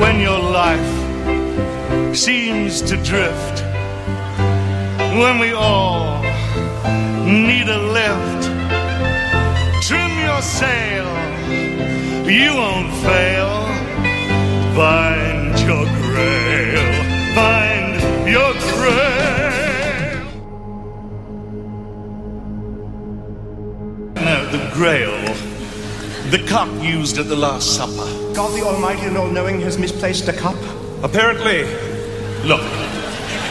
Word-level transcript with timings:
when 0.00 0.18
your 0.20 0.38
life 0.38 2.16
seems 2.16 2.82
to 2.82 2.96
drift, 2.96 3.62
when 5.18 5.38
we 5.38 5.52
all 5.52 6.20
need 7.24 7.68
a 7.68 7.78
lift, 7.78 8.42
trim 9.86 10.10
your 10.18 10.42
sail, 10.42 11.06
you 12.28 12.54
won't 12.54 12.92
fail. 13.02 13.52
Find 14.74 15.60
your 15.60 15.84
grail, 16.02 16.86
find 17.34 18.28
your 18.28 18.52
grail. 18.72 19.14
No, 24.16 24.46
the 24.50 24.70
grail. 24.72 25.34
The 26.30 26.44
cup 26.48 26.68
used 26.82 27.18
at 27.18 27.28
the 27.28 27.36
Last 27.36 27.76
Supper. 27.76 28.23
God 28.34 28.58
the 28.58 28.66
Almighty 28.66 29.02
and 29.02 29.16
All-Knowing 29.16 29.60
has 29.60 29.78
misplaced 29.78 30.26
a 30.26 30.32
cup. 30.32 30.56
Apparently, 31.04 31.62
look, 32.42 32.62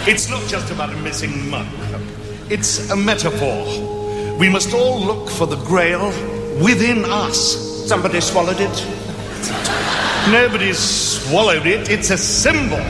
it's 0.06 0.30
not 0.30 0.46
just 0.50 0.74
about 0.74 0.92
a 0.92 0.98
missing 0.98 1.50
mug. 1.50 1.66
It's 2.50 2.90
a 2.90 2.96
metaphor. 2.96 4.38
We 4.38 4.50
must 4.50 4.74
all 4.74 5.00
look 5.00 5.30
for 5.30 5.48
the 5.48 5.56
grail 5.64 6.08
within 6.62 7.06
us. 7.06 7.88
Somebody 7.88 8.20
swallowed 8.20 8.60
it. 8.60 8.88
Nobody's 10.30 10.80
swallowed 10.80 11.66
it, 11.66 11.90
it's 11.90 12.10
a 12.10 12.18
symbol. 12.18 12.84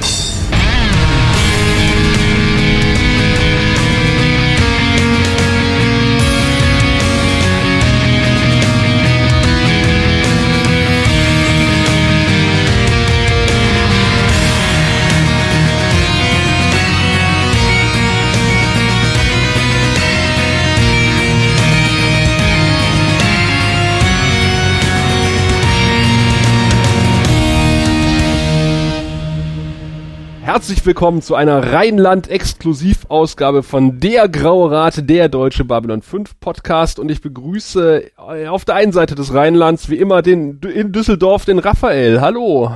Herzlich 30.54 30.86
willkommen 30.86 31.24
zu 31.24 31.34
einer 31.34 31.74
Rheinland-Exklusivausgabe 31.74 33.64
von 33.64 34.00
Der 34.00 34.30
Graue 34.30 34.70
Rat, 34.70 35.10
der 35.10 35.28
Deutsche 35.28 35.66
Babylon 35.66 36.04
5 36.04 36.40
Podcast 36.40 37.00
und 37.00 37.10
ich 37.10 37.22
begrüße 37.22 38.12
äh, 38.30 38.46
auf 38.46 38.64
der 38.64 38.76
einen 38.76 38.92
Seite 38.92 39.16
des 39.16 39.34
Rheinlands 39.34 39.90
wie 39.90 39.96
immer 39.96 40.22
den 40.22 40.60
in 40.60 40.92
Düsseldorf 40.92 41.46
den 41.46 41.58
Raphael. 41.58 42.22
Hallo. 42.22 42.72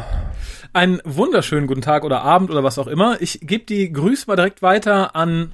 Einen 0.73 1.01
wunderschönen 1.05 1.67
guten 1.67 1.83
Tag 1.83 2.03
oder 2.03 2.23
Abend 2.23 2.49
oder 2.49 2.63
was 2.63 2.79
auch 2.79 2.87
immer. 2.87 3.21
Ich 3.21 3.41
gebe 3.43 3.65
die 3.65 3.93
Grüße 3.93 4.25
mal 4.25 4.37
direkt 4.37 4.63
weiter 4.63 5.15
an 5.15 5.53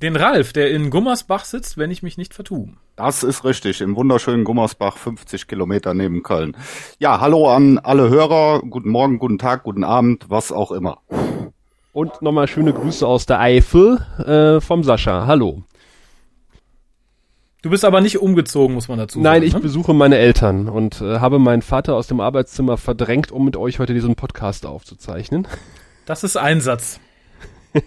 den 0.00 0.16
Ralf, 0.16 0.54
der 0.54 0.70
in 0.70 0.88
Gummersbach 0.88 1.44
sitzt, 1.44 1.76
wenn 1.76 1.90
ich 1.90 2.02
mich 2.02 2.16
nicht 2.16 2.32
vertue. 2.32 2.70
Das 2.96 3.22
ist 3.22 3.44
richtig, 3.44 3.82
im 3.82 3.94
wunderschönen 3.94 4.44
Gummersbach, 4.44 4.96
50 4.96 5.46
Kilometer 5.46 5.92
neben 5.92 6.22
Köln. 6.22 6.56
Ja, 6.98 7.20
hallo 7.20 7.50
an 7.50 7.76
alle 7.76 8.08
Hörer, 8.08 8.62
guten 8.62 8.88
Morgen, 8.88 9.18
guten 9.18 9.38
Tag, 9.38 9.64
guten 9.64 9.84
Abend, 9.84 10.30
was 10.30 10.50
auch 10.50 10.72
immer. 10.72 11.02
Und 11.92 12.22
nochmal 12.22 12.48
schöne 12.48 12.72
Grüße 12.72 13.06
aus 13.06 13.26
der 13.26 13.40
Eifel 13.40 13.98
äh, 14.18 14.60
vom 14.60 14.84
Sascha. 14.84 15.26
Hallo. 15.26 15.62
Du 17.62 17.70
bist 17.70 17.84
aber 17.84 18.00
nicht 18.00 18.20
umgezogen, 18.20 18.74
muss 18.74 18.88
man 18.88 18.98
dazu 18.98 19.18
sagen. 19.18 19.24
Nein, 19.24 19.42
ich 19.42 19.54
ne? 19.54 19.60
besuche 19.60 19.92
meine 19.92 20.16
Eltern 20.16 20.68
und 20.68 21.00
äh, 21.00 21.18
habe 21.18 21.38
meinen 21.38 21.62
Vater 21.62 21.96
aus 21.96 22.06
dem 22.06 22.20
Arbeitszimmer 22.20 22.76
verdrängt, 22.76 23.32
um 23.32 23.44
mit 23.44 23.56
euch 23.56 23.80
heute 23.80 23.94
diesen 23.94 24.14
Podcast 24.14 24.64
aufzuzeichnen. 24.64 25.48
Das 26.06 26.22
ist 26.22 26.36
Einsatz. 26.36 27.00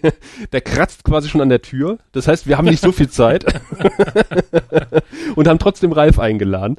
Der 0.52 0.60
kratzt 0.60 1.04
quasi 1.04 1.28
schon 1.28 1.40
an 1.40 1.48
der 1.48 1.62
Tür. 1.62 1.98
Das 2.12 2.28
heißt, 2.28 2.46
wir 2.46 2.58
haben 2.58 2.66
nicht 2.66 2.82
so 2.82 2.92
viel 2.92 3.08
Zeit 3.08 3.44
und 5.36 5.48
haben 5.48 5.58
trotzdem 5.58 5.92
Ralf 5.92 6.18
eingeladen. 6.18 6.76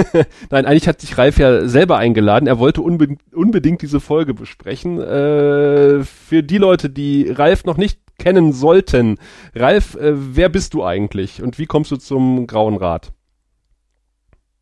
Nein, 0.50 0.66
eigentlich 0.66 0.88
hat 0.88 1.00
sich 1.00 1.16
Ralf 1.18 1.38
ja 1.38 1.66
selber 1.68 1.98
eingeladen. 1.98 2.46
Er 2.46 2.58
wollte 2.58 2.82
unbe 2.82 3.16
unbedingt 3.32 3.82
diese 3.82 4.00
Folge 4.00 4.34
besprechen. 4.34 5.00
Äh, 5.00 6.04
für 6.04 6.42
die 6.42 6.58
Leute, 6.58 6.90
die 6.90 7.30
Ralf 7.30 7.64
noch 7.64 7.76
nicht 7.76 7.98
kennen 8.18 8.52
sollten. 8.52 9.18
Ralf, 9.54 9.94
äh, 9.94 10.12
wer 10.14 10.48
bist 10.48 10.74
du 10.74 10.84
eigentlich 10.84 11.42
und 11.42 11.58
wie 11.58 11.66
kommst 11.66 11.90
du 11.90 11.96
zum 11.96 12.46
Grauen 12.46 12.76
Rat? 12.76 13.12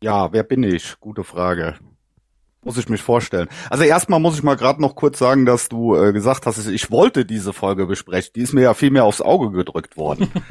Ja, 0.03 0.33
wer 0.33 0.43
bin 0.43 0.63
ich? 0.63 0.99
Gute 0.99 1.23
Frage. 1.23 1.75
Muss 2.63 2.77
ich 2.77 2.89
mich 2.89 3.01
vorstellen. 3.01 3.47
Also 3.71 3.85
erstmal 3.85 4.19
muss 4.19 4.35
ich 4.35 4.43
mal 4.43 4.55
gerade 4.55 4.79
noch 4.83 4.95
kurz 4.95 5.17
sagen, 5.17 5.47
dass 5.47 5.67
du 5.67 5.95
äh, 5.95 6.13
gesagt 6.13 6.45
hast, 6.45 6.67
ich 6.67 6.91
wollte 6.91 7.25
diese 7.25 7.53
Folge 7.53 7.87
besprechen. 7.87 8.33
Die 8.35 8.41
ist 8.41 8.53
mir 8.53 8.61
ja 8.61 8.75
viel 8.75 8.91
mehr 8.91 9.03
aufs 9.05 9.19
Auge 9.19 9.51
gedrückt 9.51 9.97
worden. 9.97 10.31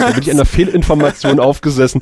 Da 0.00 0.10
bin 0.10 0.22
ich 0.22 0.30
einer 0.30 0.44
Fehlinformation 0.44 1.40
aufgesessen. 1.40 2.00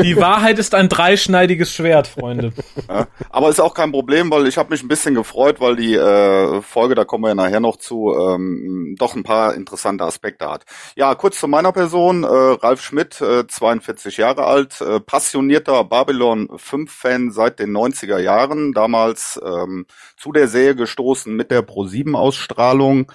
Die 0.00 0.16
Wahrheit 0.16 0.58
ist 0.58 0.74
ein 0.74 0.88
dreischneidiges 0.88 1.72
Schwert, 1.72 2.06
Freunde. 2.06 2.52
Ja, 2.88 3.08
aber 3.30 3.48
ist 3.48 3.60
auch 3.60 3.74
kein 3.74 3.90
Problem, 3.90 4.30
weil 4.30 4.46
ich 4.46 4.58
habe 4.58 4.70
mich 4.70 4.82
ein 4.82 4.88
bisschen 4.88 5.14
gefreut, 5.14 5.60
weil 5.60 5.76
die 5.76 5.94
äh, 5.94 6.62
Folge, 6.62 6.94
da 6.94 7.04
kommen 7.04 7.24
wir 7.24 7.28
ja 7.28 7.34
nachher 7.34 7.60
noch 7.60 7.76
zu, 7.76 8.14
ähm, 8.16 8.94
doch 8.98 9.16
ein 9.16 9.24
paar 9.24 9.54
interessante 9.54 10.04
Aspekte 10.04 10.48
hat. 10.48 10.64
Ja, 10.94 11.14
kurz 11.14 11.40
zu 11.40 11.48
meiner 11.48 11.72
Person. 11.72 12.22
Äh, 12.22 12.26
Ralf 12.26 12.82
Schmidt, 12.82 13.20
äh, 13.20 13.46
42 13.46 14.16
Jahre 14.18 14.44
alt, 14.44 14.80
äh, 14.80 15.00
passionierter 15.00 15.84
Babylon 15.84 16.48
5-Fan 16.48 17.30
seit 17.32 17.58
den 17.58 17.76
90er 17.76 18.18
Jahren. 18.18 18.33
Damals 18.72 19.40
ähm, 19.44 19.86
zu 20.16 20.32
der 20.32 20.48
Serie 20.48 20.74
gestoßen 20.74 21.34
mit 21.34 21.50
der 21.50 21.62
Pro-7-Ausstrahlung. 21.62 23.10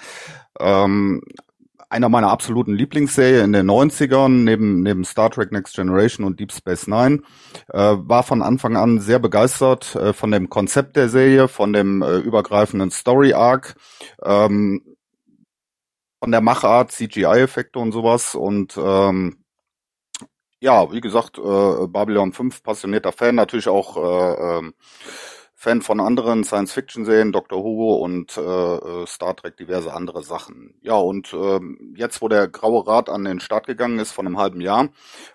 Ähm, 0.59 1.21
einer 1.89 2.09
meiner 2.09 2.29
absoluten 2.29 2.75
Lieblingsserien 2.75 3.45
in 3.45 3.53
den 3.53 3.69
90ern, 3.69 4.43
neben, 4.43 4.83
neben 4.83 5.03
Star 5.03 5.31
Trek 5.31 5.51
Next 5.51 5.75
Generation 5.75 6.25
und 6.25 6.39
Deep 6.39 6.51
Space 6.51 6.87
Nine, 6.87 7.23
äh, 7.69 7.95
war 7.97 8.21
von 8.23 8.43
Anfang 8.43 8.77
an 8.77 8.99
sehr 8.99 9.17
begeistert 9.17 9.95
äh, 9.95 10.13
von 10.13 10.31
dem 10.31 10.49
Konzept 10.49 10.95
der 10.95 11.09
Serie, 11.09 11.47
von 11.47 11.73
dem 11.73 12.03
äh, 12.03 12.17
übergreifenden 12.17 12.91
Story 12.91 13.33
Arc, 13.33 13.75
ähm, 14.23 14.83
von 16.19 16.31
der 16.31 16.41
Machart, 16.41 16.91
CGI-Effekte 16.91 17.79
und 17.79 17.91
sowas 17.91 18.35
und 18.35 18.77
ähm, 18.77 19.37
ja, 20.59 20.91
wie 20.91 21.01
gesagt, 21.01 21.37
äh, 21.37 21.87
Babylon 21.87 22.33
5 22.33 22.63
passionierter 22.63 23.11
Fan, 23.11 23.35
natürlich 23.35 23.69
auch 23.69 23.97
äh, 23.97 24.57
ähm, 24.57 24.73
Fan 25.61 25.81
von 25.81 25.99
anderen 25.99 26.45
Science-Fiction-Serien, 26.45 27.33
Doctor 27.33 27.61
Who 27.61 27.95
und 27.95 28.37
äh, 28.37 28.41
äh, 28.41 29.05
Star 29.05 29.35
Trek, 29.35 29.57
diverse 29.57 29.93
andere 29.93 30.23
Sachen. 30.23 30.73
Ja, 30.81 30.95
und 30.95 31.33
ähm, 31.33 31.93
jetzt, 31.97 32.21
wo 32.21 32.29
der 32.29 32.47
Graue 32.47 32.87
Rat 32.87 33.09
an 33.09 33.25
den 33.25 33.41
Start 33.41 33.67
gegangen 33.67 33.99
ist, 33.99 34.13
von 34.13 34.25
einem 34.25 34.37
halben 34.37 34.61
Jahr, 34.61 34.87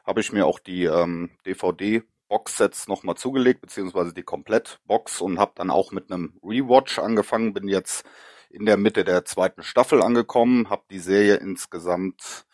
habe 0.07 0.21
ich 0.21 0.33
mir 0.33 0.47
auch 0.47 0.59
die 0.61 0.85
ähm, 0.85 1.31
DVD-Box-Sets 1.45 2.89
nochmal 2.89 3.17
zugelegt, 3.17 3.61
beziehungsweise 3.61 4.15
die 4.15 4.23
Komplett-Box 4.23 5.21
und 5.21 5.39
habe 5.39 5.53
dann 5.56 5.71
auch 5.71 5.93
mit 5.93 6.11
einem 6.11 6.33
Rewatch 6.43 6.99
angefangen, 6.99 7.53
bin 7.53 7.69
jetzt 7.69 8.06
in 8.49 8.65
der 8.65 8.79
Mitte 8.79 9.05
der 9.05 9.27
zweiten 9.27 9.62
Staffel 9.62 10.03
angekommen, 10.03 10.71
habe 10.71 10.85
die 10.91 11.01
Serie 11.01 11.35
insgesamt 11.35 12.47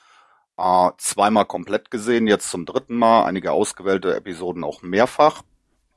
äh, 0.61 0.91
zweimal 0.99 1.47
komplett 1.47 1.91
gesehen, 1.91 2.27
jetzt 2.27 2.51
zum 2.51 2.67
dritten 2.67 2.97
Mal, 2.97 3.25
einige 3.25 3.53
ausgewählte 3.53 4.15
Episoden 4.15 4.63
auch 4.65 4.83
mehrfach. 4.83 5.43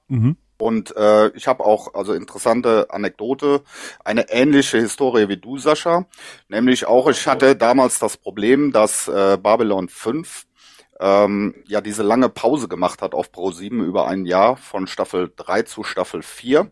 Mhm. 0.07 0.37
Und 0.57 0.95
äh, 0.95 1.29
ich 1.29 1.47
habe 1.47 1.65
auch, 1.65 1.93
also 1.93 2.13
interessante 2.13 2.87
Anekdote, 2.89 3.63
eine 4.05 4.29
ähnliche 4.29 4.77
Historie 4.77 5.27
wie 5.27 5.37
du, 5.37 5.57
Sascha. 5.57 6.05
Nämlich 6.47 6.85
auch, 6.85 7.09
ich 7.09 7.27
hatte 7.27 7.55
damals 7.55 7.99
das 7.99 8.15
Problem, 8.15 8.71
dass 8.71 9.07
äh, 9.07 9.37
Babylon 9.41 9.89
5 9.89 10.45
ähm, 10.99 11.55
ja 11.67 11.81
diese 11.81 12.03
lange 12.03 12.29
Pause 12.29 12.67
gemacht 12.67 13.01
hat 13.01 13.13
auf 13.13 13.31
Pro 13.31 13.51
7 13.51 13.83
über 13.83 14.07
ein 14.07 14.25
Jahr 14.25 14.55
von 14.55 14.87
Staffel 14.87 15.33
3 15.35 15.63
zu 15.63 15.83
Staffel 15.83 16.21
4 16.21 16.71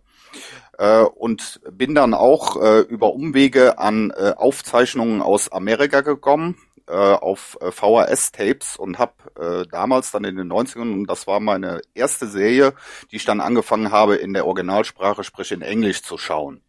äh, 0.77 1.01
und 1.01 1.59
bin 1.71 1.95
dann 1.95 2.13
auch 2.13 2.61
äh, 2.61 2.79
über 2.81 3.13
Umwege 3.13 3.77
an 3.77 4.11
äh, 4.11 4.33
Aufzeichnungen 4.37 5.21
aus 5.21 5.51
Amerika 5.51 6.01
gekommen, 6.01 6.55
äh, 6.91 7.13
auf 7.13 7.57
äh, 7.61 7.71
VHS-Tapes 7.71 8.75
und 8.75 8.99
habe 8.99 9.13
äh, 9.39 9.67
damals 9.71 10.11
dann 10.11 10.25
in 10.25 10.35
den 10.35 10.51
90ern, 10.51 10.93
und 10.93 11.07
das 11.07 11.25
war 11.25 11.39
meine 11.39 11.81
erste 11.93 12.27
Serie, 12.27 12.73
die 13.11 13.15
ich 13.15 13.25
dann 13.25 13.39
angefangen 13.39 13.91
habe 13.91 14.15
in 14.15 14.33
der 14.33 14.45
Originalsprache, 14.45 15.23
sprich 15.23 15.51
in 15.53 15.61
Englisch 15.61 16.03
zu 16.03 16.17
schauen. 16.17 16.61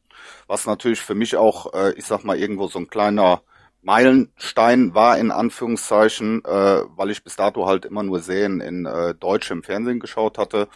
Was 0.46 0.66
natürlich 0.66 1.00
für 1.00 1.16
mich 1.16 1.36
auch, 1.36 1.74
äh, 1.74 1.92
ich 1.94 2.04
sag 2.04 2.22
mal, 2.24 2.38
irgendwo 2.38 2.68
so 2.68 2.78
ein 2.78 2.88
kleiner 2.88 3.42
Meilenstein 3.82 4.94
war 4.94 5.18
in 5.18 5.32
Anführungszeichen, 5.32 6.44
äh, 6.44 6.82
weil 6.96 7.10
ich 7.10 7.24
bis 7.24 7.34
dato 7.34 7.66
halt 7.66 7.84
immer 7.84 8.04
nur 8.04 8.20
Serien 8.20 8.60
in 8.60 8.86
äh, 8.86 9.12
Deutsch 9.14 9.52
Fernsehen 9.62 9.98
geschaut 9.98 10.38
hatte. 10.38 10.68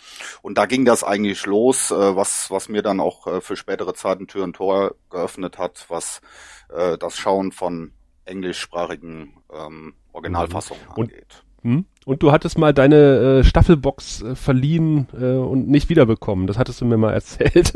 Und 0.43 0.58
da 0.58 0.66
ging 0.66 0.84
das 0.84 1.04
eigentlich 1.04 1.46
los, 1.46 1.93
äh, 1.93 2.16
was, 2.16 2.50
was 2.50 2.69
mir 2.69 2.82
dann 2.82 2.98
auch 2.98 3.28
äh, 3.28 3.40
für 3.40 3.56
spätere 3.56 3.94
Zeiten 3.94 4.26
Tür 4.26 4.43
und 4.43 4.56
Tor 4.56 4.96
geöffnet 5.08 5.56
hat, 5.56 5.87
was 5.88 6.20
äh, 6.69 6.98
das 6.98 7.16
Schauen 7.16 7.52
von 7.52 7.93
englischsprachigen 8.25 9.36
ähm, 9.52 9.94
Originalfassungen 10.12 10.82
Und- 10.96 11.12
angeht. 11.12 11.43
Hm? 11.62 11.84
Und 12.04 12.22
du 12.22 12.31
hattest 12.31 12.56
mal 12.58 12.72
deine 12.72 13.40
äh, 13.40 13.44
Staffelbox 13.44 14.22
äh, 14.22 14.34
verliehen 14.37 15.08
äh, 15.20 15.25
und 15.32 15.66
nicht 15.69 15.88
wiederbekommen. 15.88 16.46
Das 16.46 16.56
hattest 16.58 16.81
du 16.81 16.84
mir 16.84 16.96
mal 16.96 17.12
erzählt. 17.14 17.72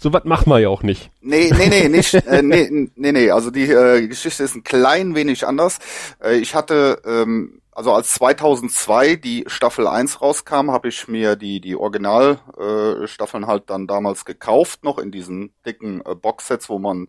so 0.00 0.12
was 0.12 0.24
machen 0.24 0.50
wir 0.50 0.58
ja 0.58 0.68
auch 0.68 0.82
nicht. 0.82 1.10
Nee, 1.20 1.52
nee, 1.56 1.68
nee, 1.68 1.88
nicht. 1.88 2.14
äh, 2.14 2.42
nee, 2.42 2.68
nee, 2.96 3.12
nee. 3.12 3.30
Also 3.30 3.52
die 3.52 3.70
äh, 3.70 4.08
Geschichte 4.08 4.42
ist 4.42 4.56
ein 4.56 4.64
klein 4.64 5.14
wenig 5.14 5.46
anders. 5.46 5.78
Äh, 6.20 6.38
ich 6.38 6.56
hatte 6.56 7.00
ähm, 7.06 7.60
also 7.78 7.92
als 7.92 8.10
2002 8.14 9.14
die 9.14 9.44
Staffel 9.46 9.86
1 9.86 10.20
rauskam, 10.20 10.72
habe 10.72 10.88
ich 10.88 11.06
mir 11.06 11.36
die 11.36 11.60
die 11.60 11.76
Originalstaffeln 11.76 13.44
äh, 13.44 13.46
halt 13.46 13.70
dann 13.70 13.86
damals 13.86 14.24
gekauft, 14.24 14.82
noch 14.82 14.98
in 14.98 15.12
diesen 15.12 15.52
dicken 15.64 16.02
äh, 16.04 16.16
Boxsets, 16.16 16.68
wo 16.68 16.80
man 16.80 17.06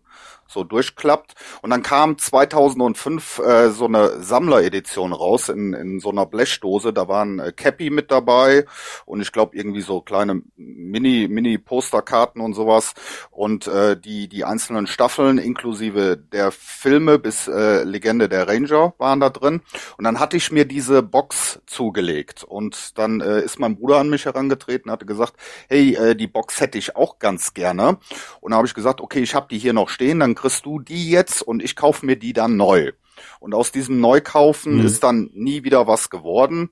so 0.50 0.64
durchklappt. 0.64 1.34
Und 1.62 1.70
dann 1.70 1.82
kam 1.82 2.18
2005 2.18 3.38
äh, 3.38 3.70
so 3.70 3.86
eine 3.86 4.22
Sammleredition 4.22 5.12
raus 5.12 5.48
in, 5.48 5.72
in 5.72 6.00
so 6.00 6.10
einer 6.10 6.26
Blechdose. 6.26 6.92
Da 6.92 7.08
waren 7.08 7.38
äh, 7.38 7.52
Cappy 7.52 7.90
mit 7.90 8.10
dabei 8.10 8.66
und 9.06 9.20
ich 9.20 9.32
glaube 9.32 9.56
irgendwie 9.56 9.80
so 9.80 10.00
kleine 10.00 10.42
Mini 10.56 11.28
Mini 11.28 11.58
Posterkarten 11.58 12.40
und 12.40 12.54
sowas 12.54 12.94
und 13.30 13.66
äh, 13.66 13.98
die 13.98 14.28
die 14.28 14.44
einzelnen 14.44 14.86
Staffeln 14.86 15.38
inklusive 15.38 16.16
der 16.16 16.50
Filme 16.50 17.18
bis 17.18 17.48
äh, 17.48 17.84
Legende 17.84 18.28
der 18.28 18.48
Ranger 18.48 18.94
waren 18.98 19.20
da 19.20 19.30
drin. 19.30 19.62
Und 19.96 20.04
dann 20.04 20.20
hatte 20.20 20.36
ich 20.36 20.50
mir 20.50 20.59
diese 20.64 21.02
Box 21.02 21.60
zugelegt 21.66 22.44
und 22.44 22.98
dann 22.98 23.20
äh, 23.20 23.40
ist 23.42 23.58
mein 23.58 23.76
Bruder 23.76 23.98
an 23.98 24.10
mich 24.10 24.24
herangetreten, 24.24 24.90
hatte 24.90 25.06
gesagt, 25.06 25.34
hey, 25.68 25.94
äh, 25.94 26.14
die 26.14 26.26
Box 26.26 26.60
hätte 26.60 26.78
ich 26.78 26.96
auch 26.96 27.18
ganz 27.18 27.54
gerne. 27.54 27.98
Und 28.40 28.50
dann 28.50 28.58
habe 28.58 28.66
ich 28.66 28.74
gesagt, 28.74 29.00
okay, 29.00 29.20
ich 29.20 29.34
habe 29.34 29.48
die 29.50 29.58
hier 29.58 29.72
noch 29.72 29.88
stehen, 29.88 30.20
dann 30.20 30.34
kriegst 30.34 30.66
du 30.66 30.78
die 30.78 31.10
jetzt 31.10 31.42
und 31.42 31.62
ich 31.62 31.76
kaufe 31.76 32.04
mir 32.06 32.16
die 32.16 32.32
dann 32.32 32.56
neu. 32.56 32.92
Und 33.38 33.54
aus 33.54 33.72
diesem 33.72 34.00
Neukaufen 34.00 34.78
mhm. 34.78 34.86
ist 34.86 35.02
dann 35.02 35.30
nie 35.34 35.64
wieder 35.64 35.86
was 35.86 36.10
geworden. 36.10 36.70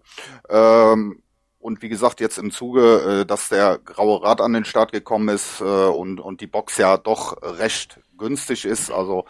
Ähm, 0.49 1.23
und 1.59 1.83
wie 1.83 1.89
gesagt, 1.89 2.21
jetzt 2.21 2.39
im 2.39 2.51
Zuge, 2.51 3.21
äh, 3.23 3.27
dass 3.27 3.49
der 3.49 3.79
graue 3.79 4.23
Rad 4.23 4.41
an 4.41 4.53
den 4.53 4.65
Start 4.65 4.93
gekommen 4.93 5.29
ist 5.29 5.61
äh, 5.61 5.65
und, 5.65 6.21
und 6.21 6.41
die 6.41 6.47
Box 6.47 6.79
ja 6.79 6.97
doch 6.97 7.37
recht 7.43 8.01
günstig 8.17 8.65
ist, 8.65 8.91
also 8.91 9.25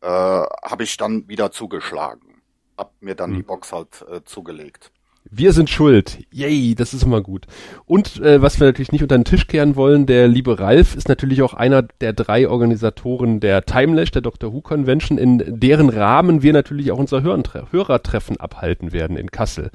äh, 0.00 0.06
habe 0.06 0.82
ich 0.82 0.96
dann 0.96 1.28
wieder 1.28 1.50
zugeschlagen. 1.50 2.31
Hab 2.76 2.92
mir 3.00 3.14
dann 3.14 3.30
mhm. 3.30 3.36
die 3.36 3.42
Box 3.42 3.72
halt 3.72 4.04
äh, 4.10 4.20
zugelegt. 4.24 4.90
Wir 5.30 5.52
sind 5.52 5.70
schuld. 5.70 6.18
Yay, 6.32 6.74
das 6.74 6.94
ist 6.94 7.04
immer 7.04 7.20
gut. 7.22 7.46
Und 7.86 8.20
äh, 8.20 8.42
was 8.42 8.58
wir 8.58 8.66
natürlich 8.66 8.92
nicht 8.92 9.02
unter 9.02 9.16
den 9.16 9.24
Tisch 9.24 9.46
kehren 9.46 9.76
wollen, 9.76 10.04
der 10.06 10.26
liebe 10.26 10.58
Ralf 10.58 10.96
ist 10.96 11.08
natürlich 11.08 11.42
auch 11.42 11.54
einer 11.54 11.82
der 11.82 12.12
drei 12.12 12.48
Organisatoren 12.48 13.38
der 13.38 13.64
Timelash, 13.64 14.10
der 14.10 14.22
Dr. 14.22 14.52
Who 14.52 14.60
Convention, 14.60 15.18
in 15.18 15.60
deren 15.60 15.90
Rahmen 15.90 16.42
wir 16.42 16.52
natürlich 16.52 16.90
auch 16.90 16.98
unser 16.98 17.22
Hörertreffen 17.22 18.38
abhalten 18.38 18.92
werden 18.92 19.16
in 19.16 19.30
Kassel 19.30 19.70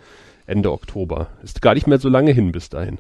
Ende 0.45 0.71
Oktober. 0.71 1.27
Ist 1.43 1.61
gar 1.61 1.73
nicht 1.73 1.87
mehr 1.87 1.99
so 1.99 2.09
lange 2.09 2.31
hin 2.31 2.51
bis 2.51 2.69
dahin. 2.69 2.99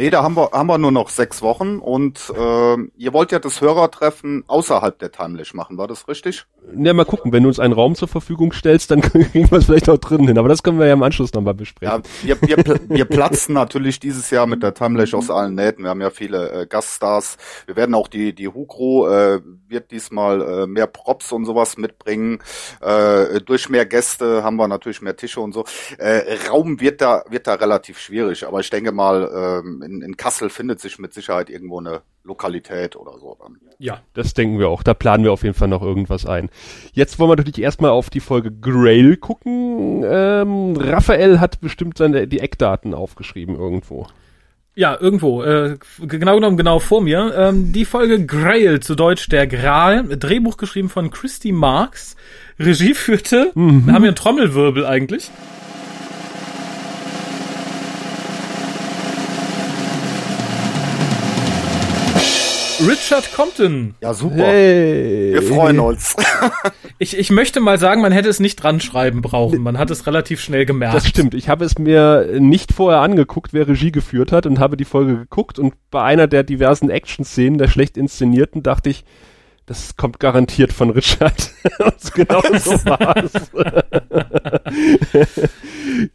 Nee, 0.00 0.08
da 0.08 0.22
haben 0.22 0.34
wir, 0.34 0.52
haben 0.52 0.66
wir 0.66 0.78
nur 0.78 0.92
noch 0.92 1.10
sechs 1.10 1.42
Wochen 1.42 1.78
und 1.78 2.32
äh, 2.34 2.76
ihr 2.96 3.12
wollt 3.12 3.32
ja 3.32 3.38
das 3.38 3.60
Hörertreffen 3.60 4.44
außerhalb 4.46 4.98
der 4.98 5.12
Timelash 5.12 5.52
machen, 5.52 5.76
war 5.76 5.88
das 5.88 6.08
richtig? 6.08 6.46
Ja, 6.74 6.94
mal 6.94 7.04
gucken, 7.04 7.32
wenn 7.34 7.42
du 7.42 7.50
uns 7.50 7.60
einen 7.60 7.74
Raum 7.74 7.94
zur 7.94 8.08
Verfügung 8.08 8.52
stellst, 8.52 8.90
dann 8.90 9.00
kriegen 9.02 9.50
wir 9.50 9.58
es 9.58 9.66
vielleicht 9.66 9.90
auch 9.90 9.98
drinnen 9.98 10.26
hin, 10.26 10.38
aber 10.38 10.48
das 10.48 10.62
können 10.62 10.78
wir 10.78 10.86
ja 10.86 10.94
im 10.94 11.02
Anschluss 11.02 11.34
nochmal 11.34 11.52
besprechen. 11.52 12.02
Ja, 12.22 12.38
wir, 12.38 12.40
wir, 12.40 12.80
wir 12.88 13.04
platzen 13.04 13.54
natürlich 13.54 14.00
dieses 14.00 14.30
Jahr 14.30 14.46
mit 14.46 14.62
der 14.62 14.72
Timelash 14.72 15.12
aus 15.12 15.28
allen 15.28 15.54
Nähten, 15.54 15.82
wir 15.82 15.90
haben 15.90 16.00
ja 16.00 16.08
viele 16.08 16.50
äh, 16.50 16.66
Gaststars, 16.66 17.36
wir 17.66 17.76
werden 17.76 17.94
auch 17.94 18.08
die, 18.08 18.34
die 18.34 18.48
Hukro 18.48 19.06
äh, 19.06 19.42
wird 19.68 19.90
diesmal 19.90 20.40
äh, 20.40 20.66
mehr 20.66 20.86
Props 20.86 21.30
und 21.30 21.44
sowas 21.44 21.76
mitbringen, 21.76 22.38
äh, 22.80 23.42
durch 23.42 23.68
mehr 23.68 23.84
Gäste 23.84 24.44
haben 24.44 24.56
wir 24.56 24.66
natürlich 24.66 25.02
mehr 25.02 25.16
Tische 25.16 25.42
und 25.42 25.52
so. 25.52 25.66
Äh, 25.98 26.38
Raum 26.48 26.80
wird 26.80 27.02
da, 27.02 27.22
wird 27.28 27.46
da 27.46 27.52
relativ 27.52 27.98
schwierig, 27.98 28.46
aber 28.46 28.60
ich 28.60 28.70
denke 28.70 28.92
mal, 28.92 29.62
äh, 29.62 29.89
in, 29.90 30.02
in 30.02 30.16
Kassel 30.16 30.50
findet 30.50 30.80
sich 30.80 30.98
mit 30.98 31.12
Sicherheit 31.12 31.50
irgendwo 31.50 31.80
eine 31.80 32.02
Lokalität 32.24 32.96
oder 32.96 33.18
so 33.18 33.36
dann. 33.40 33.58
Ja, 33.78 34.00
das 34.14 34.34
denken 34.34 34.58
wir 34.58 34.68
auch. 34.68 34.82
Da 34.82 34.94
planen 34.94 35.24
wir 35.24 35.32
auf 35.32 35.42
jeden 35.42 35.54
Fall 35.54 35.68
noch 35.68 35.82
irgendwas 35.82 36.26
ein. 36.26 36.48
Jetzt 36.92 37.18
wollen 37.18 37.30
wir 37.30 37.36
natürlich 37.36 37.60
erstmal 37.60 37.90
auf 37.90 38.10
die 38.10 38.20
Folge 38.20 38.52
Grail 38.52 39.16
gucken. 39.16 40.04
Ähm, 40.04 40.76
Raphael 40.76 41.40
hat 41.40 41.60
bestimmt 41.60 41.98
seine, 41.98 42.28
die 42.28 42.40
Eckdaten 42.40 42.94
aufgeschrieben 42.94 43.56
irgendwo. 43.56 44.06
Ja, 44.74 44.96
irgendwo. 44.98 45.42
Äh, 45.42 45.78
genau 46.00 46.36
genommen 46.36 46.56
genau 46.56 46.78
vor 46.78 47.02
mir. 47.02 47.34
Ähm, 47.36 47.72
die 47.72 47.84
Folge 47.84 48.24
Grail, 48.24 48.80
zu 48.80 48.94
Deutsch 48.94 49.28
der 49.28 49.46
Gral. 49.46 50.04
Drehbuch 50.04 50.56
geschrieben 50.56 50.88
von 50.88 51.10
Christy 51.10 51.52
Marks. 51.52 52.16
Regie 52.58 52.94
führte. 52.94 53.50
Mhm. 53.54 53.86
Wir 53.86 53.94
haben 53.94 54.02
hier 54.02 54.10
einen 54.10 54.16
Trommelwirbel 54.16 54.86
eigentlich. 54.86 55.30
Richard 62.88 63.32
Compton. 63.34 63.94
Ja, 64.00 64.14
super. 64.14 64.36
Hey. 64.36 65.34
Wir 65.34 65.42
freuen 65.42 65.78
uns. 65.80 66.16
ich, 66.98 67.16
ich 67.16 67.30
möchte 67.30 67.60
mal 67.60 67.78
sagen, 67.78 68.00
man 68.00 68.12
hätte 68.12 68.28
es 68.28 68.40
nicht 68.40 68.56
dran 68.56 68.80
schreiben 68.80 69.20
brauchen. 69.20 69.62
Man 69.62 69.78
hat 69.78 69.90
es 69.90 70.06
relativ 70.06 70.40
schnell 70.40 70.64
gemerkt. 70.64 70.94
Das 70.94 71.06
stimmt. 71.06 71.34
Ich 71.34 71.48
habe 71.48 71.64
es 71.64 71.78
mir 71.78 72.26
nicht 72.38 72.72
vorher 72.72 73.00
angeguckt, 73.00 73.52
wer 73.52 73.68
Regie 73.68 73.92
geführt 73.92 74.32
hat 74.32 74.46
und 74.46 74.58
habe 74.58 74.76
die 74.76 74.84
Folge 74.84 75.16
geguckt 75.16 75.58
und 75.58 75.74
bei 75.90 76.02
einer 76.02 76.26
der 76.26 76.42
diversen 76.42 76.88
Action-Szenen, 76.88 77.58
der 77.58 77.68
schlecht 77.68 77.96
inszenierten, 77.96 78.62
dachte 78.62 78.90
ich, 78.90 79.04
das 79.70 79.96
kommt 79.96 80.18
garantiert 80.18 80.72
von 80.72 80.90
Richard. 80.90 81.52
Und 81.78 82.14
genau 82.14 82.42
so 82.58 82.72
war's. 82.86 83.52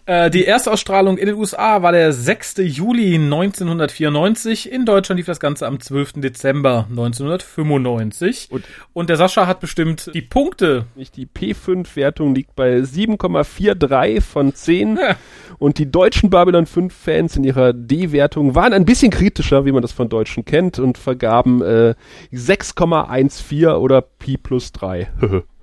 äh, 0.05 0.29
die 0.29 0.45
Erstausstrahlung 0.45 1.17
in 1.17 1.27
den 1.27 1.35
USA 1.35 1.81
war 1.81 1.93
der 1.93 2.11
6. 2.11 2.55
Juli 2.57 3.15
1994. 3.15 4.69
In 4.69 4.85
Deutschland 4.85 5.19
lief 5.19 5.27
das 5.27 5.39
Ganze 5.39 5.67
am 5.67 5.79
12. 5.79 6.15
Dezember 6.17 6.85
1995. 6.89 8.49
Und, 8.51 8.65
Und 8.91 9.09
der 9.09 9.15
Sascha 9.15 9.47
hat 9.47 9.61
bestimmt 9.61 10.11
die 10.13 10.21
Punkte. 10.21 10.87
Die 11.15 11.25
P5-Wertung 11.25 12.35
liegt 12.35 12.57
bei 12.57 12.79
7,43 12.79 14.19
von 14.19 14.53
10. 14.53 14.97
Ja. 14.97 15.15
Und 15.59 15.77
die 15.77 15.89
deutschen 15.89 16.29
Babylon 16.29 16.65
5-Fans 16.65 17.37
in 17.37 17.45
ihrer 17.45 17.71
D-Wertung 17.71 18.55
waren 18.55 18.73
ein 18.73 18.83
bisschen 18.83 19.11
kritischer, 19.11 19.63
wie 19.65 19.71
man 19.71 19.81
das 19.81 19.93
von 19.93 20.09
Deutschen 20.09 20.43
kennt, 20.43 20.77
und 20.79 20.97
vergaben 20.97 21.61
äh, 21.61 21.95
6,14 22.33 23.44
4 23.45 23.77
oder 23.80 24.01
Pi 24.01 24.38
plus 24.38 24.71
3. 24.71 25.12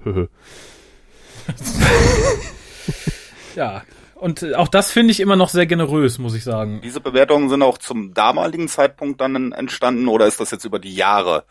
ja, 3.56 3.82
und 4.14 4.54
auch 4.54 4.68
das 4.68 4.92
finde 4.92 5.10
ich 5.10 5.20
immer 5.20 5.36
noch 5.36 5.48
sehr 5.48 5.66
generös, 5.66 6.18
muss 6.18 6.34
ich 6.34 6.44
sagen. 6.44 6.80
Diese 6.84 7.00
Bewertungen 7.00 7.48
sind 7.48 7.62
auch 7.62 7.78
zum 7.78 8.14
damaligen 8.14 8.68
Zeitpunkt 8.68 9.20
dann 9.20 9.52
entstanden 9.52 10.06
oder 10.08 10.26
ist 10.26 10.40
das 10.40 10.52
jetzt 10.52 10.64
über 10.64 10.78
die 10.78 10.94
Jahre? 10.94 11.44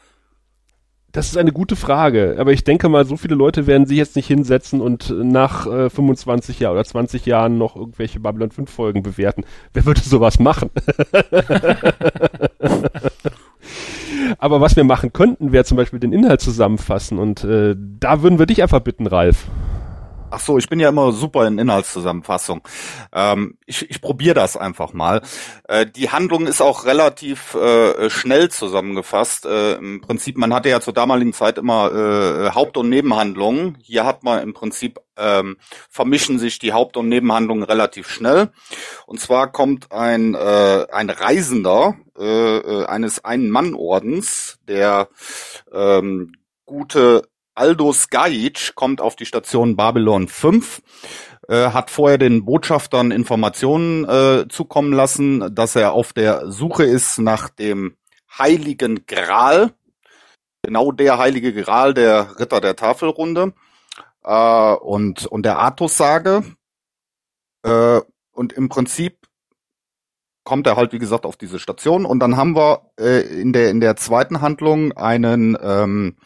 Das 1.12 1.28
ist 1.28 1.36
eine 1.38 1.52
gute 1.52 1.76
Frage, 1.76 2.38
aber 2.40 2.54
ich 2.54 2.64
denke 2.64 2.88
mal, 2.88 3.04
so 3.06 3.18
viele 3.18 3.36
Leute 3.36 3.68
werden 3.68 3.86
sich 3.86 3.98
jetzt 3.98 4.16
nicht 4.16 4.28
hinsetzen 4.28 4.80
und 4.80 5.10
nach 5.10 5.68
äh, 5.68 5.90
25 5.90 6.62
Jahren 6.62 6.72
oder 6.72 6.86
20 6.86 7.26
Jahren 7.26 7.58
noch 7.58 7.76
irgendwelche 7.76 8.22
Babylon 8.22 8.52
5 8.52 8.72
Folgen 8.72 9.04
bewerten. 9.04 9.44
Wer 9.74 9.86
würde 9.86 10.00
sowas 10.00 10.40
machen? 10.40 10.70
Aber 14.38 14.62
was 14.62 14.76
wir 14.76 14.84
machen 14.84 15.14
könnten, 15.14 15.52
wäre 15.52 15.66
zum 15.66 15.78
Beispiel 15.78 16.00
den 16.00 16.14
Inhalt 16.14 16.42
zusammenfassen. 16.42 17.20
Und 17.20 17.44
äh, 17.44 17.76
da 17.78 18.22
würden 18.22 18.40
wir 18.40 18.46
dich 18.46 18.62
einfach 18.62 18.80
bitten, 18.80 19.08
Ralf. 19.08 19.48
Ach 20.34 20.40
so, 20.40 20.58
ich 20.58 20.70
bin 20.70 20.80
ja 20.80 20.88
immer 20.88 21.12
super 21.12 21.46
in 21.46 21.60
Inhaltszusammenfassung. 21.60 22.62
Ähm, 23.12 23.58
ich 23.66 23.90
ich 23.90 24.02
probiere 24.02 24.34
das 24.34 24.56
einfach 24.56 24.94
mal. 24.94 25.22
Äh, 25.68 25.86
die 25.86 26.10
Handlung 26.10 26.48
ist 26.48 26.62
auch 26.62 26.86
relativ 26.86 27.54
äh, 27.54 28.10
schnell 28.10 28.50
zusammengefasst. 28.50 29.46
Äh, 29.46 29.74
Im 29.74 30.00
Prinzip, 30.00 30.38
man 30.38 30.54
hatte 30.54 30.70
ja 30.70 30.80
zur 30.80 30.94
damaligen 30.94 31.34
Zeit 31.34 31.58
immer 31.58 31.92
äh, 31.92 32.52
Haupt- 32.56 32.78
und 32.78 32.88
Nebenhandlungen. 32.88 33.78
Hier 33.82 34.06
hat 34.06 34.24
man 34.24 34.42
im 34.42 34.54
Prinzip 34.54 35.02
ähm, 35.18 35.58
vermischen 35.90 36.40
sich 36.40 36.60
die 36.60 36.72
Haupt- 36.72 36.96
und 36.96 37.10
Nebenhandlungen 37.10 37.64
relativ 37.64 38.08
schnell. 38.08 38.52
Und 39.06 39.20
zwar 39.20 39.52
kommt 39.52 39.92
ein 39.92 40.34
äh, 40.36 40.86
ein 40.94 41.10
Reisender 41.10 41.96
äh, 42.22 42.58
äh 42.58 42.86
eines 42.86 43.26
Ein-Mann-Ordens, 43.26 44.60
der 44.68 45.10
ähm, 45.74 46.34
gute 46.66 47.24
Aldo 47.56 47.92
Skajic 47.92 48.76
kommt 48.76 49.02
auf 49.02 49.16
die 49.16 49.26
Station 49.26 49.76
Babylon 49.76 50.28
5, 50.28 50.82
äh, 51.48 51.72
hat 51.72 51.90
vorher 51.90 52.18
den 52.18 52.46
Botschaftern 52.46 53.12
Informationen 53.12 54.06
äh, 54.08 54.48
zukommen 54.48 54.94
lassen, 54.94 55.54
dass 55.54 55.76
er 55.76 55.94
auf 55.94 56.14
der 56.14 56.50
Suche 56.52 56.86
ist 56.86 57.20
nach 57.20 57.50
dem 57.50 57.98
Heiligen 58.38 59.06
Gral, 59.06 59.74
genau 60.62 60.92
der 60.92 61.18
Heilige 61.18 61.54
Gral 61.54 61.94
der 61.94 62.40
Ritter 62.40 62.62
der 62.62 62.76
Tafelrunde 62.76 63.54
äh, 64.24 64.74
und, 64.76 65.26
und 65.26 65.44
der 65.46 65.60
Artussage. 65.60 66.44
Äh, 67.64 68.02
und 68.32 68.54
im 68.54 68.70
Prinzip 68.70 69.21
kommt 70.52 70.68
er 70.68 70.76
halt, 70.76 70.92
wie 70.92 71.00
gesagt, 71.00 71.26
auf 71.26 71.38
diese 71.38 71.60
Station. 71.60 72.06
Und 72.06 72.20
dann 72.20 72.36
haben 72.36 72.58
wir 72.58 72.82
äh, 73.00 73.22
in, 73.22 73.54
der, 73.54 73.70
in 73.70 73.80
der 73.80 73.96
zweiten 73.96 74.42
Handlung 74.42 74.92
einen 74.92 75.58
ähm, 75.64 76.18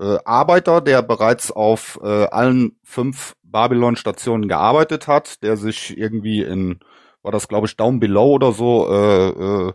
äh, 0.00 0.16
Arbeiter, 0.24 0.80
der 0.80 1.02
bereits 1.02 1.52
auf 1.52 2.00
äh, 2.02 2.24
allen 2.28 2.78
fünf 2.82 3.34
Babylon-Stationen 3.42 4.48
gearbeitet 4.48 5.06
hat, 5.06 5.42
der 5.42 5.58
sich 5.58 5.98
irgendwie 5.98 6.40
in, 6.40 6.80
war 7.20 7.30
das 7.30 7.46
glaube 7.46 7.66
ich 7.66 7.76
Down 7.76 8.00
Below 8.00 8.36
oder 8.36 8.52
so, 8.52 8.88
äh, 8.90 9.28
äh, 9.28 9.72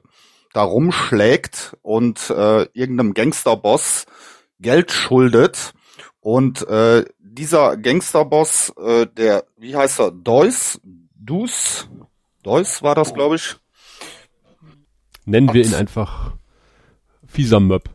da 0.53 0.63
rumschlägt 0.63 1.77
und 1.83 2.31
äh, 2.31 2.63
irgendeinem 2.73 3.13
Gangsterboss 3.13 4.07
Geld 4.59 4.91
schuldet. 4.91 5.75
Und 6.19 6.67
äh, 6.67 7.05
dieser 7.19 7.77
Gangsterboss, 7.77 8.73
äh, 8.75 9.05
der, 9.05 9.43
wie 9.55 9.75
heißt 9.75 9.99
er, 9.99 10.09
Deus, 10.09 10.81
Dus, 11.15 11.87
Deus 12.41 12.81
war 12.81 12.95
das, 12.95 13.13
glaube 13.13 13.35
ich. 13.35 13.55
Nennen 15.25 15.53
wir 15.53 15.63
ihn 15.63 15.73
einfach 15.73 16.33
fieser 17.27 17.59
Möb. 17.59 17.89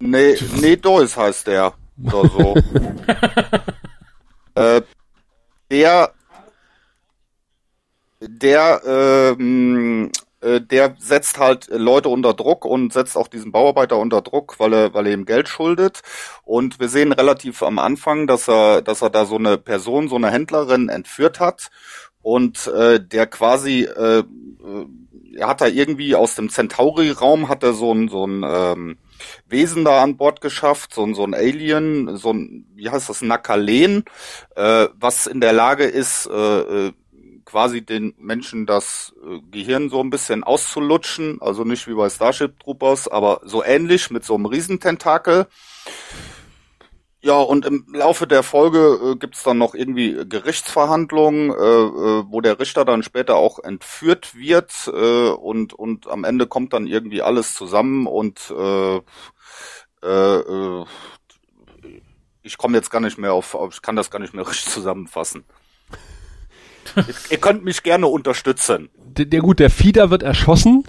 Nee, 0.00 0.36
nee, 0.60 0.76
Deus 0.76 1.16
heißt 1.16 1.46
der. 1.46 1.74
Oder 2.02 2.28
so. 2.28 2.54
äh, 4.60 4.82
der, 5.70 6.12
der, 8.20 8.82
ähm, 8.86 10.10
äh, 10.40 10.60
der 10.60 10.96
setzt 10.98 11.38
halt 11.38 11.68
Leute 11.70 12.08
unter 12.08 12.34
Druck 12.34 12.64
und 12.64 12.92
setzt 12.92 13.16
auch 13.16 13.28
diesen 13.28 13.52
Bauarbeiter 13.52 13.98
unter 13.98 14.20
Druck, 14.20 14.58
weil 14.58 14.72
er, 14.72 14.94
weil 14.94 15.06
er 15.06 15.14
ihm 15.14 15.24
Geld 15.24 15.48
schuldet. 15.48 16.02
Und 16.42 16.80
wir 16.80 16.88
sehen 16.88 17.12
relativ 17.12 17.62
am 17.62 17.78
Anfang, 17.78 18.26
dass 18.26 18.48
er, 18.48 18.82
dass 18.82 19.02
er 19.02 19.10
da 19.10 19.24
so 19.24 19.36
eine 19.36 19.56
Person, 19.56 20.08
so 20.08 20.16
eine 20.16 20.30
Händlerin 20.30 20.88
entführt 20.88 21.40
hat 21.40 21.70
und 22.20 22.66
äh, 22.68 23.00
der 23.00 23.26
quasi, 23.26 23.84
äh, 23.84 24.24
er 25.36 25.48
hat 25.48 25.60
da 25.60 25.66
irgendwie 25.66 26.14
aus 26.14 26.34
dem 26.34 26.48
Centauri-Raum 26.48 27.48
hat 27.48 27.62
er 27.62 27.72
so 27.72 27.92
ein, 27.92 28.08
so 28.08 28.26
ein 28.26 28.44
ähm, 28.46 28.98
Wesen 29.48 29.84
da 29.84 30.02
an 30.02 30.16
Bord 30.16 30.40
geschafft, 30.40 30.94
so, 30.94 31.04
ein 31.04 31.14
so 31.14 31.24
ein 31.24 31.34
Alien, 31.34 32.16
so 32.16 32.32
ein, 32.32 32.66
wie 32.74 32.90
heißt 32.90 33.08
das, 33.08 33.22
Nakalen, 33.22 34.04
äh, 34.56 34.88
was 34.94 35.26
in 35.26 35.40
der 35.40 35.52
Lage 35.52 35.84
ist, 35.84 36.26
äh, 36.26 36.86
äh 36.86 36.92
quasi 37.44 37.84
den 37.84 38.14
Menschen 38.18 38.66
das 38.66 39.14
äh, 39.22 39.38
Gehirn 39.50 39.90
so 39.90 40.00
ein 40.00 40.10
bisschen 40.10 40.44
auszulutschen, 40.44 41.40
also 41.40 41.62
nicht 41.64 41.86
wie 41.86 41.94
bei 41.94 42.08
Starship 42.08 42.58
Troopers, 42.58 43.06
aber 43.06 43.42
so 43.44 43.62
ähnlich 43.62 44.10
mit 44.10 44.24
so 44.24 44.34
einem 44.34 44.46
Riesententakel. 44.46 45.46
Ja, 47.24 47.38
und 47.38 47.64
im 47.64 47.86
Laufe 47.90 48.26
der 48.26 48.42
Folge 48.42 49.00
äh, 49.02 49.16
gibt's 49.16 49.42
dann 49.44 49.56
noch 49.56 49.74
irgendwie 49.74 50.26
Gerichtsverhandlungen, 50.28 51.52
äh, 51.52 51.54
äh, 51.54 52.24
wo 52.28 52.42
der 52.42 52.60
Richter 52.60 52.84
dann 52.84 53.02
später 53.02 53.36
auch 53.36 53.58
entführt 53.60 54.34
wird 54.34 54.92
äh, 54.92 55.30
und, 55.30 55.72
und 55.72 56.06
am 56.06 56.24
Ende 56.24 56.46
kommt 56.46 56.74
dann 56.74 56.86
irgendwie 56.86 57.22
alles 57.22 57.54
zusammen 57.54 58.06
und 58.06 58.52
äh, 58.54 58.96
äh, 60.02 60.36
äh 60.36 60.84
ich 62.42 62.58
komme 62.58 62.76
jetzt 62.76 62.90
gar 62.90 63.00
nicht 63.00 63.16
mehr 63.16 63.32
auf, 63.32 63.56
ich 63.70 63.80
kann 63.80 63.96
das 63.96 64.10
gar 64.10 64.18
nicht 64.18 64.34
mehr 64.34 64.46
richtig 64.46 64.66
zusammenfassen 64.66 65.44
ihr 67.30 67.38
könnt 67.38 67.64
mich 67.64 67.82
gerne 67.82 68.06
unterstützen. 68.06 68.90
Der, 68.96 69.24
der 69.24 69.40
gut, 69.40 69.60
der 69.60 69.70
Fieder 69.70 70.10
wird 70.10 70.22
erschossen. 70.22 70.84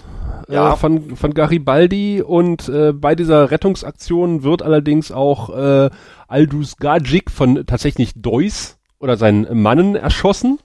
Ja. 0.48 0.72
Äh, 0.72 0.76
von, 0.76 1.16
von 1.16 1.34
Garibaldi 1.34 2.22
und 2.22 2.68
äh, 2.68 2.92
bei 2.92 3.14
dieser 3.14 3.50
Rettungsaktion 3.50 4.42
wird 4.42 4.62
allerdings 4.62 5.10
auch 5.10 5.50
äh, 5.56 5.90
Aldus 6.28 6.76
Gajik 6.76 7.30
von 7.30 7.66
tatsächlich 7.66 8.12
Deus 8.14 8.78
oder 8.98 9.16
seinen 9.16 9.60
Mannen 9.60 9.96
erschossen 9.96 10.58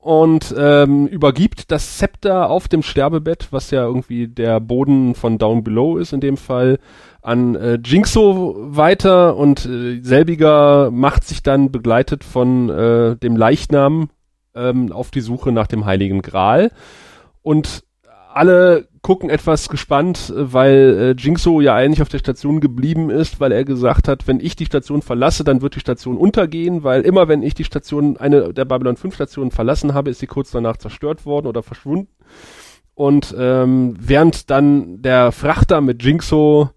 und 0.00 0.54
ähm, 0.56 1.06
übergibt 1.06 1.70
das 1.70 1.98
Zepter 1.98 2.48
auf 2.48 2.68
dem 2.68 2.82
Sterbebett, 2.82 3.48
was 3.50 3.70
ja 3.70 3.84
irgendwie 3.84 4.28
der 4.28 4.58
Boden 4.58 5.14
von 5.14 5.36
Down 5.36 5.62
Below 5.62 5.98
ist 5.98 6.14
in 6.14 6.20
dem 6.20 6.38
Fall, 6.38 6.78
an 7.20 7.54
äh, 7.54 7.78
Jinxo 7.84 8.56
weiter 8.58 9.36
und 9.36 9.66
äh, 9.66 10.00
selbiger 10.00 10.90
macht 10.90 11.26
sich 11.26 11.42
dann 11.42 11.70
begleitet 11.70 12.24
von 12.24 12.70
äh, 12.70 13.16
dem 13.16 13.36
Leichnam 13.36 14.08
ähm, 14.54 14.90
auf 14.90 15.10
die 15.10 15.20
Suche 15.20 15.52
nach 15.52 15.66
dem 15.66 15.84
Heiligen 15.84 16.22
Gral. 16.22 16.70
Und 17.42 17.84
alle 18.32 18.88
gucken 19.02 19.30
etwas 19.30 19.68
gespannt, 19.68 20.32
weil 20.36 21.14
äh, 21.18 21.20
Jinxo 21.20 21.60
ja 21.60 21.74
eigentlich 21.74 22.02
auf 22.02 22.08
der 22.08 22.18
Station 22.18 22.60
geblieben 22.60 23.08
ist, 23.10 23.40
weil 23.40 23.52
er 23.52 23.64
gesagt 23.64 24.08
hat, 24.08 24.26
wenn 24.26 24.40
ich 24.40 24.56
die 24.56 24.66
Station 24.66 25.02
verlasse, 25.02 25.42
dann 25.42 25.62
wird 25.62 25.74
die 25.74 25.80
Station 25.80 26.18
untergehen, 26.18 26.84
weil 26.84 27.02
immer 27.02 27.26
wenn 27.28 27.42
ich 27.42 27.54
die 27.54 27.64
Station, 27.64 28.18
eine 28.18 28.52
der 28.52 28.66
Babylon 28.66 28.96
5 28.96 29.14
Stationen 29.14 29.50
verlassen 29.50 29.94
habe, 29.94 30.10
ist 30.10 30.18
sie 30.18 30.26
kurz 30.26 30.50
danach 30.50 30.76
zerstört 30.76 31.24
worden 31.24 31.46
oder 31.46 31.62
verschwunden. 31.62 32.08
Und 32.94 33.34
ähm, 33.38 33.96
während 33.98 34.50
dann 34.50 35.00
der 35.00 35.32
Frachter 35.32 35.80
mit 35.80 36.02
Jinxo 36.02 36.70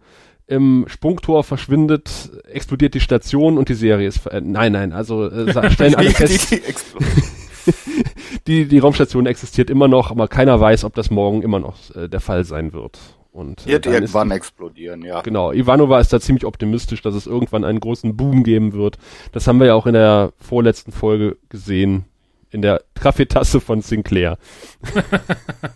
im 0.47 0.85
Sprungtor 0.87 1.43
verschwindet, 1.43 2.31
explodiert 2.45 2.93
die 2.93 3.01
Station 3.01 3.57
und 3.57 3.67
die 3.67 3.73
Serie 3.73 4.07
ist. 4.07 4.25
Äh, 4.27 4.39
nein, 4.41 4.71
nein, 4.71 4.93
also 4.93 5.29
äh, 5.29 5.69
stellen 5.71 5.95
alle 5.95 6.11
fest. 6.11 6.55
Die, 8.47 8.65
die 8.67 8.79
Raumstation 8.79 9.25
existiert 9.25 9.69
immer 9.69 9.87
noch, 9.87 10.11
aber 10.11 10.27
keiner 10.27 10.59
weiß, 10.59 10.83
ob 10.83 10.95
das 10.95 11.09
morgen 11.09 11.41
immer 11.41 11.59
noch 11.59 11.75
äh, 11.95 12.09
der 12.09 12.19
Fall 12.19 12.43
sein 12.43 12.73
wird. 12.73 12.99
Und, 13.31 13.65
äh, 13.65 13.71
wird 13.71 13.85
irgendwann 13.85 14.29
die, 14.29 14.35
explodieren, 14.35 15.01
ja. 15.03 15.21
Genau. 15.21 15.51
Ivanova 15.51 15.99
ist 15.99 16.13
da 16.13 16.19
ziemlich 16.19 16.45
optimistisch, 16.45 17.01
dass 17.01 17.15
es 17.15 17.25
irgendwann 17.25 17.63
einen 17.63 17.79
großen 17.79 18.15
Boom 18.15 18.43
geben 18.43 18.73
wird. 18.73 18.97
Das 19.31 19.47
haben 19.47 19.59
wir 19.59 19.67
ja 19.67 19.75
auch 19.75 19.87
in 19.87 19.93
der 19.93 20.33
vorletzten 20.37 20.91
Folge 20.91 21.37
gesehen 21.49 22.05
in 22.53 22.61
der 22.61 22.83
Kaffeetasse 22.95 23.59
von 23.59 23.81
Sinclair. 23.81 24.37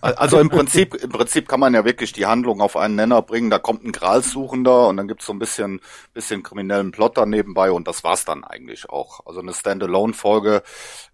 Also 0.02 0.40
im 0.40 0.50
Prinzip, 0.50 0.94
im 0.96 1.10
Prinzip 1.10 1.48
kann 1.48 1.60
man 1.60 1.74
ja 1.74 1.84
wirklich 1.84 2.14
die 2.14 2.26
Handlung 2.26 2.62
auf 2.62 2.78
einen 2.78 2.96
Nenner 2.96 3.22
bringen. 3.22 3.50
Da 3.50 3.60
kommt 3.60 3.84
ein 3.84 3.92
Gralsuchender 3.92 4.88
und 4.88 4.98
dann 4.98 5.08
gibt's 5.08 5.26
so 5.26 5.34
ein 5.34 5.40
bisschen, 5.40 5.82
bisschen 6.14 6.44
kriminellen 6.44 6.92
Plot 6.92 7.18
da 7.18 7.26
nebenbei 7.26 7.72
und 7.72 7.88
das 7.88 8.04
war's 8.04 8.26
dann 8.26 8.44
eigentlich 8.44 8.90
auch. 8.90 9.26
Also 9.26 9.40
eine 9.40 9.54
Standalone-Folge, 9.54 10.62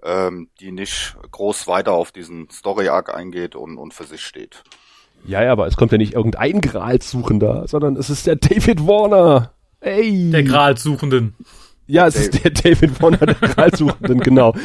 ähm, 0.04 0.50
die 0.60 0.72
nicht 0.72 1.16
groß 1.32 1.68
weiter 1.68 1.94
auf 1.94 2.12
diesen 2.12 2.50
Story-Arc 2.50 3.14
eingeht 3.14 3.56
und, 3.56 3.78
und 3.78 3.94
für 3.94 4.04
sich 4.04 4.22
steht. 4.22 4.64
Ja, 5.26 5.42
ja, 5.42 5.52
aber 5.54 5.68
es 5.68 5.78
kommt 5.78 5.92
ja 5.92 5.98
nicht 5.98 6.14
irgendein 6.14 6.60
Gralsuchender, 6.62 7.68
sondern 7.68 7.96
es 7.96 8.10
ist 8.10 8.28
der 8.28 8.36
David 8.36 8.86
Warner. 8.86 9.54
Ey. 9.80 10.32
Der 10.32 10.44
Gralsuchenden. 10.44 11.36
Ja, 11.94 12.08
es 12.08 12.16
David. 12.16 12.34
ist 12.34 12.44
der 12.44 12.52
David 12.52 13.02
Warner, 13.04 13.18
der 13.20 13.36
Kralsuchenden, 13.36 14.20
genau. 14.22 14.56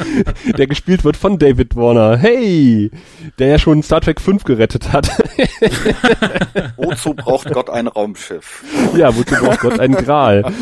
Der 0.57 0.65
gespielt 0.65 1.03
wird 1.03 1.15
von 1.15 1.37
David 1.37 1.75
Warner. 1.75 2.17
Hey! 2.17 2.89
Der 3.37 3.49
ja 3.49 3.59
schon 3.59 3.83
Star 3.83 4.01
Trek 4.01 4.19
5 4.19 4.45
gerettet 4.45 4.91
hat. 4.91 5.09
wozu 6.77 7.13
braucht 7.13 7.53
Gott 7.53 7.69
ein 7.69 7.85
Raumschiff? 7.85 8.63
Ja, 8.95 9.15
wozu 9.15 9.35
braucht 9.35 9.59
Gott 9.59 9.79
einen 9.79 9.95
Gral? 9.95 10.43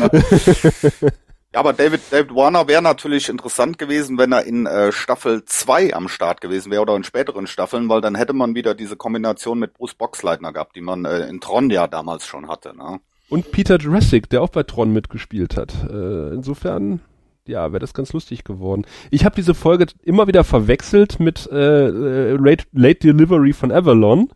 Ja, 1.54 1.60
aber 1.60 1.72
David, 1.72 2.02
David 2.10 2.34
Warner 2.34 2.68
wäre 2.68 2.82
natürlich 2.82 3.30
interessant 3.30 3.78
gewesen, 3.78 4.18
wenn 4.18 4.32
er 4.32 4.44
in 4.44 4.66
äh, 4.66 4.92
Staffel 4.92 5.46
2 5.46 5.94
am 5.94 6.08
Start 6.08 6.42
gewesen 6.42 6.70
wäre 6.70 6.82
oder 6.82 6.94
in 6.94 7.04
späteren 7.04 7.46
Staffeln, 7.46 7.88
weil 7.88 8.02
dann 8.02 8.16
hätte 8.16 8.34
man 8.34 8.54
wieder 8.54 8.74
diese 8.74 8.96
Kombination 8.96 9.58
mit 9.58 9.72
Bruce 9.72 9.94
Boxleitner 9.94 10.52
gehabt, 10.52 10.76
die 10.76 10.82
man 10.82 11.06
äh, 11.06 11.20
in 11.20 11.40
Tron 11.40 11.70
ja 11.70 11.86
damals 11.86 12.26
schon 12.26 12.50
hatte. 12.50 12.76
Ne? 12.76 13.00
Und 13.28 13.52
Peter 13.52 13.78
Jurassic, 13.78 14.30
der 14.30 14.42
auch 14.42 14.48
bei 14.48 14.62
Tron 14.62 14.92
mitgespielt 14.92 15.56
hat. 15.56 15.74
Äh, 15.90 16.34
insofern, 16.34 17.00
ja, 17.46 17.72
wäre 17.72 17.80
das 17.80 17.92
ganz 17.92 18.12
lustig 18.12 18.44
geworden. 18.44 18.86
Ich 19.10 19.24
habe 19.24 19.36
diese 19.36 19.54
Folge 19.54 19.86
immer 20.02 20.26
wieder 20.26 20.44
verwechselt 20.44 21.20
mit 21.20 21.48
äh, 21.52 21.86
äh, 21.88 22.36
Late, 22.36 22.64
Late 22.72 23.00
Delivery 23.00 23.52
von 23.52 23.70
Avalon, 23.70 24.30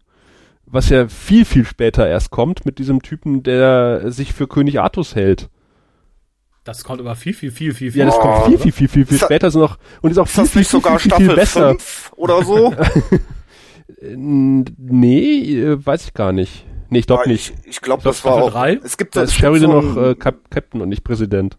was 0.67 0.91
ja 0.91 1.09
viel, 1.09 1.45
viel 1.45 1.65
später 1.65 2.07
erst 2.07 2.31
kommt, 2.31 2.67
mit 2.67 2.79
diesem 2.79 3.03
Typen, 3.03 3.43
der 3.43 4.11
sich 4.13 4.35
für 4.35 4.47
König 4.47 4.81
Artus 4.81 5.15
hält. 5.15 5.49
Das 6.65 6.85
kommt 6.85 7.01
aber 7.01 7.17
viel, 7.17 7.35
viel, 7.35 7.51
viel, 7.51 7.75
viel, 7.75 7.91
viel. 7.91 8.01
Ja, 8.01 8.07
das 8.07 8.19
kommt 8.19 8.47
viel, 8.47 8.59
viel, 8.59 8.73
viel, 8.73 8.89
viel, 8.89 9.07
viel 9.07 9.19
später 9.19 9.51
so 9.51 9.59
noch 9.59 9.79
und 10.01 10.13
ist 10.13 10.19
auch 10.19 10.27
ist 10.27 10.35
viel, 10.35 10.45
viel, 10.47 10.63
viel, 10.63 10.71
sogar 10.71 10.99
viel, 10.99 11.13
viel, 11.13 11.27
viel 11.27 11.35
besser. 11.35 11.77
oder 12.15 12.45
so? 12.45 12.73
nee, 14.17 15.61
äh, 15.61 15.85
weiß 15.85 16.05
ich 16.07 16.15
gar 16.15 16.33
nicht. 16.33 16.65
Nee, 16.93 16.99
ich 16.99 17.07
glaube 17.07 17.27
nicht. 17.27 17.55
Ich, 17.63 17.71
ich 17.71 17.81
glaube, 17.81 18.03
das 18.03 18.23
war 18.23 18.35
auch. 18.35 18.51
Drei? 18.51 18.79
Es 18.85 18.99
gibt 18.99 19.17
da 19.17 19.23
ist 19.23 19.33
Sheridan 19.33 19.71
so 19.71 19.81
noch 19.81 19.97
äh, 20.11 20.15
Cap 20.15 20.51
Captain 20.51 20.83
und 20.83 20.91
nicht 20.91 21.03
Präsident. 21.03 21.57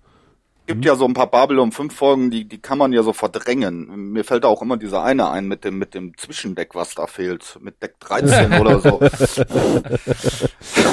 gibt 0.68 0.82
mhm. 0.82 0.86
ja 0.86 0.96
so 0.96 1.06
ein 1.06 1.16
paar 1.16 1.26
Babylon 1.26 1.72
5 1.72 1.92
Folgen, 1.92 2.30
die, 2.30 2.48
die 2.48 2.62
kann 2.62 2.78
man 2.78 2.94
ja 2.94 3.02
so 3.02 3.14
verdrängen. 3.14 4.12
Mir 4.12 4.26
fällt 4.26 4.44
da 4.44 4.48
auch 4.48 4.62
immer 4.62 4.78
dieser 4.78 5.04
eine 5.04 5.32
ein 5.32 5.48
mit 5.48 5.64
dem, 5.64 5.80
mit 5.80 5.96
dem 5.96 6.16
Zwischendeck, 6.16 6.76
was 6.76 6.94
da 6.94 7.08
fehlt. 7.08 7.58
Mit 7.62 7.82
Deck 7.82 8.00
13 8.02 8.54
oder 8.62 8.80
so. 8.80 9.00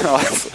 also. 0.07 0.49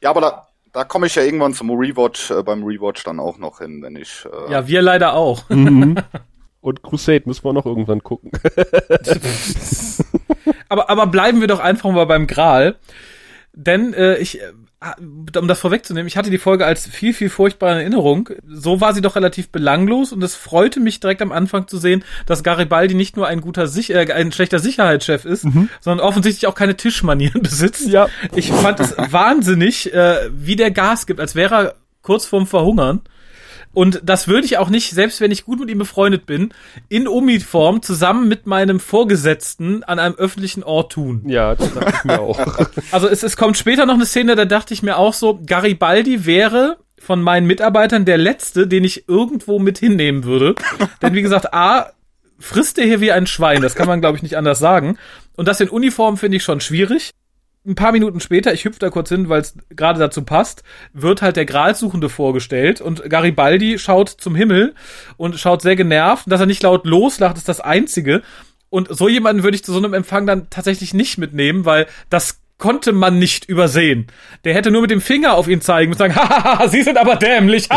Ja, 0.00 0.08
aber 0.08 0.22
da, 0.22 0.48
da 0.72 0.84
komme 0.84 1.08
ich 1.08 1.16
ja 1.16 1.22
irgendwann 1.22 1.52
zum 1.52 1.68
Rewatch, 1.70 2.30
äh, 2.30 2.42
beim 2.42 2.64
Rewatch 2.64 3.04
dann 3.04 3.20
auch 3.20 3.36
noch 3.36 3.58
hin, 3.58 3.82
wenn 3.82 3.96
ich. 3.96 4.24
Äh, 4.24 4.50
ja, 4.50 4.66
wir 4.66 4.80
leider 4.80 5.12
auch. 5.12 5.46
Mhm. 5.50 5.96
Und 6.60 6.82
Crusade 6.82 7.22
müssen 7.26 7.44
wir 7.44 7.52
noch 7.52 7.66
irgendwann 7.66 8.02
gucken. 8.02 8.32
aber, 10.68 10.90
aber 10.90 11.06
bleiben 11.06 11.40
wir 11.40 11.48
doch 11.48 11.60
einfach 11.60 11.90
mal 11.90 12.06
beim 12.06 12.26
Gral. 12.26 12.76
Denn 13.52 13.94
äh, 13.94 14.16
ich, 14.18 14.40
äh, 14.40 14.52
um 15.38 15.48
das 15.48 15.60
vorwegzunehmen, 15.60 16.06
ich 16.06 16.16
hatte 16.16 16.30
die 16.30 16.38
Folge 16.38 16.66
als 16.66 16.86
viel, 16.86 17.14
viel 17.14 17.30
furchtbare 17.30 17.80
Erinnerung. 17.80 18.28
So 18.46 18.80
war 18.80 18.94
sie 18.94 19.00
doch 19.00 19.16
relativ 19.16 19.50
belanglos 19.50 20.12
und 20.12 20.22
es 20.22 20.34
freute 20.34 20.80
mich 20.80 21.00
direkt 21.00 21.22
am 21.22 21.32
Anfang 21.32 21.66
zu 21.66 21.78
sehen, 21.78 22.04
dass 22.26 22.42
Garibaldi 22.42 22.94
nicht 22.94 23.16
nur 23.16 23.26
ein 23.26 23.40
guter 23.40 23.66
Sich 23.66 23.90
äh, 23.90 24.12
ein 24.12 24.30
schlechter 24.30 24.58
Sicherheitschef 24.58 25.24
ist, 25.24 25.44
mhm. 25.44 25.70
sondern 25.80 26.06
offensichtlich 26.06 26.46
auch 26.46 26.54
keine 26.54 26.76
Tischmanieren 26.76 27.42
besitzt. 27.42 27.88
Ja. 27.88 28.08
Ich 28.34 28.52
fand 28.52 28.80
es 28.80 28.94
wahnsinnig, 28.96 29.92
äh, 29.92 30.28
wie 30.30 30.56
der 30.56 30.70
Gas 30.70 31.06
gibt, 31.06 31.20
als 31.20 31.34
wäre 31.34 31.54
er 31.54 31.74
kurz 32.02 32.26
vorm 32.26 32.46
Verhungern 32.46 33.00
Und 33.72 34.00
das 34.02 34.26
würde 34.26 34.46
ich 34.46 34.58
auch 34.58 34.68
nicht, 34.68 34.90
selbst 34.90 35.20
wenn 35.20 35.30
ich 35.30 35.44
gut 35.44 35.60
mit 35.60 35.70
ihm 35.70 35.78
befreundet 35.78 36.26
bin, 36.26 36.52
in 36.88 37.06
Uniform 37.06 37.82
zusammen 37.82 38.26
mit 38.28 38.46
meinem 38.46 38.80
Vorgesetzten 38.80 39.84
an 39.84 39.98
einem 39.98 40.16
öffentlichen 40.16 40.64
Ort 40.64 40.92
tun. 40.92 41.22
Ja, 41.26 41.54
das 41.54 41.72
dachte 41.72 41.92
ich 41.96 42.04
mir 42.04 42.20
auch. 42.20 42.38
Also 42.92 43.08
es, 43.08 43.22
es 43.22 43.36
kommt 43.36 43.56
später 43.56 43.86
noch 43.86 43.94
eine 43.94 44.06
Szene, 44.06 44.34
da 44.34 44.44
dachte 44.44 44.74
ich 44.74 44.82
mir 44.82 44.96
auch 44.96 45.12
so, 45.12 45.40
Garibaldi 45.44 46.26
wäre 46.26 46.78
von 46.98 47.22
meinen 47.22 47.46
Mitarbeitern 47.46 48.04
der 48.04 48.18
letzte, 48.18 48.66
den 48.66 48.84
ich 48.84 49.08
irgendwo 49.08 49.58
mit 49.58 49.78
hinnehmen 49.78 50.24
würde. 50.24 50.54
Denn 51.02 51.14
wie 51.14 51.22
gesagt, 51.22 51.54
A, 51.54 51.92
frisst 52.38 52.78
er 52.78 52.86
hier 52.86 53.00
wie 53.00 53.12
ein 53.12 53.26
Schwein, 53.26 53.62
das 53.62 53.74
kann 53.74 53.86
man 53.86 54.00
glaube 54.00 54.16
ich 54.16 54.22
nicht 54.22 54.36
anders 54.36 54.58
sagen. 54.58 54.98
Und 55.36 55.46
das 55.46 55.60
in 55.60 55.68
Uniform 55.68 56.16
finde 56.16 56.38
ich 56.38 56.42
schon 56.42 56.60
schwierig 56.60 57.12
ein 57.66 57.74
paar 57.74 57.92
Minuten 57.92 58.20
später, 58.20 58.54
ich 58.54 58.64
hüpfe 58.64 58.78
da 58.78 58.90
kurz 58.90 59.10
hin, 59.10 59.28
weil 59.28 59.42
es 59.42 59.54
gerade 59.70 59.98
dazu 59.98 60.22
passt, 60.22 60.62
wird 60.92 61.20
halt 61.20 61.36
der 61.36 61.44
Gralsuchende 61.44 62.08
vorgestellt 62.08 62.80
und 62.80 63.08
Garibaldi 63.08 63.78
schaut 63.78 64.08
zum 64.08 64.34
Himmel 64.34 64.74
und 65.16 65.38
schaut 65.38 65.60
sehr 65.62 65.76
genervt. 65.76 66.24
Dass 66.26 66.40
er 66.40 66.46
nicht 66.46 66.62
laut 66.62 66.86
loslacht, 66.86 67.36
ist 67.36 67.48
das 67.48 67.60
Einzige. 67.60 68.22
Und 68.70 68.88
so 68.90 69.08
jemanden 69.08 69.42
würde 69.42 69.56
ich 69.56 69.64
zu 69.64 69.72
so 69.72 69.78
einem 69.78 69.94
Empfang 69.94 70.26
dann 70.26 70.48
tatsächlich 70.48 70.94
nicht 70.94 71.18
mitnehmen, 71.18 71.64
weil 71.66 71.86
das 72.08 72.40
konnte 72.56 72.92
man 72.92 73.18
nicht 73.18 73.46
übersehen. 73.46 74.06
Der 74.44 74.54
hätte 74.54 74.70
nur 74.70 74.82
mit 74.82 74.90
dem 74.90 75.00
Finger 75.00 75.34
auf 75.34 75.48
ihn 75.48 75.60
zeigen 75.60 75.92
und 75.92 75.98
sagen, 75.98 76.14
hahaha, 76.16 76.68
Sie 76.68 76.82
sind 76.82 76.98
aber 76.98 77.16
dämlich. 77.16 77.68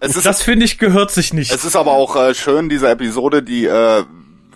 Es 0.00 0.16
ist, 0.16 0.26
das 0.26 0.42
finde 0.42 0.66
ich 0.66 0.78
gehört 0.78 1.10
sich 1.10 1.32
nicht. 1.32 1.52
es 1.52 1.64
ist 1.64 1.76
aber 1.76 1.92
auch 1.92 2.14
äh, 2.16 2.34
schön, 2.34 2.68
diese 2.68 2.88
Episode, 2.90 3.42
die, 3.42 3.64
äh, 3.64 4.04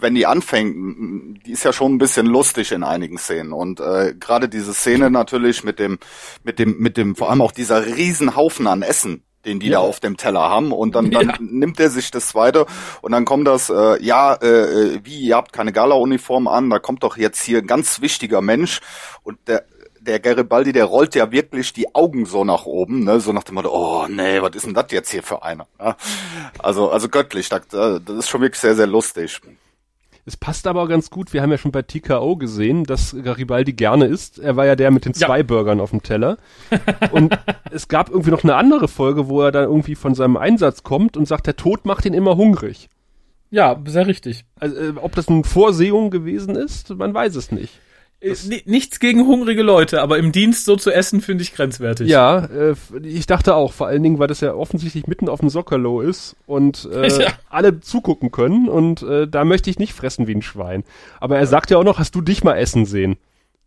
wenn 0.03 0.15
die 0.15 0.27
anfängt, 0.27 1.47
die 1.47 1.53
ist 1.53 1.65
ja 1.65 1.73
schon 1.73 1.95
ein 1.95 1.99
bisschen 1.99 2.27
lustig 2.27 2.73
in 2.73 2.83
einigen 2.85 3.19
Szenen. 3.19 3.53
Und 3.53 3.81
äh, 3.81 4.15
gerade 4.19 4.49
diese 4.49 4.75
Szene 4.75 5.11
natürlich 5.11 5.65
mit 5.65 5.79
dem, 5.79 5.99
mit 6.45 6.59
dem, 6.59 6.79
mit 6.79 6.97
dem, 6.97 7.17
vor 7.17 7.31
allem 7.31 7.41
auch 7.43 7.53
dieser 7.53 7.87
Riesenhaufen 7.87 8.67
an 8.67 8.83
Essen, 8.83 9.23
den 9.45 9.59
die 9.61 9.71
da 9.71 9.79
auf 9.79 10.01
dem 10.01 10.17
Teller 10.17 10.43
haben. 10.43 10.73
Und 10.73 10.95
dann, 10.95 11.11
dann 11.11 11.29
Ja. 11.29 11.35
nimmt 11.41 11.81
er 11.81 11.91
sich 11.91 12.11
das 12.11 12.29
zweite 12.29 12.67
und 13.01 13.13
dann 13.13 13.25
kommt 13.25 13.47
das, 13.47 13.71
äh, 13.71 14.03
ja, 14.03 14.35
äh, 14.35 15.01
wie, 15.05 15.21
ihr 15.21 15.37
habt 15.37 15.53
keine 15.53 15.73
Gala-Uniform 15.73 16.49
an, 16.49 16.71
da 16.71 16.79
kommt 16.79 17.03
doch 17.03 17.17
jetzt 17.17 17.43
hier 17.43 17.59
ein 17.59 17.67
ganz 17.67 18.01
wichtiger 18.01 18.41
Mensch 18.43 18.81
und 19.23 19.39
der 19.47 19.65
der 20.05 20.19
Garibaldi, 20.19 20.73
der 20.73 20.87
rollt 20.87 21.15
ja 21.15 21.31
wirklich 21.31 21.73
die 21.73 21.95
Augen 21.95 22.27
so 22.27 22.45
nach 22.45 22.67
oben, 22.67 23.05
ne? 23.05 23.21
so 23.21 23.33
nach 23.33 23.45
dem 23.45 23.55
Motto, 23.55 23.71
oh 23.73 24.09
nee, 24.09 24.43
was 24.43 24.51
ist 24.57 24.67
denn 24.67 24.75
das 24.75 24.87
jetzt 24.91 25.13
hier 25.13 25.23
für 25.23 25.45
einer? 25.45 25.69
Ja? 25.79 25.97
Also, 26.59 26.91
also 26.91 27.09
göttlich, 27.09 27.49
das, 27.49 27.69
das 27.69 28.01
ist 28.09 28.29
schon 28.29 28.41
wirklich 28.41 28.61
sehr, 28.61 28.75
sehr 28.75 28.89
lustig. 28.89 29.41
Es 30.25 30.37
passt 30.37 30.67
aber 30.69 30.83
auch 30.83 30.89
ganz 30.89 31.11
gut. 31.11 31.33
Wir 31.33 31.43
haben 31.43 31.51
ja 31.51 31.59
schon 31.59 31.73
bei 31.73 31.83
TKO 31.83 32.37
gesehen, 32.37 32.85
dass 32.85 33.17
Garibaldi 33.25 33.73
gerne 33.73 34.05
isst. 34.07 34.39
Er 34.39 34.55
war 34.57 34.67
ja 34.67 34.77
der 34.77 34.93
mit 34.93 35.05
den 35.05 35.15
Ja. 35.15 35.27
zwei 35.27 35.43
Burgern 35.43 35.81
auf 35.81 35.91
dem 35.91 36.03
Teller. 36.03 36.37
Und 37.11 37.37
es 37.73 37.89
gab 37.89 38.09
irgendwie 38.11 38.31
noch 38.31 38.45
eine 38.45 38.55
andere 38.55 38.87
Folge, 38.87 39.29
wo 39.29 39.43
er 39.43 39.51
dann 39.51 39.65
irgendwie 39.65 39.97
von 39.97 40.15
seinem 40.15 40.37
Einsatz 40.37 40.85
kommt 40.85 41.17
und 41.17 41.27
sagt, 41.27 41.47
der 41.49 41.57
Tod 41.57 41.87
macht 41.87 42.05
ihn 42.05 42.15
immer 42.15 42.37
hungrig. 42.37 42.89
ja, 43.51 43.79
sehr 43.85 44.07
richtig. 44.07 44.45
Also, 44.61 44.77
äh, 44.77 44.93
ob 44.97 45.15
das 45.17 45.29
eine 45.29 45.43
Vorsehung 45.45 46.11
gewesen 46.11 46.55
ist, 46.55 46.91
man 46.97 47.13
weiß 47.13 47.35
es 47.35 47.51
nicht. 47.51 47.81
Äh, 48.23 48.35
ni- 48.49 48.63
Nichts 48.67 49.01
gegen 49.01 49.27
hungrige 49.27 49.63
Leute, 49.63 50.01
aber 50.01 50.19
im 50.19 50.31
Dienst 50.33 50.65
so 50.65 50.77
zu 50.77 50.91
essen 50.91 51.21
finde 51.21 51.43
ich 51.43 51.55
grenzwertig. 51.55 52.09
Ja, 52.09 52.45
äh, 52.47 52.75
ich 53.03 53.27
dachte 53.27 53.55
auch, 53.55 53.73
vor 53.73 53.89
allen 53.89 54.03
Dingen, 54.03 54.19
weil 54.19 54.29
das 54.29 54.41
ja 54.41 54.55
offensichtlich 54.55 55.07
mitten 55.07 55.29
auf 55.29 55.41
dem 55.41 55.49
Sockerlow 55.51 56.01
ist 56.03 56.37
und 56.47 56.89
äh, 56.93 57.09
Ja. 57.23 57.33
alle 57.51 57.81
zugucken 57.81 58.31
können 58.31 58.69
und 58.69 59.03
äh, 59.03 59.27
da 59.29 59.45
möchte 59.45 59.71
ich 59.71 59.79
nicht 59.79 59.93
fressen 59.93 60.27
wie 60.27 60.35
ein 60.35 60.43
Schwein. 60.43 60.85
Aber 61.21 61.37
er 61.39 61.47
sagt 61.47 61.71
ja 61.71 61.79
auch 61.79 61.85
noch, 61.85 61.99
hast 61.99 62.15
du 62.15 62.21
dich 62.21 62.45
mal 62.45 62.55
essen 62.55 62.87
sehen? 62.87 63.17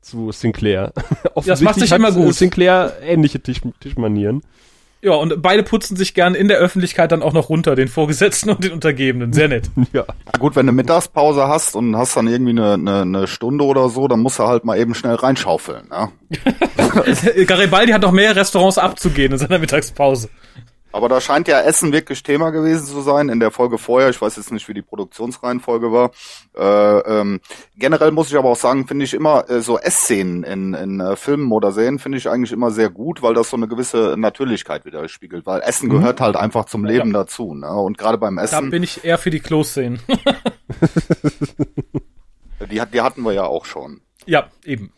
Zu 0.02 0.32
Sinclair. 0.32 0.94
das 1.46 1.62
macht 1.62 1.80
sich 1.80 1.92
immer 1.92 2.12
gut. 2.12 2.30
äh, 2.30 2.34
Sinclair 2.34 2.94
ähnliche 3.04 3.40
Tisch, 3.42 3.62
Tischmanieren. 3.80 4.42
Ja, 5.06 5.14
und 5.14 5.40
beide 5.40 5.62
putzen 5.62 5.96
sich 5.96 6.16
gern 6.16 6.34
in 6.34 6.48
der 6.48 6.58
Öffentlichkeit 6.58 7.12
dann 7.12 7.22
auch 7.22 7.34
noch 7.34 7.50
runter, 7.50 7.76
den 7.76 7.88
Vorgesetzten 7.88 8.50
und 8.56 8.64
den 8.64 8.72
Untergebenen. 8.72 9.34
Sehr 9.34 9.48
nett. 9.48 9.70
Ja. 9.94 10.04
Gut, 10.40 10.56
wenn 10.56 10.66
du 10.66 10.74
Mittagspause 10.74 11.48
hast 11.48 11.76
und 11.76 11.96
hast 11.96 12.18
dann 12.18 12.28
irgendwie 12.28 12.50
eine, 12.52 12.74
eine, 12.74 13.02
eine 13.04 13.28
Stunde 13.28 13.64
oder 13.64 13.88
so, 13.88 14.08
dann 14.08 14.20
musst 14.20 14.40
du 14.40 14.44
halt 14.44 14.66
mal 14.66 14.78
eben 14.78 14.96
schnell 14.96 15.14
reinschaufeln. 15.14 15.88
Ne? 15.90 16.10
Garibaldi 17.46 17.92
hat 17.92 18.02
noch 18.02 18.12
mehr 18.12 18.36
Restaurants 18.36 18.78
abzugehen 18.78 19.32
in 19.32 19.38
seiner 19.38 19.60
Mittagspause. 19.60 20.30
Aber 20.96 21.10
da 21.10 21.20
scheint 21.20 21.50
ja 21.50 21.60
Essen 21.60 21.92
wirklich 21.92 22.24
Thema 22.24 22.52
gewesen 22.52 22.86
zu 22.86 23.02
sein 23.02 23.28
in 23.28 23.42
der 23.42 23.52
Folge 23.52 23.78
vorher. 23.78 24.10
Ich 24.12 24.22
weiß 24.22 24.38
jetzt 24.38 24.54
nicht, 24.54 24.70
wie 24.70 24.74
die 24.74 24.82
Produktionsreihenfolge 24.82 25.92
war. 25.92 26.12
Äh, 26.56 27.20
ähm, 27.20 27.42
generell 27.76 28.12
muss 28.12 28.30
ich 28.30 28.38
aber 28.38 28.52
auch 28.52 28.56
sagen, 28.56 28.88
finde 28.88 29.04
ich 29.04 29.14
immer 29.14 29.50
äh, 29.50 29.60
so 29.60 29.78
Essszenen 29.78 30.44
in, 30.44 30.74
in 30.74 31.02
äh, 31.02 31.18
Filmen 31.18 31.52
oder 31.52 31.74
Serien 31.74 32.00
finde 32.00 32.18
ich 32.18 32.30
eigentlich 32.30 32.54
immer 32.54 32.72
sehr 32.72 32.90
gut, 32.90 33.22
weil 33.22 33.34
das 33.34 33.50
so 33.50 33.58
eine 33.58 33.68
gewisse 33.68 34.16
Natürlichkeit 34.18 34.86
widerspiegelt. 34.86 35.46
Weil 35.46 35.60
Essen 35.64 35.90
gehört 35.90 36.22
halt 36.22 36.38
einfach 36.38 36.64
zum 36.64 36.86
Leben 36.86 37.12
dazu. 37.12 37.54
Ne? 37.54 37.70
Und 37.70 37.98
gerade 37.98 38.18
beim 38.18 38.38
Da 38.38 38.44
Essen, 38.44 38.70
bin 38.70 38.82
ich 38.82 39.04
eher 39.04 39.18
für 39.18 39.32
die 39.32 39.42
Klo-Szenen. 39.42 40.00
die, 42.72 42.82
die 42.94 43.02
hatten 43.02 43.22
wir 43.24 43.34
ja 43.34 43.44
auch 43.44 43.66
schon. 43.66 44.00
ja, 44.26 44.48
eben. 44.64 44.94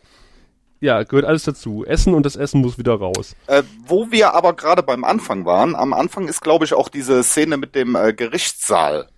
Ja, 0.80 1.02
gehört 1.02 1.24
alles 1.24 1.44
dazu. 1.44 1.84
Essen 1.84 2.14
und 2.14 2.24
das 2.24 2.36
Essen 2.36 2.60
muss 2.60 2.78
wieder 2.78 2.94
raus. 2.94 3.34
Äh, 3.46 3.62
wo 3.86 4.10
wir 4.10 4.34
aber 4.34 4.54
gerade 4.54 4.82
beim 4.82 5.04
Anfang 5.04 5.44
waren, 5.44 5.74
am 5.74 5.92
Anfang 5.92 6.28
ist, 6.28 6.40
glaube 6.40 6.64
ich, 6.64 6.74
auch 6.74 6.88
diese 6.88 7.22
Szene 7.22 7.56
mit 7.56 7.74
dem 7.74 7.96
äh, 7.96 8.12
Gerichtssaal, 8.12 9.08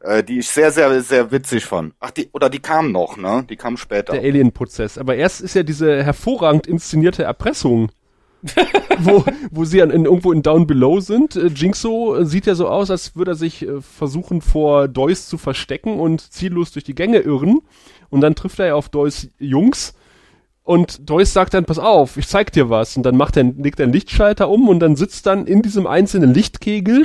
äh, 0.00 0.24
die 0.24 0.40
ich 0.40 0.48
sehr, 0.48 0.72
sehr, 0.72 1.02
sehr 1.02 1.30
witzig 1.30 1.66
fand. 1.66 1.94
Ach, 2.00 2.10
die, 2.10 2.28
oder 2.32 2.50
die 2.50 2.60
kam 2.60 2.92
noch, 2.92 3.16
ne? 3.16 3.44
Die 3.48 3.56
kam 3.56 3.76
später. 3.76 4.12
Der 4.12 4.22
Alien-Prozess. 4.22 4.98
Aber 4.98 5.14
erst 5.14 5.40
ist 5.40 5.54
ja 5.54 5.62
diese 5.62 6.02
hervorragend 6.02 6.66
inszenierte 6.66 7.22
Erpressung. 7.22 7.90
wo, 8.98 9.24
wo 9.50 9.64
sie 9.64 9.80
an, 9.80 9.90
in, 9.90 10.04
irgendwo 10.04 10.30
in 10.32 10.42
Down 10.42 10.66
Below 10.66 11.00
sind. 11.00 11.36
Äh, 11.36 11.46
Jinxo 11.46 12.16
äh, 12.16 12.26
sieht 12.26 12.46
ja 12.46 12.54
so 12.54 12.68
aus, 12.68 12.90
als 12.90 13.16
würde 13.16 13.32
er 13.32 13.36
sich 13.36 13.66
äh, 13.66 13.80
versuchen, 13.80 14.42
vor 14.42 14.88
Deus 14.88 15.28
zu 15.28 15.38
verstecken 15.38 15.98
und 15.98 16.20
ziellos 16.20 16.72
durch 16.72 16.84
die 16.84 16.94
Gänge 16.94 17.20
irren. 17.20 17.60
Und 18.10 18.20
dann 18.20 18.34
trifft 18.34 18.58
er 18.58 18.66
ja 18.66 18.74
auf 18.74 18.88
Deus 18.88 19.28
Jungs. 19.38 19.94
Und 20.64 21.10
Deus 21.10 21.34
sagt 21.34 21.52
dann, 21.52 21.66
pass 21.66 21.78
auf, 21.78 22.16
ich 22.16 22.26
zeig 22.26 22.50
dir 22.50 22.70
was. 22.70 22.96
Und 22.96 23.04
dann 23.04 23.18
macht 23.18 23.36
er, 23.36 23.44
legt 23.44 23.80
er 23.80 23.84
einen 23.84 23.92
Lichtschalter 23.92 24.48
um 24.48 24.68
und 24.68 24.80
dann 24.80 24.96
sitzt 24.96 25.26
dann 25.26 25.46
in 25.46 25.60
diesem 25.60 25.86
einzelnen 25.86 26.32
Lichtkegel 26.32 27.04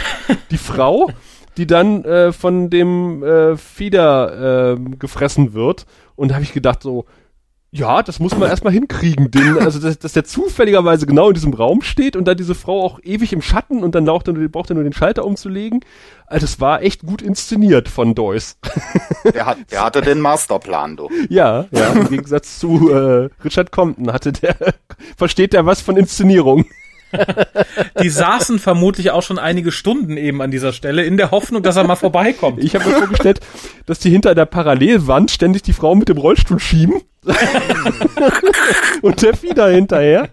die 0.49 0.57
Frau, 0.57 1.11
die 1.57 1.67
dann 1.67 2.05
äh, 2.05 2.31
von 2.31 2.69
dem 2.69 3.21
äh, 3.21 3.57
Fieder 3.57 4.75
äh, 4.75 4.79
gefressen 4.97 5.53
wird. 5.53 5.85
Und 6.15 6.29
da 6.29 6.35
habe 6.35 6.45
ich 6.45 6.53
gedacht 6.53 6.81
so, 6.81 7.05
ja, 7.71 8.01
das 8.01 8.19
muss 8.19 8.35
man 8.35 8.49
erstmal 8.49 8.73
hinkriegen, 8.73 9.29
den, 9.29 9.59
also 9.59 9.79
dass, 9.79 9.99
dass 9.99 10.13
der 10.13 10.23
zufälligerweise 10.23 11.05
genau 11.05 11.27
in 11.27 11.35
diesem 11.35 11.53
Raum 11.53 11.83
steht 11.83 12.15
und 12.15 12.25
da 12.27 12.33
diese 12.33 12.55
Frau 12.55 12.83
auch 12.83 12.99
ewig 13.03 13.31
im 13.31 13.43
Schatten 13.43 13.83
und 13.83 13.93
dann 13.93 14.05
braucht 14.05 14.27
er 14.27 14.33
nur, 14.33 14.49
braucht 14.49 14.71
er 14.71 14.73
nur 14.73 14.83
den 14.83 14.93
Schalter 14.93 15.23
umzulegen. 15.23 15.81
Also 16.25 16.45
das 16.45 16.59
war 16.59 16.81
echt 16.81 17.05
gut 17.05 17.21
inszeniert 17.21 17.87
von 17.87 18.15
Deuce. 18.15 18.57
Der, 19.33 19.45
hat, 19.45 19.57
der 19.69 19.83
hatte 19.83 20.01
den 20.01 20.21
Masterplan, 20.21 20.95
du. 20.95 21.09
ja, 21.29 21.65
ja, 21.71 21.87
im 21.91 22.09
Gegensatz 22.09 22.57
zu 22.57 22.89
äh, 22.89 23.29
Richard 23.43 23.71
Compton 23.71 24.11
hatte 24.11 24.31
der, 24.31 24.55
versteht 25.17 25.53
der 25.53 25.65
was 25.65 25.81
von 25.81 25.97
Inszenierung. 25.97 26.65
Die 28.01 28.09
saßen 28.09 28.59
vermutlich 28.59 29.11
auch 29.11 29.23
schon 29.23 29.39
einige 29.39 29.71
Stunden 29.71 30.17
eben 30.17 30.41
an 30.41 30.51
dieser 30.51 30.73
Stelle 30.73 31.03
in 31.03 31.17
der 31.17 31.31
Hoffnung, 31.31 31.63
dass 31.63 31.75
er 31.75 31.85
mal 31.85 31.95
vorbeikommt. 31.95 32.63
Ich 32.63 32.75
habe 32.75 32.87
mir 32.89 32.97
vorgestellt, 32.97 33.39
dass 33.85 33.99
die 33.99 34.09
hinter 34.09 34.35
der 34.35 34.45
Parallelwand 34.45 35.31
ständig 35.31 35.63
die 35.63 35.73
Frau 35.73 35.95
mit 35.95 36.09
dem 36.09 36.17
Rollstuhl 36.17 36.59
schieben. 36.59 37.01
und 39.01 39.21
der 39.21 39.35
Fieder 39.35 39.69
hinterher. 39.69 40.29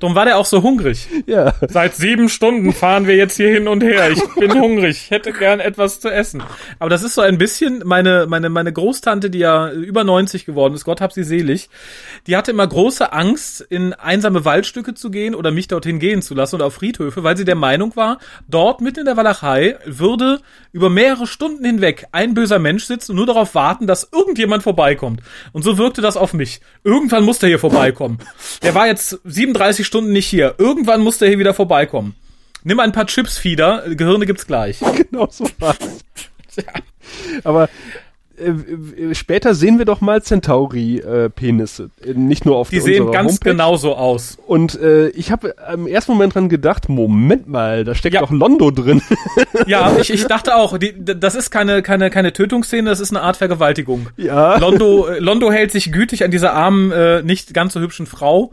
Darum 0.00 0.14
war 0.14 0.24
der 0.24 0.38
auch 0.38 0.46
so 0.46 0.62
hungrig. 0.62 1.08
Ja. 1.26 1.54
Seit 1.68 1.94
sieben 1.96 2.28
Stunden 2.28 2.72
fahren 2.72 3.06
wir 3.06 3.16
jetzt 3.16 3.36
hier 3.36 3.48
hin 3.48 3.68
und 3.68 3.82
her. 3.82 4.10
Ich 4.10 4.22
bin 4.34 4.52
hungrig. 4.60 5.04
Ich 5.04 5.10
hätte 5.10 5.32
gern 5.32 5.60
etwas 5.60 6.00
zu 6.00 6.08
essen. 6.08 6.42
Aber 6.78 6.90
das 6.90 7.02
ist 7.02 7.14
so 7.14 7.20
ein 7.20 7.38
bisschen 7.38 7.82
meine, 7.84 8.26
meine, 8.28 8.48
meine 8.48 8.72
Großtante, 8.72 9.30
die 9.30 9.38
ja 9.38 9.70
über 9.70 10.04
90 10.04 10.44
geworden 10.44 10.74
ist. 10.74 10.84
Gott 10.84 11.00
hab 11.00 11.12
sie 11.12 11.24
selig. 11.24 11.68
Die 12.26 12.36
hatte 12.36 12.50
immer 12.50 12.66
große 12.66 13.12
Angst, 13.12 13.60
in 13.60 13.92
einsame 13.92 14.44
Waldstücke 14.44 14.94
zu 14.94 15.10
gehen 15.10 15.34
oder 15.34 15.50
mich 15.50 15.68
dorthin 15.68 15.98
gehen 15.98 16.22
zu 16.22 16.34
lassen 16.34 16.56
oder 16.56 16.66
auf 16.66 16.74
Friedhöfe, 16.74 17.22
weil 17.22 17.36
sie 17.36 17.44
der 17.44 17.54
Meinung 17.54 17.96
war, 17.96 18.18
dort 18.48 18.80
mitten 18.80 19.00
in 19.00 19.06
der 19.06 19.16
Walachei 19.16 19.76
würde 19.84 20.40
über 20.72 20.90
mehrere 20.90 21.26
Stunden 21.26 21.64
hinweg 21.64 22.06
ein 22.12 22.34
böser 22.34 22.58
Mensch 22.58 22.84
sitzen 22.84 23.12
und 23.12 23.16
nur 23.16 23.26
darauf 23.26 23.54
warten, 23.54 23.86
dass 23.86 24.08
irgendjemand 24.12 24.62
vorbeikommt. 24.62 25.20
Und 25.52 25.62
so 25.62 25.78
wirkte 25.78 26.02
das 26.02 26.16
auf 26.16 26.32
mich. 26.34 26.60
Irgendwann 26.82 27.24
muss 27.24 27.38
der 27.38 27.48
hier 27.48 27.58
vorbeikommen. 27.58 28.18
Der 28.62 28.74
war 28.74 28.86
jetzt 28.86 29.20
37 29.24 29.83
Stunden 29.84 30.12
nicht 30.12 30.26
hier. 30.26 30.54
Irgendwann 30.58 31.00
muss 31.02 31.18
der 31.18 31.28
hier 31.28 31.38
wieder 31.38 31.54
vorbeikommen. 31.54 32.14
Nimm 32.64 32.80
ein 32.80 32.92
paar 32.92 33.06
Chips, 33.06 33.36
Fieder. 33.38 33.84
Gehirne 33.94 34.26
gibt's 34.26 34.46
gleich. 34.46 34.78
genau 35.10 35.28
so 35.30 35.46
war's. 35.58 35.76
Aber 37.44 37.68
äh, 38.38 38.48
äh, 38.50 39.14
später 39.14 39.54
sehen 39.54 39.78
wir 39.78 39.84
doch 39.84 40.00
mal 40.00 40.22
Centauri-Penisse. 40.22 41.90
Äh, 42.04 42.14
nicht 42.14 42.44
nur 42.44 42.56
auf 42.56 42.70
Die 42.70 42.80
sehen 42.80 43.10
ganz 43.12 43.32
Homepage. 43.34 43.50
genauso 43.50 43.94
aus. 43.96 44.38
Und 44.46 44.74
äh, 44.80 45.08
ich 45.10 45.30
habe 45.30 45.54
im 45.72 45.86
ersten 45.86 46.12
Moment 46.12 46.34
dran 46.34 46.48
gedacht, 46.48 46.88
Moment 46.88 47.48
mal, 47.48 47.84
da 47.84 47.94
steckt 47.94 48.14
Ja. 48.14 48.20
doch 48.22 48.30
Londo 48.30 48.70
drin. 48.70 49.02
Ja, 49.66 49.96
ich, 49.98 50.10
ich 50.10 50.26
dachte 50.26 50.56
auch, 50.56 50.76
die, 50.78 50.92
das 50.98 51.34
ist 51.36 51.50
keine, 51.50 51.80
keine, 51.82 52.10
keine 52.10 52.32
Tötungsszene, 52.32 52.90
das 52.90 52.98
ist 53.00 53.10
eine 53.12 53.22
Art 53.22 53.36
Vergewaltigung. 53.36 54.08
ja. 54.16 54.58
Londo, 54.58 55.06
äh, 55.06 55.20
Londo 55.20 55.50
hält 55.52 55.70
sich 55.70 55.92
gütig 55.92 56.24
an 56.24 56.30
dieser 56.32 56.52
armen, 56.54 56.90
äh, 56.92 57.22
nicht 57.22 57.54
ganz 57.54 57.72
so 57.72 57.80
hübschen 57.80 58.06
Frau. 58.06 58.50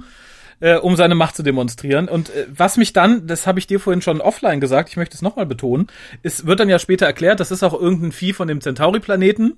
Äh, 0.62 0.78
um 0.78 0.96
seine 0.96 1.16
Macht 1.16 1.36
zu 1.36 1.44
demonstrieren. 1.44 2.08
Und 2.08 2.30
äh, 2.30 2.48
was 2.50 2.78
mich 2.78 2.94
dann, 2.94 3.28
das 3.28 3.46
habe 3.46 3.60
ich 3.60 3.68
dir 3.68 3.80
vorhin 3.80 4.02
schon 4.02 4.22
offline 4.22 4.62
gesagt, 4.62 4.90
ich 4.90 4.98
möchte 4.98 5.16
es 5.16 5.22
nochmal 5.22 5.46
betonen, 5.46 5.88
es 6.24 6.46
wird 6.46 6.60
dann 6.60 6.70
ja 6.70 6.80
später 6.80 7.06
erklärt, 7.06 7.40
das 7.40 7.52
ist 7.52 7.64
auch 7.64 7.74
irgendein 7.74 8.14
Vieh 8.14 8.34
von 8.34 8.48
dem 8.48 8.62
Centauri-Planeten. 8.62 9.58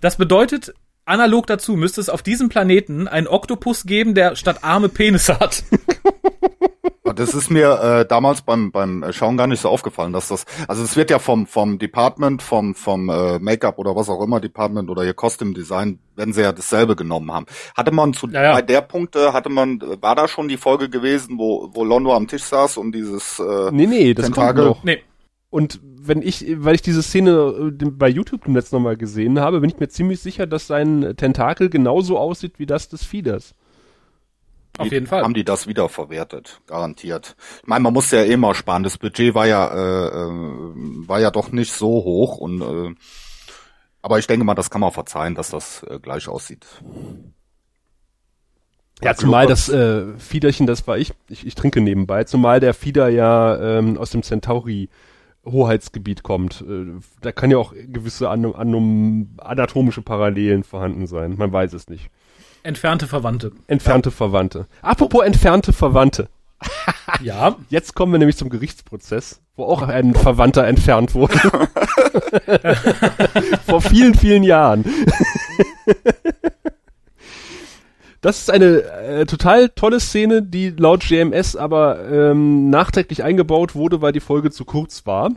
Das 0.00 0.16
bedeutet, 0.16 0.74
analog 1.04 1.46
dazu 1.46 1.76
müsste 1.76 2.00
es 2.00 2.08
auf 2.08 2.22
diesem 2.22 2.48
Planeten 2.48 3.08
einen 3.08 3.28
Oktopus 3.28 3.84
geben, 3.84 4.14
der 4.14 4.36
statt 4.36 4.58
Arme 4.62 4.88
Penisse 4.88 5.38
hat. 5.38 5.64
Das 7.12 7.34
ist 7.34 7.50
mir 7.50 7.80
äh, 7.80 8.06
damals 8.06 8.42
beim 8.42 8.70
beim 8.72 9.04
Schauen 9.12 9.36
gar 9.36 9.46
nicht 9.46 9.60
so 9.60 9.68
aufgefallen, 9.68 10.12
dass 10.12 10.28
das 10.28 10.44
also 10.68 10.82
es 10.82 10.96
wird 10.96 11.10
ja 11.10 11.18
vom 11.18 11.46
vom 11.46 11.78
Department, 11.78 12.42
vom 12.42 12.74
vom 12.74 13.08
äh, 13.08 13.38
Make-up 13.38 13.78
oder 13.78 13.96
was 13.96 14.08
auch 14.08 14.22
immer 14.22 14.40
Department 14.40 14.90
oder 14.90 15.04
ihr 15.04 15.14
Costume 15.14 15.54
Design, 15.54 15.98
wenn 16.16 16.32
sie 16.32 16.42
ja 16.42 16.52
dasselbe 16.52 16.96
genommen 16.96 17.32
haben. 17.32 17.46
Hatte 17.76 17.92
man 17.92 18.12
zu 18.14 18.28
Ja, 18.28 18.42
ja. 18.42 18.52
bei 18.52 18.62
der 18.62 18.80
Punkte 18.82 19.32
hatte 19.32 19.48
man 19.48 19.80
war 20.00 20.14
da 20.14 20.28
schon 20.28 20.48
die 20.48 20.56
Folge 20.56 20.88
gewesen, 20.88 21.38
wo 21.38 21.70
wo 21.72 21.84
Londo 21.84 22.14
am 22.14 22.28
Tisch 22.28 22.44
saß 22.44 22.76
und 22.76 22.92
dieses 22.92 23.38
äh, 23.38 23.70
Nee, 23.70 23.86
nee, 23.86 24.14
das 24.14 24.26
kommt 24.26 24.36
Tentakel. 24.36 24.64
noch. 24.64 24.84
Nee. 24.84 25.02
Und 25.50 25.80
wenn 25.82 26.22
ich, 26.22 26.46
weil 26.64 26.74
ich 26.74 26.82
diese 26.82 27.02
Szene 27.02 27.72
äh, 27.80 27.84
bei 27.90 28.08
YouTube 28.08 28.46
im 28.46 28.56
letzten 28.56 28.76
nochmal 28.76 28.96
gesehen 28.96 29.38
habe, 29.38 29.60
bin 29.60 29.68
ich 29.70 29.78
mir 29.78 29.88
ziemlich 29.88 30.20
sicher, 30.20 30.46
dass 30.46 30.66
sein 30.66 31.12
Tentakel 31.16 31.68
genauso 31.68 32.18
aussieht 32.18 32.58
wie 32.58 32.66
das 32.66 32.88
des 32.88 33.04
Fieders. 33.04 33.54
Auf 34.78 34.90
jeden 34.90 35.06
Fall. 35.06 35.22
Haben 35.22 35.34
die 35.34 35.44
das 35.44 35.66
wieder 35.66 35.88
verwertet, 35.88 36.60
garantiert. 36.66 37.36
Ich 37.60 37.68
meine, 37.68 37.82
man 37.82 37.92
muss 37.92 38.10
ja 38.10 38.22
eh 38.22 38.36
mal 38.36 38.54
sparen. 38.54 38.82
Das 38.82 38.96
Budget 38.96 39.34
war 39.34 39.46
ja 39.46 39.66
äh, 39.68 40.08
äh, 40.08 40.30
war 41.08 41.20
ja 41.20 41.30
doch 41.30 41.52
nicht 41.52 41.72
so 41.72 41.88
hoch 41.88 42.38
und 42.38 42.62
äh, 42.62 42.94
aber 44.00 44.18
ich 44.18 44.26
denke 44.26 44.44
mal, 44.44 44.54
das 44.54 44.70
kann 44.70 44.80
man 44.80 44.90
verzeihen, 44.90 45.34
dass 45.34 45.50
das 45.50 45.84
äh, 45.84 45.98
gleich 46.00 46.26
aussieht. 46.26 46.66
Ja, 49.02 49.14
zumal 49.14 49.46
das 49.46 49.68
äh, 49.68 50.16
Fiederchen, 50.18 50.66
das 50.66 50.86
war 50.86 50.96
ich, 50.96 51.12
ich, 51.28 51.46
ich 51.46 51.54
trinke 51.54 51.80
nebenbei, 51.80 52.24
zumal 52.24 52.60
der 52.60 52.72
Fieder 52.72 53.08
ja 53.08 53.78
ähm, 53.78 53.98
aus 53.98 54.10
dem 54.10 54.22
Centauri 54.22 54.88
Hoheitsgebiet 55.44 56.22
kommt. 56.22 56.64
Äh, 56.68 57.00
da 57.20 57.32
kann 57.32 57.50
ja 57.50 57.58
auch 57.58 57.74
gewisse 57.74 58.30
an, 58.30 58.44
an, 58.54 59.36
anatomische 59.38 60.02
Parallelen 60.02 60.62
vorhanden 60.62 61.06
sein. 61.06 61.36
Man 61.36 61.52
weiß 61.52 61.72
es 61.72 61.88
nicht. 61.88 62.10
Entfernte 62.62 63.06
Verwandte. 63.06 63.52
Entfernte 63.66 64.10
Verwandte. 64.10 64.66
Apropos 64.82 65.24
entfernte 65.24 65.72
Verwandte. 65.72 66.28
Ja. 67.20 67.56
Jetzt 67.68 67.94
kommen 67.94 68.12
wir 68.12 68.18
nämlich 68.18 68.36
zum 68.36 68.48
Gerichtsprozess, 68.48 69.40
wo 69.56 69.64
auch 69.64 69.82
ein 69.82 70.14
Verwandter 70.14 70.66
entfernt 70.66 71.14
wurde. 71.14 71.38
Vor 73.66 73.80
vielen, 73.80 74.14
vielen 74.14 74.42
Jahren. 74.42 74.84
Das 78.20 78.38
ist 78.38 78.50
eine 78.50 78.82
äh, 78.82 79.26
total 79.26 79.68
tolle 79.70 80.00
Szene, 80.00 80.42
die 80.42 80.70
laut 80.70 81.04
GMS 81.06 81.56
aber 81.56 82.08
ähm, 82.10 82.70
nachträglich 82.70 83.22
eingebaut 83.22 83.74
wurde, 83.74 84.00
weil 84.00 84.12
die 84.12 84.20
Folge 84.20 84.50
zu 84.50 84.64
kurz 84.64 85.06
war. 85.06 85.30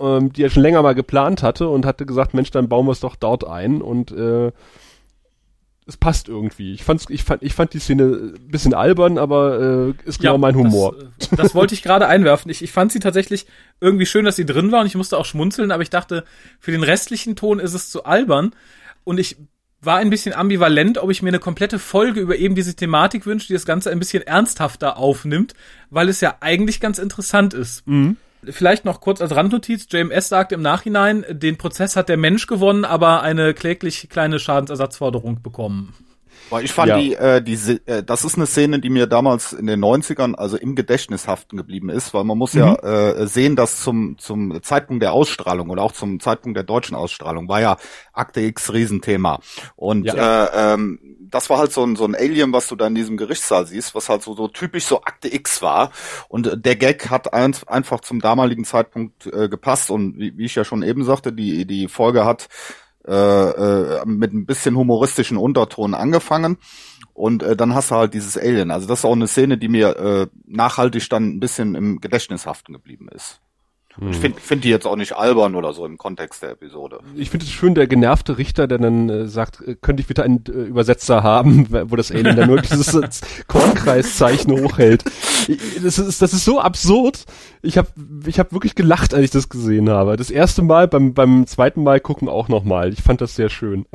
Ähm, 0.00 0.32
die 0.32 0.42
er 0.42 0.50
schon 0.50 0.62
länger 0.62 0.82
mal 0.82 0.94
geplant 0.94 1.42
hatte 1.42 1.68
und 1.68 1.84
hatte 1.84 2.06
gesagt, 2.06 2.32
Mensch, 2.32 2.50
dann 2.50 2.68
bauen 2.68 2.86
wir 2.86 2.92
es 2.92 3.00
doch 3.00 3.16
dort 3.16 3.46
ein 3.46 3.82
und 3.82 4.10
äh, 4.12 4.50
es 5.90 5.96
passt 5.96 6.28
irgendwie. 6.28 6.72
Ich, 6.72 6.84
fand's, 6.84 7.06
ich, 7.08 7.24
fand, 7.24 7.42
ich 7.42 7.52
fand 7.52 7.74
die 7.74 7.80
Szene 7.80 8.04
ein 8.04 8.48
bisschen 8.48 8.74
albern, 8.74 9.18
aber 9.18 9.94
äh, 10.04 10.08
ist 10.08 10.20
genau 10.20 10.38
mein 10.38 10.54
Humor. 10.54 10.94
Das, 11.18 11.32
äh, 11.32 11.36
das 11.36 11.54
wollte 11.54 11.74
ich 11.74 11.82
gerade 11.82 12.06
einwerfen. 12.06 12.48
Ich, 12.48 12.62
ich 12.62 12.70
fand 12.70 12.92
sie 12.92 13.00
tatsächlich 13.00 13.46
irgendwie 13.80 14.06
schön, 14.06 14.24
dass 14.24 14.36
sie 14.36 14.46
drin 14.46 14.70
war 14.70 14.82
und 14.82 14.86
ich 14.86 14.94
musste 14.94 15.18
auch 15.18 15.24
schmunzeln, 15.24 15.72
aber 15.72 15.82
ich 15.82 15.90
dachte, 15.90 16.24
für 16.60 16.70
den 16.70 16.84
restlichen 16.84 17.34
Ton 17.34 17.58
ist 17.58 17.74
es 17.74 17.90
zu 17.90 18.04
albern. 18.04 18.54
Und 19.02 19.18
ich 19.18 19.36
war 19.82 19.98
ein 19.98 20.10
bisschen 20.10 20.32
ambivalent, 20.32 20.98
ob 20.98 21.10
ich 21.10 21.22
mir 21.22 21.30
eine 21.30 21.40
komplette 21.40 21.80
Folge 21.80 22.20
über 22.20 22.36
eben 22.36 22.54
diese 22.54 22.76
Thematik 22.76 23.26
wünsche, 23.26 23.48
die 23.48 23.54
das 23.54 23.66
Ganze 23.66 23.90
ein 23.90 23.98
bisschen 23.98 24.22
ernsthafter 24.22 24.96
aufnimmt, 24.96 25.54
weil 25.90 26.08
es 26.08 26.20
ja 26.20 26.36
eigentlich 26.40 26.80
ganz 26.80 27.00
interessant 27.00 27.52
ist. 27.52 27.82
Vielleicht 28.44 28.84
noch 28.84 29.00
kurz 29.00 29.20
als 29.20 29.34
Randnotiz, 29.34 29.86
JMS 29.90 30.28
sagt 30.28 30.52
im 30.52 30.62
Nachhinein, 30.62 31.24
den 31.28 31.58
Prozess 31.58 31.96
hat 31.96 32.08
der 32.08 32.16
Mensch 32.16 32.46
gewonnen, 32.46 32.84
aber 32.84 33.22
eine 33.22 33.52
kläglich 33.52 34.08
kleine 34.08 34.38
Schadensersatzforderung 34.38 35.42
bekommen. 35.42 35.94
Weil 36.48 36.64
ich 36.64 36.72
fand 36.72 36.88
Ja. 36.88 36.98
die, 36.98 37.14
äh, 37.14 37.42
die, 37.42 37.54
äh, 37.86 38.02
das 38.02 38.24
ist 38.24 38.36
eine 38.36 38.46
Szene, 38.46 38.80
die 38.80 38.90
mir 38.90 39.06
damals 39.06 39.52
in 39.52 39.66
den 39.66 39.80
90ern 39.80 40.34
also 40.34 40.56
im 40.56 40.74
Gedächtnis 40.74 41.28
haften 41.28 41.56
geblieben 41.56 41.90
ist, 41.90 42.14
weil 42.14 42.24
man 42.24 42.38
muss 42.38 42.54
ja 42.54 42.74
äh, 42.76 43.26
sehen, 43.26 43.56
dass 43.56 43.80
zum, 43.82 44.16
zum 44.18 44.62
Zeitpunkt 44.62 45.02
der 45.02 45.12
Ausstrahlung 45.12 45.70
oder 45.70 45.82
auch 45.82 45.92
zum 45.92 46.18
Zeitpunkt 46.20 46.56
der 46.56 46.64
deutschen 46.64 46.96
Ausstrahlung 46.96 47.48
war 47.48 47.60
ja 47.60 47.76
Akte 48.12 48.40
X 48.40 48.72
Riesenthema. 48.72 49.40
Und 49.76 50.06
äh, 50.06 50.46
ähm, 50.74 50.98
das 51.30 51.48
war 51.48 51.58
halt 51.58 51.72
so 51.72 51.84
ein, 51.84 51.96
so 51.96 52.04
ein 52.04 52.14
Alien, 52.14 52.52
was 52.52 52.66
du 52.68 52.76
da 52.76 52.86
in 52.86 52.94
diesem 52.94 53.16
Gerichtssaal 53.16 53.66
siehst, 53.66 53.94
was 53.94 54.08
halt 54.08 54.22
so, 54.22 54.34
so 54.34 54.48
typisch 54.48 54.84
so 54.84 55.02
Akte 55.02 55.32
X 55.32 55.62
war. 55.62 55.90
Und 56.28 56.46
äh, 56.46 56.58
der 56.58 56.76
Gag 56.76 57.08
hat 57.10 57.32
ein, 57.32 57.54
einfach 57.66 58.00
zum 58.00 58.20
damaligen 58.20 58.64
Zeitpunkt 58.64 59.26
äh, 59.26 59.48
gepasst. 59.48 59.90
Und 59.90 60.18
wie, 60.18 60.36
wie 60.36 60.46
ich 60.46 60.54
ja 60.54 60.64
schon 60.64 60.82
eben 60.82 61.04
sagte, 61.04 61.32
die, 61.32 61.66
die 61.66 61.88
Folge 61.88 62.24
hat 62.24 62.48
äh, 63.06 63.12
äh, 63.12 64.06
mit 64.06 64.32
ein 64.32 64.46
bisschen 64.46 64.76
humoristischen 64.76 65.36
Unterton 65.36 65.94
angefangen. 65.94 66.58
Und 67.14 67.42
äh, 67.42 67.56
dann 67.56 67.74
hast 67.74 67.90
du 67.90 67.96
halt 67.96 68.14
dieses 68.14 68.36
Alien. 68.36 68.70
Also 68.70 68.86
das 68.86 69.00
ist 69.00 69.04
auch 69.04 69.12
eine 69.12 69.26
Szene, 69.26 69.58
die 69.58 69.68
mir 69.68 69.96
äh, 69.96 70.26
nachhaltig 70.46 71.08
dann 71.10 71.28
ein 71.28 71.40
bisschen 71.40 71.74
im 71.74 72.00
Gedächtnis 72.00 72.46
haften 72.46 72.72
geblieben 72.72 73.08
ist. 73.08 73.40
Ich 74.10 74.16
finde 74.16 74.40
find 74.40 74.64
die 74.64 74.70
jetzt 74.70 74.86
auch 74.86 74.96
nicht 74.96 75.14
albern 75.16 75.54
oder 75.54 75.72
so 75.72 75.84
im 75.84 75.98
Kontext 75.98 76.42
der 76.42 76.50
Episode. 76.52 77.00
Ich 77.16 77.30
finde 77.30 77.44
es 77.44 77.52
schön, 77.52 77.74
der 77.74 77.86
genervte 77.86 78.38
Richter, 78.38 78.66
der 78.66 78.78
dann 78.78 79.08
äh, 79.08 79.26
sagt, 79.26 79.60
äh, 79.60 79.74
könnte 79.74 80.00
ich 80.00 80.06
bitte 80.06 80.22
einen 80.22 80.42
äh, 80.48 80.52
Übersetzer 80.52 81.22
haben, 81.22 81.66
wo 81.90 81.96
das 81.96 82.10
Alien 82.10 82.36
dann 82.36 82.48
nur 82.48 82.60
dieses 82.62 82.94
äh, 82.94 83.08
Kornkreiszeichen 83.46 84.52
hochhält. 84.52 85.04
Das 85.82 85.98
ist, 85.98 86.22
das 86.22 86.32
ist 86.32 86.44
so 86.44 86.60
absurd. 86.60 87.24
Ich 87.62 87.76
habe 87.76 87.88
ich 88.26 88.38
hab 88.38 88.52
wirklich 88.52 88.74
gelacht, 88.74 89.12
als 89.14 89.24
ich 89.24 89.30
das 89.30 89.48
gesehen 89.48 89.90
habe. 89.90 90.16
Das 90.16 90.30
erste 90.30 90.62
Mal, 90.62 90.88
beim, 90.88 91.12
beim 91.14 91.46
zweiten 91.46 91.82
Mal 91.82 92.00
gucken 92.00 92.28
auch 92.28 92.48
nochmal. 92.48 92.92
Ich 92.92 93.02
fand 93.02 93.20
das 93.20 93.34
sehr 93.36 93.50
schön. 93.50 93.86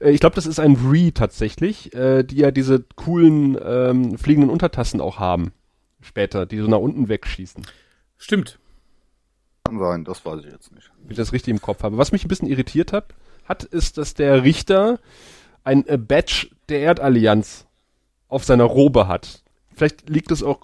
Äh, 0.00 0.10
Ich 0.10 0.20
glaube, 0.20 0.34
das 0.34 0.46
ist 0.46 0.58
ein 0.58 0.76
Re 0.90 1.12
tatsächlich, 1.12 1.94
äh, 1.94 2.24
die 2.24 2.36
ja 2.36 2.50
diese 2.50 2.84
coolen 2.96 3.56
ähm, 3.64 4.18
fliegenden 4.18 4.50
Untertassen 4.50 5.00
auch 5.00 5.18
haben. 5.20 5.52
Später, 6.00 6.46
die 6.46 6.58
so 6.58 6.66
nach 6.66 6.78
unten 6.78 7.08
wegschießen. 7.08 7.64
Stimmt. 8.20 8.58
Kann 9.64 9.78
sein, 9.78 10.04
das 10.04 10.24
weiß 10.24 10.40
ich 10.44 10.52
jetzt 10.52 10.72
nicht. 10.72 10.92
wenn 11.02 11.10
ich 11.10 11.16
das 11.16 11.32
richtig 11.32 11.52
im 11.52 11.62
Kopf 11.62 11.82
habe. 11.82 11.96
Was 11.96 12.12
mich 12.12 12.24
ein 12.24 12.28
bisschen 12.28 12.48
irritiert 12.48 12.92
hat, 12.92 13.14
hat 13.46 13.64
ist, 13.64 13.96
dass 13.96 14.12
der 14.14 14.44
Richter 14.44 15.00
ein 15.64 15.86
äh, 15.88 15.96
Badge 15.96 16.48
der 16.68 16.80
Erdallianz 16.80 17.66
auf 18.28 18.44
seiner 18.44 18.64
Robe 18.64 19.08
hat. 19.08 19.42
Vielleicht 19.80 20.10
liegt 20.10 20.30
es 20.30 20.42
auch, 20.42 20.58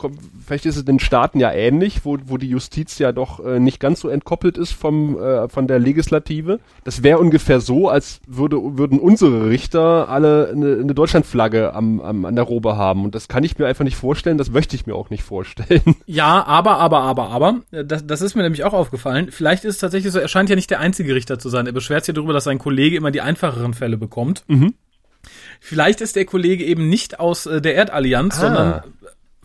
vielleicht 0.44 0.66
ist 0.66 0.76
es 0.76 0.84
den 0.84 0.98
Staaten 0.98 1.40
ja 1.40 1.50
ähnlich, 1.50 2.04
wo, 2.04 2.18
wo 2.26 2.36
die 2.36 2.50
Justiz 2.50 2.98
ja 2.98 3.12
doch 3.12 3.42
äh, 3.42 3.58
nicht 3.58 3.80
ganz 3.80 4.00
so 4.00 4.10
entkoppelt 4.10 4.58
ist 4.58 4.72
vom, 4.72 5.18
äh, 5.18 5.48
von 5.48 5.66
der 5.66 5.78
Legislative. 5.78 6.60
Das 6.84 7.02
wäre 7.02 7.18
ungefähr 7.18 7.60
so, 7.60 7.88
als 7.88 8.20
würde, 8.26 8.58
würden 8.76 8.98
unsere 8.98 9.48
Richter 9.48 10.10
alle 10.10 10.50
eine, 10.52 10.80
eine 10.82 10.92
Deutschlandflagge 10.94 11.72
am, 11.72 12.00
am, 12.00 12.26
an 12.26 12.34
der 12.36 12.44
Robe 12.44 12.76
haben. 12.76 13.06
Und 13.06 13.14
das 13.14 13.26
kann 13.26 13.42
ich 13.42 13.56
mir 13.58 13.66
einfach 13.66 13.84
nicht 13.84 13.96
vorstellen, 13.96 14.36
das 14.36 14.50
möchte 14.50 14.76
ich 14.76 14.86
mir 14.86 14.94
auch 14.94 15.08
nicht 15.08 15.22
vorstellen. 15.22 15.80
Ja, 16.04 16.44
aber, 16.46 16.76
aber, 16.76 17.00
aber, 17.00 17.30
aber, 17.30 17.60
äh, 17.70 17.86
das, 17.86 18.06
das 18.06 18.20
ist 18.20 18.34
mir 18.34 18.42
nämlich 18.42 18.64
auch 18.64 18.74
aufgefallen. 18.74 19.28
Vielleicht 19.30 19.64
ist 19.64 19.76
es 19.76 19.80
tatsächlich 19.80 20.12
so, 20.12 20.18
er 20.18 20.28
scheint 20.28 20.50
ja 20.50 20.56
nicht 20.56 20.68
der 20.70 20.80
einzige 20.80 21.14
Richter 21.14 21.38
zu 21.38 21.48
sein. 21.48 21.64
Er 21.66 21.72
beschwert 21.72 22.04
sich 22.04 22.08
ja 22.08 22.14
darüber, 22.14 22.34
dass 22.34 22.44
sein 22.44 22.58
Kollege 22.58 22.98
immer 22.98 23.10
die 23.10 23.22
einfacheren 23.22 23.72
Fälle 23.72 23.96
bekommt. 23.96 24.44
Vielleicht 25.60 26.00
ist 26.00 26.16
der 26.16 26.24
Kollege 26.24 26.64
eben 26.64 26.88
nicht 26.88 27.18
aus 27.18 27.46
äh, 27.46 27.60
der 27.60 27.74
Erdallianz, 27.74 28.36
Ah. 28.36 28.40
sondern 28.40 28.82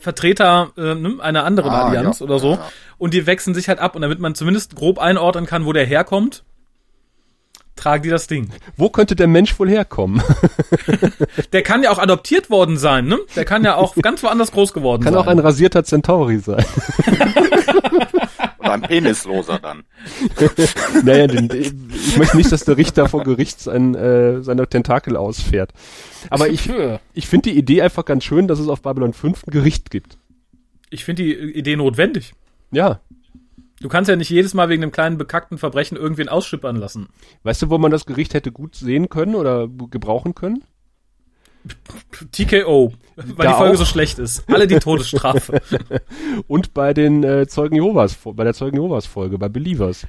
Vertreter 0.01 0.71
äh, 0.77 0.95
ne, 0.95 1.15
einer 1.21 1.45
anderen 1.45 1.71
Ah, 1.71 1.85
Allianz 1.87 2.19
ja, 2.19 2.25
oder 2.25 2.39
so. 2.39 2.51
ja. 2.55 2.69
Und 2.97 3.13
die 3.13 3.25
wechseln 3.25 3.53
sich 3.55 3.69
halt 3.69 3.79
ab. 3.79 3.95
Und 3.95 4.01
damit 4.01 4.19
man 4.19 4.35
zumindest 4.35 4.75
grob 4.75 4.99
einordnen 4.99 5.45
kann, 5.45 5.65
wo 5.65 5.73
der 5.73 5.85
herkommt, 5.85 6.43
tragen 7.75 8.03
die 8.03 8.09
das 8.09 8.27
Ding. 8.27 8.49
Wo 8.77 8.89
könnte 8.89 9.15
der 9.15 9.27
Mensch 9.27 9.57
wohl 9.59 9.69
herkommen? 9.69 10.21
Der 11.53 11.61
kann 11.63 11.81
ja 11.83 11.89
auch 11.91 11.97
adoptiert 11.99 12.49
worden 12.49 12.77
sein, 12.77 13.05
ne? 13.07 13.17
Der 13.35 13.45
kann 13.45 13.63
ja 13.63 13.75
auch 13.75 13.95
ganz 14.01 14.21
woanders 14.23 14.51
groß 14.51 14.73
geworden 14.73 15.03
Kann 15.03 15.13
sein. 15.13 15.21
auch 15.23 15.27
ein 15.27 15.39
rasierter 15.39 15.83
Centauri 15.83 16.37
sein. 16.39 16.63
Und 18.61 18.69
ein 18.69 18.81
Penisloser 18.81 19.59
dann. 19.59 19.83
Naja, 21.03 21.27
den, 21.27 21.49
ich 21.53 22.17
möchte 22.17 22.37
nicht, 22.37 22.51
dass 22.51 22.63
der 22.63 22.77
Richter 22.77 23.07
vor 23.09 23.23
Gericht 23.23 23.59
sein, 23.59 23.95
äh, 23.95 24.41
seine 24.41 24.67
Tentakel 24.67 25.17
ausfährt. 25.17 25.73
Aber 26.29 26.49
ich, 26.49 26.69
ich 27.13 27.27
finde 27.27 27.49
die 27.49 27.57
Idee 27.57 27.81
einfach 27.81 28.05
ganz 28.05 28.23
schön, 28.23 28.47
dass 28.47 28.59
es 28.59 28.67
auf 28.67 28.81
Babylon 28.81 29.13
5 29.13 29.47
ein 29.47 29.51
Gericht 29.51 29.89
gibt. 29.89 30.17
ich 30.89 31.03
finde 31.05 31.23
die 31.23 31.33
Idee 31.33 31.75
notwendig. 31.75 32.33
Ja. 32.71 33.01
Du 33.79 33.89
kannst 33.89 34.09
ja 34.09 34.15
nicht 34.15 34.29
jedes 34.29 34.53
Mal 34.53 34.69
wegen 34.69 34.83
einem 34.83 34.91
kleinen 34.91 35.17
bekackten 35.17 35.57
Verbrechen 35.57 35.97
irgendwen 35.97 36.29
ausschippern 36.29 36.75
lassen. 36.75 37.09
Weißt 37.43 37.63
du, 37.63 37.69
wo 37.71 37.79
man 37.79 37.89
das 37.89 38.05
Gericht 38.05 38.35
hätte 38.35 38.51
gut 38.51 38.75
sehen 38.75 39.09
können 39.09 39.33
oder 39.33 39.67
gebrauchen 39.67 40.35
können? 40.35 40.63
TKO, 42.31 42.93
weil 43.15 43.25
Da 43.47 43.51
die 43.51 43.57
Folge 43.57 43.73
auch. 43.73 43.79
so 43.79 43.85
schlecht 43.85 44.19
ist. 44.19 44.43
Alle 44.49 44.67
die 44.67 44.79
Todesstrafe. 44.79 45.61
Und 46.47 46.73
bei 46.73 46.93
den 46.93 47.23
äh, 47.23 47.47
Zeugen 47.47 47.75
Jehovas, 47.75 48.17
bei 48.23 48.43
der 48.43 48.53
Zeugen 48.53 48.77
Jehovas 48.77 49.05
Folge, 49.05 49.37
bei 49.37 49.49
Believers. 49.49 50.05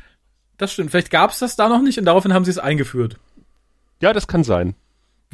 Das 0.59 0.73
stimmt. 0.73 0.91
Vielleicht 0.91 1.11
gab 1.11 1.31
es 1.31 1.39
das 1.41 1.57
da 1.57 1.69
noch 1.69 1.83
nicht 1.83 1.99
und 1.99 2.05
daraufhin 2.05 2.33
haben 2.33 2.45
sie 2.45 2.51
es 2.53 2.59
eingeführt. 2.59 3.17
Ja, 4.01 4.13
das 4.13 4.27
kann 4.29 4.45
sein. 4.45 4.75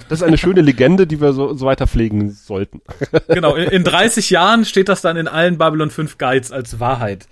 Das 0.08 0.20
ist 0.20 0.26
eine 0.26 0.38
schöne 0.38 0.60
Legende, 0.60 1.06
die 1.06 1.20
wir 1.20 1.32
so, 1.32 1.54
so 1.54 1.66
weiter 1.66 1.86
pflegen 1.86 2.30
sollten. 2.30 2.80
Genau, 3.28 3.54
in, 3.54 3.68
in 3.68 3.84
30 3.84 4.30
Jahren 4.30 4.64
steht 4.64 4.88
das 4.88 5.02
dann 5.02 5.16
in 5.16 5.28
allen 5.28 5.58
Babylon 5.58 5.90
5 5.90 6.18
Guides 6.18 6.52
als 6.52 6.80
Wahrheit. 6.80 7.26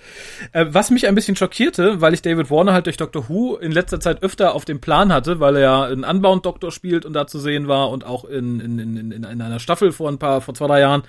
Äh, 0.53 0.67
was 0.71 0.91
mich 0.91 1.07
ein 1.07 1.15
bisschen 1.15 1.37
schockierte, 1.37 2.01
weil 2.01 2.15
ich 2.15 2.23
David 2.23 2.51
Warner 2.51 2.73
halt 2.73 2.87
durch 2.87 2.97
Doctor 2.97 3.29
Who 3.29 3.57
in 3.57 3.73
letzter 3.73 4.01
Zeit 4.01 4.23
öfter 4.23 4.55
auf 4.55 4.65
dem 4.65 4.81
Plan 4.81 5.13
hatte, 5.13 5.41
weil 5.41 5.57
er 5.57 5.63
ja 5.63 5.83
einen 5.85 6.05
Unbound-Doktor 6.05 6.71
spielt 6.71 7.05
und 7.05 7.13
da 7.13 7.27
zu 7.27 7.39
sehen 7.39 7.69
war 7.69 7.91
und 7.91 8.05
auch 8.05 8.25
in, 8.25 8.61
in, 8.61 8.79
in, 8.79 9.13
in, 9.13 9.25
in 9.25 9.41
einer 9.41 9.61
Staffel 9.61 9.93
vor 9.93 10.11
ein 10.11 10.19
paar, 10.19 10.41
vor 10.41 10.55
zwei, 10.55 10.67
drei 10.67 10.81
Jahren, 10.81 11.03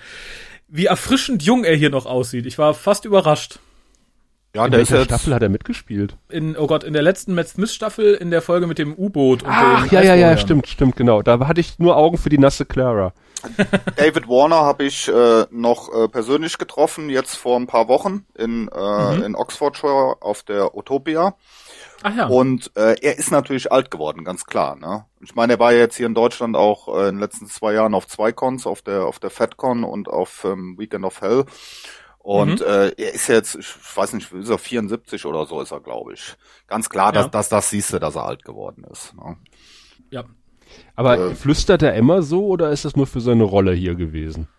wie 0.67 0.85
erfrischend 0.85 1.43
jung 1.43 1.63
er 1.63 1.75
hier 1.75 1.89
noch 1.89 2.05
aussieht. 2.05 2.45
Ich 2.45 2.57
war 2.57 2.73
fast 2.73 3.05
überrascht. 3.05 3.59
Ja, 4.57 4.65
in 4.65 4.71
der 4.71 4.79
welcher 4.79 5.03
Staffel 5.03 5.35
hat 5.35 5.43
er 5.43 5.49
mitgespielt? 5.49 6.17
In, 6.29 6.57
oh 6.57 6.65
Gott, 6.65 6.83
in 6.83 6.93
der 6.93 7.03
letzten 7.03 7.35
Matt 7.35 7.47
Smith 7.47 7.71
Staffel, 7.71 8.15
in 8.15 8.31
der 8.31 8.41
Folge 8.41 8.65
mit 8.65 8.79
dem 8.79 8.95
U-Boot. 8.95 9.43
Ach, 9.45 9.85
ja, 9.91 10.01
ja, 10.01 10.15
ja, 10.15 10.35
stimmt, 10.35 10.67
stimmt, 10.67 10.95
genau. 10.95 11.21
Da 11.21 11.47
hatte 11.47 11.61
ich 11.61 11.77
nur 11.77 11.95
Augen 11.95 12.17
für 12.17 12.29
die 12.29 12.39
nasse 12.39 12.65
Clara. 12.65 13.13
David 13.97 14.27
Warner 14.27 14.61
habe 14.61 14.85
ich 14.85 15.09
äh, 15.09 15.45
noch 15.51 15.93
äh, 15.93 16.07
persönlich 16.07 16.57
getroffen, 16.57 17.11
jetzt 17.11 17.35
vor 17.35 17.59
ein 17.59 17.67
paar 17.67 17.87
Wochen 17.87 18.25
in, 18.35 18.67
äh, 18.69 19.15
mhm. 19.15 19.23
in 19.23 19.35
Oxfordshire 19.35 20.17
auf 20.21 20.41
der 20.41 20.75
Utopia. 20.75 21.35
Ach 22.01 22.15
ja. 22.15 22.25
Und 22.25 22.71
äh, 22.75 22.95
er 22.99 23.19
ist 23.19 23.29
natürlich 23.29 23.71
alt 23.71 23.91
geworden, 23.91 24.23
ganz 24.23 24.45
klar. 24.45 24.75
Ne? 24.75 25.05
Ich 25.21 25.35
meine, 25.35 25.53
er 25.53 25.59
war 25.59 25.71
ja 25.71 25.79
jetzt 25.79 25.97
hier 25.97 26.07
in 26.07 26.15
Deutschland 26.15 26.55
auch 26.55 26.87
äh, 26.87 27.09
in 27.09 27.15
den 27.15 27.19
letzten 27.19 27.45
zwei 27.45 27.73
Jahren 27.73 27.93
auf 27.93 28.07
zwei 28.07 28.31
Cons, 28.31 28.65
auf 28.65 28.81
der 28.81 29.05
auf 29.05 29.19
der 29.19 29.29
FedCon 29.29 29.83
und 29.83 30.07
auf 30.07 30.45
ähm, 30.45 30.79
Weekend 30.79 31.05
of 31.05 31.21
Hell. 31.21 31.45
Und 32.27 32.59
mhm. 32.59 32.65
äh, 32.65 32.89
er 32.89 33.13
ist 33.13 33.29
jetzt, 33.29 33.55
ich 33.55 33.67
weiß 33.95 34.11
nicht, 34.11 34.33
ist 34.33 34.49
er 34.49 34.57
74 34.57 35.25
oder 35.25 35.45
so 35.45 35.61
ist 35.61 35.71
er, 35.71 35.79
glaube 35.79 36.11
ich. 36.11 36.35
Ganz 36.67 36.89
klar, 36.89 37.13
dass, 37.13 37.27
ja. 37.27 37.29
dass 37.29 37.47
das 37.47 37.69
siehst 37.69 37.93
du, 37.93 37.99
dass 37.99 38.17
er 38.17 38.25
alt 38.25 38.43
geworden 38.43 38.83
ist. 38.91 39.15
Ne? 39.15 39.37
Ja. 40.11 40.25
Aber 40.97 41.17
äh, 41.17 41.35
flüstert 41.35 41.83
er 41.83 41.93
immer 41.93 42.23
so 42.23 42.47
oder 42.47 42.71
ist 42.71 42.83
das 42.83 42.97
nur 42.97 43.07
für 43.07 43.21
seine 43.21 43.45
Rolle 43.45 43.71
hier 43.71 43.95
gewesen? 43.95 44.49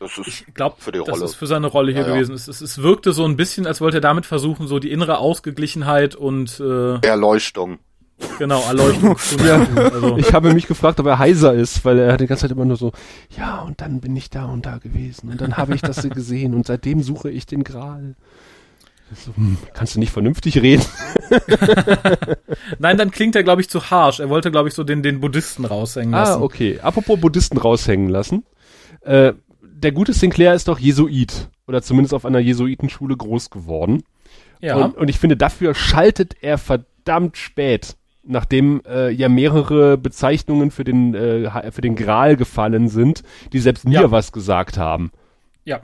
Das 0.00 0.18
ist 0.18 0.26
ich 0.26 0.54
glaube, 0.54 0.74
für 0.80 0.90
die 0.90 0.98
Rolle. 0.98 1.12
Das 1.12 1.22
ist 1.30 1.36
für 1.36 1.46
seine 1.46 1.68
Rolle 1.68 1.92
hier 1.92 2.02
ja, 2.02 2.08
gewesen. 2.08 2.34
Es, 2.34 2.48
es, 2.48 2.60
es 2.60 2.82
wirkte 2.82 3.12
so 3.12 3.24
ein 3.24 3.36
bisschen, 3.36 3.68
als 3.68 3.80
wollte 3.80 3.98
er 3.98 4.00
damit 4.00 4.26
versuchen, 4.26 4.66
so 4.66 4.80
die 4.80 4.90
innere 4.90 5.18
Ausgeglichenheit 5.18 6.16
und 6.16 6.58
äh, 6.58 6.98
Erleuchtung. 7.06 7.78
Genau, 8.38 8.62
Erleuchtung. 8.62 9.16
ja, 9.46 9.66
also. 9.76 10.16
Ich 10.16 10.32
habe 10.32 10.52
mich 10.52 10.66
gefragt, 10.66 10.98
ob 11.00 11.06
er 11.06 11.18
heiser 11.18 11.54
ist, 11.54 11.84
weil 11.84 11.98
er 11.98 12.12
hat 12.12 12.20
die 12.20 12.26
ganze 12.26 12.42
Zeit 12.42 12.52
immer 12.52 12.64
nur 12.64 12.76
so, 12.76 12.92
ja, 13.36 13.60
und 13.60 13.80
dann 13.80 14.00
bin 14.00 14.16
ich 14.16 14.30
da 14.30 14.46
und 14.46 14.66
da 14.66 14.78
gewesen 14.78 15.30
und 15.30 15.40
dann 15.40 15.56
habe 15.56 15.74
ich 15.74 15.82
das 15.82 16.08
gesehen 16.08 16.54
und 16.54 16.66
seitdem 16.66 17.02
suche 17.02 17.30
ich 17.30 17.46
den 17.46 17.64
Gral. 17.64 18.16
So, 19.14 19.34
hm, 19.34 19.56
kannst 19.72 19.94
du 19.94 20.00
nicht 20.00 20.12
vernünftig 20.12 20.60
reden? 20.60 20.84
Nein, 22.78 22.98
dann 22.98 23.10
klingt 23.10 23.34
er, 23.36 23.42
glaube 23.42 23.62
ich, 23.62 23.70
zu 23.70 23.90
harsh. 23.90 24.20
Er 24.20 24.28
wollte, 24.28 24.50
glaube 24.50 24.68
ich, 24.68 24.74
so 24.74 24.84
den, 24.84 25.02
den 25.02 25.20
Buddhisten 25.20 25.64
raushängen 25.64 26.14
ah, 26.14 26.20
lassen. 26.24 26.40
Ah, 26.40 26.44
okay. 26.44 26.78
Apropos 26.80 27.18
Buddhisten 27.18 27.56
raushängen 27.56 28.10
lassen. 28.10 28.44
Äh, 29.00 29.32
der 29.62 29.92
gute 29.92 30.12
Sinclair 30.12 30.52
ist 30.52 30.68
doch 30.68 30.78
Jesuit. 30.78 31.48
Oder 31.66 31.80
zumindest 31.80 32.12
auf 32.12 32.26
einer 32.26 32.38
Jesuitenschule 32.38 33.16
groß 33.16 33.48
geworden. 33.48 34.02
Ja. 34.60 34.76
Und, 34.76 34.96
und 34.98 35.08
ich 35.08 35.18
finde, 35.18 35.38
dafür 35.38 35.74
schaltet 35.74 36.36
er 36.42 36.58
verdammt 36.58 37.38
spät 37.38 37.96
nachdem 38.28 38.82
äh, 38.86 39.10
ja 39.10 39.28
mehrere 39.28 39.98
Bezeichnungen 39.98 40.70
für 40.70 40.84
den 40.84 41.14
äh, 41.14 41.72
für 41.72 41.80
den 41.80 41.96
Gral 41.96 42.36
gefallen 42.36 42.88
sind, 42.88 43.22
die 43.52 43.58
selbst 43.58 43.86
mir 43.86 44.02
ja. 44.02 44.10
was 44.10 44.32
gesagt 44.32 44.78
haben. 44.78 45.10
Ja. 45.64 45.80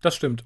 Das 0.00 0.14
stimmt. 0.14 0.44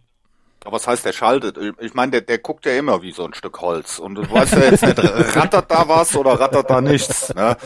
Aber 0.66 0.76
was 0.76 0.88
heißt, 0.88 1.05
der 1.05 1.12
schaltet? 1.12 1.59
Ich 1.79 1.94
meine, 1.94 2.11
der, 2.11 2.20
der 2.22 2.38
guckt 2.38 2.66
ja 2.66 2.72
immer 2.72 3.00
wie 3.00 3.12
so 3.12 3.24
ein 3.24 3.35
Stück 3.35 3.61
Holz. 3.61 4.00
Und 4.00 4.16
du 4.16 4.29
weißt 4.29 4.55
ja 4.55 4.64
jetzt 4.64 4.83
nicht, 4.85 4.98
rattert 5.37 5.70
da 5.70 5.88
was 5.88 6.16
oder 6.16 6.40
rattert 6.40 6.68
da 6.68 6.81
nichts. 6.81 7.33
Ne? 7.33 7.57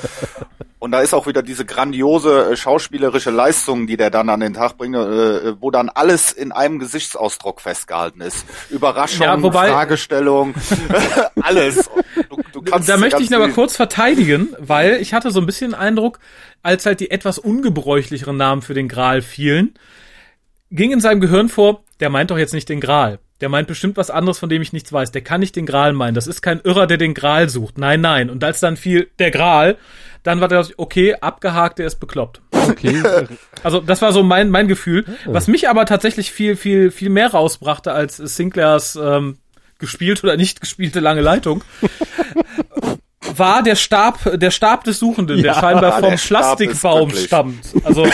Und 0.78 0.92
da 0.92 1.00
ist 1.00 1.14
auch 1.14 1.26
wieder 1.26 1.42
diese 1.42 1.64
grandiose 1.64 2.50
äh, 2.50 2.56
schauspielerische 2.56 3.30
Leistung, 3.30 3.86
die 3.86 3.96
der 3.96 4.10
dann 4.10 4.28
an 4.28 4.40
den 4.40 4.52
Tag 4.52 4.76
bringt, 4.76 4.96
äh, 4.96 5.58
wo 5.62 5.70
dann 5.70 5.88
alles 5.88 6.32
in 6.32 6.52
einem 6.52 6.78
Gesichtsausdruck 6.78 7.62
festgehalten 7.62 8.20
ist. 8.20 8.44
Überraschung, 8.68 9.22
ja, 9.22 9.42
wobei, 9.42 9.70
Fragestellung, 9.70 10.54
alles. 11.40 11.88
Du, 12.28 12.42
du 12.52 12.60
kannst 12.60 12.86
da 12.86 12.98
möchte 12.98 13.22
ich 13.22 13.30
ihn 13.30 13.34
aber 13.34 13.48
kurz 13.48 13.76
verteidigen, 13.76 14.54
weil 14.58 14.96
ich 15.00 15.14
hatte 15.14 15.30
so 15.30 15.40
ein 15.40 15.46
bisschen 15.46 15.72
Eindruck, 15.72 16.18
als 16.62 16.84
halt 16.84 17.00
die 17.00 17.10
etwas 17.10 17.38
ungebräuchlicheren 17.38 18.36
Namen 18.36 18.60
für 18.60 18.74
den 18.74 18.88
Gral 18.88 19.22
fielen, 19.22 19.74
ging 20.70 20.92
in 20.92 21.00
seinem 21.00 21.20
Gehirn 21.20 21.48
vor, 21.48 21.82
der 22.00 22.10
meint 22.10 22.30
doch 22.30 22.38
jetzt 22.38 22.54
nicht 22.54 22.68
den 22.68 22.80
Gral. 22.80 23.18
Der 23.40 23.48
meint 23.48 23.68
bestimmt 23.68 23.96
was 23.96 24.10
anderes, 24.10 24.38
von 24.38 24.48
dem 24.48 24.60
ich 24.60 24.72
nichts 24.72 24.92
weiß. 24.92 25.12
Der 25.12 25.22
kann 25.22 25.40
nicht 25.40 25.56
den 25.56 25.66
Gral 25.66 25.92
meinen. 25.92 26.14
Das 26.14 26.26
ist 26.26 26.42
kein 26.42 26.60
Irrer, 26.60 26.86
der 26.86 26.98
den 26.98 27.14
Gral 27.14 27.48
sucht. 27.48 27.78
Nein, 27.78 28.00
nein. 28.00 28.28
Und 28.28 28.44
als 28.44 28.60
dann 28.60 28.76
fiel 28.76 29.10
der 29.18 29.30
Gral, 29.30 29.78
dann 30.22 30.40
war 30.40 30.48
der, 30.48 30.66
okay, 30.76 31.14
abgehakt, 31.14 31.78
der 31.78 31.86
ist 31.86 31.96
bekloppt. 31.96 32.42
Okay. 32.52 33.02
Also 33.62 33.80
das 33.80 34.00
war 34.00 34.14
so 34.14 34.22
mein, 34.22 34.48
mein 34.48 34.68
Gefühl. 34.68 35.04
Was 35.26 35.46
mich 35.46 35.68
aber 35.68 35.84
tatsächlich 35.84 36.32
viel, 36.32 36.56
viel, 36.56 36.90
viel 36.90 37.10
mehr 37.10 37.30
rausbrachte 37.32 37.92
als 37.92 38.16
Sinclairs 38.16 38.96
ähm, 38.96 39.36
gespielt 39.78 40.24
oder 40.24 40.38
nicht 40.38 40.62
gespielte 40.62 41.00
lange 41.00 41.20
Leitung. 41.20 41.62
War 43.37 43.62
der 43.62 43.76
Stab, 43.76 44.38
der 44.38 44.50
Stab 44.50 44.85
des 44.85 44.98
Suchenden, 44.98 45.38
ja, 45.38 45.42
der 45.54 45.61
scheinbar 45.61 46.00
vom 46.00 46.16
Plastikbaum 46.16 47.11
stammt. 47.11 47.64
Also 47.85 48.06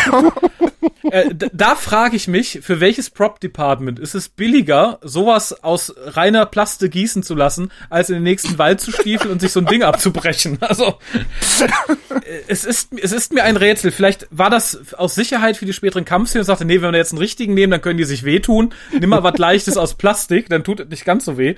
äh, 1.10 1.30
da 1.52 1.74
frage 1.74 2.16
ich 2.16 2.28
mich, 2.28 2.60
für 2.62 2.80
welches 2.80 3.10
Prop 3.10 3.40
Department 3.40 3.98
ist 3.98 4.14
es 4.14 4.28
billiger, 4.28 4.98
sowas 5.02 5.64
aus 5.64 5.94
reiner 5.96 6.46
Plaste 6.46 6.88
gießen 6.88 7.22
zu 7.22 7.34
lassen, 7.34 7.70
als 7.90 8.08
in 8.08 8.16
den 8.16 8.24
nächsten 8.24 8.58
Wald 8.58 8.80
zu 8.80 8.90
stiefeln 8.90 9.32
und 9.32 9.40
sich 9.40 9.52
so 9.52 9.60
ein 9.60 9.66
Ding 9.66 9.82
abzubrechen? 9.82 10.58
Also 10.66 10.98
äh, 12.24 12.40
es 12.48 12.64
ist 12.64 12.88
es 13.00 13.12
ist 13.12 13.32
mir 13.32 13.44
ein 13.44 13.56
Rätsel. 13.56 13.92
Vielleicht 13.92 14.26
war 14.30 14.50
das 14.50 14.94
aus 14.94 15.14
Sicherheit 15.14 15.56
für 15.56 15.64
die 15.64 15.72
späteren 15.72 16.04
Kampfszenen 16.04 16.42
und 16.42 16.46
sagte, 16.46 16.64
nee, 16.64 16.82
wenn 16.82 16.92
wir 16.92 16.98
jetzt 16.98 17.12
einen 17.12 17.20
richtigen 17.20 17.54
nehmen, 17.54 17.70
dann 17.70 17.80
können 17.80 17.98
die 17.98 18.04
sich 18.04 18.24
wehtun. 18.24 18.74
Nimm 18.92 19.10
mal 19.10 19.22
was 19.22 19.38
Leichtes 19.38 19.76
aus 19.76 19.94
Plastik, 19.94 20.48
dann 20.48 20.64
tut 20.64 20.80
es 20.80 20.88
nicht 20.88 21.04
ganz 21.04 21.24
so 21.24 21.38
weh 21.38 21.54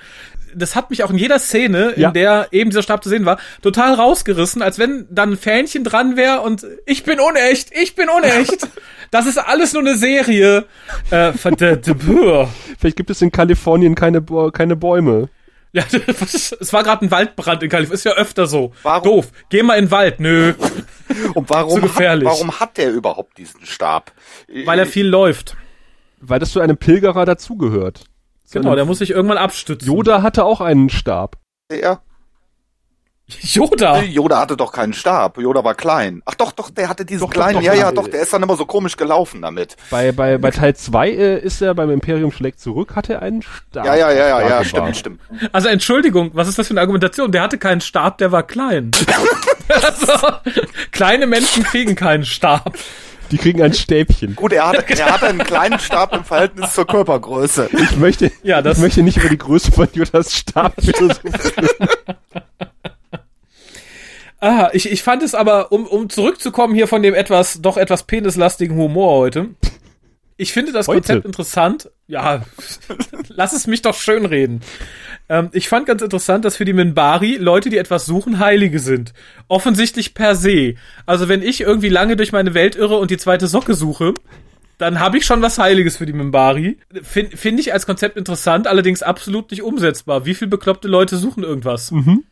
das 0.55 0.77
hat 0.77 0.91
mich 0.91 1.05
auch 1.05 1.11
in 1.11 1.19
jeder 1.19 1.39
Szene, 1.39 1.91
in 1.91 2.03
ja. 2.03 2.11
der 2.11 2.49
eben 2.51 2.71
dieser 2.71 2.83
Stab 2.83 3.03
zu 3.03 3.09
sehen 3.09 3.25
war, 3.25 3.39
total 3.63 3.95
rausgerissen, 3.95 4.63
als 4.63 4.79
wenn 4.79 5.07
dann 5.11 5.33
ein 5.33 5.37
Fähnchen 5.37 5.85
dran 5.85 6.17
wäre 6.17 6.41
und 6.41 6.67
ich 6.87 7.05
bin 7.05 7.21
unecht, 7.21 7.71
ich 7.73 7.95
bin 7.95 8.09
unecht. 8.09 8.69
das 9.11 9.27
ist 9.27 9.39
alles 9.39 9.73
nur 9.73 9.83
eine 9.83 9.97
Serie. 9.97 10.67
Äh, 11.11 11.33
Vielleicht 11.33 12.97
gibt 12.97 13.11
es 13.11 13.23
in 13.23 13.33
Kalifornien 13.33 13.95
keine, 13.95 14.23
keine 14.53 14.77
Bäume. 14.77 15.29
Ja, 15.73 15.85
es 16.21 16.73
war 16.73 16.83
gerade 16.83 17.05
ein 17.05 17.11
Waldbrand 17.11 17.63
in 17.63 17.69
Kalifornien. 17.69 17.95
Ist 17.95 18.05
ja 18.05 18.13
öfter 18.13 18.47
so. 18.47 18.73
Warum? 18.83 19.05
Doof. 19.05 19.33
Geh 19.51 19.63
mal 19.63 19.75
in 19.75 19.87
den 19.87 19.91
Wald. 19.91 20.21
Nö. 20.21 20.55
Und 21.35 21.51
warum, 21.51 21.77
Zu 21.77 21.81
gefährlich. 21.83 22.29
Hat, 22.29 22.35
warum 22.35 22.61
hat 22.61 22.77
der 22.77 22.91
überhaupt 22.91 23.39
diesen 23.39 23.65
Stab? 23.65 24.13
Weil 24.65 24.79
er 24.79 24.87
viel 24.87 25.07
läuft. 25.07 25.57
Weil 26.21 26.39
das 26.39 26.53
zu 26.53 26.61
einem 26.61 26.77
Pilgerer 26.77 27.25
dazugehört. 27.25 28.05
Genau, 28.53 28.75
der 28.75 28.85
muss 28.85 28.99
sich 28.99 29.11
irgendwann 29.11 29.39
abstützen. 29.39 29.87
Yoda 29.87 30.23
hatte 30.23 30.45
auch 30.45 30.61
einen 30.61 30.89
Stab. 30.91 31.37
Der? 31.71 32.01
Yoda? 33.43 34.01
Yoda 34.01 34.41
hatte 34.41 34.57
doch 34.57 34.73
keinen 34.73 34.95
Stab. 34.95 35.39
Yoda 35.39 35.63
war 35.63 35.75
klein. 35.75 36.23
Ach 36.25 36.35
doch, 36.35 36.53
doch, 36.53 36.71
der 36.71 36.89
hatte 36.89 37.05
diesen 37.05 37.21
doch, 37.27 37.31
kleinen. 37.31 37.55
Doch, 37.55 37.61
doch, 37.61 37.67
ja, 37.67 37.75
ja, 37.75 37.93
doch, 37.93 38.09
der 38.09 38.23
ist 38.23 38.33
dann 38.33 38.43
immer 38.43 38.57
so 38.57 38.65
komisch 38.65 38.97
gelaufen 38.97 39.43
damit. 39.43 39.77
Bei, 39.91 40.13
bei, 40.13 40.39
bei 40.39 40.51
Teil 40.51 40.75
2 40.75 41.09
äh, 41.11 41.39
ist 41.39 41.61
er 41.61 41.75
beim 41.75 41.91
Imperium 41.91 42.33
schlägt 42.33 42.61
zurück, 42.61 42.97
hatte 42.97 43.15
er 43.15 43.23
einen 43.23 43.43
Stab. 43.43 43.85
Ja, 43.85 43.95
ja, 43.95 44.11
ja, 44.11 44.29
ja, 44.29 44.49
ja, 44.49 44.65
stimmt, 44.65 44.97
stimmt. 44.97 45.21
Also 45.53 45.69
Entschuldigung, 45.69 46.31
was 46.33 46.49
ist 46.49 46.59
das 46.59 46.69
für 46.69 46.73
eine 46.73 46.81
Argumentation? 46.81 47.31
Der 47.31 47.43
hatte 47.43 47.59
keinen 47.59 47.83
Stab, 47.83 48.19
der 48.19 48.33
war 48.33 48.45
klein. 48.45 48.93
also, 49.69 50.13
kleine 50.93 51.27
Menschen 51.27 51.63
kriegen 51.65 51.95
keinen 51.95 52.25
Stab. 52.25 52.79
Die 53.31 53.37
kriegen 53.37 53.63
ein 53.63 53.75
Stäbchen. 53.75 54.35
Gut, 54.35 54.53
er 54.53 54.69
hat, 54.69 54.91
er 54.91 55.07
hat 55.13 55.23
einen 55.23 55.39
kleinen 55.39 55.79
Stab 55.79 56.15
im 56.15 56.25
Verhältnis 56.25 56.73
zur 56.73 56.87
Körpergröße. 56.87 57.69
Ich 57.73 57.97
möchte, 57.97 58.31
ja, 58.43 58.63
das 58.63 58.79
ich 58.79 58.83
möchte 58.83 59.03
nicht 59.03 59.19
über 59.19 59.29
die 59.29 59.39
Größe 59.39 59.71
von 59.73 59.89
Judas 59.93 60.35
Stab 60.35 60.75
philosophieren. 60.81 61.89
Ah, 64.41 64.71
ich, 64.73 64.91
ich 64.91 65.03
fand 65.03 65.23
es 65.23 65.35
aber, 65.35 65.73
um, 65.73 65.87
um 65.87 66.09
zurückzukommen 66.09 66.75
hier 66.75 66.87
von 66.87 67.03
dem 67.03 67.15
etwas, 67.15 67.61
doch 67.61 67.77
etwas 67.77 68.05
penislastigen 68.05 68.77
Humor 68.77 69.19
heute. 69.19 69.49
Ich 70.37 70.53
finde 70.53 70.71
das 70.73 70.87
heute? 70.87 71.01
Konzept 71.01 71.27
interessant. 71.27 71.91
Ja, 72.07 72.43
lass 73.29 73.53
es 73.53 73.67
mich 73.67 73.83
doch 73.83 73.95
schön 73.95 74.25
reden. 74.25 74.61
Ähm, 75.29 75.51
ich 75.53 75.69
fand 75.69 75.87
ganz 75.87 76.03
interessant, 76.03 76.45
dass 76.45 76.57
für 76.57 76.65
die 76.65 76.73
Minbari 76.73 77.37
Leute, 77.37 77.71
die 77.71 77.79
etwas 77.79 78.07
suchen, 78.07 78.39
Heilige 78.39 78.79
sind. 78.79 79.13
Offensichtlich 79.49 80.15
per 80.15 80.35
se. 80.35 80.75
Also 81.07 81.29
wenn 81.29 81.43
ich 81.43 81.61
irgendwie 81.61 81.89
lange 81.89 82.17
durch 82.17 82.33
meine 82.33 82.55
Welt 82.55 82.77
irre 82.77 82.99
und 82.99 83.11
die 83.11 83.19
zweite 83.19 83.47
Socke 83.47 83.75
suche, 83.75 84.15
dann 84.79 85.01
habe 85.01 85.19
ich 85.19 85.27
schon 85.27 85.43
was 85.43 85.59
Heiliges 85.59 85.97
für 85.97 86.07
die 86.07 86.13
Mimbari. 86.13 86.79
Finde 87.03 87.37
find 87.37 87.61
ich 87.61 87.73
als 87.73 87.85
Konzept 87.85 88.17
interessant, 88.17 88.67
allerdings 88.67 89.03
absolut 89.03 89.51
nicht 89.51 89.63
umsetzbar. 89.63 90.25
Wie 90.25 90.35
viele 90.35 90.51
bekloppte 90.51 90.89
Leute 90.89 91.17
suchen 91.17 91.43
irgendwas? 91.43 91.91
Mhm. 91.91 92.25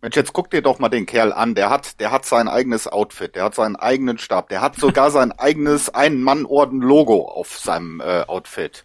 Mensch, 0.00 0.14
jetzt 0.14 0.32
guck 0.32 0.48
dir 0.50 0.62
doch 0.62 0.78
mal 0.78 0.88
den 0.88 1.06
Kerl 1.06 1.32
an. 1.32 1.56
Der 1.56 1.70
hat, 1.70 1.98
der 1.98 2.12
hat 2.12 2.24
sein 2.24 2.46
eigenes 2.46 2.86
Outfit, 2.86 3.34
der 3.34 3.42
hat 3.42 3.56
seinen 3.56 3.74
eigenen 3.74 4.18
Stab, 4.18 4.48
der 4.48 4.60
hat 4.60 4.76
sogar 4.76 5.10
sein 5.10 5.32
eigenes 5.38 5.92
Ein-Mann-Orden-Logo 5.92 7.28
auf 7.28 7.58
seinem 7.58 8.00
äh, 8.00 8.22
Outfit. 8.28 8.84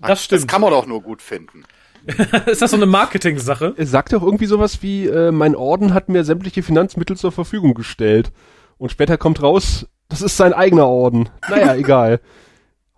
Das 0.00 0.24
stimmt. 0.24 0.42
Das 0.42 0.48
kann 0.48 0.60
man 0.60 0.70
doch 0.70 0.86
nur 0.86 1.00
gut 1.00 1.22
finden. 1.22 1.64
ist 2.46 2.62
das 2.62 2.70
so 2.70 2.76
eine 2.76 2.86
Marketing-Sache? 2.86 3.74
Er 3.76 3.86
sagt 3.86 4.14
auch 4.14 4.22
irgendwie 4.22 4.46
sowas 4.46 4.82
wie, 4.82 5.06
äh, 5.06 5.32
mein 5.32 5.54
Orden 5.54 5.94
hat 5.94 6.08
mir 6.08 6.24
sämtliche 6.24 6.62
Finanzmittel 6.62 7.16
zur 7.16 7.32
Verfügung 7.32 7.74
gestellt. 7.74 8.32
Und 8.78 8.92
später 8.92 9.18
kommt 9.18 9.42
raus, 9.42 9.86
das 10.08 10.22
ist 10.22 10.36
sein 10.36 10.52
eigener 10.52 10.86
Orden. 10.86 11.28
Naja, 11.48 11.74
egal. 11.76 12.20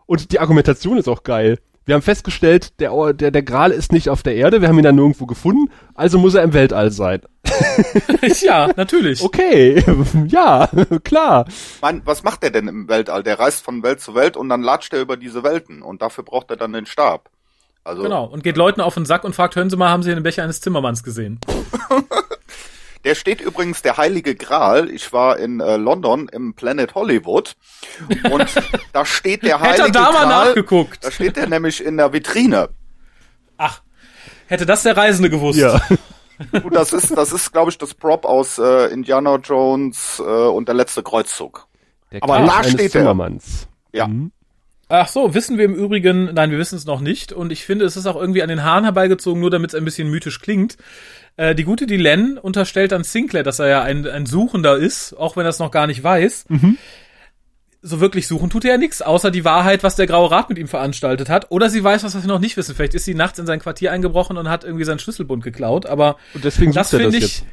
Und 0.06 0.32
die 0.32 0.40
Argumentation 0.40 0.98
ist 0.98 1.08
auch 1.08 1.22
geil. 1.22 1.58
Wir 1.88 1.94
haben 1.94 2.02
festgestellt, 2.02 2.80
der, 2.80 3.14
der, 3.14 3.30
der 3.30 3.42
Gral 3.42 3.70
ist 3.70 3.92
nicht 3.92 4.10
auf 4.10 4.22
der 4.22 4.34
Erde, 4.34 4.60
wir 4.60 4.68
haben 4.68 4.76
ihn 4.76 4.84
dann 4.84 4.96
nirgendwo 4.96 5.24
gefunden, 5.24 5.72
also 5.94 6.18
muss 6.18 6.34
er 6.34 6.42
im 6.42 6.52
Weltall 6.52 6.90
sein. 6.90 7.22
ja, 8.42 8.68
natürlich. 8.76 9.22
Okay, 9.22 9.82
ja, 10.26 10.68
klar. 11.02 11.46
Mann, 11.80 12.02
was 12.04 12.22
macht 12.24 12.42
der 12.42 12.50
denn 12.50 12.68
im 12.68 12.88
Weltall? 12.88 13.22
Der 13.22 13.38
reist 13.38 13.64
von 13.64 13.82
Welt 13.82 14.02
zu 14.02 14.14
Welt 14.14 14.36
und 14.36 14.50
dann 14.50 14.60
latscht 14.60 14.92
er 14.92 15.00
über 15.00 15.16
diese 15.16 15.42
Welten 15.44 15.80
und 15.80 16.02
dafür 16.02 16.24
braucht 16.24 16.50
er 16.50 16.58
dann 16.58 16.74
den 16.74 16.84
Stab. 16.84 17.30
Also 17.84 18.02
Genau. 18.02 18.24
Und 18.24 18.42
geht 18.42 18.56
Leuten 18.56 18.80
auf 18.80 18.94
den 18.94 19.06
Sack 19.06 19.24
und 19.24 19.34
fragt, 19.34 19.56
hören 19.56 19.70
Sie 19.70 19.76
mal, 19.76 19.88
haben 19.88 20.02
Sie 20.02 20.14
den 20.14 20.22
Becher 20.22 20.42
eines 20.42 20.60
Zimmermanns 20.60 21.02
gesehen? 21.02 21.40
Der 23.04 23.14
steht 23.14 23.40
übrigens 23.40 23.80
der 23.80 23.96
Heilige 23.96 24.34
Gral. 24.34 24.90
Ich 24.90 25.12
war 25.12 25.38
in 25.38 25.60
äh, 25.60 25.76
London 25.76 26.28
im 26.28 26.54
Planet 26.54 26.94
Hollywood 26.96 27.54
und 28.30 28.44
da 28.92 29.04
steht 29.06 29.44
der 29.44 29.60
Hätte 29.60 29.82
Heilige 29.82 29.98
er 29.98 30.04
da 30.04 30.12
mal 30.12 30.26
Gral. 30.26 30.46
nachgeguckt. 30.48 31.04
Da 31.04 31.10
steht 31.12 31.36
der 31.36 31.46
nämlich 31.48 31.82
in 31.82 31.96
der 31.96 32.12
Vitrine. 32.12 32.70
Ach, 33.56 33.82
hätte 34.48 34.66
das 34.66 34.82
der 34.82 34.96
Reisende 34.96 35.30
gewusst. 35.30 35.58
Ja. 35.60 35.80
Und 36.52 36.74
das 36.74 36.92
ist, 36.92 37.16
das 37.16 37.32
ist, 37.32 37.52
glaube 37.52 37.70
ich, 37.70 37.78
das 37.78 37.94
Prop 37.94 38.24
aus 38.24 38.58
äh, 38.58 38.92
Indiana 38.92 39.36
Jones 39.36 40.20
äh, 40.20 40.22
und 40.22 40.68
der 40.68 40.74
letzte 40.76 41.02
Kreuzzug. 41.02 41.66
Der 42.12 42.22
Aber 42.22 42.38
da 42.38 42.62
steht 42.62 42.80
er. 42.80 42.90
Zimmermanns. 42.90 43.66
Ja. 43.92 44.08
Ach 44.90 45.08
so, 45.08 45.34
wissen 45.34 45.58
wir 45.58 45.66
im 45.66 45.74
Übrigen, 45.74 46.32
nein, 46.32 46.50
wir 46.50 46.58
wissen 46.58 46.76
es 46.76 46.86
noch 46.86 47.00
nicht. 47.00 47.32
Und 47.32 47.52
ich 47.52 47.64
finde, 47.64 47.84
es 47.84 47.96
ist 47.96 48.06
auch 48.06 48.16
irgendwie 48.16 48.42
an 48.42 48.48
den 48.48 48.64
Haaren 48.64 48.84
herbeigezogen, 48.84 49.40
nur 49.40 49.50
damit 49.50 49.70
es 49.70 49.74
ein 49.74 49.84
bisschen 49.84 50.08
mythisch 50.08 50.40
klingt. 50.40 50.78
Äh, 51.36 51.54
die 51.54 51.64
gute 51.64 51.86
Dylan 51.86 52.38
unterstellt 52.38 52.92
an 52.94 53.04
Sinclair, 53.04 53.42
dass 53.42 53.58
er 53.58 53.68
ja 53.68 53.82
ein, 53.82 54.06
ein 54.06 54.24
Suchender 54.24 54.76
ist, 54.76 55.12
auch 55.12 55.36
wenn 55.36 55.44
er 55.44 55.50
es 55.50 55.58
noch 55.58 55.70
gar 55.70 55.86
nicht 55.86 56.02
weiß. 56.02 56.46
So 57.82 58.00
wirklich 58.00 58.26
suchen 58.26 58.50
tut 58.50 58.64
er 58.64 58.72
ja 58.72 58.76
nichts, 58.78 59.02
außer 59.02 59.30
die 59.30 59.44
Wahrheit, 59.44 59.82
was 59.84 59.94
der 59.94 60.06
Graue 60.06 60.30
Rat 60.30 60.48
mit 60.48 60.58
ihm 60.58 60.66
veranstaltet 60.66 61.28
hat. 61.28 61.50
Oder 61.50 61.70
sie 61.70 61.84
weiß 61.84 62.02
was, 62.02 62.14
was 62.14 62.24
wir 62.24 62.28
noch 62.28 62.40
nicht 62.40 62.56
wissen. 62.56 62.74
Vielleicht 62.74 62.94
ist 62.94 63.04
sie 63.04 63.14
nachts 63.14 63.38
in 63.38 63.46
sein 63.46 63.60
Quartier 63.60 63.92
eingebrochen 63.92 64.36
und 64.36 64.48
hat 64.48 64.64
irgendwie 64.64 64.84
seinen 64.84 64.98
Schlüsselbund 64.98 65.44
geklaut. 65.44 65.86
Aber 65.86 66.16
Und 66.34 66.44
deswegen 66.44 66.72
das 66.72 66.90
finde 66.90 67.16
ich. 67.16 67.22
jetzt. 67.22 67.44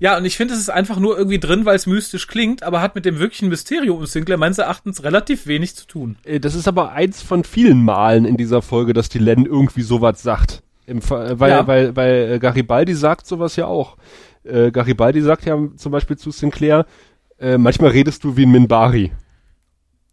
Ja, 0.00 0.16
und 0.16 0.24
ich 0.24 0.36
finde, 0.36 0.54
es 0.54 0.60
ist 0.60 0.70
einfach 0.70 0.98
nur 1.00 1.18
irgendwie 1.18 1.38
drin, 1.40 1.64
weil 1.64 1.74
es 1.76 1.86
mystisch 1.86 2.28
klingt, 2.28 2.62
aber 2.62 2.80
hat 2.80 2.94
mit 2.94 3.04
dem 3.04 3.18
wirklichen 3.18 3.48
Mysterium 3.48 3.98
um 3.98 4.06
Sinclair 4.06 4.38
meines 4.38 4.58
Erachtens 4.58 5.02
relativ 5.02 5.46
wenig 5.46 5.74
zu 5.74 5.86
tun. 5.86 6.16
Äh, 6.24 6.38
Das 6.40 6.54
ist 6.54 6.68
aber 6.68 6.92
eins 6.92 7.20
von 7.22 7.42
vielen 7.44 7.84
Malen 7.84 8.24
in 8.24 8.36
dieser 8.36 8.62
Folge, 8.62 8.92
dass 8.92 9.08
die 9.08 9.18
Len 9.18 9.44
irgendwie 9.44 9.82
sowas 9.82 10.22
sagt. 10.22 10.62
Im, 10.86 10.98
äh, 10.98 11.38
weil, 11.40 11.50
Ja. 11.50 11.66
weil, 11.66 11.96
weil 11.96 12.32
äh, 12.34 12.38
Garibaldi 12.38 12.94
sagt 12.94 13.26
sowas 13.26 13.56
ja 13.56 13.66
auch. 13.66 13.96
Garibaldi 14.44 15.20
sagt 15.20 15.44
ja 15.44 15.58
zum 15.76 15.92
Beispiel 15.92 16.16
zu 16.16 16.30
Sinclair, 16.30 16.86
manchmal 17.58 17.90
redest 17.90 18.24
du 18.24 18.36
wie 18.38 18.46
ein 18.46 18.50
Minbari. 18.50 19.12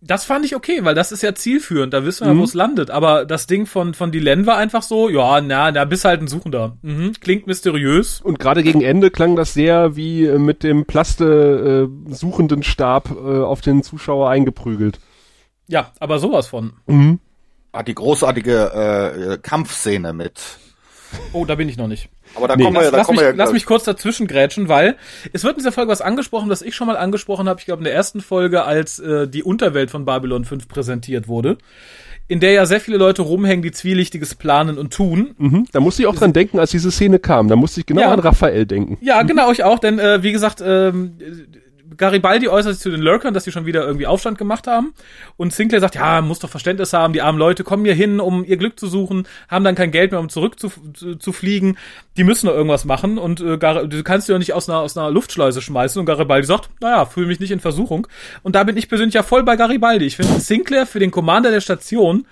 Das 0.07 0.23
fand 0.23 0.45
ich 0.45 0.55
okay, 0.55 0.83
weil 0.83 0.93
das 0.93 1.11
ist 1.11 1.23
ja 1.23 1.33
zielführend, 1.33 1.91
da 1.91 2.05
wissen 2.05 2.27
wir 2.27 2.33
ja, 2.33 2.39
wo 2.39 2.43
es 2.43 2.53
landet. 2.53 2.91
Aber 2.91 3.25
das 3.25 3.47
Ding 3.47 3.65
von, 3.65 3.95
von 3.95 4.11
Dylan 4.11 4.45
war 4.45 4.57
einfach 4.57 4.83
so, 4.83 5.09
ja, 5.09 5.41
na, 5.41 5.71
da 5.71 5.83
bist 5.85 6.05
halt 6.05 6.21
ein 6.21 6.27
Suchender. 6.27 6.77
Mhm, 6.83 7.13
klingt 7.19 7.47
mysteriös. 7.47 8.21
Und 8.21 8.37
gerade 8.37 8.61
gegen 8.61 8.81
Ende 8.81 9.09
klang 9.09 9.35
das 9.35 9.55
sehr 9.55 9.95
wie 9.95 10.25
äh, 10.25 10.37
mit 10.37 10.61
dem 10.61 10.85
Plaste 10.85 11.89
äh, 11.89 12.13
suchenden 12.13 12.61
Stab 12.61 13.09
äh, 13.09 13.41
auf 13.41 13.61
den 13.61 13.81
Zuschauer 13.81 14.29
eingeprügelt. 14.29 14.99
Ja, 15.67 15.91
aber 15.99 16.19
sowas 16.19 16.47
von. 16.47 16.73
Hat 17.73 17.87
die 17.87 17.95
großartige 17.95 19.33
äh, 19.33 19.37
Kampfszene 19.39 20.13
mit. 20.13 20.39
Oh, 21.33 21.45
da 21.45 21.55
bin 21.55 21.67
ich 21.69 21.77
noch 21.77 21.87
nicht. 21.87 22.09
Aber 22.35 22.47
da 22.47 22.55
Nee. 22.55 22.63
kommen 22.63 22.75
wir, 22.75 22.81
Lass, 22.83 22.91
da 22.91 22.97
lass, 22.97 23.05
kommen 23.07 23.17
mich, 23.17 23.25
wir 23.25 23.31
ja 23.31 23.35
lass 23.35 23.51
mich 23.53 23.65
kurz 23.65 23.83
dazwischen 23.83 24.27
grätschen, 24.27 24.67
weil 24.69 24.95
es 25.33 25.43
wird 25.43 25.53
in 25.53 25.59
dieser 25.59 25.71
Folge 25.71 25.91
was 25.91 26.01
angesprochen, 26.01 26.49
das 26.49 26.61
ich 26.61 26.75
schon 26.75 26.87
mal 26.87 26.97
angesprochen 26.97 27.47
habe, 27.49 27.59
ich 27.59 27.65
glaube 27.65 27.79
in 27.81 27.85
der 27.85 27.93
ersten 27.93 28.21
Folge, 28.21 28.63
als 28.63 28.99
äh, 28.99 29.27
die 29.27 29.43
Unterwelt 29.43 29.91
von 29.91 30.05
Babylon 30.05 30.45
5 30.45 30.67
präsentiert 30.67 31.27
wurde, 31.27 31.57
in 32.27 32.39
der 32.39 32.51
ja 32.53 32.65
sehr 32.65 32.79
viele 32.79 32.97
Leute 32.97 33.21
rumhängen, 33.21 33.61
die 33.61 33.71
Zwielichtiges 33.71 34.33
planen 34.35 34.77
und 34.79 34.91
tun. 34.93 35.35
Mhm. 35.37 35.65
Da 35.71 35.79
musste 35.79 36.01
ich 36.01 36.07
auch 36.07 36.15
dran 36.15 36.33
denken, 36.33 36.57
als 36.59 36.71
diese 36.71 36.89
Szene 36.91 37.19
kam. 37.19 37.47
Da 37.47 37.55
musste 37.55 37.81
ich 37.81 37.85
genau 37.85 38.01
Ja. 38.01 38.11
an 38.11 38.19
Raphael 38.19 38.65
denken. 38.65 38.97
Ja, 39.01 39.21
genau, 39.23 39.51
ich 39.51 39.63
auch, 39.63 39.77
denn 39.79 39.99
äh, 39.99 40.23
wie 40.23 40.31
gesagt, 40.31 40.61
ähm, 40.65 41.17
Garibaldi 41.97 42.47
äußert 42.47 42.73
sich 42.73 42.81
zu 42.81 42.89
den 42.89 43.01
Lurkern, 43.01 43.33
dass 43.33 43.43
sie 43.43 43.51
schon 43.51 43.65
wieder 43.65 43.85
irgendwie 43.85 44.07
Aufstand 44.07 44.37
gemacht 44.37 44.67
haben. 44.67 44.93
Und 45.37 45.53
Sinclair 45.53 45.79
sagt, 45.79 45.95
ja, 45.95 46.21
muss 46.21 46.39
doch 46.39 46.49
Verständnis 46.49 46.93
haben, 46.93 47.13
die 47.13 47.21
armen 47.21 47.37
Leute 47.37 47.63
kommen 47.63 47.85
hier 47.85 47.93
hin, 47.93 48.19
um 48.19 48.43
ihr 48.43 48.57
Glück 48.57 48.79
zu 48.79 48.87
suchen, 48.87 49.27
haben 49.47 49.63
dann 49.63 49.75
kein 49.75 49.91
Geld 49.91 50.11
mehr, 50.11 50.19
um 50.19 50.29
zurück 50.29 50.59
zu, 50.59 50.71
zu, 51.19 51.33
fliegen. 51.33 51.77
Die 52.17 52.23
müssen 52.23 52.47
doch 52.47 52.53
irgendwas 52.53 52.85
machen 52.85 53.17
und 53.17 53.41
äh, 53.41 53.57
Gar 53.57 53.87
du 53.87 54.03
kannst 54.03 54.27
die 54.27 54.31
doch 54.31 54.39
nicht 54.39 54.53
aus 54.53 54.69
einer, 54.69 54.79
aus 54.79 54.97
einer 54.97 55.11
Luftschleuse 55.11 55.61
schmeißen. 55.61 55.99
Und 55.99 56.05
Garibaldi 56.05 56.47
sagt, 56.47 56.69
naja, 56.81 57.05
fühle 57.05 57.27
mich 57.27 57.39
nicht 57.39 57.51
in 57.51 57.59
Versuchung. 57.59 58.07
Und 58.41 58.55
da 58.55 58.63
bin 58.63 58.77
ich 58.77 58.89
persönlich 58.89 59.15
ja 59.15 59.23
voll 59.23 59.43
bei 59.43 59.55
Garibaldi. 59.55 60.05
Ich 60.05 60.15
finde, 60.15 60.39
Sinclair 60.39 60.85
für 60.85 60.99
den 60.99 61.11
Commander 61.11 61.51
der 61.51 61.61
Station 61.61 62.25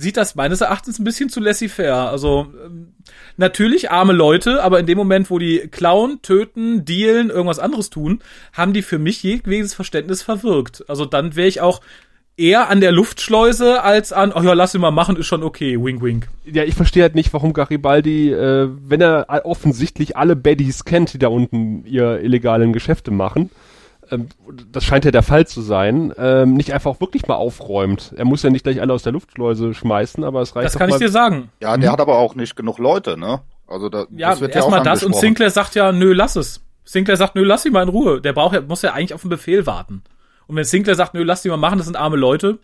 sieht 0.00 0.16
das 0.16 0.34
meines 0.34 0.60
Erachtens 0.60 0.98
ein 0.98 1.04
bisschen 1.04 1.28
zu 1.28 1.40
laissez-faire. 1.40 2.08
Also 2.08 2.52
ähm, 2.64 2.94
natürlich 3.36 3.90
arme 3.90 4.12
Leute, 4.12 4.62
aber 4.62 4.80
in 4.80 4.86
dem 4.86 4.98
Moment, 4.98 5.30
wo 5.30 5.38
die 5.38 5.68
klauen, 5.70 6.22
töten, 6.22 6.84
dealen, 6.84 7.30
irgendwas 7.30 7.58
anderes 7.58 7.90
tun, 7.90 8.20
haben 8.52 8.72
die 8.72 8.82
für 8.82 8.98
mich 8.98 9.22
jegliches 9.22 9.74
Verständnis 9.74 10.22
verwirkt. 10.22 10.84
Also 10.88 11.04
dann 11.04 11.36
wäre 11.36 11.48
ich 11.48 11.60
auch 11.60 11.80
eher 12.36 12.70
an 12.70 12.80
der 12.80 12.92
Luftschleuse 12.92 13.82
als 13.82 14.12
an, 14.12 14.32
oh 14.34 14.40
ja, 14.40 14.54
lass 14.54 14.74
ihn 14.74 14.80
mal 14.80 14.90
machen, 14.90 15.16
ist 15.16 15.26
schon 15.26 15.42
okay, 15.42 15.78
wink 15.82 16.02
wink. 16.02 16.28
Ja, 16.46 16.64
ich 16.64 16.74
verstehe 16.74 17.02
halt 17.02 17.14
nicht, 17.14 17.32
warum 17.34 17.52
Garibaldi, 17.52 18.32
äh, 18.32 18.68
wenn 18.82 19.02
er 19.02 19.26
offensichtlich 19.44 20.16
alle 20.16 20.36
Baddies 20.36 20.86
kennt, 20.86 21.12
die 21.12 21.18
da 21.18 21.28
unten 21.28 21.84
ihr 21.84 22.20
illegalen 22.20 22.72
Geschäfte 22.72 23.10
machen, 23.10 23.50
ähm, 24.10 24.28
das 24.72 24.84
scheint 24.84 25.04
ja 25.04 25.10
der 25.10 25.22
Fall 25.22 25.46
zu 25.46 25.60
sein, 25.60 26.12
ähm, 26.16 26.54
nicht 26.54 26.72
einfach 26.72 27.00
wirklich 27.00 27.26
mal 27.26 27.36
aufräumt. 27.36 28.12
Er 28.16 28.24
muss 28.24 28.42
ja 28.42 28.50
nicht 28.50 28.62
gleich 28.62 28.80
alle 28.80 28.92
aus 28.92 29.02
der 29.02 29.12
Luftschleuse 29.12 29.74
schmeißen, 29.74 30.24
aber 30.24 30.40
es 30.40 30.54
reicht 30.56 30.66
Das 30.66 30.76
kann 30.76 30.88
ich 30.88 30.94
mal, 30.94 30.98
dir 30.98 31.10
sagen. 31.10 31.50
Ja, 31.60 31.76
der 31.76 31.92
hat 31.92 32.00
aber 32.00 32.18
auch 32.18 32.34
nicht 32.34 32.56
genug 32.56 32.78
Leute, 32.78 33.18
ne? 33.18 33.40
Also 33.66 33.88
da, 33.88 34.06
Ja, 34.10 34.30
das 34.30 34.40
wird 34.40 34.54
ja 34.54 34.62
auch 34.62 34.64
erstmal 34.66 34.82
das 34.82 35.04
und. 35.04 35.14
Sinclair 35.16 35.50
sagt 35.50 35.74
ja, 35.74 35.92
nö, 35.92 36.12
lass 36.12 36.36
es. 36.36 36.64
Sinclair 36.84 37.16
sagt, 37.16 37.36
nö, 37.36 37.44
lass 37.44 37.64
ihn 37.64 37.72
mal 37.72 37.82
in 37.82 37.88
Ruhe. 37.88 38.20
Der 38.20 38.32
braucht 38.32 38.54
ja, 38.54 38.60
muss 38.60 38.82
ja 38.82 38.92
eigentlich 38.92 39.14
auf 39.14 39.22
den 39.22 39.30
Befehl 39.30 39.66
warten. 39.66 40.02
Und 40.46 40.56
wenn 40.56 40.64
Sinclair 40.64 40.96
sagt, 40.96 41.14
nö, 41.14 41.22
lass 41.22 41.42
die 41.42 41.48
mal 41.48 41.56
machen, 41.56 41.78
das 41.78 41.86
sind 41.86 41.96
arme 41.96 42.16
Leute. 42.16 42.58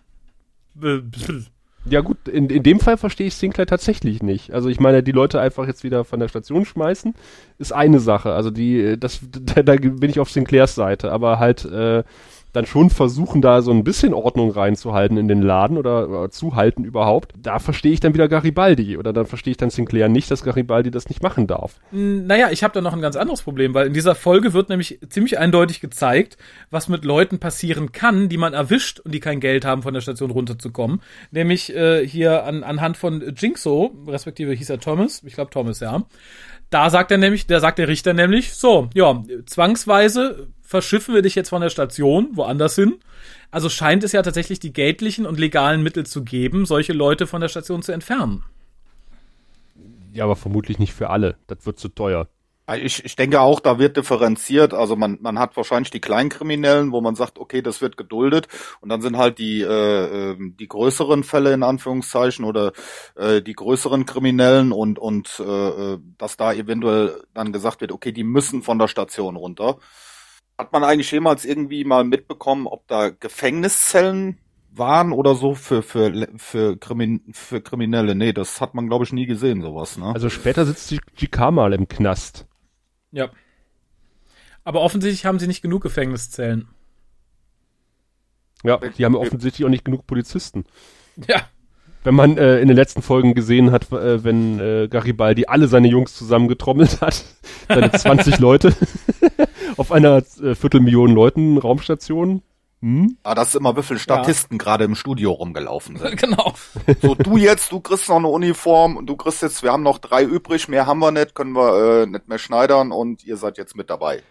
Ja 1.88 2.00
gut, 2.00 2.26
in, 2.26 2.50
in 2.50 2.64
dem 2.64 2.80
Fall 2.80 2.96
verstehe 2.96 3.28
ich 3.28 3.34
Sinclair 3.34 3.66
tatsächlich 3.66 4.22
nicht. 4.22 4.52
Also 4.52 4.68
ich 4.68 4.80
meine, 4.80 5.04
die 5.04 5.12
Leute 5.12 5.40
einfach 5.40 5.66
jetzt 5.66 5.84
wieder 5.84 6.04
von 6.04 6.18
der 6.18 6.28
Station 6.28 6.64
schmeißen, 6.64 7.14
ist 7.58 7.72
eine 7.72 8.00
Sache. 8.00 8.32
Also 8.32 8.50
die, 8.50 8.98
das, 8.98 9.20
da, 9.54 9.62
da 9.62 9.76
bin 9.76 10.10
ich 10.10 10.18
auf 10.18 10.30
Sinclairs 10.30 10.74
Seite, 10.74 11.12
aber 11.12 11.38
halt 11.38 11.64
äh, 11.64 12.02
dann 12.56 12.66
schon 12.66 12.90
versuchen, 12.90 13.42
da 13.42 13.62
so 13.62 13.70
ein 13.70 13.84
bisschen 13.84 14.14
Ordnung 14.14 14.50
reinzuhalten 14.50 15.16
in 15.16 15.28
den 15.28 15.42
Laden 15.42 15.76
oder, 15.78 16.08
oder 16.08 16.30
zuhalten 16.30 16.84
überhaupt. 16.84 17.32
Da 17.36 17.58
verstehe 17.58 17.92
ich 17.92 18.00
dann 18.00 18.14
wieder 18.14 18.28
Garibaldi 18.28 18.96
oder 18.96 19.12
dann 19.12 19.26
verstehe 19.26 19.52
ich 19.52 19.56
dann 19.56 19.70
Sinclair 19.70 20.08
nicht, 20.08 20.30
dass 20.30 20.42
Garibaldi 20.42 20.90
das 20.90 21.08
nicht 21.08 21.22
machen 21.22 21.46
darf. 21.46 21.78
Naja, 21.92 22.50
ich 22.50 22.64
habe 22.64 22.74
da 22.74 22.80
noch 22.80 22.94
ein 22.94 23.00
ganz 23.00 23.16
anderes 23.16 23.42
Problem, 23.42 23.74
weil 23.74 23.86
in 23.86 23.92
dieser 23.92 24.14
Folge 24.14 24.54
wird 24.54 24.70
nämlich 24.70 24.98
ziemlich 25.08 25.38
eindeutig 25.38 25.80
gezeigt, 25.80 26.38
was 26.70 26.88
mit 26.88 27.04
Leuten 27.04 27.38
passieren 27.38 27.92
kann, 27.92 28.28
die 28.28 28.38
man 28.38 28.54
erwischt 28.54 29.00
und 29.00 29.12
die 29.12 29.20
kein 29.20 29.40
Geld 29.40 29.64
haben, 29.64 29.82
von 29.82 29.94
der 29.94 30.00
Station 30.00 30.30
runterzukommen. 30.30 31.02
Nämlich 31.30 31.74
äh, 31.74 32.06
hier 32.06 32.44
an, 32.44 32.64
anhand 32.64 32.96
von 32.96 33.22
Jinxo, 33.36 33.94
respektive 34.06 34.52
hieß 34.52 34.70
er 34.70 34.80
Thomas, 34.80 35.22
ich 35.24 35.34
glaube 35.34 35.50
Thomas, 35.50 35.80
ja. 35.80 36.04
Da 36.70 36.90
sagt 36.90 37.12
er 37.12 37.18
nämlich, 37.18 37.46
da 37.46 37.60
sagt 37.60 37.78
der 37.78 37.86
Richter 37.86 38.12
nämlich, 38.12 38.54
so, 38.54 38.88
ja, 38.94 39.22
zwangsweise 39.44 40.48
verschiffen 40.66 41.14
wir 41.14 41.22
dich 41.22 41.34
jetzt 41.36 41.48
von 41.48 41.62
der 41.62 41.70
Station 41.70 42.30
woanders 42.32 42.74
hin. 42.74 42.98
Also 43.50 43.68
scheint 43.68 44.04
es 44.04 44.12
ja 44.12 44.22
tatsächlich 44.22 44.58
die 44.58 44.72
geldlichen 44.72 45.24
und 45.24 45.38
legalen 45.38 45.82
Mittel 45.82 46.04
zu 46.04 46.24
geben, 46.24 46.66
solche 46.66 46.92
Leute 46.92 47.26
von 47.26 47.40
der 47.40 47.48
Station 47.48 47.82
zu 47.82 47.92
entfernen. 47.92 48.44
Ja, 50.12 50.24
aber 50.24 50.36
vermutlich 50.36 50.78
nicht 50.78 50.92
für 50.92 51.10
alle. 51.10 51.36
Das 51.46 51.64
wird 51.66 51.78
zu 51.78 51.88
teuer. 51.88 52.28
Ich, 52.74 53.04
ich 53.04 53.14
denke 53.14 53.40
auch, 53.40 53.60
da 53.60 53.78
wird 53.78 53.96
differenziert. 53.96 54.74
Also 54.74 54.96
man, 54.96 55.18
man 55.20 55.38
hat 55.38 55.56
wahrscheinlich 55.56 55.92
die 55.92 56.00
Kleinkriminellen, 56.00 56.90
wo 56.90 57.00
man 57.00 57.14
sagt, 57.14 57.38
okay, 57.38 57.62
das 57.62 57.80
wird 57.80 57.96
geduldet. 57.96 58.48
Und 58.80 58.88
dann 58.88 59.00
sind 59.00 59.16
halt 59.16 59.38
die, 59.38 59.60
äh, 59.60 60.32
äh, 60.32 60.36
die 60.38 60.66
größeren 60.66 61.22
Fälle 61.22 61.52
in 61.52 61.62
Anführungszeichen 61.62 62.44
oder 62.44 62.72
äh, 63.14 63.40
die 63.40 63.52
größeren 63.52 64.04
Kriminellen 64.04 64.72
und, 64.72 64.98
und 64.98 65.38
äh, 65.38 65.44
äh, 65.92 65.98
dass 66.18 66.36
da 66.36 66.52
eventuell 66.52 67.22
dann 67.34 67.52
gesagt 67.52 67.82
wird, 67.82 67.92
okay, 67.92 68.10
die 68.10 68.24
müssen 68.24 68.62
von 68.62 68.80
der 68.80 68.88
Station 68.88 69.36
runter. 69.36 69.76
Hat 70.58 70.72
man 70.72 70.84
eigentlich 70.84 71.10
jemals 71.10 71.44
irgendwie 71.44 71.84
mal 71.84 72.04
mitbekommen, 72.04 72.66
ob 72.66 72.86
da 72.88 73.10
Gefängniszellen 73.10 74.38
waren 74.72 75.12
oder 75.12 75.34
so 75.34 75.54
für, 75.54 75.82
für, 75.82 76.28
für, 76.36 76.76
Krimin, 76.78 77.22
für 77.32 77.60
Kriminelle? 77.60 78.14
Nee, 78.14 78.32
das 78.32 78.60
hat 78.60 78.74
man, 78.74 78.88
glaube 78.88 79.04
ich, 79.04 79.12
nie 79.12 79.26
gesehen, 79.26 79.60
sowas. 79.60 79.98
Ne? 79.98 80.06
Also 80.14 80.30
später 80.30 80.64
sitzt 80.64 80.90
die 80.90 81.00
GK 81.16 81.50
mal 81.50 81.72
im 81.72 81.88
Knast. 81.88 82.46
Ja. 83.12 83.30
Aber 84.64 84.80
offensichtlich 84.80 85.26
haben 85.26 85.38
sie 85.38 85.46
nicht 85.46 85.62
genug 85.62 85.82
Gefängniszellen. 85.82 86.68
Ja, 88.64 88.78
die 88.78 89.04
haben 89.04 89.14
offensichtlich 89.14 89.64
auch 89.64 89.70
nicht 89.70 89.84
genug 89.84 90.06
Polizisten. 90.06 90.64
Ja. 91.28 91.48
Wenn 92.06 92.14
man 92.14 92.38
äh, 92.38 92.60
in 92.60 92.68
den 92.68 92.76
letzten 92.76 93.02
Folgen 93.02 93.34
gesehen 93.34 93.72
hat, 93.72 93.90
äh, 93.90 94.22
wenn 94.22 94.60
äh, 94.60 94.86
Garibaldi 94.88 95.46
alle 95.46 95.66
seine 95.66 95.88
Jungs 95.88 96.14
zusammengetrommelt 96.14 97.00
hat, 97.00 97.24
seine 97.68 97.90
20 97.90 98.38
Leute 98.38 98.72
auf 99.76 99.90
einer 99.90 100.22
äh, 100.40 100.54
Viertelmillion 100.54 101.10
Leuten 101.10 101.58
Raumstation. 101.58 102.42
Hm? 102.80 103.16
Ah, 103.24 103.34
das 103.34 103.48
ist 103.48 103.54
immer, 103.56 103.76
wie 103.76 103.82
viele 103.82 103.98
Statisten 103.98 104.56
ja. 104.56 104.62
gerade 104.62 104.84
im 104.84 104.94
Studio 104.94 105.32
rumgelaufen 105.32 105.96
sind. 105.98 106.16
genau. 106.16 106.54
So, 107.02 107.16
du 107.16 107.38
jetzt, 107.38 107.72
du 107.72 107.80
kriegst 107.80 108.08
noch 108.08 108.18
eine 108.18 108.28
Uniform 108.28 108.96
und 108.96 109.06
du 109.06 109.16
kriegst 109.16 109.42
jetzt, 109.42 109.64
wir 109.64 109.72
haben 109.72 109.82
noch 109.82 109.98
drei 109.98 110.22
übrig, 110.22 110.68
mehr 110.68 110.86
haben 110.86 111.00
wir 111.00 111.10
nicht, 111.10 111.34
können 111.34 111.56
wir 111.56 112.02
äh, 112.02 112.06
nicht 112.06 112.28
mehr 112.28 112.38
schneidern 112.38 112.92
und 112.92 113.24
ihr 113.24 113.36
seid 113.36 113.58
jetzt 113.58 113.74
mit 113.74 113.90
dabei. 113.90 114.22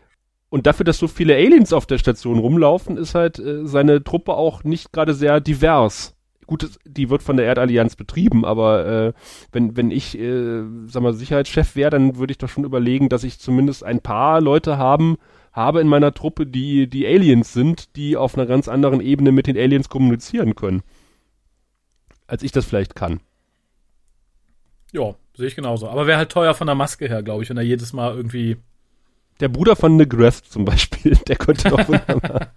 Und 0.47 0.65
dafür, 0.65 0.85
dass 0.85 0.97
so 0.97 1.09
viele 1.09 1.35
Aliens 1.35 1.73
auf 1.73 1.85
der 1.85 1.97
Station 1.97 2.39
rumlaufen, 2.39 2.95
ist 2.95 3.15
halt 3.15 3.37
äh, 3.37 3.67
seine 3.67 4.01
Truppe 4.01 4.35
auch 4.35 4.63
nicht 4.63 4.93
gerade 4.93 5.13
sehr 5.13 5.41
divers. 5.41 6.14
Gut, 6.47 6.79
die 6.85 7.09
wird 7.09 7.23
von 7.23 7.37
der 7.37 7.45
Erdallianz 7.45 7.95
betrieben, 7.95 8.45
aber 8.45 8.85
äh, 8.85 9.13
wenn, 9.51 9.75
wenn 9.75 9.91
ich, 9.91 10.17
äh, 10.17 10.63
sag 10.85 11.01
mal, 11.01 11.13
Sicherheitschef 11.13 11.75
wäre, 11.75 11.89
dann 11.89 12.17
würde 12.17 12.31
ich 12.31 12.37
doch 12.37 12.49
schon 12.49 12.65
überlegen, 12.65 13.09
dass 13.09 13.23
ich 13.23 13.39
zumindest 13.39 13.83
ein 13.83 14.01
paar 14.01 14.41
Leute 14.41 14.77
haben, 14.77 15.17
habe 15.51 15.81
in 15.81 15.87
meiner 15.87 16.13
Truppe, 16.13 16.45
die, 16.45 16.87
die 16.87 17.07
Aliens 17.07 17.53
sind, 17.53 17.95
die 17.95 18.17
auf 18.17 18.37
einer 18.37 18.45
ganz 18.45 18.67
anderen 18.67 19.01
Ebene 19.01 19.31
mit 19.31 19.47
den 19.47 19.57
Aliens 19.57 19.89
kommunizieren 19.89 20.55
können. 20.55 20.83
Als 22.27 22.43
ich 22.43 22.51
das 22.51 22.65
vielleicht 22.65 22.95
kann. 22.95 23.21
Ja, 24.91 25.15
sehe 25.35 25.47
ich 25.47 25.55
genauso. 25.55 25.87
Aber 25.87 26.07
wäre 26.07 26.17
halt 26.17 26.31
teuer 26.31 26.53
von 26.53 26.67
der 26.67 26.75
Maske 26.75 27.07
her, 27.07 27.23
glaube 27.23 27.43
ich, 27.43 27.49
wenn 27.49 27.57
er 27.57 27.63
jedes 27.63 27.93
Mal 27.93 28.15
irgendwie. 28.15 28.57
Der 29.41 29.49
Bruder 29.49 29.75
von 29.75 29.97
Negreth 29.97 30.35
zum 30.35 30.63
Beispiel, 30.63 31.15
der 31.27 31.35
könnte 31.35 31.69
doch 31.69 31.87
wunderbar. 31.87 32.53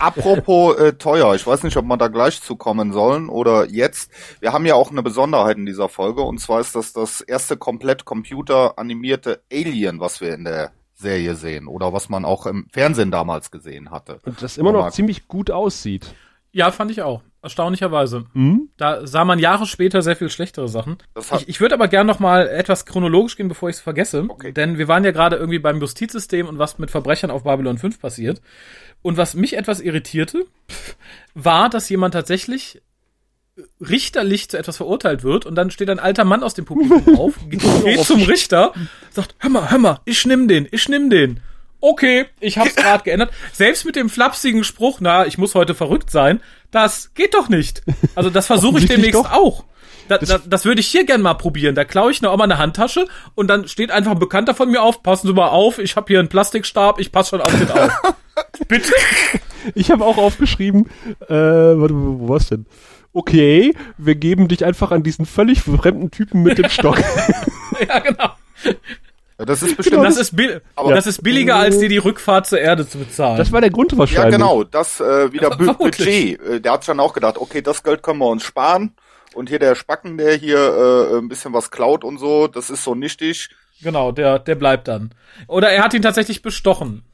Apropos 0.00 0.76
äh, 0.78 0.94
teuer, 0.94 1.34
ich 1.34 1.46
weiß 1.46 1.64
nicht, 1.64 1.76
ob 1.76 1.84
wir 1.84 1.98
da 1.98 2.08
gleich 2.08 2.40
zukommen 2.40 2.92
sollen 2.92 3.28
oder 3.28 3.68
jetzt. 3.68 4.10
Wir 4.40 4.54
haben 4.54 4.64
ja 4.64 4.74
auch 4.74 4.90
eine 4.90 5.02
Besonderheit 5.02 5.58
in 5.58 5.66
dieser 5.66 5.90
Folge 5.90 6.22
und 6.22 6.38
zwar 6.38 6.60
ist 6.60 6.74
das 6.74 6.94
das 6.94 7.20
erste 7.20 7.58
komplett 7.58 8.06
computeranimierte 8.06 9.42
Alien, 9.52 10.00
was 10.00 10.22
wir 10.22 10.34
in 10.34 10.44
der 10.44 10.72
Serie 10.94 11.34
sehen 11.34 11.66
oder 11.66 11.92
was 11.92 12.08
man 12.08 12.24
auch 12.24 12.46
im 12.46 12.68
Fernsehen 12.72 13.10
damals 13.10 13.50
gesehen 13.50 13.90
hatte. 13.90 14.20
Und 14.24 14.40
das 14.40 14.56
immer 14.56 14.72
noch 14.72 14.90
ziemlich 14.92 15.28
gut 15.28 15.50
aussieht. 15.50 16.14
Ja, 16.52 16.70
fand 16.70 16.90
ich 16.90 17.02
auch. 17.02 17.22
Erstaunlicherweise. 17.46 18.24
Mhm. 18.32 18.70
Da 18.76 19.06
sah 19.06 19.24
man 19.24 19.38
Jahre 19.38 19.66
später 19.66 20.02
sehr 20.02 20.16
viel 20.16 20.30
schlechtere 20.30 20.66
Sachen. 20.66 20.98
ich 21.36 21.48
ich 21.48 21.60
würde 21.60 21.76
aber 21.76 21.86
gern 21.86 22.04
noch 22.04 22.18
mal 22.18 22.48
etwas 22.48 22.86
chronologisch 22.86 23.36
gehen, 23.36 23.46
bevor 23.46 23.68
ich 23.68 23.76
es 23.76 23.80
vergesse. 23.80 24.24
Okay. 24.26 24.50
Denn 24.50 24.78
wir 24.78 24.88
waren 24.88 25.04
ja 25.04 25.12
gerade 25.12 25.36
irgendwie 25.36 25.60
beim 25.60 25.78
Justizsystem 25.78 26.48
und 26.48 26.58
was 26.58 26.80
mit 26.80 26.90
Verbrechern 26.90 27.30
auf 27.30 27.44
Babylon 27.44 27.78
5 27.78 28.00
passiert. 28.00 28.42
Und 29.00 29.16
was 29.16 29.34
mich 29.34 29.56
etwas 29.56 29.80
irritierte, 29.80 30.46
war, 31.34 31.70
dass 31.70 31.88
jemand 31.88 32.14
tatsächlich 32.14 32.82
richterlich 33.80 34.48
zu 34.48 34.58
etwas 34.58 34.78
verurteilt 34.78 35.22
wird 35.22 35.46
und 35.46 35.54
dann 35.54 35.70
steht 35.70 35.88
ein 35.88 36.00
alter 36.00 36.24
Mann 36.24 36.42
aus 36.42 36.54
dem 36.54 36.64
Publikum 36.64 37.16
auf, 37.16 37.34
geht, 37.48 37.62
geht 37.84 38.00
zum 38.00 38.22
Richter, 38.22 38.72
sagt, 39.10 39.36
hör 39.38 39.50
mal, 39.50 39.70
hör 39.70 39.78
mal, 39.78 40.00
ich 40.04 40.26
nimm 40.26 40.48
den, 40.48 40.66
ich 40.72 40.88
nimm 40.88 41.10
den. 41.10 41.38
Okay, 41.80 42.26
ich 42.40 42.58
hab's 42.58 42.74
gerade 42.76 43.04
geändert. 43.04 43.30
Selbst 43.52 43.84
mit 43.84 43.96
dem 43.96 44.10
flapsigen 44.10 44.64
Spruch, 44.64 44.98
na, 45.00 45.26
ich 45.26 45.38
muss 45.38 45.54
heute 45.54 45.74
verrückt 45.74 46.10
sein, 46.10 46.40
das 46.76 47.12
geht 47.14 47.34
doch 47.34 47.48
nicht. 47.48 47.82
Also 48.14 48.30
das 48.30 48.46
versuche 48.46 48.78
ich 48.78 48.86
demnächst 48.86 49.14
doch. 49.14 49.32
auch. 49.32 49.64
Da, 50.08 50.18
das, 50.18 50.28
da, 50.28 50.38
das 50.38 50.64
würde 50.64 50.80
ich 50.80 50.86
hier 50.86 51.04
gern 51.04 51.20
mal 51.20 51.34
probieren. 51.34 51.74
Da 51.74 51.84
klaue 51.84 52.12
ich 52.12 52.22
noch 52.22 52.36
mal 52.36 52.44
eine 52.44 52.58
Handtasche 52.58 53.06
und 53.34 53.48
dann 53.48 53.66
steht 53.66 53.90
einfach 53.90 54.12
ein 54.12 54.18
Bekannter 54.18 54.54
von 54.54 54.70
mir 54.70 54.82
auf, 54.82 55.02
passen 55.02 55.26
Sie 55.26 55.32
mal 55.32 55.48
auf, 55.48 55.78
ich 55.78 55.96
habe 55.96 56.06
hier 56.08 56.20
einen 56.20 56.28
Plastikstab, 56.28 57.00
ich 57.00 57.10
passe 57.10 57.30
schon 57.30 57.40
auf 57.40 57.52
den 57.52 57.70
auf. 57.70 57.90
Bitte. 58.68 58.92
Ich 59.74 59.90
habe 59.90 60.04
auch 60.04 60.18
aufgeschrieben, 60.18 60.88
äh, 61.28 61.34
warte, 61.34 61.94
wo 61.94 62.28
war's 62.28 62.48
denn? 62.48 62.66
okay, 63.16 63.74
wir 63.96 64.14
geben 64.14 64.46
dich 64.46 64.64
einfach 64.64 64.92
an 64.92 65.02
diesen 65.02 65.24
völlig 65.24 65.62
fremden 65.62 66.10
Typen 66.10 66.42
mit 66.42 66.58
dem 66.58 66.68
Stock. 66.68 66.98
ja, 67.88 67.98
genau. 68.00 68.30
Das 69.38 69.62
ist 69.62 69.76
bestimmt. 69.76 70.02
Genau, 70.02 70.08
das, 70.08 70.16
ist 70.16 70.34
aber 70.76 70.94
das 70.94 71.06
ist 71.06 71.22
billiger, 71.22 71.56
als 71.56 71.78
dir 71.78 71.90
die 71.90 71.98
Rückfahrt 71.98 72.46
zur 72.46 72.58
Erde 72.58 72.88
zu 72.88 72.98
bezahlen. 72.98 73.36
Das 73.36 73.52
war 73.52 73.60
der 73.60 73.70
Grund 73.70 73.96
wahrscheinlich. 73.96 74.32
Ja, 74.32 74.38
genau. 74.38 74.64
Das 74.64 74.98
äh, 74.98 75.30
wieder 75.30 75.50
ja, 75.50 75.72
Budget. 75.72 76.40
Äh, 76.40 76.60
der 76.60 76.72
hat 76.72 76.88
dann 76.88 77.00
auch 77.00 77.12
gedacht, 77.12 77.36
okay, 77.36 77.60
das 77.60 77.82
Geld 77.82 78.02
können 78.02 78.18
wir 78.18 78.28
uns 78.28 78.44
sparen. 78.44 78.94
Und 79.34 79.50
hier 79.50 79.58
der 79.58 79.74
Spacken, 79.74 80.16
der 80.16 80.36
hier 80.36 80.56
äh, 80.56 81.18
ein 81.18 81.28
bisschen 81.28 81.52
was 81.52 81.70
klaut 81.70 82.02
und 82.02 82.16
so, 82.16 82.46
das 82.46 82.70
ist 82.70 82.82
so 82.82 82.94
nichtig. 82.94 83.50
Genau, 83.82 84.10
der, 84.10 84.38
der 84.38 84.54
bleibt 84.54 84.88
dann. 84.88 85.10
Oder 85.48 85.70
er 85.70 85.84
hat 85.84 85.92
ihn 85.92 86.00
tatsächlich 86.00 86.40
bestochen. 86.40 87.04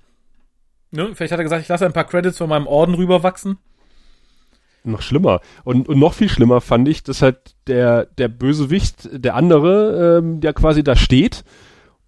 Ne? 0.92 1.10
Vielleicht 1.14 1.32
hat 1.32 1.40
er 1.40 1.44
gesagt, 1.44 1.62
ich 1.62 1.68
lasse 1.68 1.86
ein 1.86 1.92
paar 1.92 2.06
Credits 2.06 2.38
von 2.38 2.48
meinem 2.48 2.68
Orden 2.68 2.94
rüberwachsen 2.94 3.58
noch 4.84 5.02
schlimmer. 5.02 5.40
Und, 5.64 5.88
und 5.88 5.98
noch 5.98 6.14
viel 6.14 6.28
schlimmer 6.28 6.60
fand 6.60 6.88
ich, 6.88 7.02
dass 7.02 7.22
halt 7.22 7.54
der, 7.68 8.06
der 8.06 8.28
Bösewicht, 8.28 9.08
der 9.12 9.36
andere, 9.36 10.18
ähm, 10.18 10.40
der 10.40 10.52
quasi 10.54 10.82
da 10.82 10.96
steht 10.96 11.44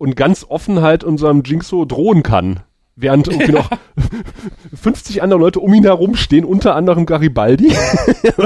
und 0.05 0.17
ganz 0.17 0.45
offen 0.47 0.83
halt 0.83 1.03
unserem 1.03 1.43
Jinxo 1.43 1.87
drohen 1.87 2.23
kann. 2.23 2.61
Während 2.95 3.27
irgendwie 3.27 3.53
noch 3.53 3.71
50 4.75 5.23
andere 5.23 5.41
Leute 5.41 5.61
um 5.61 5.73
ihn 5.73 5.83
herum 5.83 6.15
stehen, 6.15 6.45
unter 6.45 6.77
anderem 6.77 7.07
Garibaldi. 7.07 7.75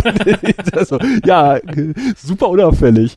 also, 0.72 1.00
ja, 1.24 1.58
super 2.16 2.48
unauffällig. 2.48 3.16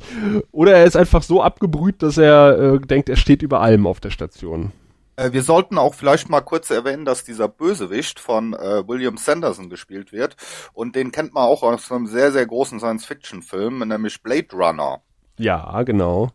Oder 0.51 0.73
er 0.73 0.85
ist 0.85 0.97
einfach 0.97 1.21
so 1.21 1.43
abgebrüht, 1.43 2.01
dass 2.01 2.17
er 2.17 2.57
äh, 2.57 2.79
denkt, 2.79 3.09
er 3.09 3.15
steht 3.15 3.43
über 3.43 3.61
allem 3.61 3.85
auf 3.85 3.99
der 3.99 4.09
Station. 4.09 4.71
Äh, 5.17 5.33
wir 5.33 5.43
sollten 5.43 5.77
auch 5.77 5.93
vielleicht 5.93 6.27
mal 6.27 6.41
kurz 6.41 6.71
erwähnen, 6.71 7.05
dass 7.05 7.23
dieser 7.23 7.47
Bösewicht 7.47 8.19
von 8.19 8.53
äh, 8.53 8.85
William 8.87 9.17
Sanderson 9.17 9.69
gespielt 9.69 10.11
wird. 10.11 10.35
Und 10.73 10.95
den 10.95 11.11
kennt 11.11 11.35
man 11.35 11.43
auch 11.43 11.61
aus 11.61 11.91
einem 11.91 12.07
sehr, 12.07 12.31
sehr 12.31 12.47
großen 12.47 12.79
Science-Fiction-Film, 12.79 13.87
nämlich 13.87 14.23
Blade 14.23 14.47
Runner. 14.51 15.01
Ja, 15.37 15.83
genau. 15.83 16.31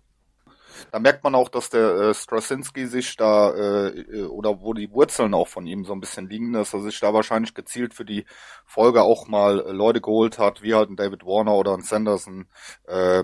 Da 0.92 0.98
merkt 0.98 1.24
man 1.24 1.34
auch, 1.34 1.48
dass 1.48 1.70
der 1.70 1.90
äh, 1.90 2.14
Straczynski 2.14 2.86
sich 2.86 3.16
da, 3.16 3.54
äh, 3.54 4.24
oder 4.24 4.60
wo 4.60 4.74
die 4.74 4.90
Wurzeln 4.90 5.34
auch 5.34 5.48
von 5.48 5.66
ihm 5.66 5.84
so 5.84 5.92
ein 5.92 6.00
bisschen 6.00 6.28
liegen, 6.28 6.52
dass 6.52 6.74
er 6.74 6.80
sich 6.80 6.98
da 7.00 7.12
wahrscheinlich 7.14 7.54
gezielt 7.54 7.94
für 7.94 8.04
die 8.04 8.24
Folge 8.64 9.02
auch 9.02 9.28
mal 9.28 9.60
äh, 9.60 9.72
Leute 9.72 10.00
geholt 10.00 10.38
hat, 10.38 10.62
wie 10.62 10.74
halt 10.74 10.90
ein 10.90 10.96
David 10.96 11.24
Warner 11.24 11.54
oder 11.54 11.74
ein 11.74 11.82
Sanderson, 11.82 12.46
äh, 12.86 13.22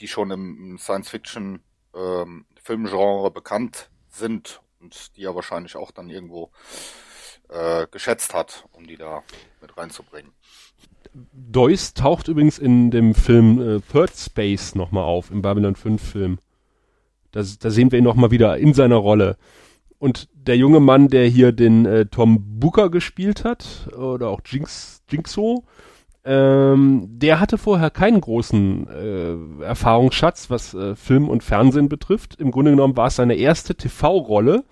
die 0.00 0.08
schon 0.08 0.30
im 0.30 0.78
Science-Fiction 0.78 1.62
äh, 1.94 2.24
Filmgenre 2.62 3.30
bekannt 3.30 3.90
sind 4.08 4.60
und 4.80 5.16
die 5.16 5.24
er 5.24 5.34
wahrscheinlich 5.34 5.76
auch 5.76 5.90
dann 5.90 6.10
irgendwo 6.10 6.50
äh, 7.48 7.86
geschätzt 7.90 8.34
hat, 8.34 8.66
um 8.72 8.86
die 8.86 8.96
da 8.96 9.22
mit 9.60 9.76
reinzubringen. 9.76 10.32
Deuce 11.32 11.94
taucht 11.94 12.28
übrigens 12.28 12.58
in 12.58 12.90
dem 12.90 13.14
Film 13.14 13.60
äh, 13.60 13.80
Third 13.80 14.16
Space 14.16 14.74
nochmal 14.74 15.04
auf, 15.04 15.30
im 15.30 15.42
Babylon 15.42 15.76
5 15.76 16.02
Film. 16.02 16.38
Da, 17.34 17.42
da 17.60 17.70
sehen 17.70 17.90
wir 17.90 17.98
ihn 17.98 18.04
nochmal 18.04 18.30
wieder 18.30 18.56
in 18.58 18.74
seiner 18.74 18.96
Rolle. 18.96 19.36
Und 19.98 20.28
der 20.34 20.56
junge 20.56 20.80
Mann, 20.80 21.08
der 21.08 21.26
hier 21.26 21.52
den 21.52 21.84
äh, 21.84 22.06
Tom 22.06 22.60
Booker 22.60 22.90
gespielt 22.90 23.44
hat, 23.44 23.88
oder 23.96 24.28
auch 24.28 24.40
Jinx, 24.44 25.02
Jinxo, 25.10 25.64
ähm, 26.24 27.06
der 27.08 27.40
hatte 27.40 27.58
vorher 27.58 27.90
keinen 27.90 28.20
großen 28.20 28.86
äh, 28.88 29.64
Erfahrungsschatz, 29.64 30.48
was 30.48 30.74
äh, 30.74 30.94
Film 30.94 31.28
und 31.28 31.42
Fernsehen 31.42 31.88
betrifft. 31.88 32.40
Im 32.40 32.50
Grunde 32.50 32.70
genommen 32.70 32.96
war 32.96 33.08
es 33.08 33.16
seine 33.16 33.34
erste 33.34 33.74
TV-Rolle 33.74 34.64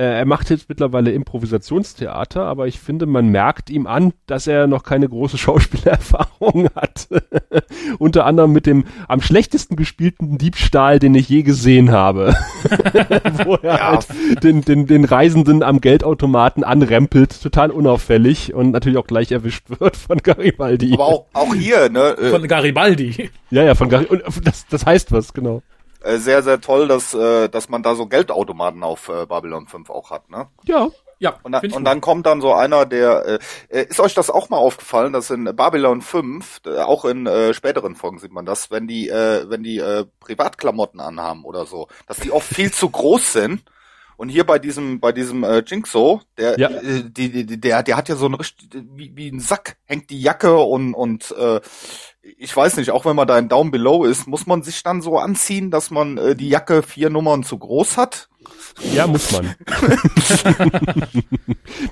er 0.00 0.24
macht 0.24 0.50
jetzt 0.50 0.68
mittlerweile 0.68 1.12
Improvisationstheater, 1.12 2.44
aber 2.44 2.66
ich 2.66 2.80
finde, 2.80 3.06
man 3.06 3.28
merkt 3.28 3.70
ihm 3.70 3.86
an, 3.86 4.12
dass 4.26 4.46
er 4.46 4.66
noch 4.66 4.82
keine 4.82 5.08
große 5.08 5.38
Schauspielerfahrung 5.38 6.68
hat. 6.74 7.08
Unter 7.98 8.26
anderem 8.26 8.52
mit 8.52 8.66
dem 8.66 8.84
am 9.06 9.20
schlechtesten 9.20 9.76
gespielten 9.76 10.36
Diebstahl, 10.38 10.98
den 10.98 11.14
ich 11.14 11.28
je 11.28 11.42
gesehen 11.42 11.92
habe. 11.92 12.34
Wo 13.44 13.54
er 13.56 13.78
ja. 13.78 13.92
halt 13.92 14.06
den, 14.42 14.62
den, 14.62 14.86
den 14.86 15.04
Reisenden 15.04 15.62
am 15.62 15.80
Geldautomaten 15.80 16.64
anrempelt, 16.64 17.40
total 17.42 17.70
unauffällig 17.70 18.52
und 18.52 18.72
natürlich 18.72 18.98
auch 18.98 19.06
gleich 19.06 19.30
erwischt 19.30 19.66
wird 19.78 19.96
von 19.96 20.18
Garibaldi. 20.18 20.94
Aber 20.94 21.06
auch, 21.06 21.26
auch 21.32 21.54
hier, 21.54 21.88
ne? 21.88 22.16
Äh, 22.18 22.30
von 22.30 22.46
Garibaldi. 22.48 23.30
Ja, 23.50 23.62
ja, 23.62 23.74
von 23.74 23.88
Garibaldi. 23.88 24.24
Das, 24.42 24.66
das 24.68 24.84
heißt 24.84 25.12
was, 25.12 25.32
genau. 25.32 25.62
Äh, 26.04 26.18
sehr, 26.18 26.42
sehr 26.42 26.60
toll, 26.60 26.86
dass, 26.86 27.14
äh, 27.14 27.48
dass 27.48 27.68
man 27.70 27.82
da 27.82 27.94
so 27.94 28.06
Geldautomaten 28.06 28.82
auf 28.82 29.08
äh, 29.08 29.24
Babylon 29.24 29.66
5 29.66 29.88
auch 29.88 30.10
hat, 30.10 30.30
ne? 30.30 30.48
Ja. 30.64 30.88
Ja, 31.20 31.38
und, 31.42 31.52
da, 31.52 31.60
und 31.60 31.84
dann 31.84 32.00
kommt 32.00 32.26
dann 32.26 32.42
so 32.42 32.52
einer, 32.52 32.84
der 32.84 33.24
äh, 33.24 33.38
äh, 33.68 33.86
ist 33.88 34.00
euch 34.00 34.12
das 34.12 34.28
auch 34.28 34.50
mal 34.50 34.58
aufgefallen, 34.58 35.12
dass 35.12 35.30
in 35.30 35.44
Babylon 35.44 36.02
5, 36.02 36.62
äh, 36.66 36.80
auch 36.80 37.04
in 37.06 37.26
äh, 37.26 37.54
späteren 37.54 37.94
Folgen 37.94 38.18
sieht 38.18 38.32
man 38.32 38.44
das, 38.44 38.70
wenn 38.70 38.86
die 38.86 39.08
äh, 39.08 39.48
wenn 39.48 39.62
die 39.62 39.78
äh, 39.78 40.04
Privatklamotten 40.20 41.00
anhaben 41.00 41.44
oder 41.44 41.64
so, 41.64 41.88
dass 42.06 42.18
die 42.18 42.32
oft 42.32 42.52
viel 42.52 42.72
zu 42.72 42.90
groß 42.90 43.32
sind. 43.32 43.62
Und 44.16 44.28
hier 44.28 44.44
bei 44.44 44.58
diesem 44.58 45.00
bei 45.00 45.12
diesem 45.12 45.44
äh, 45.44 45.62
Jinxo, 45.66 46.20
der 46.38 46.58
ja. 46.58 46.68
äh, 46.68 47.04
die, 47.08 47.44
die, 47.44 47.60
der 47.60 47.82
der 47.82 47.96
hat 47.96 48.08
ja 48.08 48.16
so 48.16 48.26
ein 48.26 48.34
richtig 48.34 48.68
wie, 48.94 49.12
wie 49.14 49.28
ein 49.28 49.40
Sack 49.40 49.76
hängt 49.84 50.10
die 50.10 50.20
Jacke 50.20 50.56
und 50.56 50.94
und 50.94 51.34
äh, 51.38 51.60
ich 52.38 52.56
weiß 52.56 52.76
nicht, 52.78 52.90
auch 52.90 53.04
wenn 53.04 53.16
man 53.16 53.28
da 53.28 53.38
in 53.38 53.48
Down 53.48 53.70
Below 53.70 54.04
ist, 54.04 54.26
muss 54.26 54.46
man 54.46 54.62
sich 54.62 54.82
dann 54.82 55.02
so 55.02 55.18
anziehen, 55.18 55.70
dass 55.70 55.90
man 55.90 56.16
äh, 56.16 56.34
die 56.34 56.48
Jacke 56.48 56.82
vier 56.82 57.10
Nummern 57.10 57.42
zu 57.42 57.58
groß 57.58 57.96
hat? 57.96 58.28
Ja, 58.92 59.06
muss 59.06 59.30
man. 59.32 59.54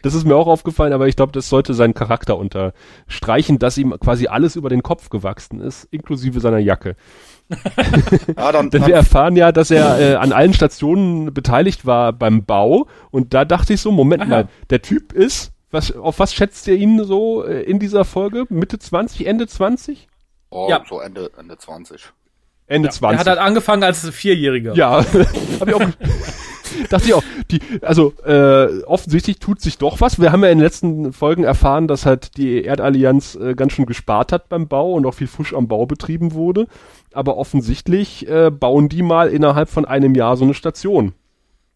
das 0.03 0.15
ist 0.15 0.25
mir 0.25 0.37
auch 0.37 0.47
aufgefallen, 0.47 0.93
aber 0.93 1.07
ich 1.09 1.17
glaube, 1.17 1.33
das 1.33 1.49
sollte 1.49 1.75
seinen 1.75 1.95
Charakter 1.95 2.37
unterstreichen, 2.37 3.59
dass 3.59 3.79
ihm 3.79 3.95
quasi 4.01 4.27
alles 4.27 4.57
über 4.57 4.69
den 4.69 4.83
Kopf 4.83 5.09
gewachsen 5.09 5.61
ist, 5.61 5.85
inklusive 5.91 6.41
seiner 6.41 6.59
Jacke. 6.59 6.97
ja, 8.37 8.53
dann, 8.53 8.71
Denn 8.71 8.87
wir 8.87 8.95
erfahren 8.95 9.37
ja, 9.37 9.53
dass 9.53 9.71
er 9.71 9.99
äh, 10.01 10.15
an 10.17 10.33
allen 10.33 10.55
Stationen 10.55 11.33
beteiligt 11.33 11.87
war 11.87 12.13
beim 12.13 12.45
Bau 12.45 12.87
und 13.11 13.35
da 13.35 13.45
dachte 13.45 13.75
ich 13.75 13.81
so, 13.81 13.93
Moment 13.93 14.23
Aha. 14.23 14.29
mal, 14.29 14.49
der 14.71 14.83
Typ 14.83 15.13
ist, 15.13 15.53
was, 15.71 15.97
auf 15.97 16.19
was 16.19 16.35
schätzt 16.35 16.67
ihr 16.69 16.77
ihn 16.77 17.03
so 17.05 17.45
äh, 17.45 17.63
in 17.63 17.79
dieser 17.79 18.05
Folge? 18.05 18.45
Mitte 18.51 18.79
20, 18.79 19.27
Ende 19.27 19.47
20? 19.47 20.09
Oh, 20.51 20.69
ja. 20.69 20.85
so 20.89 21.01
Ende, 21.01 21.31
Ende 21.39 21.57
20. 21.57 22.13
Ende 22.67 22.89
ja, 22.89 22.93
20. 22.93 23.17
Er 23.17 23.21
hat 23.21 23.27
halt 23.27 23.39
angefangen 23.39 23.83
als 23.83 24.09
Vierjähriger. 24.09 24.75
Ja, 24.75 24.99
hab 25.61 25.69
ich 25.69 25.75
auch, 25.75 25.83
dachte 26.91 27.07
ich 27.07 27.15
auch. 27.15 27.23
Die, 27.51 27.61
also 27.83 28.13
äh, 28.25 28.83
offensichtlich 28.85 29.39
tut 29.39 29.61
sich 29.61 29.79
doch 29.79 30.01
was. 30.01 30.21
Wir 30.21 30.33
haben 30.33 30.43
ja 30.43 30.51
in 30.51 30.59
den 30.59 30.65
letzten 30.65 31.13
Folgen 31.13 31.45
erfahren, 31.45 31.89
dass 31.89 32.07
halt 32.07 32.37
die 32.37 32.65
Erdallianz 32.65 33.35
äh, 33.35 33.55
ganz 33.55 33.73
schön 33.73 33.87
gespart 33.87 34.33
hat 34.33 34.49
beim 34.49 34.69
Bau 34.69 34.93
und 34.93 35.07
auch 35.07 35.15
viel 35.15 35.27
Fusch 35.27 35.55
am 35.55 35.69
Bau 35.69 35.87
betrieben 35.87 36.33
wurde. 36.33 36.67
Aber 37.13 37.37
offensichtlich 37.37 38.29
äh, 38.29 38.51
bauen 38.51 38.89
die 38.89 39.03
mal 39.03 39.29
innerhalb 39.29 39.69
von 39.69 39.85
einem 39.85 40.15
Jahr 40.15 40.37
so 40.37 40.45
eine 40.45 40.55
Station. 40.55 41.13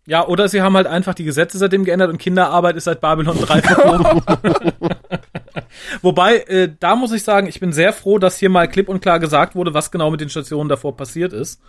Ja, 0.07 0.27
oder 0.27 0.49
sie 0.49 0.63
haben 0.63 0.77
halt 0.77 0.87
einfach 0.87 1.15
die 1.15 1.25
Gesetze 1.25 1.59
seitdem 1.59 1.85
geändert 1.85 2.11
und 2.11 2.19
Kinderarbeit 2.19 2.77
ist 2.77 2.85
seit 2.85 3.01
Babylon 3.01 3.39
3 3.41 3.63
verboten. 3.63 4.23
Wobei, 6.03 6.39
äh, 6.39 6.71
da 6.79 6.95
muss 6.95 7.13
ich 7.13 7.25
sagen, 7.25 7.49
ich 7.49 7.59
bin 7.59 7.73
sehr 7.73 7.93
froh, 7.93 8.19
dass 8.19 8.39
hier 8.39 8.49
mal 8.49 8.69
klipp 8.69 8.89
und 8.89 9.01
klar 9.01 9.19
gesagt 9.19 9.57
wurde, 9.57 9.75
was 9.75 9.91
genau 9.91 10.11
mit 10.13 10.21
den 10.21 10.29
Stationen 10.29 10.69
davor 10.69 10.97
passiert 10.97 11.33
ist. 11.33 11.61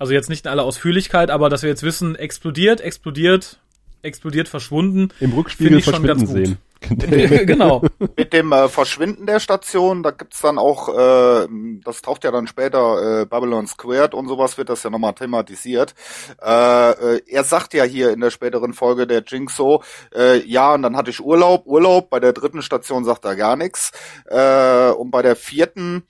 Also 0.00 0.14
jetzt 0.14 0.30
nicht 0.30 0.46
in 0.46 0.50
aller 0.50 0.64
Ausführlichkeit, 0.64 1.30
aber 1.30 1.50
dass 1.50 1.62
wir 1.62 1.68
jetzt 1.68 1.82
wissen, 1.82 2.16
explodiert, 2.16 2.80
explodiert, 2.80 3.58
explodiert, 4.00 4.48
verschwunden. 4.48 5.10
Im 5.20 5.34
Rückspiegel 5.34 5.82
verschwinden 5.82 6.26
sehen. 6.26 6.58
genau. 6.88 7.82
Mit 8.16 8.32
dem 8.32 8.50
äh, 8.52 8.70
Verschwinden 8.70 9.26
der 9.26 9.40
Station, 9.40 10.02
da 10.02 10.12
gibt's 10.12 10.40
dann 10.40 10.56
auch, 10.56 10.88
äh, 10.88 11.46
das 11.84 12.00
taucht 12.00 12.24
ja 12.24 12.30
dann 12.30 12.46
später, 12.46 13.20
äh, 13.20 13.26
Babylon 13.26 13.66
Squared 13.66 14.14
und 14.14 14.26
sowas 14.26 14.56
wird 14.56 14.70
das 14.70 14.82
ja 14.82 14.88
nochmal 14.88 15.12
thematisiert. 15.12 15.94
Äh, 16.42 16.90
äh, 16.92 17.20
er 17.26 17.44
sagt 17.44 17.74
ja 17.74 17.84
hier 17.84 18.10
in 18.10 18.20
der 18.20 18.30
späteren 18.30 18.72
Folge 18.72 19.06
der 19.06 19.22
Jinx 19.26 19.54
so, 19.54 19.82
äh, 20.16 20.42
ja, 20.46 20.72
und 20.72 20.80
dann 20.80 20.96
hatte 20.96 21.10
ich 21.10 21.20
Urlaub, 21.20 21.66
Urlaub, 21.66 22.08
bei 22.08 22.20
der 22.20 22.32
dritten 22.32 22.62
Station 22.62 23.04
sagt 23.04 23.26
er 23.26 23.36
gar 23.36 23.56
nichts. 23.56 23.92
Äh, 24.24 24.92
und 24.92 25.10
bei 25.10 25.20
der 25.20 25.36
vierten 25.36 26.04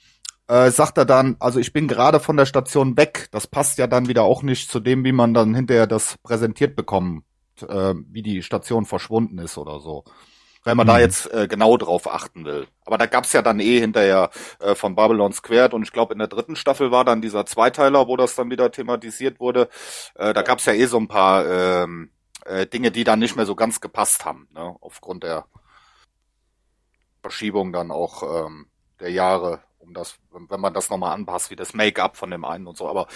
äh, 0.50 0.70
sagt 0.70 0.98
er 0.98 1.04
dann, 1.04 1.36
also 1.38 1.60
ich 1.60 1.72
bin 1.72 1.86
gerade 1.86 2.18
von 2.18 2.36
der 2.36 2.46
Station 2.46 2.96
weg. 2.96 3.28
Das 3.30 3.46
passt 3.46 3.78
ja 3.78 3.86
dann 3.86 4.08
wieder 4.08 4.24
auch 4.24 4.42
nicht 4.42 4.70
zu 4.70 4.80
dem, 4.80 5.04
wie 5.04 5.12
man 5.12 5.32
dann 5.32 5.54
hinterher 5.54 5.86
das 5.86 6.18
präsentiert 6.22 6.74
bekommt, 6.74 7.24
äh, 7.66 7.94
wie 8.08 8.22
die 8.22 8.42
Station 8.42 8.84
verschwunden 8.84 9.38
ist 9.38 9.56
oder 9.56 9.80
so 9.80 10.04
wenn 10.64 10.76
man 10.76 10.86
mhm. 10.86 10.90
da 10.90 10.98
jetzt 10.98 11.32
äh, 11.32 11.48
genau 11.48 11.76
drauf 11.76 12.06
achten 12.06 12.44
will. 12.44 12.66
Aber 12.84 12.98
da 12.98 13.06
gab's 13.06 13.32
ja 13.32 13.42
dann 13.42 13.60
eh 13.60 13.80
hinterher 13.80 14.30
äh, 14.58 14.74
von 14.74 14.94
Babylon 14.94 15.32
Squared 15.32 15.72
und 15.74 15.82
ich 15.82 15.92
glaube 15.92 16.12
in 16.12 16.18
der 16.18 16.28
dritten 16.28 16.56
Staffel 16.56 16.90
war 16.90 17.04
dann 17.04 17.22
dieser 17.22 17.46
Zweiteiler, 17.46 18.08
wo 18.08 18.16
das 18.16 18.34
dann 18.34 18.50
wieder 18.50 18.70
thematisiert 18.70 19.40
wurde. 19.40 19.68
Äh, 20.16 20.34
da 20.34 20.42
gab's 20.42 20.66
ja 20.66 20.74
eh 20.74 20.86
so 20.86 20.98
ein 20.98 21.08
paar 21.08 21.46
ähm, 21.46 22.10
äh, 22.44 22.66
Dinge, 22.66 22.90
die 22.90 23.04
dann 23.04 23.20
nicht 23.20 23.36
mehr 23.36 23.46
so 23.46 23.54
ganz 23.54 23.80
gepasst 23.80 24.24
haben, 24.24 24.48
ne? 24.52 24.76
aufgrund 24.80 25.22
der 25.24 25.46
Verschiebung 27.22 27.72
dann 27.72 27.90
auch 27.90 28.46
ähm, 28.46 28.66
der 29.00 29.10
Jahre, 29.10 29.60
um 29.80 29.94
das, 29.94 30.16
wenn 30.48 30.60
man 30.60 30.72
das 30.72 30.90
nochmal 30.90 31.14
anpasst, 31.14 31.50
wie 31.50 31.56
das 31.56 31.74
Make-up 31.74 32.16
von 32.16 32.30
dem 32.30 32.44
einen 32.44 32.66
und 32.66 32.76
so. 32.76 32.88
Aber 32.88 33.08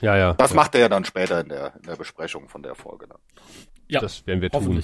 ja, 0.00 0.16
ja, 0.16 0.34
das 0.34 0.50
ja. 0.50 0.56
macht 0.56 0.74
er 0.74 0.82
ja 0.82 0.88
dann 0.88 1.04
später 1.04 1.40
in 1.40 1.48
der, 1.48 1.74
in 1.76 1.82
der 1.82 1.96
Besprechung 1.96 2.48
von 2.48 2.62
der 2.62 2.74
Folge 2.74 3.06
dann. 3.08 3.18
Ja, 3.90 4.00
das 4.00 4.26
werden 4.26 4.42
wir 4.42 4.50
tun. 4.50 4.82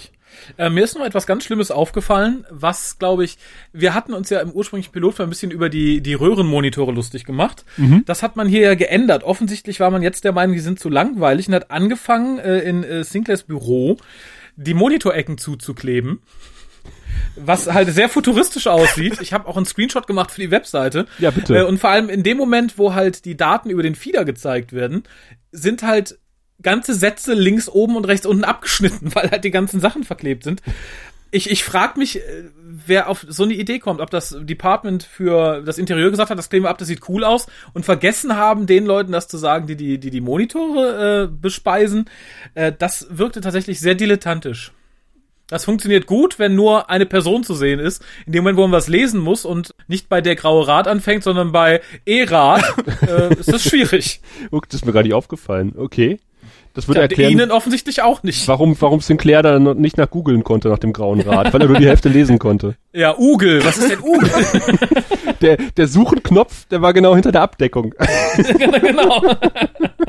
Äh, 0.57 0.71
mir 0.71 0.83
ist 0.83 0.97
noch 0.97 1.05
etwas 1.05 1.27
ganz 1.27 1.45
Schlimmes 1.45 1.71
aufgefallen, 1.71 2.47
was, 2.49 2.99
glaube 2.99 3.25
ich, 3.25 3.37
wir 3.71 3.93
hatten 3.93 4.15
uns 4.15 4.31
ja 4.31 4.41
im 4.41 4.51
ursprünglichen 4.51 4.93
Pilotfilm 4.93 5.29
ein 5.29 5.31
bisschen 5.31 5.51
über 5.51 5.69
die, 5.69 6.01
die 6.01 6.15
Röhrenmonitore 6.15 6.91
lustig 6.91 7.25
gemacht. 7.25 7.67
Mhm. 7.77 8.05
Das 8.07 8.23
hat 8.23 8.37
man 8.37 8.49
hier 8.49 8.63
ja 8.63 8.75
geändert. 8.75 9.23
Offensichtlich 9.23 9.79
war 9.79 9.91
man 9.91 10.03
jetzt 10.03 10.25
der 10.25 10.33
Meinung, 10.33 10.55
die 10.55 10.63
sind 10.63 10.81
zu 10.81 10.89
langweilig 10.89 11.49
und 11.49 11.55
hat 11.55 11.71
angefangen, 11.71 12.39
äh, 12.39 12.61
in 12.61 12.83
äh, 12.83 13.05
Sinclairs 13.05 13.43
Büro 13.43 13.99
die 14.57 14.75
Monitorecken 14.75 15.37
zuzukleben. 15.37 16.23
Was 17.37 17.73
halt 17.73 17.93
sehr 17.93 18.09
futuristisch 18.09 18.67
aussieht. 18.67 19.21
Ich 19.21 19.33
habe 19.33 19.49
auch 19.49 19.57
einen 19.57 19.67
Screenshot 19.67 20.07
gemacht 20.07 20.31
für 20.31 20.41
die 20.41 20.51
Webseite. 20.51 21.07
Ja, 21.19 21.31
bitte. 21.31 21.57
Äh, 21.57 21.65
und 21.65 21.79
vor 21.79 21.91
allem 21.91 22.09
in 22.09 22.23
dem 22.23 22.37
Moment, 22.37 22.79
wo 22.79 22.95
halt 22.95 23.25
die 23.25 23.37
Daten 23.37 23.71
über 23.71 23.83
den 23.83 23.95
Feeder 23.95 24.25
gezeigt 24.25 24.73
werden, 24.73 25.05
sind 25.53 25.83
halt 25.83 26.19
ganze 26.63 26.95
Sätze 26.95 27.35
links 27.35 27.69
oben 27.69 27.97
und 27.97 28.07
rechts 28.07 28.27
unten 28.27 28.45
abgeschnitten, 28.45 29.11
weil 29.15 29.31
halt 29.31 29.45
die 29.45 29.51
ganzen 29.51 29.81
Sachen 29.81 30.05
verklebt 30.05 30.45
sind. 30.45 30.63
Ich, 31.31 31.51
ich 31.51 31.65
frage 31.65 31.99
mich, 31.99 32.19
äh, 32.19 32.45
wer 32.87 33.09
auf 33.09 33.27
so 33.29 33.43
eine 33.43 33.55
Idee 33.55 33.79
kommt, 33.79 34.01
ob 34.01 34.11
das 34.11 34.37
Department 34.41 35.03
für 35.03 35.63
das 35.63 35.79
Interieur 35.79 36.11
gesagt 36.11 36.31
hat, 36.31 36.39
das 36.39 36.49
kleben 36.49 36.65
wir 36.65 36.71
ab, 36.71 36.79
das 36.79 36.89
sieht 36.89 37.09
cool 37.09 37.25
aus 37.25 37.47
und 37.73 37.85
vergessen 37.85 38.37
haben, 38.37 38.67
den 38.67 38.87
Leuten 38.87 39.13
das 39.13 39.27
zu 39.29 39.37
sagen, 39.37 39.67
die 39.67 39.77
die, 39.77 39.99
die, 39.99 40.11
die 40.11 40.21
Monitore 40.21 41.25
äh, 41.25 41.29
bespeisen. 41.29 42.09
Äh, 42.55 42.73
das 42.79 43.07
wirkte 43.11 43.41
tatsächlich 43.41 43.81
sehr 43.81 43.95
dilettantisch. 43.95 44.73
Das 45.55 45.67
funktioniert 45.67 46.07
gut, 46.07 46.41
wenn 46.41 46.57
nur 46.57 46.91
eine 46.91 47.07
Person 47.07 47.45
zu 47.45 47.55
sehen 47.55 47.79
ist. 47.79 48.05
In 48.27 48.33
dem 48.33 48.43
Moment, 48.43 48.59
wo 48.59 48.63
man 48.63 48.73
was 48.73 48.89
lesen 48.89 49.21
muss 49.21 49.45
und 49.45 49.73
nicht 49.87 50.09
bei 50.09 50.21
der 50.21 50.35
graue 50.35 50.67
Rad 50.67 50.89
anfängt, 50.89 51.23
sondern 51.23 51.53
bei 51.53 51.81
E-Rad, 52.05 52.65
äh, 53.07 53.33
ist 53.35 53.53
das 53.53 53.63
schwierig. 53.63 54.21
Das 54.51 54.75
ist 54.75 54.85
mir 54.85 54.91
gar 54.91 55.05
nicht 55.05 55.15
aufgefallen. 55.15 55.73
Okay. 55.77 56.19
Das 56.73 56.89
würde 56.89 57.03
erklären. 57.03 57.31
Ihnen 57.31 57.53
offensichtlich 57.53 58.03
auch 58.03 58.25
nicht. 58.25 58.49
Warum, 58.49 58.77
warum 58.81 58.99
Sinclair 58.99 59.43
da 59.43 59.61
nicht 59.61 59.97
nach 59.97 60.11
googeln 60.11 60.43
konnte 60.43 60.71
nach 60.71 60.81
dem 60.81 60.93
grauen 60.93 61.21
Rad, 61.21 61.53
weil 61.55 61.61
er 61.61 61.69
nur 61.69 61.79
die 61.79 61.87
Hälfte 61.87 62.09
lesen 62.09 62.41
konnte. 62.41 62.75
Ja, 62.95 63.19
Ugel. 63.19 63.65
Was 63.65 63.77
ist 63.77 63.91
denn 63.91 64.01
Ugel? 64.01 64.31
der, 65.41 65.57
der 65.57 65.89
Suchenknopf, 65.89 66.67
der 66.67 66.81
war 66.81 66.93
genau 66.93 67.17
hinter 67.17 67.33
der 67.33 67.43
Abdeckung. 67.43 67.93
genau. 68.37 69.35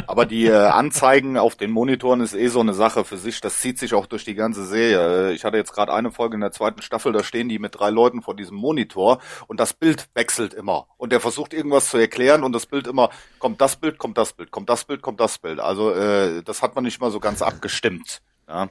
Aber 0.06 0.28
die 0.28 0.46
äh, 0.46 0.54
Anzeigen 0.54 1.36
auf 1.36 1.56
den 1.56 1.72
Monitoren 1.72 2.22
ist 2.22 2.36
eh 2.36 2.48
so 2.48 2.60
eine 2.60 2.76
Sache 2.76 3.04
für 3.04 3.18
sich. 3.18 3.42
Das 3.42 3.60
zieht 3.60 3.80
sich 3.80 3.96
auch 3.96 4.06
durch 4.06 4.24
die 4.24 4.36
ganze 4.36 4.68
Serie. 4.68 5.32
Ich 5.32 5.46
hatte 5.46 5.58
jetzt 5.58 5.74
gerade 5.74 5.92
eine 5.94 6.12
Folge 6.12 6.36
in 6.36 6.42
der 6.42 6.52
zweiten 6.52 6.84
Staffel, 6.84 7.12
da 7.12 7.24
stehen 7.24 7.50
die 7.50 7.58
mit 7.58 7.80
drei 7.80 7.90
Leuten 7.90 8.22
vor 8.22 8.36
diesem 8.36 8.56
Monitor 8.56 9.20
und 9.48 9.60
das 9.60 9.74
Bild 9.74 10.08
wechselt 10.14 10.54
immer. 10.54 10.86
Und 10.98 11.12
der 11.12 11.22
versucht 11.22 11.56
irgendwas 11.56 11.90
zu 11.90 11.98
erklären 11.98 12.44
und 12.44 12.54
das 12.54 12.68
Bild 12.68 12.86
immer, 12.86 13.10
kommt 13.40 13.62
das 13.62 13.78
Bild, 13.78 13.98
kommt 13.98 14.20
das 14.20 14.34
Bild, 14.34 14.52
kommt 14.52 14.70
das 14.70 14.86
Bild, 14.86 15.02
kommt 15.02 15.20
das 15.20 15.40
Bild. 15.40 15.60
Also 15.60 15.92
äh, 15.92 16.44
das 16.44 16.62
hat 16.62 16.76
man 16.76 16.84
nicht 16.84 17.02
mal 17.02 17.10
so 17.10 17.20
ganz 17.20 17.42
abgestimmt. 17.42 18.22
Ja. 18.48 18.70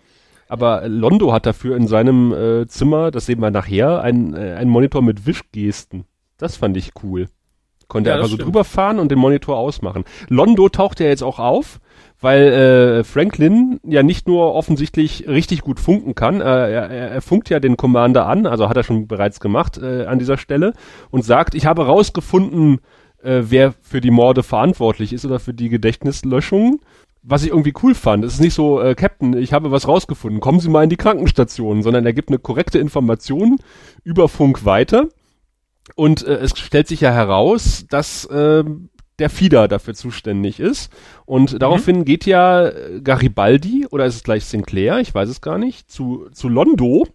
Aber 0.49 0.89
Londo 0.89 1.33
hat 1.33 1.47
dafür 1.47 1.77
in 1.77 1.87
seinem 1.87 2.33
äh, 2.33 2.67
Zimmer, 2.67 3.11
das 3.11 3.27
sehen 3.27 3.41
wir 3.41 3.51
nachher, 3.51 4.03
ein, 4.03 4.35
äh, 4.35 4.55
einen 4.55 4.71
Monitor 4.71 5.03
mit 5.03 5.27
Wischgesten. 5.27 6.05
Das 6.39 6.57
fand 6.57 6.77
ich 6.77 6.93
cool. 7.03 7.29
Konnte 7.89 8.11
ja, 8.11 8.17
einfach 8.17 8.29
so 8.29 8.37
drüber 8.37 8.65
fahren 8.65 8.99
und 8.99 9.11
den 9.11 9.19
Monitor 9.19 9.57
ausmachen. 9.57 10.05
Londo 10.29 10.69
taucht 10.69 11.01
ja 11.01 11.07
jetzt 11.07 11.23
auch 11.23 11.39
auf, 11.39 11.81
weil 12.21 12.43
äh, 12.43 13.05
Franklin 13.05 13.79
ja 13.85 14.03
nicht 14.03 14.27
nur 14.27 14.55
offensichtlich 14.55 15.29
richtig 15.29 15.61
gut 15.61 15.81
funken 15.81 16.15
kann, 16.15 16.41
äh, 16.41 16.45
er, 16.45 16.91
er 16.91 17.21
funkt 17.21 17.51
ja 17.51 17.61
den 17.61 17.77
Commander 17.77 18.27
an, 18.27 18.47
also 18.47 18.69
hat 18.69 18.77
er 18.77 18.85
schon 18.85 19.07
bereits 19.07 19.41
gemacht 19.41 19.79
äh, 19.79 20.07
an 20.07 20.19
dieser 20.19 20.39
Stelle 20.39 20.73
und 21.11 21.25
sagt, 21.25 21.55
ich 21.55 21.67
habe 21.67 21.87
rausgefunden, 21.87 22.81
äh, 23.23 23.43
wer 23.45 23.75
für 23.81 24.01
die 24.01 24.11
Morde 24.11 24.43
verantwortlich 24.43 25.13
ist 25.13 25.25
oder 25.25 25.39
für 25.39 25.55
die 25.55 25.69
Gedächtnislöschungen 25.69 26.81
was 27.27 27.43
ich 27.43 27.49
irgendwie 27.49 27.73
cool 27.83 27.95
fand. 27.95 28.25
Es 28.25 28.35
ist 28.35 28.41
nicht 28.41 28.55
so, 28.55 28.81
äh, 28.81 28.95
Captain, 28.95 29.35
ich 29.35 29.53
habe 29.53 29.71
was 29.71 29.89
rausgefunden, 29.89 30.41
kommen 30.41 30.61
Sie 30.61 30.69
mal 30.69 30.85
in 30.85 30.91
die 30.91 30.97
Krankenstation, 30.97 31.83
sondern 31.83 32.05
er 32.05 32.13
gibt 32.13 32.29
eine 32.29 32.39
korrekte 32.39 32.79
Information 32.79 33.57
über 34.05 34.29
Funk 34.29 34.65
weiter. 34.65 35.09
Und 35.97 36.27
äh, 36.27 36.35
es 36.35 36.57
stellt 36.59 36.87
sich 36.87 37.01
ja 37.01 37.13
heraus, 37.13 37.87
dass 37.89 38.27
äh, 38.27 38.65
der 39.19 39.31
Fieder 39.31 39.69
dafür 39.69 39.95
zuständig 39.95 40.61
ist. 40.61 40.93
Und 41.25 41.55
mhm. 41.55 41.59
daraufhin 41.59 42.05
geht 42.05 42.27
ja 42.27 42.71
Garibaldi, 43.03 43.87
oder 43.91 44.05
ist 44.05 44.17
es 44.17 44.23
gleich 44.23 44.45
Sinclair, 44.45 44.99
ich 44.99 45.15
weiß 45.15 45.29
es 45.29 45.41
gar 45.41 45.59
nicht, 45.59 45.91
zu, 45.91 46.29
zu 46.33 46.49
Londo, 46.49 47.07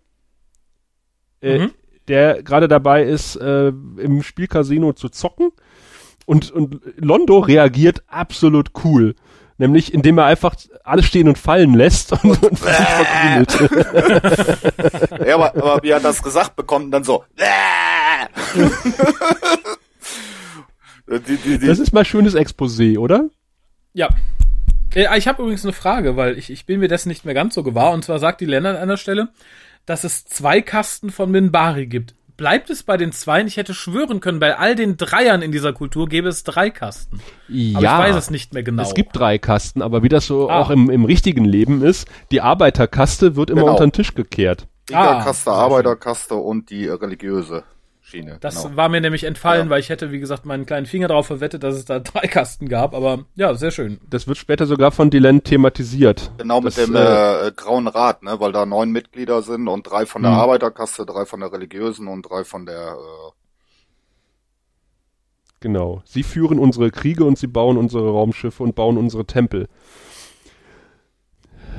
äh, 1.42 1.60
mhm. 1.60 1.72
der 2.08 2.42
gerade 2.42 2.68
dabei 2.68 3.04
ist, 3.04 3.36
äh, 3.36 3.68
im 3.68 4.24
Spielcasino 4.24 4.94
zu 4.94 5.10
zocken. 5.10 5.52
Und, 6.26 6.52
und 6.52 6.82
Londo 6.98 7.40
reagiert 7.40 8.04
absolut 8.08 8.72
cool. 8.84 9.16
Nämlich, 9.60 9.94
indem 9.94 10.18
er 10.18 10.26
einfach 10.26 10.56
alles 10.86 11.06
stehen 11.06 11.28
und 11.28 11.38
fallen 11.38 11.74
lässt 11.74 12.14
und, 12.14 12.42
und 12.42 12.58
sich 12.60 12.70
verkrümelt. 12.70 13.60
ja, 15.28 15.36
aber, 15.36 15.54
aber 15.54 15.84
wie 15.84 15.90
er 15.90 16.00
das 16.00 16.24
gesagt 16.24 16.56
bekommt, 16.56 16.94
dann 16.94 17.04
so. 17.04 17.26
die, 21.08 21.20
die, 21.20 21.58
die. 21.60 21.68
Das 21.68 21.78
ist 21.78 21.92
mal 21.92 22.06
schönes 22.06 22.36
Exposé, 22.36 22.98
oder? 22.98 23.30
Ja. 23.92 24.08
Äh, 24.96 25.18
ich 25.18 25.28
habe 25.28 25.42
übrigens 25.42 25.66
eine 25.66 25.74
Frage, 25.74 26.16
weil 26.16 26.38
ich, 26.38 26.50
ich 26.50 26.66
bin 26.66 26.80
mir 26.80 26.88
dessen 26.88 27.10
nicht 27.10 27.26
mehr 27.26 27.34
ganz 27.34 27.54
so 27.54 27.62
gewahr. 27.62 27.92
Und 27.92 28.06
zwar 28.06 28.20
sagt 28.20 28.40
die 28.40 28.46
Länder 28.46 28.70
an 28.70 28.78
einer 28.78 28.96
Stelle, 28.96 29.28
dass 29.86 30.06
es 30.06 30.24
zwei 30.24 30.62
Kasten 30.62 31.10
von 31.10 31.32
Minbari 31.32 31.88
gibt. 31.88 32.16
Bleibt 32.40 32.70
es 32.72 32.82
bei 32.84 32.98
den 32.98 33.12
Zweien? 33.12 33.46
Ich 33.48 33.58
hätte 33.58 33.74
schwören 33.76 34.22
können, 34.22 34.40
bei 34.40 34.58
all 34.58 34.74
den 34.76 34.98
Dreiern 34.98 35.42
in 35.44 35.52
dieser 35.52 35.74
Kultur 35.74 36.08
gäbe 36.08 36.30
es 36.30 36.44
drei 36.44 36.70
Kasten. 36.72 37.20
Ja, 37.48 37.78
Aber 37.78 38.08
ich 38.08 38.14
weiß 38.16 38.16
es 38.24 38.30
nicht 38.32 38.54
mehr 38.54 38.64
genau. 38.64 38.82
Es 38.82 38.94
gibt 38.96 39.16
drei 39.16 39.38
Kasten, 39.38 39.82
aber 39.82 40.02
wie 40.02 40.10
das 40.10 40.26
so 40.26 40.50
Ah. 40.50 40.62
auch 40.62 40.70
im, 40.72 40.90
im 40.90 41.06
richtigen 41.06 41.46
Leben 41.46 41.84
ist, 41.84 42.08
die 42.32 42.42
Arbeiterkaste 42.42 43.36
wird 43.36 43.50
immer 43.52 43.62
Genau. 43.62 43.74
unter 43.74 43.86
den 43.86 43.92
Tisch 43.92 44.16
gekehrt. 44.16 44.68
Kriegerkaste, 44.88 45.52
Ah, 45.52 45.66
Arbeiterkaste 45.66 46.34
und 46.36 46.70
die 46.72 46.88
religiöse 46.88 47.64
Schiene. 48.10 48.38
Das 48.42 48.64
genau. 48.64 48.76
war 48.76 48.90
mir 48.90 49.02
nämlich 49.02 49.24
entfallen, 49.24 49.68
Ja. 49.68 49.70
weil 49.70 49.80
ich 49.80 49.90
hätte, 49.90 50.12
wie 50.12 50.20
gesagt, 50.20 50.46
meinen 50.46 50.66
kleinen 50.66 50.86
Finger 50.86 51.08
drauf 51.08 51.28
verwettet, 51.28 51.64
dass 51.64 51.76
es 51.76 51.86
da 51.86 52.00
drei 52.00 52.28
Kasten 52.28 52.68
gab. 52.68 52.94
Aber 52.96 53.26
ja, 53.36 53.54
sehr 53.54 53.72
schön. 53.72 54.00
Das 54.10 54.28
wird 54.28 54.38
später 54.38 54.66
sogar 54.66 54.92
von 54.92 55.10
Dylan 55.10 55.44
thematisiert. 55.44 56.32
Genau 56.38 56.60
mit 56.62 56.76
das, 56.78 56.86
dem 56.86 56.96
äh, 56.96 57.48
äh, 57.48 57.52
Grauen 57.56 57.88
Rat, 57.88 58.24
ne, 58.24 58.40
weil 58.40 58.52
da 58.52 58.66
neun 58.66 58.92
Mitglieder 58.92 59.42
sind 59.42 59.68
und 59.68 59.84
drei 59.84 60.06
von 60.06 60.24
der 60.24 60.32
Mhm. 60.32 60.38
Arbeiterkaste, 60.38 61.06
drei 61.06 61.26
von 61.26 61.40
der 61.40 61.52
religiösen 61.54 62.08
und 62.08 62.24
drei 62.24 62.44
von 62.44 62.66
der 62.66 62.94
äh, 62.98 63.32
Genau. 65.62 66.02
Sie 66.06 66.24
führen 66.24 66.58
unsere 66.58 66.90
Kriege 66.90 67.26
und 67.26 67.38
sie 67.38 67.48
bauen 67.48 67.78
unsere 67.78 68.10
Raumschiffe 68.12 68.64
und 68.64 68.76
bauen 68.76 68.98
unsere 68.98 69.26
Tempel. 69.26 69.68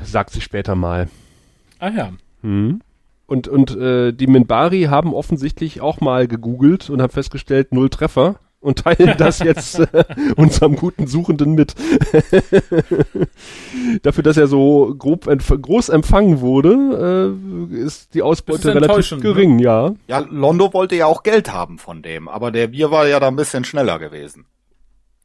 Sagt 0.05 0.31
sie 0.31 0.41
später 0.43 0.75
mal. 0.75 1.09
Ah 1.79 1.89
ja. 1.89 2.13
Hm. 2.43 2.83
Und, 3.31 3.47
und 3.47 3.77
äh, 3.77 4.13
die 4.13 4.27
Minbari 4.27 4.89
haben 4.91 5.15
offensichtlich 5.15 5.81
auch 5.81 6.01
mal 6.01 6.27
gegoogelt 6.27 6.91
und 6.91 7.01
haben 7.01 7.13
festgestellt, 7.13 7.73
null 7.73 7.89
Treffer 7.89 8.41
und 8.59 8.81
teilen 8.81 9.15
das 9.19 9.39
jetzt 9.45 9.79
äh, 9.79 10.05
unserem 10.35 10.75
guten 10.75 11.07
Suchenden 11.07 11.55
mit. 11.55 11.77
Dafür, 14.03 14.25
dass 14.25 14.37
er 14.37 14.49
so 14.49 14.97
grob 14.99 15.29
empf 15.29 15.55
groß 15.63 15.91
empfangen 15.91 16.41
wurde, 16.41 17.39
äh, 17.73 17.77
ist 17.77 18.15
die 18.15 18.23
Ausbeute 18.23 18.69
ist 18.69 18.75
relativ 18.75 19.13
ne? 19.13 19.19
gering, 19.21 19.61
ja. 19.61 19.95
Ja, 20.09 20.19
Londo 20.29 20.75
wollte 20.75 20.97
ja 20.97 21.07
auch 21.07 21.23
Geld 21.23 21.53
haben 21.53 21.79
von 21.79 22.03
dem, 22.03 22.27
aber 22.27 22.51
der 22.51 22.67
Bier 22.67 22.91
war 22.91 23.07
ja 23.07 23.21
da 23.21 23.29
ein 23.29 23.37
bisschen 23.37 23.63
schneller 23.63 24.01
gewesen. 24.01 24.45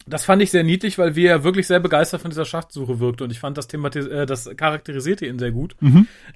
Das 0.07 0.23
fand 0.23 0.41
ich 0.41 0.51
sehr 0.51 0.63
niedlich, 0.63 0.97
weil 0.99 1.15
wir 1.15 1.29
ja 1.29 1.43
wirklich 1.43 1.65
sehr 1.65 1.79
begeistert 1.79 2.21
von 2.21 2.29
dieser 2.29 2.45
Schachtsuche 2.45 2.99
wirkte 2.99 3.23
und 3.23 3.31
ich 3.31 3.39
fand 3.39 3.57
das 3.57 3.67
thematis 3.67 4.05
äh, 4.05 4.27
das 4.27 4.49
charakterisierte 4.55 5.25
ihn 5.25 5.39
sehr 5.39 5.51
gut, 5.51 5.75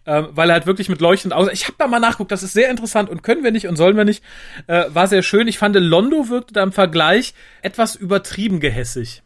ähm, 0.07 0.29
weil 0.31 0.49
er 0.49 0.53
halt 0.53 0.65
wirklich 0.65 0.89
mit 0.89 1.01
leuchtend 1.01 1.33
aus. 1.33 1.49
Ich 1.51 1.65
habe 1.65 1.75
da 1.77 1.87
mal 1.87 1.99
nachguckt, 1.99 2.31
das 2.31 2.41
ist 2.41 2.53
sehr 2.53 2.71
interessant 2.71 3.09
und 3.09 3.21
können 3.21 3.43
wir 3.43 3.51
nicht 3.51 3.67
und 3.67 3.75
sollen 3.75 3.95
wir 3.95 4.05
nicht. 4.05 4.23
Äh, 4.65 4.85
war 4.89 5.07
sehr 5.07 5.21
schön. 5.21 5.47
Ich 5.47 5.59
fand 5.59 5.75
Londo 5.75 6.29
wirkte 6.29 6.53
da 6.53 6.63
im 6.63 6.71
Vergleich 6.71 7.35
etwas 7.61 7.95
übertrieben 7.95 8.59
gehässig. 8.59 9.21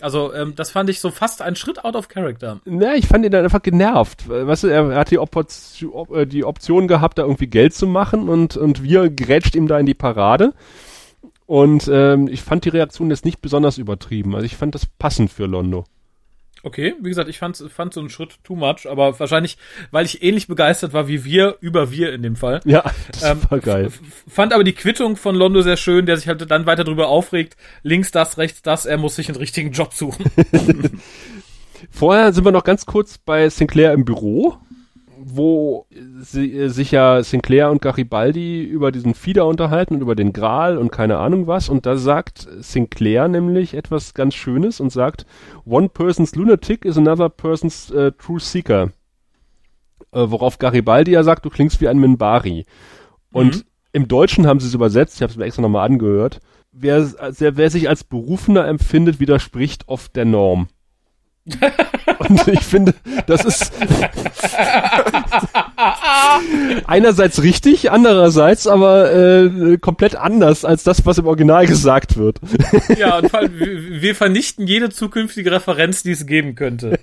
Also 0.00 0.32
ähm, 0.32 0.54
das 0.56 0.70
fand 0.70 0.88
ich 0.90 1.00
so 1.00 1.10
fast 1.10 1.42
ein 1.42 1.56
Schritt 1.56 1.84
out 1.84 1.94
of 1.94 2.08
character. 2.08 2.60
Na, 2.64 2.94
ich 2.94 3.06
fand 3.06 3.24
ihn 3.24 3.32
dann 3.32 3.44
einfach 3.44 3.62
genervt. 3.62 4.28
Weißt 4.28 4.64
du, 4.64 4.68
er 4.68 4.94
hat 4.94 5.10
die, 5.10 5.18
Option, 5.18 5.92
op, 5.92 6.14
äh, 6.14 6.26
die 6.26 6.44
Option 6.44 6.88
gehabt, 6.88 7.18
da 7.18 7.22
irgendwie 7.22 7.48
Geld 7.48 7.74
zu 7.74 7.86
machen 7.86 8.28
und, 8.28 8.56
und 8.56 8.82
wir 8.82 9.10
grätscht 9.10 9.54
ihm 9.54 9.66
da 9.66 9.78
in 9.78 9.86
die 9.86 9.94
Parade. 9.94 10.54
Und 11.50 11.90
ähm, 11.92 12.28
ich 12.28 12.42
fand 12.42 12.64
die 12.64 12.68
Reaktion 12.68 13.10
jetzt 13.10 13.24
nicht 13.24 13.40
besonders 13.40 13.76
übertrieben. 13.76 14.36
Also 14.36 14.46
ich 14.46 14.56
fand 14.56 14.72
das 14.76 14.86
passend 14.86 15.32
für 15.32 15.46
Londo. 15.46 15.84
Okay, 16.62 16.94
wie 17.00 17.08
gesagt, 17.08 17.28
ich 17.28 17.40
fand, 17.40 17.56
fand 17.56 17.92
so 17.92 17.98
einen 17.98 18.08
Schritt 18.08 18.38
too 18.44 18.54
much, 18.54 18.88
aber 18.88 19.18
wahrscheinlich, 19.18 19.58
weil 19.90 20.06
ich 20.06 20.22
ähnlich 20.22 20.46
begeistert 20.46 20.92
war 20.92 21.08
wie 21.08 21.24
wir, 21.24 21.56
über 21.60 21.90
wir 21.90 22.12
in 22.12 22.22
dem 22.22 22.36
Fall. 22.36 22.60
Ja, 22.66 22.84
das 23.10 23.24
Ähm, 23.24 23.40
war 23.48 23.58
geil. 23.58 23.90
Fand 24.28 24.52
aber 24.52 24.62
die 24.62 24.74
Quittung 24.74 25.16
von 25.16 25.34
Londo 25.34 25.60
sehr 25.62 25.76
schön, 25.76 26.06
der 26.06 26.18
sich 26.18 26.28
halt 26.28 26.48
dann 26.48 26.66
weiter 26.66 26.84
drüber 26.84 27.08
aufregt. 27.08 27.56
Links 27.82 28.12
das, 28.12 28.38
rechts 28.38 28.62
das, 28.62 28.86
er 28.86 28.98
muss 28.98 29.16
sich 29.16 29.28
einen 29.28 29.38
richtigen 29.38 29.72
Job 29.72 29.92
suchen. 29.92 30.26
Vorher 31.90 32.32
sind 32.32 32.44
wir 32.44 32.52
noch 32.52 32.62
ganz 32.62 32.86
kurz 32.86 33.18
bei 33.18 33.48
Sinclair 33.48 33.92
im 33.92 34.04
Büro, 34.04 34.56
wo 35.22 35.86
sie, 36.20 36.56
äh, 36.56 36.68
sich 36.68 36.92
ja 36.92 37.22
Sinclair 37.22 37.70
und 37.70 37.82
Garibaldi 37.82 38.62
über 38.64 38.90
diesen 38.90 39.14
Fieder 39.14 39.46
unterhalten 39.46 39.94
und 39.96 40.00
über 40.00 40.14
den 40.14 40.32
Gral 40.32 40.78
und 40.78 40.90
keine 40.90 41.18
Ahnung 41.18 41.46
was. 41.46 41.68
Und 41.68 41.84
da 41.84 41.96
sagt 41.96 42.48
Sinclair 42.60 43.28
nämlich 43.28 43.74
etwas 43.74 44.14
ganz 44.14 44.34
Schönes 44.34 44.80
und 44.80 44.90
sagt, 44.90 45.26
One 45.66 45.88
person's 45.90 46.34
lunatic 46.34 46.84
is 46.84 46.96
another 46.96 47.28
person's 47.28 47.90
äh, 47.90 48.12
true 48.12 48.40
seeker. 48.40 48.92
Äh, 50.12 50.24
worauf 50.30 50.58
Garibaldi 50.58 51.12
ja 51.12 51.22
sagt, 51.22 51.44
du 51.44 51.50
klingst 51.50 51.80
wie 51.80 51.88
ein 51.88 51.98
Minbari. 51.98 52.64
Und 53.32 53.56
Mhm. 53.56 53.62
im 53.92 54.08
Deutschen 54.08 54.46
haben 54.46 54.58
sie 54.60 54.68
es 54.68 54.74
übersetzt, 54.74 55.16
ich 55.16 55.22
habe 55.22 55.30
es 55.30 55.36
mir 55.36 55.44
extra 55.44 55.62
nochmal 55.62 55.86
angehört. 55.86 56.40
Wer, 56.72 57.12
wer, 57.38 57.56
wer 57.56 57.70
sich 57.70 57.88
als 57.88 58.04
Berufener 58.04 58.66
empfindet, 58.66 59.20
widerspricht 59.20 59.88
oft 59.88 60.16
der 60.16 60.24
Norm. 60.24 60.68
Und 62.18 62.48
ich 62.48 62.60
finde, 62.60 62.94
das 63.26 63.44
ist 63.44 63.72
einerseits 66.86 67.42
richtig, 67.42 67.90
andererseits 67.90 68.66
aber 68.66 69.12
äh, 69.12 69.78
komplett 69.78 70.16
anders 70.16 70.64
als 70.64 70.84
das, 70.84 71.04
was 71.06 71.18
im 71.18 71.26
Original 71.26 71.66
gesagt 71.66 72.16
wird. 72.16 72.40
ja, 72.98 73.18
und 73.18 73.30
vor 73.30 73.40
allem, 73.40 73.52
wir 73.58 74.14
vernichten 74.14 74.66
jede 74.66 74.90
zukünftige 74.90 75.50
Referenz, 75.50 76.02
die 76.02 76.12
es 76.12 76.26
geben 76.26 76.54
könnte. 76.54 76.98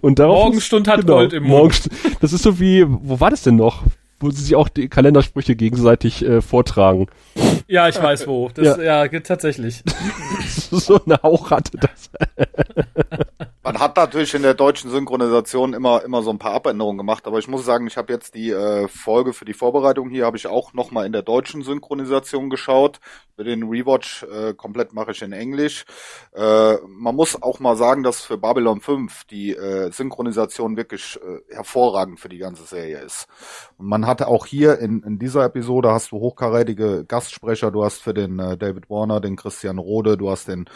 Und 0.00 0.18
darauf 0.18 0.44
Morgenstund 0.44 0.88
hat 0.88 1.00
genau, 1.00 1.14
Gold 1.14 1.32
im 1.32 1.44
Mund. 1.44 1.88
Das 2.20 2.32
ist 2.32 2.42
so 2.42 2.60
wie, 2.60 2.84
wo 2.86 3.20
war 3.20 3.30
das 3.30 3.42
denn 3.42 3.56
noch? 3.56 3.82
Wo 4.20 4.30
sie 4.30 4.42
sich 4.42 4.54
auch 4.54 4.68
die 4.68 4.88
Kalendersprüche 4.88 5.56
gegenseitig 5.56 6.24
äh, 6.24 6.40
vortragen. 6.40 7.08
Ja, 7.66 7.88
ich 7.88 8.00
weiß 8.00 8.26
wo. 8.26 8.50
Das, 8.52 8.76
ja. 8.76 9.04
ja, 9.04 9.20
tatsächlich. 9.20 9.82
so 10.70 11.00
eine 11.04 11.20
Hauch 11.22 11.50
hatte 11.50 11.78
das. 11.78 12.10
Man 13.64 13.80
hat 13.80 13.96
natürlich 13.96 14.34
in 14.34 14.42
der 14.42 14.52
deutschen 14.52 14.90
Synchronisation 14.90 15.72
immer 15.72 16.04
immer 16.04 16.20
so 16.20 16.28
ein 16.28 16.38
paar 16.38 16.52
Abänderungen 16.52 16.98
gemacht, 16.98 17.26
aber 17.26 17.38
ich 17.38 17.48
muss 17.48 17.64
sagen, 17.64 17.86
ich 17.86 17.96
habe 17.96 18.12
jetzt 18.12 18.34
die 18.34 18.50
äh, 18.50 18.88
Folge 18.88 19.32
für 19.32 19.46
die 19.46 19.54
Vorbereitung 19.54 20.10
hier 20.10 20.26
habe 20.26 20.36
ich 20.36 20.46
auch 20.46 20.74
noch 20.74 20.90
mal 20.90 21.06
in 21.06 21.12
der 21.12 21.22
deutschen 21.22 21.62
Synchronisation 21.62 22.50
geschaut. 22.50 23.00
Für 23.36 23.44
den 23.44 23.64
Rewatch 23.64 24.22
äh, 24.24 24.52
komplett 24.52 24.92
mache 24.92 25.12
ich 25.12 25.22
in 25.22 25.32
Englisch. 25.32 25.86
Äh, 26.34 26.74
man 26.86 27.16
muss 27.16 27.42
auch 27.42 27.58
mal 27.58 27.74
sagen, 27.76 28.02
dass 28.02 28.20
für 28.20 28.36
Babylon 28.36 28.82
5 28.82 29.24
die 29.24 29.56
äh, 29.56 29.90
Synchronisation 29.90 30.76
wirklich 30.76 31.18
äh, 31.22 31.54
hervorragend 31.54 32.20
für 32.20 32.28
die 32.28 32.38
ganze 32.38 32.64
Serie 32.64 32.98
ist. 32.98 33.26
Und 33.78 33.86
man 33.86 34.06
hatte 34.06 34.28
auch 34.28 34.44
hier 34.44 34.78
in, 34.78 35.02
in 35.02 35.18
dieser 35.18 35.44
Episode 35.46 35.90
hast 35.90 36.12
du 36.12 36.18
hochkarätige 36.18 37.06
Gastsprecher. 37.24 37.70
Du 37.70 37.84
hast 37.84 38.02
für 38.02 38.12
den 38.12 38.38
äh, 38.38 38.56
David 38.58 38.90
Warner 38.90 39.20
den 39.20 39.36
Christian 39.36 39.78
Rode, 39.78 40.16
du 40.16 40.30
hast 40.30 40.48
den 40.48 40.66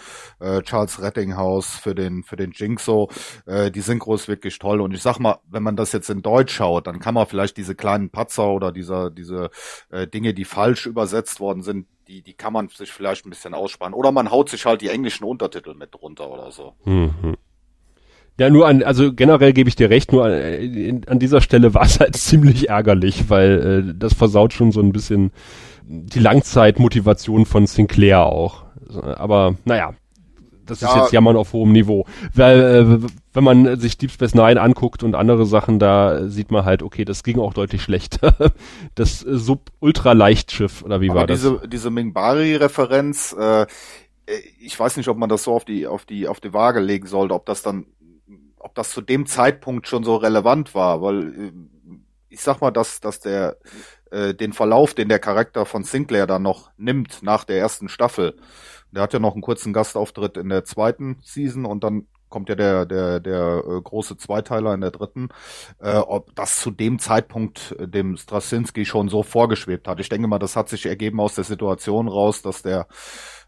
äh, 0.40 0.62
Charles 0.62 1.00
Rettinghaus 1.02 1.76
für 1.76 1.94
den 1.94 2.22
für 2.22 2.36
den 2.36 2.52
Jinxo. 2.52 3.10
Äh, 3.46 3.70
die 3.70 3.80
Synchro 3.82 4.14
ist 4.14 4.28
wirklich 4.28 4.58
toll. 4.58 4.80
Und 4.80 4.94
ich 4.94 5.02
sag 5.02 5.18
mal, 5.18 5.38
wenn 5.50 5.62
man 5.62 5.76
das 5.76 5.92
jetzt 5.92 6.08
in 6.08 6.22
Deutsch 6.22 6.54
schaut, 6.54 6.86
dann 6.86 7.00
kann 7.00 7.14
man 7.14 7.26
vielleicht 7.26 7.56
diese 7.58 7.74
kleinen 7.74 8.08
Patzer 8.10 8.48
oder 8.48 8.72
dieser 8.72 9.10
diese 9.10 9.50
äh, 9.90 10.06
Dinge, 10.06 10.32
die 10.32 10.44
falsch 10.46 10.86
übersetzt 10.86 11.38
worden 11.40 11.62
sind, 11.62 11.86
die 12.08 12.22
die 12.22 12.34
kann 12.34 12.52
man 12.54 12.68
sich 12.68 12.92
vielleicht 12.92 13.26
ein 13.26 13.30
bisschen 13.30 13.52
aussparen. 13.52 13.92
Oder 13.92 14.10
man 14.10 14.30
haut 14.30 14.48
sich 14.48 14.64
halt 14.64 14.80
die 14.80 14.88
englischen 14.88 15.24
Untertitel 15.24 15.74
mit 15.74 15.94
drunter 15.94 16.30
oder 16.30 16.50
so. 16.50 16.72
Mhm. 16.86 17.36
Ja, 18.40 18.48
nur 18.50 18.68
an, 18.68 18.84
also 18.84 19.12
generell 19.12 19.52
gebe 19.52 19.68
ich 19.68 19.74
dir 19.74 19.90
recht, 19.90 20.12
nur 20.12 20.26
an, 20.26 20.32
in- 20.32 21.08
an 21.08 21.18
dieser 21.18 21.40
Stelle 21.40 21.74
war 21.74 21.82
es 21.82 21.98
halt 21.98 22.16
ziemlich 22.16 22.68
ärgerlich, 22.68 23.28
weil 23.28 23.90
äh, 23.90 23.94
das 23.98 24.14
versaut 24.14 24.52
schon 24.52 24.70
so 24.70 24.80
ein 24.80 24.92
bisschen 24.92 25.32
die 25.90 26.18
Langzeitmotivation 26.20 27.46
von 27.46 27.66
Sinclair 27.66 28.26
auch. 28.26 28.64
Aber 28.90 29.56
naja, 29.64 29.94
das 30.66 30.82
ist 30.82 30.94
Ja. 30.94 31.00
jetzt 31.00 31.12
Jammern 31.12 31.36
auf 31.36 31.54
hohem 31.54 31.72
Niveau. 31.72 32.04
Weil, 32.34 32.60
äh, 32.60 33.08
wenn 33.32 33.44
man 33.44 33.80
sich 33.80 33.96
Deep 33.96 34.10
Space 34.10 34.34
Nine 34.34 34.60
anguckt 34.60 35.02
und 35.02 35.14
andere 35.14 35.46
Sachen, 35.46 35.78
da 35.78 36.28
sieht 36.28 36.50
man 36.50 36.66
halt, 36.66 36.82
okay, 36.82 37.06
das 37.06 37.22
ging 37.22 37.38
auch 37.38 37.54
deutlich 37.54 37.82
schlechter. 37.82 38.34
Das 38.94 39.20
Sub-Ultra-Leichtschiff, 39.20 40.82
oder 40.82 41.00
wie 41.00 41.10
Aber 41.10 41.20
war 41.20 41.26
das? 41.26 41.40
diese, 41.40 41.68
diese 41.68 41.90
Mingbari-Referenz, 41.90 43.34
äh, 43.38 43.66
ich 44.60 44.78
weiß 44.78 44.98
nicht, 44.98 45.08
ob 45.08 45.16
man 45.16 45.30
das 45.30 45.44
so 45.44 45.54
auf 45.54 45.64
die, 45.64 45.86
auf 45.86 46.04
die, 46.04 46.28
auf 46.28 46.40
die 46.40 46.52
Waage 46.52 46.80
legen 46.80 47.06
sollte, 47.06 47.32
ob 47.34 47.46
das 47.46 47.62
dann, 47.62 47.86
ob 48.58 48.74
das 48.74 48.90
zu 48.90 49.00
dem 49.00 49.24
Zeitpunkt 49.24 49.88
schon 49.88 50.04
so 50.04 50.16
relevant 50.16 50.74
war, 50.74 51.00
weil 51.00 51.28
äh, 51.28 51.52
ich 52.28 52.42
sag 52.42 52.60
mal, 52.60 52.70
dass, 52.70 53.00
dass 53.00 53.20
der, 53.20 53.56
äh, 54.10 54.34
den 54.34 54.52
Verlauf, 54.52 54.94
den 54.94 55.08
der 55.08 55.18
Charakter 55.18 55.66
von 55.66 55.84
Sinclair 55.84 56.26
dann 56.26 56.42
noch 56.42 56.70
nimmt 56.76 57.22
nach 57.22 57.44
der 57.44 57.58
ersten 57.58 57.88
Staffel, 57.88 58.36
der 58.90 59.02
hat 59.02 59.12
ja 59.12 59.18
noch 59.18 59.34
einen 59.34 59.42
kurzen 59.42 59.72
Gastauftritt 59.72 60.36
in 60.36 60.48
der 60.48 60.64
zweiten 60.64 61.18
Season 61.22 61.64
und 61.64 61.84
dann 61.84 62.06
kommt 62.28 62.48
ja 62.48 62.54
der 62.54 62.86
der 62.86 63.20
der 63.20 63.62
äh, 63.66 63.80
große 63.80 64.16
Zweiteiler 64.16 64.74
in 64.74 64.80
der 64.80 64.90
dritten, 64.90 65.28
äh, 65.80 65.96
ob 65.96 66.34
das 66.36 66.60
zu 66.60 66.70
dem 66.70 66.98
Zeitpunkt 66.98 67.74
äh, 67.78 67.88
dem 67.88 68.16
Straczynski 68.16 68.84
schon 68.84 69.08
so 69.08 69.22
vorgeschwebt 69.22 69.88
hat. 69.88 70.00
Ich 70.00 70.08
denke 70.08 70.28
mal, 70.28 70.38
das 70.38 70.56
hat 70.56 70.68
sich 70.68 70.86
ergeben 70.86 71.20
aus 71.20 71.34
der 71.34 71.44
Situation 71.44 72.08
raus, 72.08 72.42
dass 72.42 72.62
der 72.62 72.86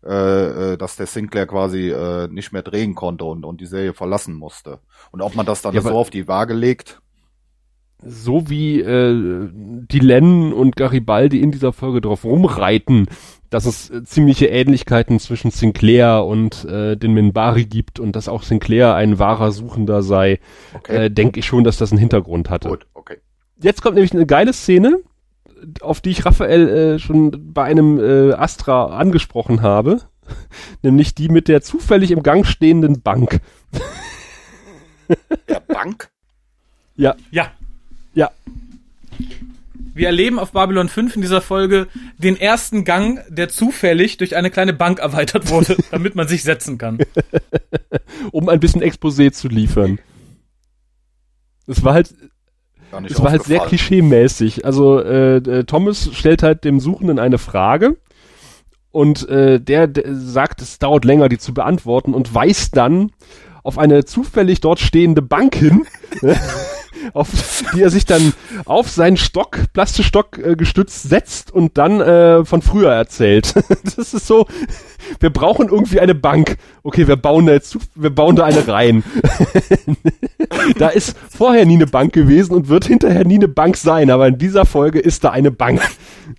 äh, 0.03 0.79
dass 0.79 0.97
der 0.97 1.07
Sinclair 1.07 1.47
quasi 1.47 1.91
äh, 1.91 2.29
nicht 2.29 2.53
mehr 2.53 2.63
drehen 2.63 2.95
konnte 2.95 3.25
und 3.25 3.45
und 3.45 3.61
die 3.61 3.67
Serie 3.67 3.93
verlassen 3.93 4.35
musste. 4.35 4.81
Und 5.11 5.21
ob 5.21 5.35
man 5.35 5.47
das 5.47 5.63
dann 5.63 5.75
Ja, 5.75 5.83
so 5.83 5.91
auf 5.91 6.11
die 6.11 6.27
Waage 6.27 6.55
legt, 6.55 7.01
so 8.05 8.49
wie 8.49 8.81
äh, 8.81 9.49
die 9.53 9.99
Len 9.99 10.53
und 10.53 10.77
Garibaldi 10.77 11.41
in 11.41 11.53
dieser 11.53 11.73
Folge 11.73 12.01
drauf 12.01 12.25
rumreiten, 12.25 13.07
dass 13.51 13.67
es 13.67 13.91
äh, 13.91 14.05
ziemliche 14.05 14.47
Ähnlichkeiten 14.47 15.19
zwischen 15.19 15.51
Sinclair 15.51 16.25
und 16.25 16.65
äh, 16.65 16.97
den 16.97 17.13
Minbari 17.13 17.67
gibt 17.67 18.01
und 18.01 18.17
dass 18.17 18.29
auch 18.29 18.43
Sinclair 18.43 18.95
ein 18.95 19.19
wahrer 19.19 19.53
Suchender 19.53 20.03
sei, 20.03 20.39
okay, 20.75 21.07
äh, 21.07 21.11
denke 21.11 21.41
ich 21.41 21.47
schon, 21.47 21.65
dass 21.65 21.77
das 21.77 21.93
einen 21.93 21.99
Hintergrund 21.99 22.49
hatte. 22.49 22.69
gut, 22.69 22.87
okay. 22.95 23.19
Jetzt 23.63 23.83
kommt 23.83 23.97
nämlich 23.97 24.13
eine 24.13 24.27
geile 24.27 24.53
Szene. 24.53 25.01
auf 25.83 26.01
die 26.01 26.11
ich 26.11 26.25
Raphael 26.25 26.69
äh, 26.69 26.99
schon 26.99 27.53
bei 27.53 27.65
einem 27.65 27.99
äh, 27.99 28.33
Astra 28.33 28.87
angesprochen 28.97 29.61
habe, 29.61 30.01
nämlich 30.83 31.15
die 31.15 31.29
mit 31.29 31.49
der 31.49 31.61
zufällig 31.61 32.13
im 32.13 32.23
Gang 32.23 32.47
stehenden 32.47 33.03
Bank. 33.03 33.41
Der 35.49 35.61
Bank? 35.61 36.11
Ja, 36.97 37.17
Ja. 37.31 37.51
Ja. 38.15 38.31
Wir 39.95 40.07
erleben 40.07 40.39
auf 40.39 40.53
Babylon 40.53 40.89
5 40.89 41.17
in 41.17 41.23
dieser 41.23 41.41
Folge 41.41 41.89
den 42.17 42.41
ersten 42.41 42.85
Gang, 42.85 43.21
der 43.29 43.49
zufällig 43.49 44.17
durch 44.17 44.37
eine 44.37 44.51
kleine 44.51 44.73
Bank 44.73 44.99
erweitert 44.99 45.51
wurde, 45.51 45.77
damit 45.91 46.15
man 46.15 46.29
sich 46.29 46.43
setzen 46.43 46.79
kann. 46.79 46.99
Um 48.33 48.49
ein 48.49 48.61
bisschen 48.61 48.83
Exposé 48.83 49.33
zu 49.33 49.49
liefern. 49.49 49.99
Es 51.67 51.83
war 51.83 51.95
halt, 51.95 52.15
Gar 52.91 53.01
nicht 53.03 53.13
es 53.13 53.23
war 53.23 53.31
halt 53.31 53.45
sehr 53.45 53.61
klischee-mäßig. 53.61 54.65
Also 54.65 55.01
äh, 55.01 55.37
äh, 55.37 55.65
Thomas 55.65 56.11
stellt 56.13 56.43
halt 56.43 56.65
dem 56.65 56.81
Suchenden 56.81 57.19
eine 57.19 57.39
Frage 57.39 57.97
und 58.91 59.29
äh, 59.29 59.61
der, 59.61 59.87
der 59.87 60.15
sagt, 60.15 60.63
es 60.63 60.79
dauert 60.79 61.05
länger, 61.05 61.29
die 61.29 61.39
zu 61.39 61.55
beantworten 61.55 62.15
und 62.15 62.35
weist 62.35 62.77
dann 62.77 63.13
auf 63.63 63.79
eine 63.79 64.05
zufällig 64.05 64.61
dort 64.61 64.81
stehende 64.81 65.23
Bank 65.23 65.55
hin, 65.55 65.87
auf 67.13 67.29
die 67.75 67.83
er 67.83 67.91
sich 67.91 68.05
dann 68.05 68.33
auf 68.65 68.89
seinen 68.89 69.17
Stock, 69.17 69.59
Plastikstock 69.73 70.39
äh, 70.39 70.57
gestützt 70.57 71.03
setzt 71.09 71.51
und 71.53 71.79
dann 71.79 72.01
äh, 72.01 72.45
von 72.45 72.63
früher 72.63 72.93
erzählt. 72.93 73.55
das 73.97 74.15
ist 74.15 74.27
so, 74.27 74.47
wir 75.19 75.31
brauchen 75.31 75.69
irgendwie 75.69 76.01
eine 76.01 76.15
Bank. 76.15 76.57
Okay, 76.83 77.07
wir 77.07 77.17
bauen 77.17 77.47
da 77.47 77.53
jetzt, 77.53 77.79
wir 77.95 78.11
bauen 78.11 78.37
da 78.37 78.45
eine 78.45 78.67
rein. 78.67 79.05
da 80.79 80.89
ist 80.89 81.17
vorher 81.29 81.67
nie 81.67 81.75
eine 81.75 81.87
Bank 81.87 82.13
gewesen 82.13 82.55
und 82.55 82.69
wird 82.69 82.87
hinterher 82.87 83.25
nie 83.25 83.37
eine 83.37 83.49
Bank 83.49 83.77
sein, 83.77 84.11
aber 84.11 84.29
in 84.29 84.39
dieser 84.39 84.67
Folge 84.67 84.99
ist 85.01 85.25
da 85.25 85.31
eine 85.31 85.51
Bank. 85.51 85.81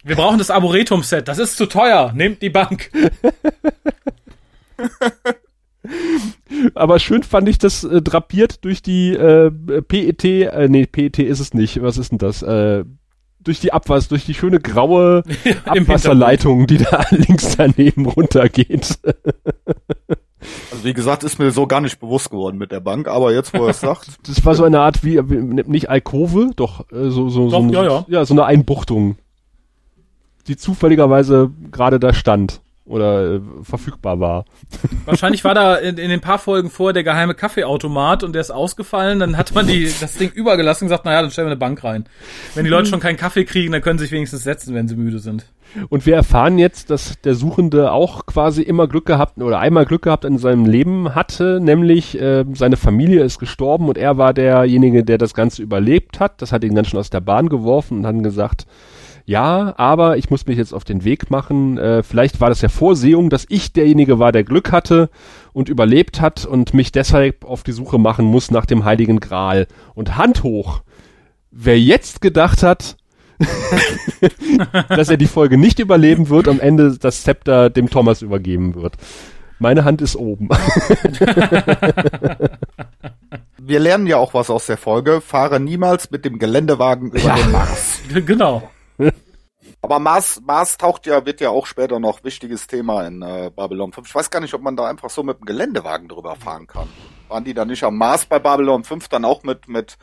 Wir 0.03 0.15
brauchen 0.15 0.37
das 0.37 0.49
Arboretum-Set. 0.49 1.27
Das 1.27 1.37
ist 1.37 1.57
zu 1.57 1.65
teuer. 1.65 2.13
Nehmt 2.15 2.41
die 2.41 2.49
Bank. 2.49 2.89
Aber 6.75 6.99
schön 6.99 7.23
fand 7.23 7.47
ich 7.49 7.57
das 7.57 7.83
äh, 7.83 8.01
drapiert 8.01 8.63
durch 8.65 8.81
die 8.81 9.13
äh, 9.13 9.51
PET, 9.51 10.23
äh, 10.23 10.67
nee, 10.69 10.85
PET 10.85 11.19
ist 11.19 11.39
es 11.39 11.53
nicht. 11.53 11.81
Was 11.81 11.97
ist 11.97 12.11
denn 12.11 12.17
das? 12.17 12.41
Äh, 12.41 12.85
durch 13.43 13.59
die 13.59 13.73
Abwasser, 13.73 14.09
durch 14.09 14.25
die 14.25 14.33
schöne 14.33 14.59
graue 14.59 15.23
Abwasserleitung, 15.65 16.67
die 16.67 16.77
da 16.77 17.03
links 17.09 17.55
daneben 17.57 18.05
runtergeht. 18.05 18.99
Also 20.71 20.83
wie 20.83 20.93
gesagt, 20.93 21.23
ist 21.23 21.39
mir 21.39 21.51
so 21.51 21.67
gar 21.67 21.81
nicht 21.81 21.99
bewusst 21.99 22.29
geworden 22.29 22.57
mit 22.57 22.71
der 22.71 22.79
Bank, 22.79 23.07
aber 23.07 23.33
jetzt, 23.33 23.53
wo 23.53 23.63
er 23.63 23.69
es 23.69 23.79
sagt, 23.81 24.09
Das 24.27 24.43
war 24.45 24.55
so 24.55 24.63
eine 24.63 24.79
Art 24.79 25.03
wie, 25.03 25.17
wie 25.29 25.37
nicht 25.37 25.89
Alkove, 25.89 26.51
doch 26.55 26.91
äh, 26.91 27.09
so 27.09 27.29
so 27.29 27.49
so, 27.49 27.49
Doch, 27.49 27.63
eine, 27.63 27.73
ja, 27.73 28.05
ja. 28.07 28.25
so 28.25 28.33
eine 28.33 28.45
Einbuchtung, 28.45 29.17
die 30.47 30.57
zufälligerweise 30.57 31.51
gerade 31.71 31.99
da 31.99 32.13
stand 32.13 32.61
oder 32.91 33.35
äh, 33.35 33.41
verfügbar 33.63 34.19
war. 34.19 34.45
Wahrscheinlich 35.05 35.43
war 35.43 35.55
da 35.55 35.75
in, 35.75 35.97
in 35.97 36.09
den 36.09 36.21
paar 36.21 36.39
Folgen 36.39 36.69
vor 36.69 36.93
der 36.93 37.03
geheime 37.03 37.33
Kaffeeautomat 37.33 38.23
und 38.23 38.33
der 38.33 38.41
ist 38.41 38.51
ausgefallen. 38.51 39.19
Dann 39.19 39.37
hat 39.37 39.55
man 39.55 39.65
die, 39.65 39.91
das 39.99 40.15
Ding 40.15 40.31
übergelassen 40.31 40.85
und 40.85 40.89
gesagt, 40.89 41.05
naja, 41.05 41.21
dann 41.21 41.31
stellen 41.31 41.47
wir 41.47 41.51
eine 41.51 41.59
Bank 41.59 41.83
rein. 41.83 42.05
Wenn 42.53 42.65
die 42.65 42.69
Leute 42.69 42.89
schon 42.89 42.99
keinen 42.99 43.17
Kaffee 43.17 43.45
kriegen, 43.45 43.71
dann 43.71 43.81
können 43.81 43.97
sie 43.97 44.05
sich 44.05 44.11
wenigstens 44.11 44.43
setzen, 44.43 44.75
wenn 44.75 44.87
sie 44.87 44.95
müde 44.95 45.19
sind. 45.19 45.45
Und 45.89 46.05
wir 46.05 46.15
erfahren 46.15 46.57
jetzt, 46.57 46.89
dass 46.89 47.19
der 47.21 47.33
Suchende 47.33 47.91
auch 47.91 48.25
quasi 48.25 48.61
immer 48.61 48.87
Glück 48.87 49.05
gehabt 49.05 49.37
oder 49.37 49.59
einmal 49.59 49.85
Glück 49.85 50.01
gehabt 50.01 50.25
in 50.25 50.37
seinem 50.37 50.65
Leben 50.65 51.15
hatte, 51.15 51.59
nämlich 51.61 52.19
äh, 52.19 52.43
seine 52.53 52.75
Familie 52.75 53.23
ist 53.23 53.39
gestorben 53.39 53.87
und 53.87 53.97
er 53.97 54.17
war 54.17 54.33
derjenige, 54.33 55.03
der 55.03 55.17
das 55.17 55.33
Ganze 55.33 55.61
überlebt 55.61 56.19
hat. 56.19 56.41
Das 56.41 56.51
hat 56.51 56.63
ihn 56.63 56.75
ganz 56.75 56.89
schön 56.89 56.99
aus 56.99 57.09
der 57.09 57.21
Bahn 57.21 57.47
geworfen 57.47 57.99
und 57.99 58.05
hat 58.05 58.21
gesagt, 58.21 58.65
ja, 59.31 59.73
aber 59.77 60.17
ich 60.17 60.29
muss 60.29 60.45
mich 60.45 60.57
jetzt 60.57 60.73
auf 60.73 60.83
den 60.83 61.05
Weg 61.05 61.31
machen. 61.31 61.77
Äh, 61.77 62.03
vielleicht 62.03 62.41
war 62.41 62.49
das 62.49 62.61
ja 62.61 62.67
Vorsehung, 62.67 63.29
dass 63.29 63.45
ich 63.47 63.71
derjenige 63.71 64.19
war, 64.19 64.33
der 64.33 64.43
Glück 64.43 64.73
hatte 64.73 65.09
und 65.53 65.69
überlebt 65.69 66.19
hat 66.19 66.45
und 66.45 66.73
mich 66.73 66.91
deshalb 66.91 67.45
auf 67.45 67.63
die 67.63 67.71
Suche 67.71 67.97
machen 67.97 68.25
muss 68.25 68.51
nach 68.51 68.65
dem 68.65 68.83
Heiligen 68.83 69.21
Gral. 69.21 69.67
Und 69.95 70.17
Hand 70.17 70.43
hoch. 70.43 70.81
Wer 71.49 71.79
jetzt 71.79 72.19
gedacht 72.19 72.61
hat, 72.61 72.97
dass 74.89 75.07
er 75.09 75.15
die 75.17 75.27
Folge 75.27 75.57
nicht 75.57 75.79
überleben 75.79 76.27
wird, 76.27 76.49
am 76.49 76.59
Ende 76.59 76.97
das 76.97 77.23
Zepter 77.23 77.69
dem 77.69 77.89
Thomas 77.89 78.21
übergeben 78.21 78.75
wird. 78.75 78.95
Meine 79.59 79.85
Hand 79.85 80.01
ist 80.01 80.17
oben. 80.17 80.49
wir 83.59 83.79
lernen 83.79 84.07
ja 84.07 84.17
auch 84.17 84.33
was 84.33 84.49
aus 84.49 84.65
der 84.65 84.77
Folge. 84.77 85.21
Fahre 85.21 85.61
niemals 85.61 86.11
mit 86.11 86.25
dem 86.25 86.37
Geländewagen 86.37 87.11
über 87.11 87.19
Ja. 87.19 87.35
den 87.35 87.51
Mars. 87.51 87.99
genau. 88.25 88.69
Aber 89.81 89.99
Mars, 89.99 90.41
Mars 90.45 90.77
taucht 90.77 91.05
ja, 91.05 91.25
wird 91.25 91.41
ja 91.41 91.49
auch 91.49 91.65
später 91.65 91.99
noch 91.99 92.23
wichtiges 92.23 92.67
Thema 92.67 93.05
in 93.05 93.21
äh, 93.21 93.51
Babylon 93.55 93.93
5. 93.93 94.07
Ich 94.07 94.15
weiß 94.15 94.29
gar 94.29 94.39
nicht, 94.39 94.53
ob 94.53 94.61
man 94.61 94.75
da 94.75 94.87
einfach 94.87 95.09
so 95.09 95.23
mit 95.23 95.39
dem 95.39 95.45
Geländewagen 95.45 96.07
drüber 96.07 96.35
fahren 96.35 96.67
kann. 96.67 96.87
Waren 97.27 97.43
die 97.43 97.53
da 97.53 97.65
nicht 97.65 97.83
am 97.83 97.97
Mars 97.97 98.25
bei 98.25 98.39
Babylon 98.39 98.83
5 98.83 99.07
dann 99.07 99.25
auch 99.25 99.43
mit, 99.43 99.67
mit, 99.67 99.97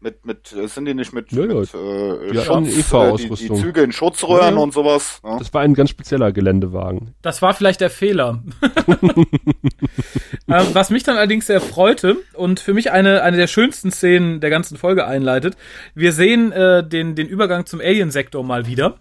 mit, 0.00 0.26
mit, 0.26 0.52
äh, 0.52 0.68
sind 0.68 0.84
die 0.84 0.94
nicht 0.94 1.12
mit, 1.12 1.32
Ja, 1.32 1.44
ja. 1.46 1.54
mit 1.54 1.74
äh, 1.74 2.32
Die 2.32 2.38
Schutz, 2.38 2.92
äh, 2.92 3.16
die, 3.16 3.48
die. 3.48 3.54
Züge 3.54 3.82
in 3.82 3.92
Schutzröhren 3.92 4.50
Ja, 4.50 4.50
ja. 4.50 4.56
und 4.56 4.72
sowas? 4.74 5.20
Ne? 5.24 5.36
Das 5.38 5.52
war 5.54 5.62
ein 5.62 5.74
ganz 5.74 5.90
spezieller 5.90 6.32
Geländewagen. 6.32 7.14
Das 7.22 7.42
war 7.42 7.54
vielleicht 7.54 7.80
der 7.80 7.90
Fehler. 7.90 8.42
ähm, 10.48 10.66
was 10.72 10.90
mich 10.90 11.02
dann 11.02 11.16
allerdings 11.16 11.46
sehr 11.46 11.60
freute 11.60 12.16
und 12.34 12.60
für 12.60 12.74
mich 12.74 12.92
eine, 12.92 13.22
eine 13.22 13.36
der 13.36 13.46
schönsten 13.46 13.90
Szenen 13.90 14.40
der 14.40 14.50
ganzen 14.50 14.76
Folge 14.76 15.06
einleitet. 15.06 15.56
Wir 15.94 16.12
sehen 16.12 16.52
äh, 16.52 16.86
den, 16.86 17.14
den 17.14 17.26
Übergang 17.26 17.66
zum 17.66 17.80
Alien-Sektor 17.80 18.44
mal 18.44 18.66
wieder. 18.66 18.96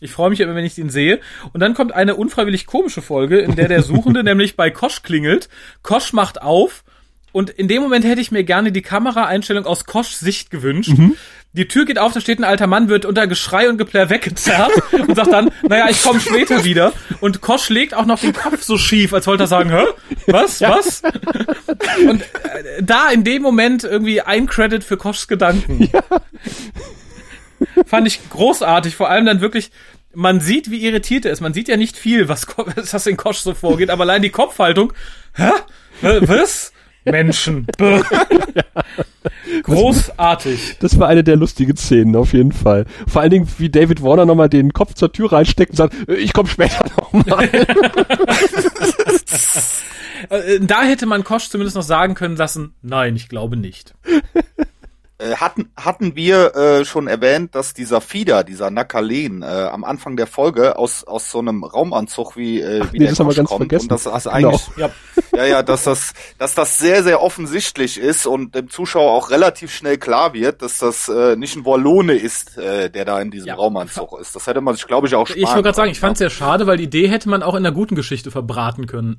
Ich 0.00 0.12
freue 0.12 0.30
mich 0.30 0.40
immer, 0.40 0.54
wenn 0.54 0.64
ich 0.64 0.74
den 0.74 0.90
sehe. 0.90 1.20
Und 1.52 1.60
dann 1.60 1.74
kommt 1.74 1.92
eine 1.92 2.16
unfreiwillig 2.16 2.66
komische 2.66 3.02
Folge, 3.02 3.38
in 3.38 3.54
der 3.56 3.68
der 3.68 3.82
Suchende 3.82 4.22
nämlich 4.24 4.56
bei 4.56 4.70
Kosch 4.70 5.02
klingelt. 5.02 5.48
Kosch 5.82 6.12
macht 6.12 6.42
auf. 6.42 6.84
Und 7.32 7.50
in 7.50 7.68
dem 7.68 7.82
Moment 7.82 8.04
hätte 8.04 8.20
ich 8.20 8.30
mir 8.30 8.44
gerne 8.44 8.72
die 8.72 8.82
Kameraeinstellung 8.82 9.66
aus 9.66 9.84
Koschs 9.84 10.20
Sicht 10.20 10.50
gewünscht. 10.50 10.92
Die 11.52 11.66
Tür 11.66 11.84
geht 11.84 11.98
auf, 11.98 12.12
da 12.12 12.20
steht 12.20 12.38
ein 12.38 12.44
alter 12.44 12.68
Mann, 12.68 12.88
wird 12.88 13.04
unter 13.04 13.26
Geschrei 13.26 13.68
und 13.68 13.76
Geplär 13.76 14.08
weggezerrt 14.08 14.70
und 14.92 15.16
sagt 15.16 15.32
dann, 15.32 15.50
naja, 15.68 15.88
ich 15.90 16.00
komme 16.00 16.20
später 16.20 16.64
wieder. 16.64 16.92
Und 17.20 17.40
Kosch 17.40 17.70
legt 17.70 17.92
auch 17.92 18.06
noch 18.06 18.20
den 18.20 18.32
Kopf 18.32 18.62
so 18.62 18.78
schief, 18.78 19.12
als 19.12 19.26
wollte 19.26 19.44
er 19.44 19.48
sagen, 19.48 19.70
hä? 19.70 19.84
Was? 20.28 20.60
Was? 20.60 21.02
Und 22.08 22.22
äh, 22.22 22.82
da 22.82 23.10
in 23.10 23.24
dem 23.24 23.42
Moment 23.42 23.82
irgendwie 23.82 24.20
ein 24.20 24.46
Credit 24.46 24.84
für 24.84 24.96
Koschs 24.96 25.26
Gedanken. 25.26 25.90
Fand 27.84 28.06
ich 28.06 28.20
großartig, 28.30 28.94
vor 28.94 29.10
allem 29.10 29.26
dann 29.26 29.40
wirklich, 29.40 29.72
man 30.14 30.40
sieht, 30.40 30.70
wie 30.70 30.84
irritiert 30.84 31.24
er 31.24 31.32
ist. 31.32 31.40
Man 31.40 31.52
sieht 31.52 31.66
ja 31.66 31.76
nicht 31.76 31.96
viel, 31.96 32.28
was, 32.28 32.46
was 32.56 33.06
in 33.08 33.16
Kosch 33.16 33.38
so 33.38 33.54
vorgeht, 33.54 33.90
aber 33.90 34.04
allein 34.04 34.22
die 34.22 34.30
Kopfhaltung, 34.30 34.92
hä? 35.34 35.50
Was? 36.00 36.72
Menschen. 37.04 37.66
Großartig. 39.62 40.76
Das 40.80 40.98
war 40.98 41.08
eine 41.08 41.24
der 41.24 41.36
lustigen 41.36 41.76
Szenen, 41.76 42.16
auf 42.16 42.32
jeden 42.32 42.52
Fall. 42.52 42.86
Vor 43.06 43.22
allen 43.22 43.30
Dingen, 43.30 43.48
wie 43.58 43.68
David 43.68 44.02
Warner 44.02 44.26
nochmal 44.26 44.48
den 44.48 44.72
Kopf 44.72 44.94
zur 44.94 45.12
Tür 45.12 45.32
reinsteckt 45.32 45.70
und 45.72 45.76
sagt, 45.76 45.94
äh, 46.08 46.14
ich 46.14 46.32
komme 46.32 46.48
später 46.48 46.84
nochmal. 46.96 47.48
Äh, 50.28 50.60
Da 50.60 50.82
hätte 50.82 51.06
man 51.06 51.24
Kosch 51.24 51.48
zumindest 51.48 51.76
noch 51.76 51.82
sagen 51.82 52.14
können 52.14 52.36
lassen, 52.36 52.74
nein, 52.82 53.16
ich 53.16 53.28
glaube 53.28 53.56
nicht. 53.56 53.94
Äh, 55.20 55.36
hatten, 55.36 55.70
hatten 55.76 56.16
wir 56.16 56.54
äh, 56.54 56.84
schon 56.86 57.06
erwähnt, 57.06 57.54
dass 57.54 57.74
dieser 57.74 58.00
Fieder, 58.00 58.42
dieser 58.42 58.70
Nakalen, 58.70 59.42
äh, 59.42 59.46
am 59.46 59.84
Anfang 59.84 60.16
der 60.16 60.26
Folge 60.26 60.78
aus, 60.78 61.04
aus 61.04 61.30
so 61.30 61.40
einem 61.40 61.62
Raumanzug 61.62 62.36
wie, 62.36 62.60
äh, 62.60 62.82
wie 62.90 62.98
nee, 62.98 62.98
der 63.00 63.08
das 63.10 63.20
haben 63.20 63.26
wir 63.26 63.30
Kosch 63.30 63.36
ganz 63.36 63.48
kommt 63.48 63.58
vergessen. 63.60 63.84
und 63.84 63.92
dass 63.92 64.04
das 64.04 64.24
Genau. 64.24 64.48
eigentlich 64.48 64.76
Ja, 64.76 64.90
Ja, 65.36 65.44
ja, 65.44 65.62
dass 65.62 65.84
das, 65.84 66.14
dass 66.38 66.54
das 66.54 66.78
sehr, 66.78 67.02
sehr 67.02 67.22
offensichtlich 67.22 67.98
ist 67.98 68.26
und 68.26 68.54
dem 68.54 68.70
Zuschauer 68.70 69.12
auch 69.12 69.30
relativ 69.30 69.72
schnell 69.74 69.98
klar 69.98 70.32
wird, 70.32 70.62
dass 70.62 70.78
das 70.78 71.08
äh, 71.08 71.36
nicht 71.36 71.54
ein 71.54 71.66
Wallone 71.66 72.14
ist, 72.14 72.56
äh, 72.56 72.88
der 72.88 73.04
da 73.04 73.20
in 73.20 73.30
diesem 73.30 73.48
Ja. 73.48 73.54
Raumanzug 73.56 74.18
ist. 74.20 74.34
Das 74.34 74.46
hätte 74.46 74.60
man 74.62 74.74
sich, 74.74 74.86
glaube 74.86 75.06
ich, 75.06 75.14
auch 75.14 75.26
sparen 75.26 75.42
ich 75.42 75.48
wollte 75.48 75.62
gerade 75.62 75.76
sagen, 75.76 75.90
ich 75.90 76.00
fand 76.00 76.14
es 76.14 76.18
sehr 76.18 76.30
schade, 76.30 76.66
weil 76.66 76.78
die 76.78 76.84
Idee 76.84 77.08
hätte 77.08 77.28
man 77.28 77.42
auch 77.42 77.54
in 77.54 77.64
einer 77.66 77.74
guten 77.74 77.94
Geschichte 77.94 78.30
verbraten 78.30 78.86
können. 78.86 79.18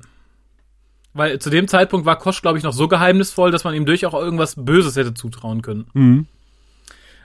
Weil 1.14 1.38
zu 1.38 1.50
dem 1.50 1.68
Zeitpunkt 1.68 2.06
war 2.06 2.18
Kosch, 2.18 2.40
glaube 2.42 2.58
ich, 2.58 2.64
noch 2.64 2.72
so 2.72 2.88
geheimnisvoll, 2.88 3.50
dass 3.50 3.64
man 3.64 3.74
ihm 3.74 3.84
durchaus 3.86 4.14
auch 4.14 4.20
irgendwas 4.20 4.54
Böses 4.56 4.96
hätte 4.96 5.14
zutrauen 5.14 5.62
können. 5.62 5.86
Mhm. 5.92 6.26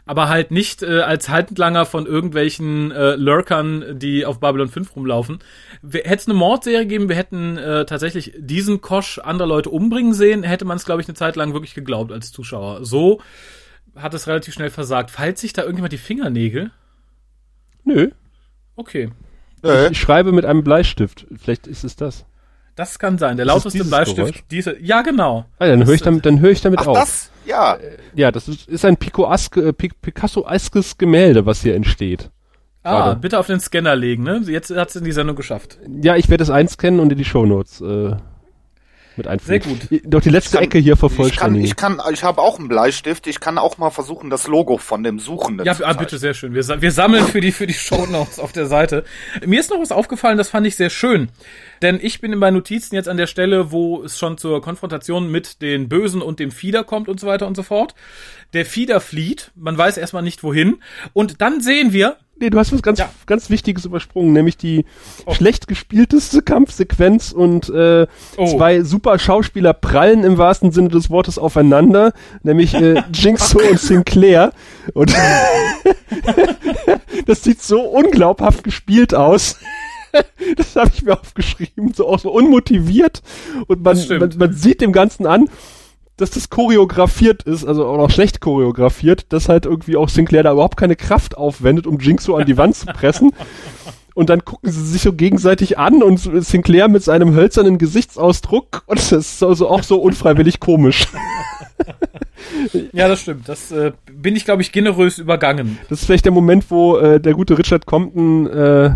Aber 0.05 0.29
halt 0.29 0.51
nicht 0.51 0.83
äh, 0.83 1.01
als 1.01 1.27
Handlanger 1.27 1.85
von 1.85 2.05
irgendwelchen 2.05 2.91
äh, 2.91 3.15
Lurkern, 3.15 3.99
die 3.99 4.25
auf 4.25 4.39
Babylon 4.39 4.69
5 4.69 4.95
rumlaufen. 4.95 5.39
Hätte 5.83 6.15
es 6.15 6.27
eine 6.27 6.33
Mordserie 6.33 6.79
gegeben, 6.79 7.09
wir 7.09 7.17
hätten 7.17 7.57
äh, 7.57 7.85
tatsächlich 7.85 8.33
diesen 8.38 8.79
Kosch 8.79 9.19
andere 9.19 9.47
Leute 9.47 9.69
umbringen 9.69 10.13
sehen, 10.13 10.43
hätte 10.43 10.63
man 10.63 10.77
es, 10.77 10.85
glaube 10.85 11.01
ich, 11.01 11.07
eine 11.07 11.15
Zeit 11.15 11.35
lang 11.35 11.53
wirklich 11.53 11.73
geglaubt 11.73 12.13
als 12.13 12.31
Zuschauer. 12.31 12.85
So 12.85 13.21
hat 13.95 14.13
es 14.13 14.27
relativ 14.27 14.53
schnell 14.53 14.69
versagt. 14.69 15.11
Falls 15.11 15.41
sich 15.41 15.51
da 15.51 15.63
irgendjemand 15.63 15.91
die 15.91 15.97
Fingernägel? 15.97 16.71
Nö, 17.83 18.11
Okay. 18.77 19.09
Ja, 19.63 19.89
ich 19.89 19.99
schreibe 19.99 20.31
mit 20.31 20.45
einem 20.45 20.63
Bleistift. 20.63 21.25
Vielleicht 21.35 21.67
ist 21.67 21.83
es 21.83 21.95
das. 21.95 22.25
Das 22.78 22.97
kann 22.99 23.17
sein. 23.17 23.36
Der 23.38 23.45
Ist 23.45 23.49
es 23.49 23.55
lauteste 23.55 23.78
dieses 23.80 23.89
Bleistift. 23.89 24.45
Diese, 24.51 24.78
ja, 24.80 25.01
genau. 25.01 25.45
Ah, 25.59 25.67
dann 25.67 25.86
höre 25.86 25.95
ich 25.95 26.01
damit, 26.03 26.25
dann 26.25 26.39
höre 26.39 26.51
ich 26.51 26.61
damit 26.61 26.80
Ach, 26.82 26.88
auf. 26.88 26.97
das? 26.97 27.32
Ja. 27.45 27.78
Ja, 28.13 28.32
das 28.32 28.47
ist, 28.47 28.69
ist 28.69 28.86
ein 28.86 28.93
äh, 28.93 28.97
Pic- 29.73 29.99
Picasso-eskes 30.01 30.97
Gemälde, 30.97 31.45
was 31.45 31.61
hier 31.61 31.75
entsteht. 31.75 32.30
Ah, 32.84 32.91
Gerade. 33.05 33.19
bitte 33.19 33.39
auf 33.39 33.47
den 33.47 33.59
Scanner 33.59 33.95
legen, 33.95 34.23
ne? 34.23 34.41
Jetzt 34.45 34.69
hat 34.73 34.89
es 34.89 34.95
in 34.95 35.03
die 35.03 35.11
Sendung 35.11 35.36
geschafft. 35.36 35.80
Ja, 36.01 36.15
ich 36.15 36.30
werde 36.30 36.43
es 36.43 36.49
einscannen 36.49 36.99
und 36.99 37.11
in 37.11 37.17
die 37.17 37.25
Shownotes 37.25 37.82
äh, 37.82 38.15
mit 39.18 39.28
einfügen. 39.28 39.80
Sehr 39.89 39.99
Doch 40.03 40.22
die 40.22 40.30
letzte 40.30 40.57
kann- 40.57 40.63
Ecke 40.65 40.78
hier 40.80 40.93
Ich 40.93 40.99
kann, 40.99 41.09
vervollständigen. 41.09 41.65
ich 41.65 41.76
kann, 41.76 42.01
ich 42.11 42.24
habe 42.24 42.41
auch 42.41 42.59
einen 42.59 42.68
Bleistift. 42.68 43.28
Ich 43.28 43.39
kann 43.39 43.57
auch 43.57 43.78
mal 43.78 43.89
versuchen, 43.89 44.30
das 44.30 44.47
Logo 44.47 44.78
von 44.78 45.03
dem 45.03 45.20
Suchenden 45.20 45.65
Ja, 45.65 45.74
zu 45.76 45.84
ah, 45.84 45.88
zeichnen. 45.89 46.05
bitte, 46.05 46.18
sehr 46.18 46.34
schön. 46.34 46.53
Wir, 46.53 46.82
wir 46.82 46.91
sammeln 46.91 47.26
für 47.26 47.41
die, 47.41 47.51
für 47.51 47.68
die 47.68 47.74
Shownotes 47.74 48.39
auf 48.39 48.51
der 48.51 48.65
Seite. 48.68 49.03
Mir 49.45 49.59
ist 49.59 49.70
noch 49.70 49.80
was 49.80 49.91
aufgefallen, 49.91 50.38
das 50.38 50.49
fand 50.49 50.65
ich 50.68 50.76
sehr 50.76 50.89
schön. 50.89 51.30
Denn 51.82 51.99
ich 52.01 52.22
bin 52.22 52.34
in 52.34 52.39
meinen 52.39 52.55
Notizen 52.55 52.95
jetzt 52.95 53.07
an 53.09 53.18
der 53.18 53.28
Stelle, 53.28 53.72
wo 53.72 54.03
es 54.03 54.18
schon 54.18 54.38
zur 54.38 54.61
Konfrontation 54.61 55.30
mit 55.32 55.61
den 55.61 55.89
Bösen 55.89 56.22
und 56.22 56.39
dem 56.39 56.51
Fieder 56.51 56.84
kommt 56.84 57.07
und 57.09 57.20
so 57.20 57.28
weiter 57.28 57.47
und 57.47 57.55
so 57.55 57.63
fort. 57.63 57.93
Der 58.53 58.65
Fieder 58.65 58.99
flieht, 58.99 59.51
man 59.55 59.78
weiß 59.78 59.97
erstmal 59.97 60.24
nicht 60.24 60.41
wohin. 60.43 60.78
Und 61.13 61.41
dann 61.41 61.61
sehen 61.61 61.93
wir, 61.93 62.18
Nee, 62.39 62.51
du 62.51 62.59
hast 62.59 62.71
was 62.71 62.83
ganz, 62.83 62.99
Ja. 62.99 63.09
ganz 63.25 63.49
Wichtiges 63.49 63.85
übersprungen, 63.85 64.31
nämlich 64.33 64.57
die 64.57 64.85
schlecht 65.31 65.67
gespielteste 65.67 66.43
Kampfsequenz 66.43 67.31
und 67.31 67.69
äh, 67.69 68.05
Oh. 68.38 68.57
zwei 68.57 68.83
super 68.83 69.17
Schauspieler 69.17 69.73
prallen 69.73 70.23
im 70.23 70.38
wahrsten 70.38 70.71
Sinne 70.71 70.89
des 70.89 71.09
Wortes 71.09 71.39
aufeinander, 71.39 72.13
nämlich 72.43 72.75
äh, 72.75 73.01
Jinxo 73.13 73.59
und 73.59 73.79
Sinclair. 73.79 74.51
Und 74.93 75.11
das 77.25 77.43
sieht 77.43 77.61
so 77.61 77.81
unglaubhaft 77.81 78.63
gespielt 78.63 79.13
aus. 79.13 79.57
Das 80.55 80.75
habe 80.75 80.89
ich 80.95 81.03
mir 81.03 81.19
aufgeschrieben, 81.19 81.93
so 81.93 82.07
auch 82.07 82.17
so 82.17 82.31
unmotiviert. 82.31 83.21
Und 83.67 83.83
man, 83.83 83.99
man, 84.17 84.33
man 84.38 84.53
sieht 84.53 84.81
dem 84.81 84.91
Ganzen 84.93 85.27
an, 85.27 85.47
dass 86.18 86.32
das 86.32 86.49
choreografiert 86.49 87.43
ist, 87.43 87.63
also 87.65 87.86
auch 87.86 87.97
noch 87.97 88.09
schlecht 88.09 88.41
choreografiert, 88.41 89.32
dass 89.32 89.49
halt 89.49 89.65
irgendwie 89.65 89.95
auch 89.95 90.09
Sinclair 90.09 90.43
da 90.43 90.51
überhaupt 90.51 90.78
keine 90.78 90.95
Kraft 90.95 91.38
aufwendet, 91.38 91.88
um 91.88 91.99
Jinx 91.99 92.24
so 92.24 92.36
an 92.36 92.45
die 92.45 92.57
Wand 92.57 92.76
zu 92.76 92.88
pressen. 92.88 93.32
Und 94.15 94.32
dann 94.32 94.43
gucken 94.43 94.72
sie 94.72 94.84
sich 94.84 95.03
so 95.03 95.13
gegenseitig 95.13 95.78
an 95.78 96.01
und 96.01 96.18
Sinclair 96.18 96.88
mit 96.88 97.03
seinem 97.03 97.36
hölzernen 97.36 97.78
Gesichtsausdruck 97.78 98.82
und 98.88 98.97
das 98.97 99.11
ist 99.11 99.43
also 99.43 99.70
auch 99.70 99.84
so 99.84 100.01
unfreiwillig 100.01 100.59
komisch. 100.59 101.05
ja, 102.93 103.07
das 103.07 103.22
stimmt, 103.22 103.47
das 103.47 103.72
äh, 103.72 103.91
bin 104.11 104.36
ich, 104.36 104.43
glaube 104.43 104.63
ich, 104.63 104.72
generös 104.72 105.20
übergangen. 105.20 105.78
Das 105.89 105.99
ist 105.99 106.05
vielleicht 106.07 106.26
der 106.26 106.32
Moment, 106.32 106.72
wo 106.72 106.97
äh, 106.97 107.20
der 107.20 107.36
gute 107.36 107.59
Richard 107.59 107.86
Compton 107.86 108.47
äh, 108.47 108.95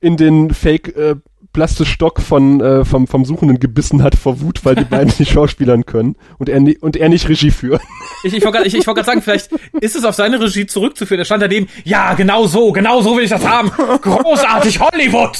in 0.00 0.16
den 0.16 0.52
Fake 0.52 0.96
äh, 0.96 1.14
Plastistock 1.54 2.20
von 2.20 2.60
äh, 2.60 2.84
vom 2.84 3.06
vom 3.06 3.24
Suchenden 3.24 3.58
gebissen 3.58 4.02
hat 4.02 4.14
vor 4.14 4.42
Wut, 4.42 4.66
weil 4.66 4.74
die 4.74 4.84
beiden 4.84 5.12
nicht 5.18 5.32
schauspielern 5.32 5.86
können 5.86 6.16
und 6.38 6.50
er 6.50 6.60
ni 6.60 6.76
und 6.76 6.96
er 6.96 7.08
nicht 7.08 7.26
Regie 7.28 7.50
führt. 7.50 7.80
Ich, 8.22 8.34
ich 8.34 8.44
wollte 8.44 8.58
gerade 8.58 8.68
ich, 8.68 8.74
ich 8.74 8.86
wollt 8.86 8.96
grad 8.96 9.06
sagen, 9.06 9.22
vielleicht 9.22 9.50
ist 9.80 9.96
es 9.96 10.04
auf 10.04 10.14
seine 10.14 10.38
Regie 10.40 10.66
zurückzuführen. 10.66 11.20
Er 11.20 11.24
stand 11.24 11.42
daneben, 11.42 11.68
ja, 11.84 12.12
genau 12.14 12.46
so, 12.46 12.72
genau 12.72 13.00
so 13.00 13.16
will 13.16 13.24
ich 13.24 13.30
das 13.30 13.46
haben. 13.46 13.70
Großartig, 13.70 14.80
Hollywood! 14.80 15.38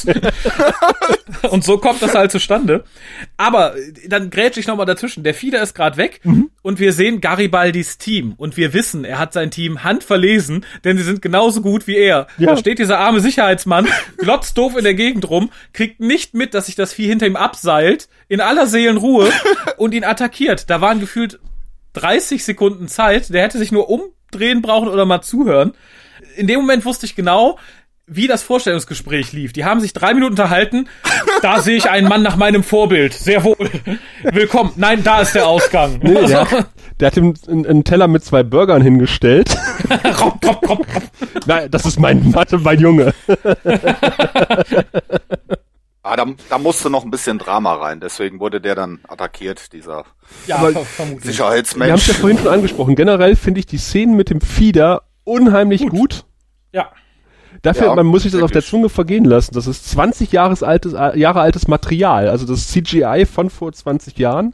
und 1.50 1.64
so 1.64 1.78
kommt 1.78 2.00
das 2.00 2.14
halt 2.14 2.30
zustande. 2.30 2.84
Aber 3.36 3.76
äh, 3.76 4.08
dann 4.08 4.30
grätsch 4.30 4.56
ich 4.56 4.66
nochmal 4.66 4.86
dazwischen. 4.86 5.24
Der 5.24 5.34
Fieder 5.34 5.62
ist 5.62 5.74
gerade 5.74 5.96
weg 5.96 6.20
und 6.62 6.78
wir 6.78 6.92
sehen 6.92 7.20
Garibaldis 7.20 7.98
Team. 7.98 8.34
Und 8.36 8.56
wir 8.56 8.72
wissen, 8.72 9.04
er 9.04 9.18
hat 9.18 9.32
sein 9.32 9.50
Team 9.50 9.84
handverlesen, 9.84 10.64
denn 10.84 10.96
sie 10.96 11.02
sind 11.02 11.22
genauso 11.22 11.60
gut 11.60 11.86
wie 11.86 11.96
er. 11.96 12.26
Ja. 12.38 12.50
Da 12.50 12.56
steht 12.56 12.78
dieser 12.78 12.98
arme 12.98 13.20
Sicherheitsmann, 13.20 13.86
glotzt 14.18 14.56
doof 14.56 14.76
in 14.76 14.84
der 14.84 14.94
Gegend 14.94 15.28
rum, 15.28 15.50
kriegt 15.72 16.00
nicht 16.06 16.34
mit, 16.34 16.54
dass 16.54 16.66
sich 16.66 16.74
das 16.74 16.92
Vieh 16.92 17.06
hinter 17.06 17.26
ihm 17.26 17.36
abseilt, 17.36 18.08
in 18.28 18.40
aller 18.40 18.66
Seelenruhe 18.66 19.30
und 19.76 19.94
ihn 19.94 20.04
attackiert. 20.04 20.70
Da 20.70 20.80
waren 20.80 21.00
gefühlt 21.00 21.40
30 21.94 22.44
Sekunden 22.44 22.88
Zeit. 22.88 23.32
Der 23.32 23.42
hätte 23.42 23.58
sich 23.58 23.72
nur 23.72 23.88
umdrehen 23.88 24.62
brauchen 24.62 24.88
oder 24.88 25.06
mal 25.06 25.22
zuhören. 25.22 25.72
In 26.36 26.46
dem 26.46 26.60
Moment 26.60 26.84
wusste 26.84 27.06
ich 27.06 27.14
genau, 27.14 27.58
wie 28.06 28.26
das 28.26 28.42
Vorstellungsgespräch 28.42 29.32
lief. 29.32 29.52
Die 29.52 29.64
haben 29.64 29.80
sich 29.80 29.92
drei 29.94 30.12
Minuten 30.12 30.32
unterhalten. 30.32 30.88
Da 31.42 31.60
sehe 31.62 31.76
ich 31.76 31.88
einen 31.88 32.08
Mann 32.08 32.22
nach 32.22 32.36
meinem 32.36 32.62
Vorbild. 32.62 33.14
Sehr 33.14 33.44
wohl. 33.44 33.56
Willkommen. 34.22 34.72
Nein, 34.76 35.02
da 35.02 35.22
ist 35.22 35.34
der 35.34 35.48
Ausgang. 35.48 36.00
Nee, 36.02 36.16
Also, 36.16 36.28
der, 36.28 36.66
der 37.00 37.06
hat 37.06 37.16
ihm 37.16 37.34
einen, 37.48 37.84
Teller 37.84 38.08
mit 38.08 38.22
zwei 38.24 38.42
Burgern 38.42 38.82
hingestellt. 38.82 39.56
Ropp, 40.20 40.44
ropp, 40.44 40.68
ropp, 40.68 40.94
ropp. 40.94 41.02
Nein, 41.46 41.70
das 41.70 41.86
ist 41.86 41.98
mein 41.98 42.30
Mathe, 42.30 42.58
mein 42.58 42.78
Junge. 42.78 43.14
Ah, 46.06 46.16
da, 46.16 46.26
da 46.50 46.58
musste 46.58 46.90
noch 46.90 47.02
ein 47.04 47.10
bisschen 47.10 47.38
Drama 47.38 47.72
rein. 47.76 47.98
Deswegen 47.98 48.38
wurde 48.38 48.60
der 48.60 48.74
dann 48.74 49.00
attackiert, 49.08 49.72
dieser 49.72 50.04
Ja, 50.46 50.58
vermutlich. 50.58 50.98
Wir 50.98 51.04
haben 51.06 51.16
es 51.16 51.24
Sicherheitsmensch. 51.24 52.08
ja 52.08 52.14
vorhin 52.14 52.38
schon 52.38 52.48
angesprochen. 52.48 52.94
Generell 52.94 53.36
finde 53.36 53.60
ich 53.60 53.66
die 53.66 53.78
Szenen 53.78 54.14
mit 54.14 54.28
dem 54.28 54.42
Fieder 54.42 55.04
unheimlich 55.24 55.88
gut. 55.88 56.26
Ja. 56.72 56.90
Dafür, 57.62 57.86
Ja, 57.86 57.94
man 57.94 58.04
muss 58.04 58.24
sich 58.24 58.32
das 58.32 58.42
auf 58.42 58.50
der 58.50 58.56
wirklich. 58.56 58.70
Zunge 58.70 58.88
vergehen 58.90 59.24
lassen. 59.24 59.54
Das 59.54 59.66
ist 59.66 59.88
20 59.90 60.30
Jahres 60.30 60.62
altes, 60.62 60.92
äh, 60.92 61.18
Jahre 61.18 61.40
altes 61.40 61.68
Material. 61.68 62.28
Also 62.28 62.44
das 62.46 62.68
CGI 62.68 63.24
von 63.24 63.48
vor 63.48 63.72
20 63.72 64.18
Jahren. 64.18 64.52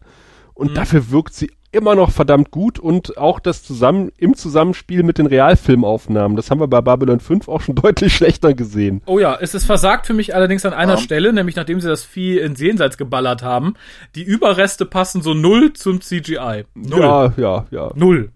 Und 0.54 0.76
dafür 0.76 1.10
wirkt 1.10 1.34
sie 1.34 1.50
immer 1.72 1.94
noch 1.94 2.10
verdammt 2.10 2.50
gut 2.50 2.78
und 2.78 3.16
auch 3.16 3.38
das 3.40 3.62
zusammen, 3.62 4.10
im 4.16 4.34
Zusammenspiel 4.34 5.02
mit 5.02 5.18
den 5.18 5.26
Realfilmaufnahmen. 5.26 6.36
Das 6.36 6.50
haben 6.50 6.60
wir 6.60 6.66
bei 6.68 6.80
Babylon 6.80 7.20
5 7.20 7.48
auch 7.48 7.60
schon 7.60 7.74
deutlich 7.76 8.14
schlechter 8.14 8.54
gesehen. 8.54 9.02
Oh 9.06 9.18
ja, 9.18 9.36
es 9.40 9.54
ist 9.54 9.64
versagt 9.66 10.06
für 10.06 10.14
mich 10.14 10.34
allerdings 10.34 10.64
an 10.66 10.72
einer 10.72 10.94
Ja. 10.94 10.98
Stelle, 10.98 11.32
nämlich 11.32 11.56
nachdem 11.56 11.80
sie 11.80 11.88
das 11.88 12.04
Vieh 12.04 12.38
ins 12.38 12.60
Jenseits 12.60 12.96
geballert 12.96 13.42
haben. 13.42 13.74
Die 14.14 14.22
Überreste 14.22 14.84
passen 14.86 15.22
so 15.22 15.32
null 15.34 15.72
zum 15.72 16.00
CGI. 16.00 16.64
Null. 16.74 17.00
Ja, 17.00 17.32
ja, 17.36 17.66
ja. 17.70 17.90
Null. 17.94 18.32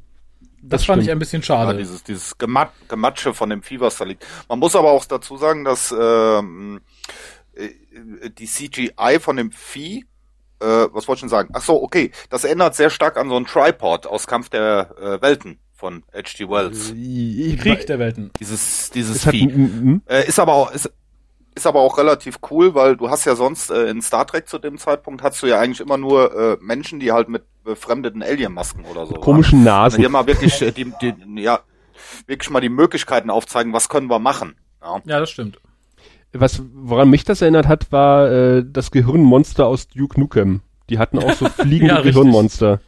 Das, 0.63 0.81
Das 0.81 0.85
fand 0.87 0.97
stimmt. 1.03 1.09
ich 1.09 1.13
ein 1.13 1.19
bisschen 1.19 1.43
Ja, 1.43 1.47
schade. 1.47 1.77
dieses, 1.79 2.05
dieses 2.05 2.39
Gemat 2.39 2.71
Gematsche 2.89 3.35
von 3.35 3.51
dem 3.51 3.63
Vieh, 3.63 3.81
was 3.81 3.99
da 3.99 4.05
liegt. 4.05 4.25
Man 4.49 4.59
muss 4.61 4.75
aber 4.77 4.93
auch 4.93 5.05
dazu 5.05 5.37
sagen, 5.37 5.65
dass 5.65 5.93
ähm, 5.99 6.81
äh, 7.55 7.69
die 8.39 8.47
CGI 8.47 9.19
von 9.21 9.37
dem 9.37 9.51
Vieh, 9.53 10.07
äh, 10.65 10.89
was 10.95 11.07
wollte 11.07 11.19
ich 11.19 11.21
schon 11.21 11.29
sagen? 11.29 11.51
Ach 11.53 11.63
so, 11.63 11.83
okay, 11.83 12.11
das 12.31 12.45
erinnert 12.45 12.75
sehr 12.75 12.91
stark 12.91 13.17
an 13.17 13.29
so 13.29 13.37
einen 13.37 13.47
Tripod 13.47 14.07
aus 14.07 14.27
Kampf 14.27 14.49
der 14.49 14.91
äh, 15.01 15.23
Welten 15.23 15.59
von 15.73 16.03
H.G. 16.15 16.49
Wells. 16.49 16.91
Ich, 16.97 17.59
Krieg 17.59 17.87
der 17.87 17.99
Welten. 17.99 18.31
Dieses, 18.41 18.91
dieses 18.91 19.29
Vieh. 19.29 19.45
m- 19.45 20.03
Äh, 20.07 20.27
ist 20.27 20.39
aber 20.39 20.55
auch, 20.55 20.71
ist, 20.73 20.91
ist 21.55 21.67
aber 21.67 21.81
auch 21.81 21.99
relativ 21.99 22.39
cool, 22.51 22.75
weil 22.75 22.97
du 22.97 23.11
hast 23.11 23.25
ja 23.27 23.37
sonst 23.37 23.71
äh, 23.71 23.89
in 23.91 24.01
Star 24.03 24.27
Trek 24.27 24.49
zu 24.49 24.59
dem 24.59 24.79
Zeitpunkt 24.79 25.23
hast 25.23 25.43
du 25.43 25.47
ja 25.47 25.61
eigentlich 25.61 25.81
immer 25.81 25.97
nur 25.99 26.35
äh, 26.35 26.57
Menschen, 26.61 27.01
die 27.01 27.13
halt 27.13 27.29
mit 27.29 27.45
befremdeten 27.65 28.23
Alien-Masken 28.23 28.85
oder 28.87 29.07
so. 29.07 29.15
komischen 29.15 29.65
waren. 29.65 29.85
Nasen. 29.85 30.01
Hier 30.01 30.09
mal 30.09 30.27
wirklich 30.27 30.61
äh, 30.63 30.73
die, 30.73 30.93
die, 31.01 31.15
ja, 31.43 31.61
wirklich 32.27 32.51
mal 32.51 32.61
die 32.61 32.69
Möglichkeiten 32.71 33.31
aufzeigen, 33.31 33.73
was 33.73 33.89
können 33.89 34.09
wir 34.09 34.19
machen. 34.19 34.57
Ja. 34.83 35.01
Ja, 35.05 35.21
das 35.21 35.31
stimmt. 35.31 35.59
Was, 36.37 36.63
woran 36.75 37.11
mich 37.11 37.25
das 37.25 37.43
erinnert 37.43 37.69
hat, 37.69 37.93
war 37.93 38.31
äh, 38.31 38.65
das 38.69 38.91
Gehirnmonster 38.91 39.67
aus 39.67 39.87
Duke 39.89 40.19
Nukem. 40.19 40.63
Die 40.91 40.99
hatten 40.99 41.19
auch 41.19 41.33
so 41.33 41.47
fliegende 41.49 41.95
Ja. 41.95 42.01
Gehirnmonster. 42.03 42.81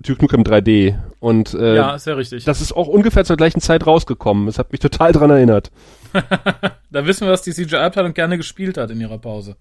Duke 0.00 0.22
Nukem 0.22 0.42
3D. 0.42 0.96
Und 1.18 1.54
äh, 1.54 1.76
ja, 1.76 1.94
ist 1.94 2.06
ja 2.06 2.14
richtig. 2.14 2.44
das 2.44 2.60
ist 2.60 2.72
auch 2.72 2.86
ungefähr 2.88 3.24
zur 3.24 3.36
gleichen 3.36 3.60
Zeit 3.60 3.86
rausgekommen. 3.86 4.48
Es 4.48 4.58
hat 4.58 4.72
mich 4.72 4.80
total 4.80 5.12
dran 5.12 5.30
erinnert. 5.30 5.70
da 6.90 7.06
wissen 7.06 7.26
wir, 7.26 7.32
was 7.32 7.42
die 7.42 7.52
CGI-Abteilung 7.52 8.14
gerne 8.14 8.36
gespielt 8.36 8.78
hat 8.78 8.90
in 8.90 9.00
ihrer 9.00 9.18
Pause. 9.18 9.56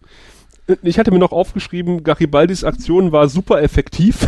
Ich 0.83 0.99
hatte 0.99 1.11
mir 1.11 1.19
noch 1.19 1.31
aufgeschrieben, 1.31 2.03
Garibaldis 2.03 2.63
Aktion 2.63 3.11
war 3.11 3.29
super 3.29 3.61
effektiv. 3.61 4.27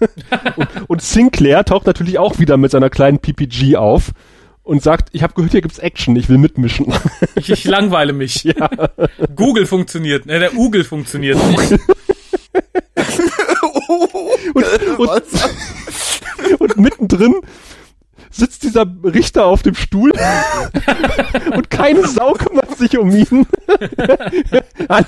und, 0.56 0.68
und 0.88 1.02
Sinclair 1.02 1.64
taucht 1.64 1.86
natürlich 1.86 2.18
auch 2.18 2.38
wieder 2.38 2.56
mit 2.56 2.72
seiner 2.72 2.90
kleinen 2.90 3.20
PPG 3.20 3.76
auf 3.76 4.12
und 4.68 4.82
sagt, 4.82 5.08
ich 5.12 5.22
habe 5.22 5.32
gehört, 5.32 5.52
hier 5.52 5.62
gibt's 5.62 5.78
Action, 5.78 6.14
ich 6.14 6.28
will 6.28 6.36
mitmischen. 6.36 6.92
Ich, 7.36 7.48
ich 7.48 7.64
langweile 7.64 8.12
mich. 8.12 8.54
Google 9.34 9.64
funktioniert, 9.64 10.26
ne, 10.26 10.38
der 10.38 10.50
Google 10.50 10.84
funktioniert 10.84 11.38
nicht. 11.48 11.72
und, 14.98 15.24
und 16.58 16.76
mittendrin 16.76 17.36
sitzt 18.30 18.62
dieser 18.62 18.84
Richter 19.04 19.46
auf 19.46 19.62
dem 19.62 19.74
Stuhl 19.74 20.12
und 21.56 21.70
keine 21.70 22.06
Sau 22.06 22.34
kümmert 22.34 22.76
sich 22.76 22.98
um 22.98 23.10
ihn. 23.10 23.46
Alle 24.88 25.06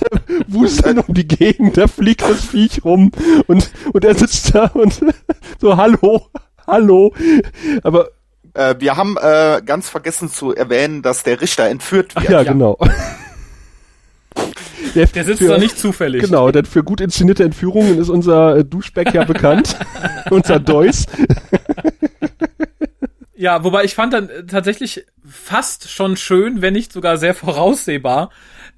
wuseln 0.49 1.01
um 1.01 1.13
die 1.13 1.29
Gegend, 1.29 1.77
da 1.77 1.87
fliegt 1.87 2.23
das 2.23 2.47
Viech 2.47 2.83
rum 2.83 3.13
und, 3.47 3.71
und 3.93 4.05
er 4.07 4.15
sitzt 4.15 4.55
da 4.55 4.69
und 4.69 5.01
so, 5.61 5.77
hallo, 5.77 6.29
hallo. 6.67 7.13
Aber, 7.83 8.09
Äh, 8.55 8.77
wir 8.79 8.97
haben 8.97 9.17
äh, 9.17 9.63
ganz 9.65 9.89
vergessen 9.89 10.29
zu 10.31 10.55
erwähnen, 10.55 11.03
dass 11.03 11.23
der 11.23 11.41
Richter 11.41 11.69
entführt 11.69 12.13
ach 12.15 12.23
wird. 12.23 12.33
ja, 12.33 12.43
genau. 12.43 12.79
Der 14.95 15.07
sitzt 15.07 15.43
da 15.43 15.57
nicht 15.57 15.79
zufällig. 15.79 16.23
Genau, 16.23 16.51
denn 16.51 16.65
für 16.65 16.83
gut 16.83 17.01
inszenierte 17.01 17.45
Entführungen 17.45 17.99
ist 17.99 18.09
unser 18.09 18.57
äh, 18.57 18.65
Duschbeck 18.65 19.15
ja 19.15 19.25
bekannt. 19.25 19.77
unser 20.31 20.59
Deuss. 20.59 21.07
Ja, 23.41 23.65
wobei 23.65 23.85
ich 23.85 23.95
fand 23.95 24.13
dann 24.13 24.29
äh, 24.29 24.45
tatsächlich 24.45 25.07
fast 25.27 25.89
schon 25.89 26.19
schön, 26.19 26.61
wenn 26.61 26.75
nicht 26.75 26.93
sogar 26.93 27.17
sehr 27.17 27.33
voraussehbar, 27.33 28.29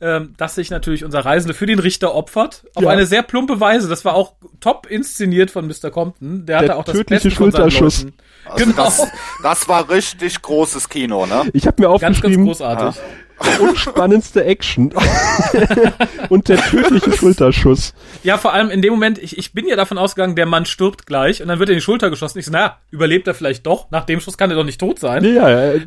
ähm, 0.02 0.34
dass 0.36 0.56
sich 0.56 0.68
natürlich 0.70 1.04
unser 1.04 1.20
Reisende 1.20 1.54
für 1.54 1.64
den 1.64 1.78
Richter 1.78 2.14
opfert. 2.14 2.64
Auf 2.74 2.82
Ja. 2.82 2.90
eine 2.90 3.06
sehr 3.06 3.22
plumpe 3.22 3.60
Weise. 3.60 3.88
Das 3.88 4.04
war 4.04 4.14
auch 4.14 4.32
top 4.60 4.86
inszeniert 4.90 5.50
von 5.52 5.66
Mr. 5.68 5.90
Compton. 5.90 6.44
Der, 6.44 6.58
Der 6.58 6.58
hatte 6.58 6.76
auch 6.76 6.84
das 6.84 6.96
tödliche 6.96 7.30
Schulterschuss. 7.30 8.06
Also 8.44 8.64
Genau. 8.64 8.76
das, 8.84 9.06
das 9.44 9.68
war 9.68 9.88
richtig 9.88 10.42
großes 10.42 10.88
Kino, 10.88 11.24
ne? 11.26 11.48
Ich 11.52 11.66
habe 11.68 11.80
mir 11.80 11.88
Ganz, 11.88 12.00
ganz 12.00 12.16
aufgeschrieben, 12.16 12.44
großartig. 12.46 13.00
Unspannendste 13.60 14.44
Action 14.44 14.92
und 16.28 16.48
der 16.48 16.58
tödliche 16.58 17.12
Schulterschuss. 17.12 17.94
Ja, 18.22 18.38
vor 18.38 18.52
allem 18.52 18.70
in 18.70 18.82
dem 18.82 18.92
Moment, 18.92 19.18
ich, 19.18 19.38
ich 19.38 19.52
bin 19.52 19.66
ja 19.66 19.76
davon 19.76 19.98
ausgegangen, 19.98 20.36
der 20.36 20.46
Mann 20.46 20.64
stirbt 20.64 21.06
gleich 21.06 21.42
und 21.42 21.48
dann 21.48 21.58
wird 21.58 21.68
er 21.68 21.74
in 21.74 21.78
die 21.78 21.82
Schulter 21.82 22.10
geschossen. 22.10 22.38
Ich 22.38 22.46
so, 22.46 22.52
naja, 22.52 22.78
überlebt 22.90 23.26
er 23.26 23.34
vielleicht 23.34 23.66
doch? 23.66 23.90
Nach 23.90 24.04
dem 24.04 24.20
Schuss 24.20 24.38
kann 24.38 24.50
er 24.50 24.56
doch 24.56 24.64
nicht 24.64 24.80
tot 24.80 24.98
sein. 24.98 25.24
Ja, 25.24 25.72
äh, 25.72 25.80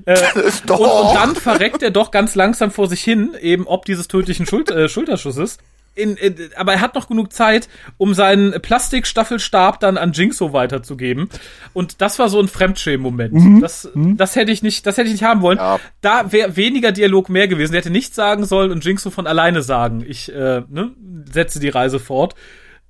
Doch. 0.66 0.80
Und, 0.80 0.90
und 0.90 1.16
dann 1.16 1.36
verreckt 1.36 1.82
er 1.84 1.92
doch 1.92 2.12
ganz 2.12 2.36
langsam 2.36 2.72
vor 2.72 2.88
sich 2.88 3.04
hin, 3.04 3.36
eben 3.40 3.68
ob 3.68 3.86
dieses 3.86 4.08
tödlichen 4.08 4.46
Schul 4.46 4.64
äh, 4.70 4.90
Schulterschusses. 4.90 5.58
In, 5.96 6.18
in, 6.18 6.36
aber 6.58 6.74
er 6.74 6.82
hat 6.82 6.94
noch 6.94 7.08
genug 7.08 7.32
Zeit, 7.32 7.70
um 7.98 8.14
seinen 8.14 8.62
Plastikstaffelstab 8.62 9.80
dann 9.80 9.98
an 9.98 10.12
Jinxo 10.12 10.52
weiterzugeben. 10.52 11.30
Und 11.74 12.02
das 12.02 12.20
war 12.20 12.28
so 12.28 12.40
ein 12.40 12.50
Fremdschämen-Moment. 12.50 13.64
Das, 13.64 13.90
das 13.96 14.36
hätte 14.36 14.52
ich 14.52 14.62
nicht, 14.62 14.86
das 14.86 14.98
hätte 14.98 15.08
ich 15.08 15.14
nicht 15.14 15.24
haben 15.24 15.42
wollen. 15.42 15.58
Ja. 15.58 15.80
Da 16.02 16.32
wäre 16.34 16.58
weniger 16.58 16.92
Dialog 16.92 17.30
mehr 17.30 17.48
gewesen. 17.48 17.74
Er 17.74 17.80
hätte 17.80 17.90
nichts 17.90 18.16
sagen 18.16 18.46
sollen 18.46 18.72
und 18.72 18.84
Jinxo 18.84 19.10
von 19.10 19.26
alleine 19.26 19.62
sagen. 19.62 20.04
Ich 20.06 20.32
äh, 20.34 20.64
ne, 20.68 20.92
setze 21.32 21.60
die 21.60 21.70
Reise 21.70 22.00
fort. 22.00 22.36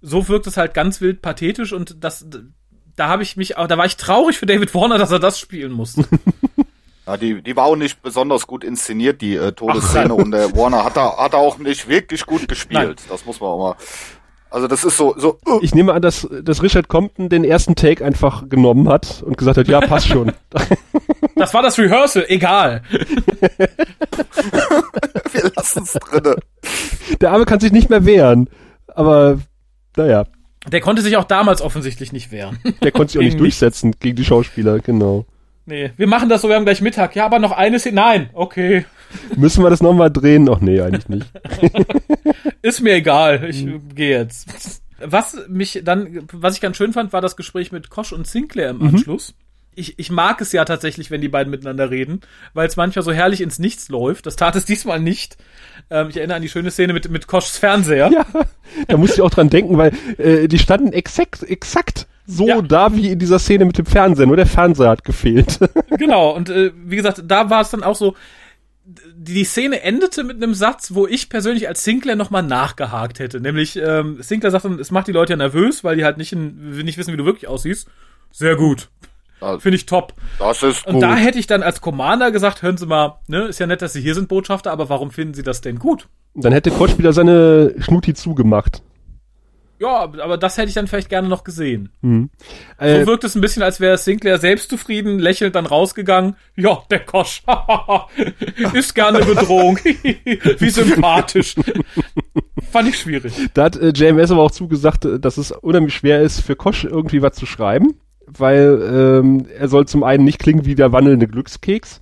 So 0.01 0.27
wirkt 0.27 0.47
es 0.47 0.57
halt 0.57 0.73
ganz 0.73 0.99
wild 0.99 1.21
pathetisch 1.21 1.73
und 1.73 2.03
das, 2.03 2.27
da 2.95 3.07
habe 3.07 3.23
ich 3.23 3.37
mich, 3.37 3.49
da 3.49 3.77
war 3.77 3.85
ich 3.85 3.97
traurig 3.97 4.37
für 4.37 4.45
David 4.45 4.73
Warner, 4.73 4.97
dass 4.97 5.11
er 5.11 5.19
das 5.19 5.39
spielen 5.39 5.71
musste. 5.71 6.07
Ja, 7.07 7.17
die, 7.17 7.41
die 7.41 7.55
war 7.55 7.65
auch 7.65 7.75
nicht 7.75 8.01
besonders 8.01 8.47
gut 8.47 8.63
inszeniert, 8.63 9.21
die 9.21 9.35
äh, 9.35 9.51
Todesszene. 9.51 10.13
und 10.13 10.31
der 10.31 10.55
Warner 10.55 10.83
hat 10.83 10.97
da, 10.97 11.17
hat 11.17 11.33
da 11.33 11.37
auch 11.37 11.59
nicht 11.59 11.87
wirklich 11.87 12.25
gut 12.25 12.47
gespielt. 12.47 12.81
Nein. 12.81 12.95
Das 13.09 13.25
muss 13.25 13.39
man 13.39 13.49
auch 13.49 13.59
mal. 13.59 13.75
Also 14.49 14.67
das 14.67 14.83
ist 14.85 14.95
so, 14.97 15.13
so 15.17 15.37
uh, 15.45 15.59
ich 15.61 15.75
nehme 15.75 15.93
an, 15.93 16.01
dass, 16.01 16.27
dass 16.43 16.63
Richard 16.63 16.87
Compton 16.87 17.27
den 17.29 17.43
ersten 17.43 17.75
Take 17.75 18.05
einfach 18.05 18.47
genommen 18.47 18.87
hat 18.87 19.21
und 19.21 19.37
gesagt 19.37 19.57
hat, 19.57 19.67
ja, 19.67 19.81
passt 19.81 20.07
schon. 20.07 20.31
Das 21.37 21.53
war 21.53 21.61
das 21.61 21.77
Rehearsal, 21.77 22.23
egal. 22.29 22.81
wir 25.31 25.51
lassen's 25.53 25.91
drinne. 25.93 26.37
Der 27.19 27.31
Arme 27.31 27.43
kann 27.43 27.59
sich 27.59 27.73
nicht 27.73 27.89
mehr 27.89 28.05
wehren. 28.05 28.49
Aber, 28.87 29.39
naja, 29.97 30.23
Der 30.67 30.79
konnte 30.79 31.01
sich 31.01 31.17
auch 31.17 31.25
damals 31.25 31.61
offensichtlich 31.61 32.13
nicht 32.13 32.31
wehren. 32.31 32.59
der 32.81 32.93
konnte 32.93 33.11
sich 33.11 33.19
auch 33.19 33.25
nicht 33.25 33.39
durchsetzen 33.41 33.95
gegen 33.99 34.15
die 34.15 34.23
Schauspieler, 34.23 34.79
genau. 34.79 35.25
Nee, 35.65 35.91
wir 35.97 36.07
machen 36.07 36.29
das 36.29 36.41
so, 36.41 36.49
wir 36.49 36.55
haben 36.55 36.65
gleich 36.65 36.81
Mittag. 36.81 37.15
Ja, 37.15 37.25
aber 37.25 37.39
noch 37.39 37.51
eine 37.51 37.79
Szene. 37.79 37.95
Nein, 37.95 38.29
okay. 38.33 38.85
Müssen 39.35 39.63
wir 39.63 39.69
das 39.69 39.81
nochmal 39.81 40.11
drehen? 40.11 40.47
Ach 40.49 40.61
nee, 40.61 40.79
eigentlich 40.79 41.09
nicht. 41.09 41.31
Ist 42.61 42.81
mir 42.81 42.93
egal. 42.93 43.43
Ich 43.49 43.65
äh, 43.65 43.79
gehe 43.93 44.19
jetzt. 44.19 44.81
Was 44.99 45.37
mich 45.47 45.81
dann, 45.83 46.27
was 46.31 46.55
ich 46.55 46.61
ganz 46.61 46.77
schön 46.77 46.93
fand, 46.93 47.13
war 47.13 47.21
das 47.21 47.35
Gespräch 47.35 47.71
mit 47.71 47.89
Kosch 47.89 48.13
und 48.13 48.27
Sinclair 48.27 48.69
im 48.69 48.81
Anschluss. 48.81 49.33
Ich, 49.77 49.99
ich 49.99 50.09
mag 50.09 50.39
es 50.39 50.53
ja 50.53 50.63
tatsächlich, 50.63 51.11
wenn 51.11 51.19
die 51.19 51.27
beiden 51.27 51.51
miteinander 51.51 51.89
reden, 51.89 52.21
weil 52.53 52.67
es 52.67 52.77
manchmal 52.77 53.03
so 53.03 53.11
herrlich 53.11 53.41
ins 53.41 53.59
Nichts 53.59 53.89
läuft. 53.89 54.25
Das 54.25 54.37
tat 54.37 54.55
es 54.55 54.65
diesmal 54.65 54.99
nicht. 54.99 55.37
Ähm, 55.89 56.09
ich 56.09 56.17
erinnere 56.17 56.37
an 56.37 56.41
die 56.43 56.49
schöne 56.49 56.71
Szene 56.71 56.93
mit, 56.93 57.09
mit 57.09 57.27
Koschs 57.27 57.57
Fernseher. 57.57 58.09
Ja, 58.09 58.25
da 58.87 58.97
musste 58.97 59.15
ich 59.15 59.21
auch 59.21 59.31
dran 59.31 59.49
denken, 59.49 59.77
weil 59.77 59.91
äh, 60.17 60.47
die 60.47 60.59
standen 60.59 60.93
exakt, 60.93 61.43
exakt 61.43 62.07
so 62.25 62.47
Ja. 62.47 62.61
da 62.61 62.95
wie 62.95 63.09
in 63.09 63.19
dieser 63.19 63.39
Szene 63.39 63.65
mit 63.65 63.77
dem 63.77 63.85
Fernseher, 63.85 64.25
nur 64.27 64.35
der 64.37 64.45
Fernseher 64.47 64.89
hat 64.89 65.03
gefehlt. 65.03 65.59
Genau, 65.97 66.31
und 66.35 66.49
äh, 66.49 66.71
wie 66.75 66.95
gesagt, 66.97 67.23
da 67.25 67.49
war 67.49 67.61
es 67.61 67.69
dann 67.69 67.83
auch 67.83 67.95
so, 67.95 68.15
die, 69.15 69.43
Szene 69.43 69.81
endete 69.81 70.23
mit 70.23 70.37
einem 70.37 70.53
Satz, 70.53 70.93
wo 70.93 71.07
ich 71.07 71.29
persönlich 71.29 71.67
als 71.67 71.83
Sinclair 71.83 72.15
nochmal 72.15 72.43
nachgehakt 72.43 73.19
hätte. 73.19 73.39
Nämlich, 73.39 73.77
ähm, 73.77 74.17
Sinclair 74.21 74.51
sagt 74.51 74.65
dann, 74.65 74.77
es 74.79 74.91
macht 74.91 75.07
die 75.07 75.11
Leute 75.11 75.33
ja 75.33 75.37
nervös, 75.37 75.83
weil 75.83 75.95
die 75.95 76.03
halt 76.05 76.17
nicht, 76.17 76.33
in, 76.33 76.71
nicht 76.83 76.97
wissen, 76.97 77.11
wie 77.13 77.17
du 77.17 77.25
wirklich 77.25 77.47
aussiehst. 77.47 77.87
Sehr 78.31 78.55
gut. 78.55 78.89
Ja. 79.41 79.57
Finde 79.59 79.77
ich 79.77 79.85
top. 79.85 80.13
Das 80.39 80.61
ist 80.63 80.85
Und 80.85 80.93
gut. 80.95 81.03
da 81.03 81.15
hätte 81.15 81.39
ich 81.39 81.47
dann 81.47 81.63
als 81.63 81.81
Commander 81.81 82.31
gesagt, 82.31 82.61
hören 82.61 82.77
Sie 82.77 82.85
mal, 82.85 83.19
ne, 83.27 83.45
ist 83.45 83.59
ja 83.59 83.67
nett, 83.67 83.81
dass 83.81 83.93
Sie 83.93 84.01
hier 84.01 84.13
sind, 84.13 84.27
Botschafter, 84.27 84.71
aber 84.71 84.89
warum 84.89 85.11
finden 85.11 85.33
Sie 85.33 85.43
das 85.43 85.61
denn 85.61 85.79
gut? 85.79 86.07
Dann 86.35 86.53
hätte 86.53 86.69
Koch 86.71 86.97
wieder 86.97 87.13
seine 87.13 87.73
Schnuti 87.79 88.13
zugemacht. 88.13 88.81
Ja, 89.79 90.03
aber 90.03 90.37
das 90.37 90.57
hätte 90.57 90.69
ich 90.69 90.73
dann 90.75 90.87
vielleicht 90.87 91.09
gerne 91.09 91.27
noch 91.27 91.43
gesehen. 91.43 91.89
Äh, 92.77 93.01
So 93.01 93.07
wirkt 93.07 93.23
es 93.25 93.35
ein 93.35 93.41
bisschen, 93.41 93.61
als 93.61 93.79
wäre 93.79 93.97
Sinclair 93.97 94.37
selbstzufrieden, 94.37 95.19
lächelnd 95.19 95.55
dann 95.55 95.65
rausgegangen. 95.65 96.35
Ja, 96.55 96.81
der 96.89 97.01
Kosch. 97.01 97.43
ist 98.73 98.95
gerne 98.95 99.19
Bedrohung. 99.19 99.77
Wie 99.83 100.69
sympathisch. 100.69 101.55
Fand 102.71 102.89
ich 102.89 102.97
schwierig. 102.97 103.33
Da 103.53 103.65
hat 103.65 103.75
äh, 103.75 103.89
JMS 103.93 104.31
aber 104.31 104.43
auch 104.43 104.51
zugesagt, 104.51 105.05
äh, 105.05 105.19
dass 105.19 105.37
es 105.37 105.51
unheimlich 105.51 105.93
schwer 105.93 106.21
ist, 106.21 106.39
für 106.39 106.55
Kosch 106.55 106.85
irgendwie 106.85 107.21
was 107.21 107.35
zu 107.35 107.45
schreiben, 107.45 107.95
weil 108.27 108.81
ähm, 109.21 109.45
er 109.57 109.67
soll 109.67 109.85
zum 109.87 110.03
einen 110.03 110.23
nicht 110.23 110.39
klingen 110.39 110.65
wie 110.65 110.75
der 110.75 110.91
wandelnde 110.93 111.27
Glückskeks 111.27 111.99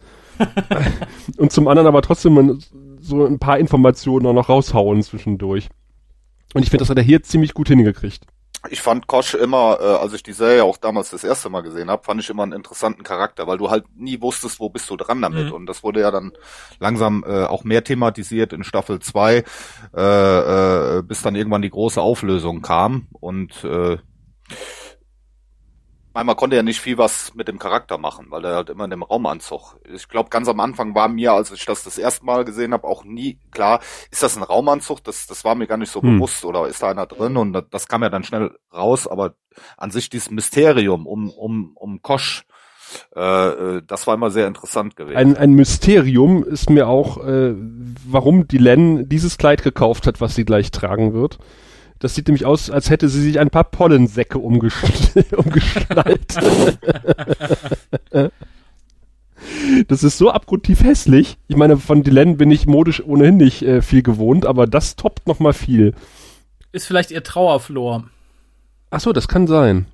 und 1.37 1.51
zum 1.51 1.67
anderen 1.67 1.87
aber 1.87 2.01
trotzdem 2.01 2.59
so 3.01 3.25
ein 3.25 3.39
paar 3.39 3.59
Informationen 3.59 4.25
auch 4.25 4.33
noch 4.33 4.49
raushauen 4.49 5.01
zwischendurch. 5.03 5.69
Und 6.53 6.63
ich 6.63 6.69
finde, 6.69 6.83
das 6.83 6.89
hat 6.89 6.97
er 6.97 7.03
hier 7.03 7.23
ziemlich 7.23 7.53
gut 7.53 7.67
hingekriegt. 7.67 8.25
Ich 8.69 8.81
fand 8.81 9.07
Kosch 9.07 9.33
immer, 9.33 9.77
äh, 9.81 9.83
als 9.83 10.13
ich 10.13 10.23
die 10.23 10.31
Serie 10.31 10.63
auch 10.63 10.77
damals 10.77 11.09
das 11.09 11.25
erste 11.25 11.49
Mal 11.49 11.61
gesehen 11.61 11.89
habe, 11.89 12.03
fand 12.03 12.21
ich 12.21 12.29
immer 12.29 12.43
einen 12.43 12.53
interessanten 12.53 13.03
Charakter, 13.03 13.45
weil 13.45 13.57
du 13.57 13.69
halt 13.69 13.83
nie 13.97 14.21
wusstest, 14.21 14.61
wo 14.61 14.69
bist 14.69 14.89
du 14.89 14.95
dran 14.95 15.21
damit. 15.21 15.47
Mhm. 15.47 15.51
Und 15.51 15.65
das 15.65 15.83
wurde 15.83 15.99
ja 15.99 16.11
dann 16.11 16.31
langsam 16.79 17.25
äh, 17.27 17.43
auch 17.43 17.65
mehr 17.65 17.83
thematisiert 17.83 18.53
in 18.53 18.63
Staffel 18.63 18.99
2, 18.99 19.43
äh, 19.95 20.01
äh, 20.01 21.01
bis 21.01 21.21
dann 21.21 21.35
irgendwann 21.35 21.61
die 21.61 21.71
große 21.71 22.01
Auflösung 22.01 22.61
kam. 22.61 23.07
Und 23.19 23.65
äh, 23.65 23.97
Einmal 26.15 26.35
konnte 26.35 26.55
er 26.55 26.63
nicht 26.63 26.79
viel 26.79 26.97
was 26.99 27.33
mit 27.33 27.47
dem 27.47 27.57
Charakter 27.57 27.97
machen, 27.97 28.27
weil 28.29 28.45
er 28.45 28.55
halt 28.55 28.69
immer 28.69 28.83
in 28.85 28.91
dem 28.91 29.01
Raumanzug. 29.01 29.77
Ich 29.91 30.07
glaube, 30.07 30.29
ganz 30.29 30.47
am 30.47 30.59
Anfang 30.59 30.93
war 30.93 31.07
mir, 31.07 31.33
als 31.33 31.51
ich 31.51 31.65
das 31.65 31.83
das 31.83 31.97
erste 31.97 32.23
Mal 32.25 32.45
gesehen 32.45 32.71
habe, 32.73 32.87
auch 32.87 33.03
nie 33.03 33.39
klar, 33.51 33.79
ist 34.11 34.21
das 34.21 34.37
ein 34.37 34.43
Raumanzug? 34.43 35.03
Das, 35.03 35.25
das 35.25 35.43
war 35.43 35.55
mir 35.55 35.65
gar 35.67 35.77
nicht 35.77 35.91
so 35.91 36.01
Hm. 36.01 36.17
bewusst 36.19 36.45
oder 36.45 36.67
ist 36.67 36.83
da 36.83 36.89
einer 36.89 37.07
drin? 37.07 37.35
Und 37.37 37.53
das, 37.53 37.63
das 37.71 37.87
kam 37.87 38.03
ja 38.03 38.09
dann 38.09 38.23
schnell 38.23 38.51
raus. 38.71 39.07
Aber 39.07 39.33
an 39.77 39.89
sich 39.89 40.09
dieses 40.09 40.29
Mysterium 40.29 41.07
um 41.07 41.29
um 41.31 41.71
um 41.75 42.01
Kosch, 42.03 42.45
äh, 43.15 43.77
äh, 43.77 43.81
das 43.87 44.05
war 44.05 44.13
immer 44.13 44.29
sehr 44.29 44.45
interessant 44.47 44.95
gewesen. 44.95 45.17
Ein, 45.17 45.35
ein 45.37 45.53
Mysterium 45.53 46.43
ist 46.43 46.69
mir 46.69 46.87
auch, 46.87 47.17
äh, 47.25 47.55
warum 48.07 48.47
die 48.47 48.59
Len 48.59 49.09
dieses 49.09 49.39
Kleid 49.39 49.63
gekauft 49.63 50.05
hat, 50.05 50.21
was 50.21 50.35
sie 50.35 50.45
gleich 50.45 50.69
tragen 50.69 51.13
wird. 51.13 51.39
Das 51.99 52.15
sieht 52.15 52.27
nämlich 52.27 52.45
aus, 52.45 52.69
als 52.69 52.89
hätte 52.89 53.07
sie 53.07 53.21
sich 53.21 53.39
ein 53.39 53.49
paar 53.49 53.63
Pollensäcke 53.63 54.37
umgesch 54.37 54.75
umgeschnallt. 55.37 56.35
das 59.87 60.03
ist 60.03 60.17
so 60.17 60.31
abgrundtief 60.31 60.83
hässlich. 60.83 61.37
Ich 61.47 61.55
meine, 61.55 61.77
von 61.77 62.03
Dylan 62.03 62.37
bin 62.37 62.51
ich 62.51 62.65
modisch 62.65 63.03
ohnehin 63.03 63.37
nicht 63.37 63.61
äh, 63.61 63.81
viel 63.81 64.03
gewohnt, 64.03 64.45
aber 64.45 64.67
das 64.67 64.95
toppt 64.95 65.27
noch 65.27 65.39
mal 65.39 65.53
viel. 65.53 65.93
Ist 66.71 66.87
vielleicht 66.87 67.11
ihr 67.11 67.23
Trauerflor. 67.23 68.05
Ach 68.89 68.99
so, 68.99 69.13
das 69.13 69.27
kann 69.27 69.47
sein. 69.47 69.85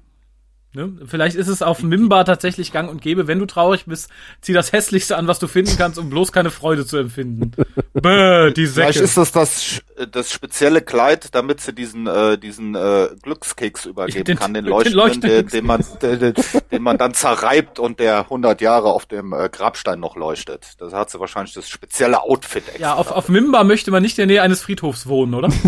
Ne? 0.71 0.99
Vielleicht 1.07 1.35
ist 1.35 1.47
es 1.47 1.63
auf 1.63 1.81
Mimba 1.81 2.23
tatsächlich 2.25 2.71
gang 2.71 2.91
und 2.91 3.01
gäbe. 3.01 3.25
Wenn 3.25 3.39
du 3.39 3.47
traurig 3.47 3.85
bist, 3.87 4.07
zieh 4.39 4.53
das 4.53 4.71
Hässlichste 4.71 5.17
an, 5.17 5.25
was 5.25 5.39
du 5.39 5.47
finden 5.47 5.75
kannst, 5.79 5.97
um 5.97 6.11
bloß 6.11 6.31
keine 6.31 6.51
Freude 6.51 6.85
zu 6.85 6.97
empfinden. 6.97 7.53
Bäh, 7.93 8.51
die 8.51 8.67
Säcke. 8.67 8.93
Vielleicht 8.93 9.01
ist 9.01 9.17
das 9.17 9.31
das, 9.31 9.63
sch- 9.63 10.05
das 10.05 10.31
spezielle 10.31 10.81
Kleid, 10.81 11.33
damit 11.33 11.59
sie 11.59 11.73
diesen 11.73 12.05
äh, 12.05 12.37
diesen 12.37 12.75
äh, 12.75 13.07
Glückskeks 13.23 13.87
übergeben 13.87 14.25
Den- 14.25 14.37
kann, 14.37 14.53
den 14.53 14.65
den 14.65 14.69
leuchtenden, 14.71 14.99
leuchtenden 14.99 15.29
den, 15.31 15.47
den 15.47 15.65
man 15.65 15.83
den, 16.03 16.19
den, 16.19 16.33
den 16.71 16.83
man 16.83 16.99
dann 16.99 17.15
zerreibt 17.15 17.79
und 17.79 17.99
der 17.99 18.19
100 18.19 18.61
Jahre 18.61 18.89
auf 18.93 19.07
dem 19.07 19.33
äh, 19.33 19.49
Grabstein 19.49 19.99
noch 19.99 20.15
leuchtet. 20.15 20.73
Das 20.77 20.93
hat 20.93 21.09
sie 21.09 21.19
wahrscheinlich 21.19 21.55
das 21.55 21.67
spezielle 21.67 22.21
Outfit 22.21 22.67
extra. 22.67 22.79
ja, 22.81 22.93
auf, 22.93 23.11
auf 23.11 23.27
Mimba 23.27 23.63
möchte 23.63 23.89
man 23.89 24.03
nicht 24.03 24.19
in 24.19 24.27
der 24.27 24.35
Nähe 24.35 24.43
eines 24.43 24.61
Friedhofs 24.61 25.07
wohnen, 25.07 25.33
oder? 25.33 25.49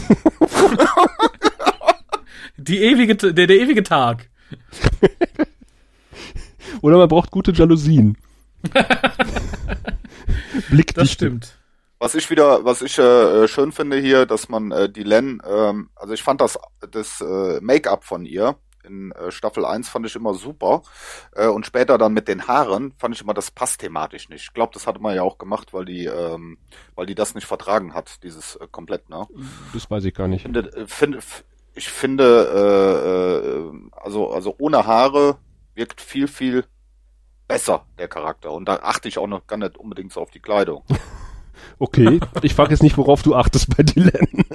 die 2.57 2.79
ewige, 2.83 3.15
der, 3.15 3.47
der 3.47 3.57
ewige 3.59 3.83
Tag. 3.83 4.29
Oder 6.81 6.97
man 6.97 7.09
braucht 7.09 7.31
gute 7.31 7.51
Jalousien. 7.51 8.17
Blickdichte. 10.69 11.01
Das 11.01 11.11
stimmt. 11.11 11.57
Was 11.99 12.15
ich 12.15 12.29
wieder, 12.29 12.65
was 12.65 12.81
ich 12.81 12.97
äh, 12.97 13.47
schön 13.47 13.71
finde 13.71 13.97
hier, 13.97 14.25
dass 14.25 14.49
man 14.49 14.71
äh, 14.71 14.89
die 14.89 15.03
Len, 15.03 15.41
ähm, 15.47 15.89
also 15.95 16.13
ich 16.13 16.23
fand 16.23 16.41
das 16.41 16.57
das 16.89 17.21
äh, 17.21 17.59
Make-up 17.61 18.03
von 18.03 18.25
ihr 18.25 18.55
in 18.83 19.11
äh, 19.11 19.31
Staffel 19.31 19.65
1 19.65 19.89
fand 19.89 20.05
ich 20.05 20.15
immer 20.15 20.33
super 20.33 20.81
äh, 21.35 21.47
und 21.47 21.65
später 21.65 21.97
dann 21.97 22.13
mit 22.13 22.27
den 22.27 22.47
Haaren 22.47 22.93
fand 22.97 23.15
ich 23.15 23.21
immer 23.21 23.33
das 23.33 23.51
passt 23.51 23.81
thematisch 23.81 24.29
nicht. 24.29 24.43
Ich 24.43 24.53
glaube, 24.53 24.73
das 24.73 24.87
hatte 24.87 24.99
man 24.99 25.15
ja 25.15 25.23
auch 25.23 25.37
gemacht, 25.37 25.73
weil 25.73 25.85
die 25.85 26.05
ähm, 26.05 26.57
weil 26.95 27.05
die 27.05 27.15
das 27.15 27.35
nicht 27.35 27.45
vertragen 27.45 27.93
hat, 27.93 28.23
dieses 28.23 28.55
äh, 28.55 28.67
komplett, 28.71 29.09
ne? 29.09 29.27
Das 29.73 29.89
weiß 29.89 30.05
ich 30.05 30.13
gar 30.13 30.27
nicht. 30.27 30.43
finde, 30.43 30.61
äh, 30.75 30.87
finde, 30.87 31.19
ich 31.75 31.89
finde, 31.89 32.23
äh, 32.53 33.47
äh, 33.47 34.01
also, 34.03 34.31
also 34.31 34.55
ohne 34.59 34.85
Haare 34.85 35.37
wirkt 35.73 36.01
viel, 36.01 36.27
viel 36.27 36.65
besser, 37.47 37.85
der 37.97 38.07
Charakter. 38.07 38.51
Und 38.51 38.65
da 38.65 38.79
achte 38.81 39.07
ich 39.07 39.17
auch 39.17 39.27
noch 39.27 39.47
gar 39.47 39.57
nicht 39.57 39.77
unbedingt 39.77 40.11
so 40.13 40.21
auf 40.21 40.31
die 40.31 40.39
Kleidung. 40.39 40.83
Okay, 41.77 42.19
ich 42.43 42.53
frage 42.53 42.71
jetzt 42.71 42.83
nicht, 42.83 42.97
worauf 42.97 43.23
du 43.23 43.35
achtest 43.35 43.75
bei 43.75 43.83
Dylan. 43.83 44.27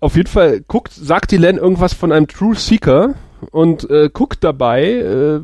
auf 0.00 0.16
jeden 0.16 0.28
Fall 0.28 0.60
guckt, 0.60 0.92
sagt 0.92 1.32
Dylan 1.32 1.58
irgendwas 1.58 1.94
von 1.94 2.12
einem 2.12 2.28
True 2.28 2.54
Seeker 2.54 3.14
und 3.50 3.88
äh, 3.90 4.08
guckt 4.12 4.44
dabei 4.44 4.84
äh, 4.94 5.40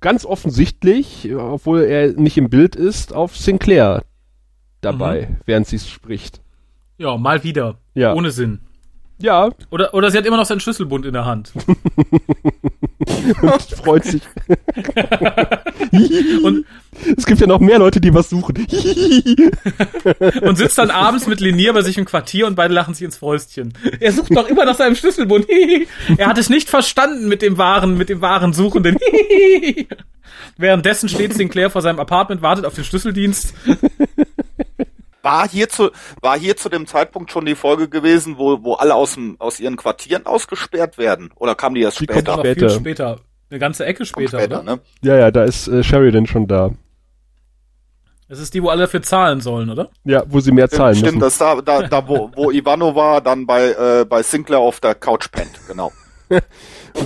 ganz 0.00 0.24
offensichtlich, 0.24 1.32
obwohl 1.32 1.82
er 1.82 2.12
nicht 2.12 2.38
im 2.38 2.50
Bild 2.50 2.76
ist, 2.76 3.12
auf 3.12 3.36
Sinclair 3.36 4.02
dabei, 4.80 5.28
mhm. 5.30 5.36
während 5.46 5.66
sie 5.68 5.76
es 5.76 5.88
spricht. 5.88 6.40
Ja, 7.00 7.16
mal 7.16 7.42
wieder. 7.42 7.78
Ja. 7.94 8.12
Ohne 8.12 8.30
Sinn. 8.30 8.60
Ja. 9.20 9.48
Oder, 9.70 9.94
oder 9.94 10.10
sie 10.10 10.18
hat 10.18 10.26
immer 10.26 10.36
noch 10.36 10.44
seinen 10.44 10.60
Schlüsselbund 10.60 11.06
in 11.06 11.14
der 11.14 11.24
Hand. 11.24 11.50
und 13.42 13.62
freut 13.62 14.04
sich. 14.04 14.20
und 16.42 16.66
es 17.16 17.24
gibt 17.24 17.40
ja 17.40 17.46
noch 17.46 17.60
mehr 17.60 17.78
Leute, 17.78 18.02
die 18.02 18.12
was 18.12 18.28
suchen. 18.28 18.54
und 20.42 20.58
sitzt 20.58 20.76
dann 20.76 20.90
abends 20.90 21.26
mit 21.26 21.40
Linier 21.40 21.72
bei 21.72 21.80
sich 21.80 21.96
im 21.96 22.04
Quartier 22.04 22.46
und 22.46 22.54
beide 22.54 22.74
lachen 22.74 22.92
sich 22.92 23.04
ins 23.04 23.16
Fäustchen. 23.16 23.72
Er 23.98 24.12
sucht 24.12 24.36
doch 24.36 24.46
immer 24.46 24.66
nach 24.66 24.76
seinem 24.76 24.94
Schlüsselbund. 24.94 25.46
er 26.18 26.26
hat 26.26 26.36
es 26.36 26.50
nicht 26.50 26.68
verstanden 26.68 27.28
mit 27.28 27.40
dem 27.40 27.56
wahren, 27.56 27.96
mit 27.96 28.10
dem 28.10 28.20
wahren 28.20 28.52
Suchenden. 28.52 28.98
Währenddessen 30.58 31.08
steht 31.08 31.32
Sinclair 31.32 31.70
vor 31.70 31.80
seinem 31.80 31.98
Apartment, 31.98 32.42
wartet 32.42 32.66
auf 32.66 32.74
den 32.74 32.84
Schlüsseldienst. 32.84 33.54
War 35.22 35.48
hier 35.48 35.68
zu, 35.68 35.90
war 36.22 36.38
hier 36.38 36.56
zu 36.56 36.68
dem 36.68 36.86
Zeitpunkt 36.86 37.30
schon 37.30 37.44
die 37.44 37.54
Folge 37.54 37.88
gewesen, 37.88 38.38
wo, 38.38 38.62
wo 38.62 38.74
alle 38.74 38.94
aus, 38.94 39.14
dem, 39.14 39.36
aus 39.38 39.60
ihren 39.60 39.76
Quartieren 39.76 40.26
ausgesperrt 40.26 40.98
werden? 40.98 41.30
Oder 41.36 41.54
kam 41.54 41.74
die 41.74 41.82
erst 41.82 42.00
die 42.00 42.04
später? 42.04 42.32
Kommt 42.32 42.46
später. 42.46 42.70
Viel 42.70 42.78
später. 42.78 43.20
Eine 43.50 43.58
ganze 43.58 43.84
Ecke 43.84 44.06
später, 44.06 44.38
später 44.38 44.62
ne? 44.62 44.80
Ja, 45.02 45.16
ja, 45.16 45.30
da 45.30 45.44
ist 45.44 45.68
äh, 45.68 45.82
Sheridan 45.82 46.26
schon 46.26 46.46
da. 46.46 46.70
Das 48.28 48.38
ist 48.38 48.54
die, 48.54 48.62
wo 48.62 48.68
alle 48.68 48.82
dafür 48.82 49.02
zahlen 49.02 49.40
sollen, 49.40 49.70
oder? 49.70 49.90
Ja, 50.04 50.22
wo 50.28 50.38
sie 50.38 50.52
mehr 50.52 50.70
zahlen 50.70 50.94
Stimmt, 50.94 51.16
müssen. 51.16 51.30
Stimmt, 51.32 51.56
das 51.56 51.64
da, 51.64 51.80
da, 51.80 51.88
da 51.88 52.08
wo, 52.08 52.30
wo 52.36 52.52
Ivano 52.52 52.94
war, 52.94 53.20
dann 53.20 53.44
bei, 53.44 53.72
äh, 53.72 54.04
bei 54.04 54.22
Sinclair 54.22 54.60
auf 54.60 54.78
der 54.78 54.94
Couch 54.94 55.32
pennt, 55.32 55.50
genau. 55.66 55.90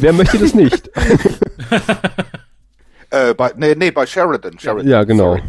Wer 0.01 0.13
möchte 0.13 0.39
das 0.39 0.53
nicht? 0.53 0.91
äh, 3.11 3.33
bei, 3.33 3.53
nee, 3.57 3.75
nee, 3.75 3.91
bei 3.91 4.05
Sheridan. 4.05 4.59
Sheridan 4.59 4.87
ja, 4.87 5.03
genau. 5.05 5.37
Sorry 5.37 5.43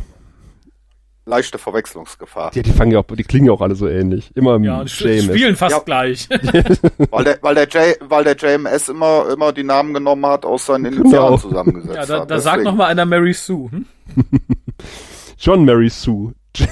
leichte 1.26 1.57
Verwechslungsgefahr. 1.57 2.51
Ja, 2.53 2.61
die 2.61 2.71
fangen 2.71 2.91
ja 2.91 2.99
auch, 2.99 3.05
die 3.05 3.23
klingen 3.23 3.47
ja 3.47 3.51
auch 3.51 3.61
alle 3.61 3.76
so 3.76 3.88
ähnlich. 3.88 4.32
Immer 4.36 4.59
ja, 4.59 4.82
und 4.82 4.89
spielen 4.89 5.55
fast 5.55 5.76
ja. 5.76 5.82
gleich. 5.84 6.30
weil 7.09 7.23
der, 7.23 7.39
weil 7.41 7.55
der 7.55 7.67
J, 7.67 7.97
weil 8.01 8.23
der 8.23 8.36
JMS 8.36 8.89
immer, 8.89 9.28
immer 9.32 9.51
die 9.51 9.63
Namen 9.63 9.93
genommen 9.93 10.26
hat, 10.26 10.45
aus 10.45 10.67
seinen. 10.67 10.86
Initialen 10.86 11.36
genau. 11.36 11.38
zusammengesetzt 11.38 11.95
Ja, 11.95 12.05
da, 12.05 12.26
da 12.26 12.39
sagt 12.39 12.63
noch 12.63 12.76
mal 12.76 12.88
einer 12.88 13.05
Mary 13.05 13.34
Sue. 13.34 13.71
Hm? 13.71 13.86
John 15.38 15.65
Mary 15.65 15.89
Sue. 15.89 16.34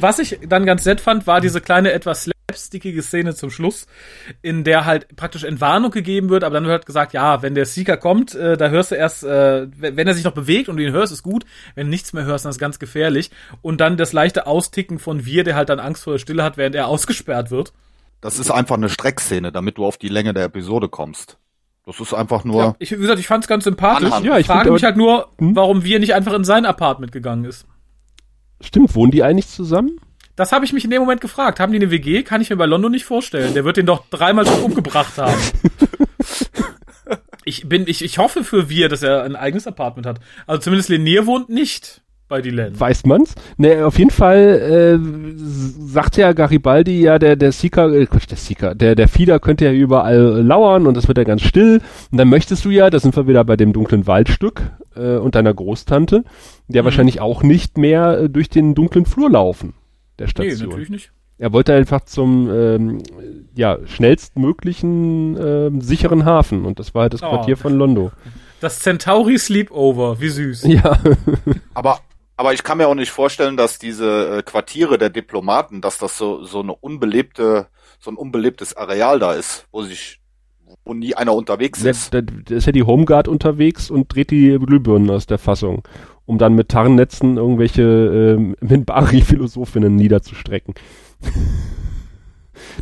Was 0.00 0.18
ich 0.18 0.38
dann 0.48 0.66
ganz 0.66 0.84
nett 0.84 1.00
fand, 1.00 1.26
war 1.26 1.40
diese 1.40 1.60
kleine 1.60 1.92
etwas 1.92 2.28
slapstickige 2.48 3.02
Szene 3.02 3.34
zum 3.34 3.50
Schluss, 3.50 3.86
in 4.42 4.64
der 4.64 4.84
halt 4.84 5.16
praktisch 5.16 5.44
Entwarnung 5.44 5.90
gegeben 5.90 6.28
wird, 6.28 6.44
aber 6.44 6.54
dann 6.54 6.64
wird 6.64 6.72
halt 6.72 6.86
gesagt, 6.86 7.12
ja, 7.12 7.42
wenn 7.42 7.54
der 7.54 7.66
Seeker 7.66 7.96
kommt, 7.96 8.34
äh, 8.34 8.56
da 8.56 8.68
hörst 8.68 8.90
du 8.90 8.94
erst, 8.94 9.24
äh, 9.24 9.66
wenn 9.76 10.06
er 10.06 10.14
sich 10.14 10.24
noch 10.24 10.32
bewegt 10.32 10.68
und 10.68 10.76
du 10.76 10.84
ihn 10.84 10.92
hörst, 10.92 11.12
ist 11.12 11.22
gut, 11.22 11.44
wenn 11.74 11.86
du 11.86 11.90
nichts 11.90 12.12
mehr 12.12 12.24
hörst, 12.24 12.44
dann 12.44 12.50
ist 12.50 12.58
ganz 12.58 12.78
gefährlich. 12.78 13.30
Und 13.62 13.80
dann 13.80 13.96
das 13.96 14.12
leichte 14.12 14.46
Austicken 14.46 14.98
von 14.98 15.24
Wir, 15.24 15.44
der 15.44 15.56
halt 15.56 15.68
dann 15.68 15.80
Angst 15.80 16.04
vor 16.04 16.14
der 16.14 16.18
Stille 16.18 16.42
hat, 16.42 16.56
während 16.56 16.74
er 16.74 16.88
ausgesperrt 16.88 17.50
wird. 17.50 17.72
Das 18.20 18.38
ist 18.38 18.50
einfach 18.50 18.76
eine 18.76 18.88
Streckszene, 18.88 19.52
damit 19.52 19.76
du 19.76 19.84
auf 19.84 19.98
die 19.98 20.08
Länge 20.08 20.32
der 20.32 20.44
Episode 20.44 20.88
kommst. 20.88 21.38
Das 21.86 22.00
ist 22.00 22.14
einfach 22.14 22.44
nur. 22.44 22.62
Ja, 22.62 22.76
ich, 22.78 22.92
wie 22.92 22.96
gesagt, 22.96 23.18
ich 23.18 23.26
fand 23.26 23.44
es 23.44 23.48
ganz 23.48 23.64
sympathisch. 23.64 24.06
Anhand. 24.06 24.24
Ja, 24.24 24.38
ich 24.38 24.46
frage 24.46 24.70
mich 24.70 24.84
halt 24.84 24.96
nur, 24.96 25.28
hm? 25.38 25.54
warum 25.54 25.84
wir 25.84 25.98
nicht 25.98 26.14
einfach 26.14 26.32
in 26.32 26.44
sein 26.44 26.64
Apartment 26.64 27.12
gegangen 27.12 27.44
ist. 27.44 27.66
Stimmt, 28.64 28.94
wohnen 28.94 29.12
die 29.12 29.22
eigentlich 29.22 29.48
zusammen? 29.48 29.98
Das 30.36 30.50
habe 30.50 30.64
ich 30.64 30.72
mich 30.72 30.84
in 30.84 30.90
dem 30.90 31.00
Moment 31.00 31.20
gefragt. 31.20 31.60
Haben 31.60 31.72
die 31.72 31.78
eine 31.78 31.90
WG? 31.90 32.22
Kann 32.22 32.40
ich 32.40 32.50
mir 32.50 32.56
bei 32.56 32.66
London 32.66 32.90
nicht 32.90 33.04
vorstellen. 33.04 33.54
Der 33.54 33.64
wird 33.64 33.76
den 33.76 33.86
doch 33.86 34.04
dreimal 34.10 34.46
schon 34.46 34.62
umgebracht 34.62 35.16
haben. 35.16 35.40
ich 37.44 37.68
bin, 37.68 37.84
ich, 37.86 38.02
ich 38.02 38.18
hoffe 38.18 38.42
für 38.42 38.68
wir, 38.68 38.88
dass 38.88 39.02
er 39.02 39.22
ein 39.22 39.36
eigenes 39.36 39.66
Apartment 39.66 40.06
hat. 40.06 40.20
Also 40.46 40.62
zumindest 40.62 40.88
Lenier 40.88 41.26
wohnt 41.26 41.50
nicht 41.50 42.02
bei 42.26 42.40
Dylan. 42.40 42.78
Weiß 42.78 43.04
man's? 43.04 43.34
Ne, 43.58 43.84
auf 43.84 43.98
jeden 43.98 44.10
Fall 44.10 44.98
äh, 44.98 45.86
sagt 45.86 46.16
ja 46.16 46.32
Garibaldi 46.32 47.00
ja, 47.00 47.18
der 47.18 47.36
der 47.36 47.52
Seeker, 47.52 47.92
äh, 47.92 48.06
Quatsch, 48.06 48.30
der 48.30 48.38
Seeker, 48.38 48.74
der 48.74 48.94
der 48.94 49.08
Fieder 49.08 49.38
könnte 49.38 49.66
ja 49.66 49.72
überall 49.72 50.42
lauern 50.42 50.86
und 50.86 50.96
das 50.96 51.06
wird 51.06 51.18
ja 51.18 51.24
ganz 51.24 51.42
still. 51.42 51.80
Und 52.10 52.18
dann 52.18 52.28
möchtest 52.28 52.64
du 52.64 52.70
ja, 52.70 52.90
da 52.90 52.98
sind 52.98 53.14
wir 53.14 53.28
wieder 53.28 53.44
bei 53.44 53.56
dem 53.56 53.72
dunklen 53.72 54.06
Waldstück 54.06 54.62
äh, 54.96 55.16
und 55.16 55.34
deiner 55.34 55.54
Großtante, 55.54 56.24
der 56.68 56.82
mhm. 56.82 56.84
wahrscheinlich 56.84 57.20
auch 57.20 57.42
nicht 57.42 57.78
mehr 57.78 58.18
äh, 58.18 58.30
durch 58.30 58.48
den 58.48 58.74
dunklen 58.74 59.06
Flur 59.06 59.30
laufen 59.30 59.74
der 60.18 60.28
Station. 60.28 60.58
Nee, 60.58 60.66
natürlich 60.66 60.90
nicht. 60.90 61.12
Er 61.36 61.52
wollte 61.52 61.74
einfach 61.74 62.04
zum 62.04 62.48
ähm, 62.50 63.02
ja, 63.54 63.78
schnellstmöglichen 63.86 65.36
ähm, 65.36 65.80
sicheren 65.80 66.24
Hafen 66.24 66.64
und 66.64 66.78
das 66.78 66.94
war 66.94 67.02
halt 67.02 67.14
das 67.14 67.22
oh. 67.22 67.28
Quartier 67.28 67.56
von 67.56 67.76
Londo. 67.76 68.12
Das 68.60 68.78
Centauri 68.80 69.38
Sleepover, 69.38 70.20
wie 70.20 70.28
süß. 70.28 70.62
Ja. 70.68 70.98
aber 71.74 72.00
aber 72.36 72.52
ich 72.52 72.64
kann 72.64 72.78
mir 72.78 72.88
auch 72.88 72.94
nicht 72.94 73.10
vorstellen, 73.10 73.56
dass 73.56 73.78
diese 73.78 74.38
äh, 74.38 74.42
Quartiere 74.42 74.98
der 74.98 75.10
Diplomaten, 75.10 75.80
dass 75.80 75.98
das 75.98 76.16
so 76.16 76.44
so 76.44 76.60
eine 76.60 76.74
unbelebte 76.74 77.66
so 77.98 78.10
ein 78.10 78.16
unbelebtes 78.16 78.76
Areal 78.76 79.18
da 79.18 79.34
ist, 79.34 79.66
wo 79.72 79.82
sich 79.82 80.20
wo 80.84 80.94
nie 80.94 81.14
einer 81.14 81.34
unterwegs 81.34 81.82
ist. 81.82 82.14
Da, 82.14 82.20
da 82.20 82.54
ist 82.54 82.66
ja 82.66 82.72
die 82.72 82.82
Homeguard 82.82 83.28
unterwegs 83.28 83.90
und 83.90 84.14
dreht 84.14 84.30
die 84.30 84.58
Glühbirnen 84.58 85.10
aus 85.10 85.26
der 85.26 85.38
Fassung 85.38 85.82
um 86.26 86.38
dann 86.38 86.54
mit 86.54 86.68
Tarnnetzen 86.70 87.36
irgendwelche 87.36 87.82
äh, 88.62 88.64
Minbari-Philosophinnen 88.64 89.94
niederzustrecken. 89.94 90.74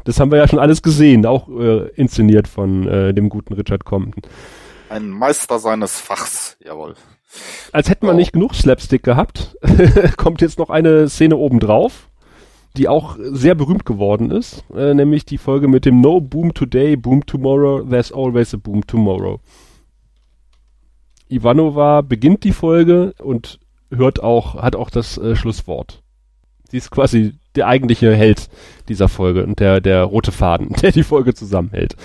das 0.04 0.20
haben 0.20 0.30
wir 0.30 0.38
ja 0.38 0.48
schon 0.48 0.58
alles 0.58 0.82
gesehen, 0.82 1.26
auch 1.26 1.48
äh, 1.48 1.88
inszeniert 1.94 2.48
von 2.48 2.86
äh, 2.86 3.14
dem 3.14 3.28
guten 3.28 3.54
Richard 3.54 3.84
Compton. 3.84 4.22
Ein 4.88 5.08
Meister 5.08 5.58
seines 5.58 5.98
Fachs, 6.00 6.56
jawohl. 6.64 6.94
Als 7.72 7.88
hätten 7.88 8.06
wir 8.06 8.12
oh. 8.12 8.16
nicht 8.16 8.32
genug 8.32 8.54
Slapstick 8.54 9.02
gehabt, 9.02 9.56
kommt 10.18 10.42
jetzt 10.42 10.58
noch 10.58 10.68
eine 10.68 11.08
Szene 11.08 11.36
obendrauf, 11.36 12.10
die 12.76 12.88
auch 12.88 13.16
sehr 13.20 13.54
berühmt 13.54 13.84
geworden 13.84 14.30
ist, 14.30 14.64
äh, 14.74 14.94
nämlich 14.94 15.24
die 15.24 15.38
Folge 15.38 15.68
mit 15.68 15.84
dem 15.84 16.00
No 16.00 16.20
Boom 16.20 16.54
Today, 16.54 16.96
Boom 16.96 17.24
Tomorrow, 17.26 17.82
There's 17.82 18.12
Always 18.12 18.54
a 18.54 18.56
Boom 18.56 18.86
Tomorrow. 18.86 19.40
Ivanova 21.28 22.02
beginnt 22.02 22.44
die 22.44 22.52
Folge 22.52 23.14
und 23.18 23.58
hört 23.90 24.22
auch, 24.22 24.56
hat 24.56 24.76
auch 24.76 24.90
das 24.90 25.18
äh, 25.18 25.36
Schlusswort. 25.36 26.02
Sie 26.70 26.78
ist 26.78 26.90
quasi 26.90 27.34
der 27.54 27.68
eigentliche 27.68 28.14
Held 28.14 28.48
dieser 28.88 29.08
Folge 29.08 29.44
und 29.44 29.60
der, 29.60 29.80
der 29.80 30.04
rote 30.04 30.32
Faden, 30.32 30.70
der 30.82 30.92
die 30.92 31.02
Folge 31.02 31.34
zusammenhält. 31.34 31.96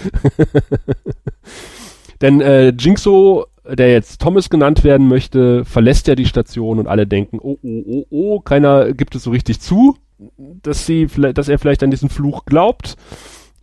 Denn 2.21 2.41
äh, 2.41 2.69
Jinxo, 2.69 3.45
der 3.65 3.91
jetzt 3.91 4.19
Thomas 4.21 4.49
genannt 4.49 4.83
werden 4.83 5.07
möchte, 5.07 5.63
verlässt 5.65 6.07
ja 6.07 6.15
die 6.15 6.25
Station 6.25 6.79
und 6.79 6.87
alle 6.87 7.05
denken, 7.05 7.39
oh, 7.39 7.57
oh, 7.61 7.83
oh, 7.85 8.05
oh, 8.09 8.39
keiner 8.39 8.93
gibt 8.93 9.15
es 9.15 9.23
so 9.23 9.31
richtig 9.31 9.61
zu, 9.61 9.95
dass 10.37 10.85
sie, 10.85 11.07
dass 11.07 11.49
er 11.49 11.59
vielleicht 11.59 11.83
an 11.83 11.91
diesen 11.91 12.09
Fluch 12.09 12.45
glaubt 12.45 12.95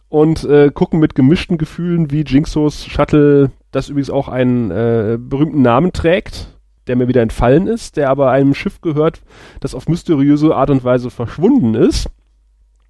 und 0.09 0.44
äh, 0.44 0.70
gucken 0.72 1.00
mit 1.00 1.14
gemischten 1.14 1.59
Gefühlen, 1.59 2.11
wie 2.11 2.22
Jinxos 2.22 2.86
Shuttle 2.86 3.50
das 3.72 3.88
übrigens 3.88 4.11
auch 4.11 4.28
einen 4.28 4.70
äh, 4.70 5.18
berühmten 5.18 5.62
Namen 5.62 5.92
trägt, 5.92 6.57
der 6.86 6.96
mir 6.96 7.09
wieder 7.09 7.22
entfallen 7.22 7.66
ist, 7.66 7.96
der 7.96 8.11
aber 8.11 8.30
einem 8.30 8.55
Schiff 8.55 8.80
gehört, 8.80 9.22
das 9.61 9.74
auf 9.74 9.88
mysteriöse 9.88 10.55
Art 10.55 10.70
und 10.70 10.84
Weise 10.84 11.11
verschwunden 11.11 11.74
ist. 11.74 12.09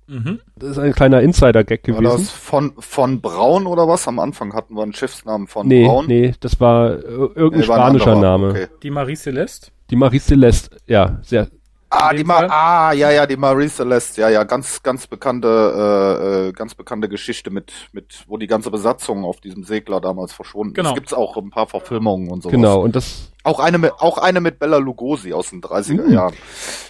Mhm. 0.07 0.41
Das 0.57 0.71
ist 0.71 0.79
ein 0.79 0.93
kleiner 0.93 1.23
Insider-Gag 1.23 1.83
gewesen. 1.83 2.05
War 2.05 2.19
das 2.19 2.31
von, 2.31 2.75
von 2.79 3.23
Braun 3.23 3.67
oder 3.67 3.89
was? 3.89 4.07
Am 4.07 4.19
Anfang 4.19 4.53
hatten 4.53 4.75
wir 4.75 4.83
einen 4.83 4.93
Schiffsnamen 4.93 5.47
von 5.47 5.67
nee, 5.67 5.87
Braun. 5.87 6.07
Nee, 6.07 6.35
das 6.41 6.61
war 6.61 6.91
äh, 6.91 6.99
irgendein 7.01 7.61
nee, 7.61 7.63
spanischer 7.63 8.17
Name. 8.17 8.51
Okay. 8.51 8.67
Die 8.83 8.91
Marie 8.91 9.17
Celeste? 9.17 9.71
Die 9.91 9.97
Marie 9.97 10.19
Celeste, 10.19 10.77
ja, 10.87 11.21
sehr, 11.23 11.49
Ah, 11.97 12.13
die 12.13 12.25
Ma 12.25 12.47
ah, 12.49 12.93
ja, 12.93 13.11
ja, 13.11 13.25
die 13.25 13.37
Marie 13.37 13.69
Celeste, 13.69 14.23
ja, 14.23 14.29
ja, 14.29 14.45
ganz, 14.45 14.83
ganz 14.83 15.07
bekannte, 15.07 15.49
äh, 15.49 16.49
äh, 16.49 16.53
ganz 16.53 16.75
bekannte 16.75 17.09
Geschichte 17.09 17.51
mit, 17.51 17.73
mit, 17.93 18.25
wo 18.27 18.37
die 18.37 18.49
ganze 18.49 18.71
Besatzung 18.71 19.25
auf 19.25 19.41
diesem 19.41 19.63
Segler 19.63 20.01
damals 20.01 20.33
verschwunden 20.33 20.75
genau. 20.75 20.91
ist. 20.91 20.95
Gibt's 20.97 21.15
auch 21.15 21.37
ein 21.37 21.51
paar 21.51 21.67
Verfilmungen 21.67 22.31
und 22.31 22.43
so. 22.43 22.49
Genau, 22.49 22.81
und 22.81 22.97
das. 22.97 23.31
Auch 23.45 23.61
eine 23.61 23.79
mit, 23.79 23.93
auch 23.99 24.19
eine 24.19 24.41
mit 24.41 24.59
Bella 24.59 24.79
Lugosi 24.79 25.35
aus 25.35 25.51
den 25.51 25.61
30er 25.61 26.07
mhm. 26.07 26.13
Jahren. 26.13 26.35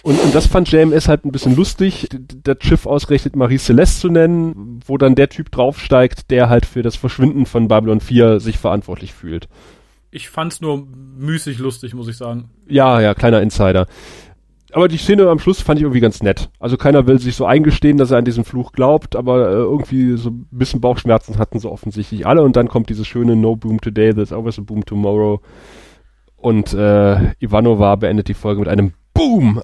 Und, 0.03 0.19
und 0.21 0.33
das 0.33 0.47
fand 0.47 0.71
JMS 0.71 1.07
halt 1.07 1.25
ein 1.25 1.31
bisschen 1.31 1.55
lustig, 1.55 2.07
das 2.43 2.57
Schiff 2.61 2.85
ausgerechnet 2.85 3.35
Marie 3.35 3.57
Celeste 3.57 4.01
zu 4.01 4.09
nennen, 4.09 4.79
wo 4.85 4.97
dann 4.97 5.15
der 5.15 5.29
Typ 5.29 5.51
draufsteigt, 5.51 6.31
der 6.31 6.49
halt 6.49 6.65
für 6.65 6.81
das 6.81 6.95
Verschwinden 6.95 7.45
von 7.45 7.67
Babylon 7.67 7.99
4 7.99 8.39
sich 8.39 8.57
verantwortlich 8.57 9.13
fühlt. 9.13 9.49
Ich 10.11 10.29
fand's 10.29 10.61
nur 10.61 10.87
müßig 11.17 11.59
lustig, 11.59 11.93
muss 11.93 12.07
ich 12.07 12.15
sagen. 12.15 12.49
Ja, 12.67 13.01
ja, 13.01 13.13
kleiner 13.13 13.41
Insider 13.41 13.85
Aber 14.75 14.89
die 14.89 14.97
Szene 14.97 15.29
am 15.29 15.39
Schluss 15.39 15.61
fand 15.61 15.79
ich 15.79 15.83
irgendwie 15.83 16.01
ganz 16.01 16.21
nett. 16.21 16.49
Also 16.59 16.75
keiner 16.75 17.07
will 17.07 17.17
sich 17.17 17.37
so 17.37 17.45
eingestehen, 17.45 17.95
dass 17.97 18.11
er 18.11 18.17
an 18.17 18.25
diesen 18.25 18.43
Fluch 18.43 18.73
glaubt, 18.73 19.15
aber 19.15 19.47
äh, 19.47 19.53
irgendwie 19.53 20.17
so 20.17 20.31
ein 20.31 20.47
bisschen 20.51 20.81
Bauchschmerzen 20.81 21.37
hatten 21.37 21.59
so 21.59 21.71
offensichtlich 21.71 22.27
alle 22.27 22.41
und 22.41 22.57
dann 22.57 22.67
kommt 22.67 22.89
dieses 22.89 23.07
schöne 23.07 23.37
No 23.37 23.55
Boom 23.55 23.79
Today, 23.79 24.13
there's 24.13 24.33
always 24.33 24.59
a 24.59 24.61
Boom 24.61 24.85
Tomorrow. 24.85 25.39
Und 26.35 26.73
äh, 26.73 27.31
Ivanova 27.39 27.95
beendet 27.95 28.27
die 28.27 28.33
Folge 28.33 28.59
mit 28.59 28.67
einem 28.67 28.91
Boom! 29.13 29.61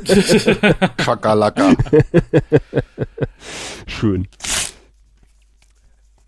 Kakalaka. 0.96 1.74
Schön. 3.86 4.28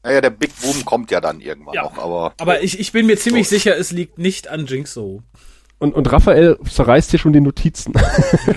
Naja, 0.03 0.21
der 0.21 0.29
Big 0.29 0.51
Boom 0.61 0.85
kommt 0.85 1.11
ja 1.11 1.23
dann 1.23 1.41
irgendwann 1.41 1.73
Ja. 1.73 1.85
noch, 1.85 1.97
aber 1.97 2.35
Aber 2.39 2.63
ich, 2.63 2.79
ich 2.79 2.93
bin 2.93 3.07
mir 3.07 3.17
ziemlich 3.17 3.49
sicher, 3.49 3.79
es 3.79 3.93
liegt 3.93 4.19
nicht 4.19 4.49
an 4.49 4.67
Jinxo. 4.67 5.23
Und, 5.79 5.95
und 5.95 6.11
Raphael 6.11 6.57
zerreißt 6.65 7.11
hier 7.11 7.19
schon 7.19 7.33
die 7.33 7.41
Notizen. 7.41 7.93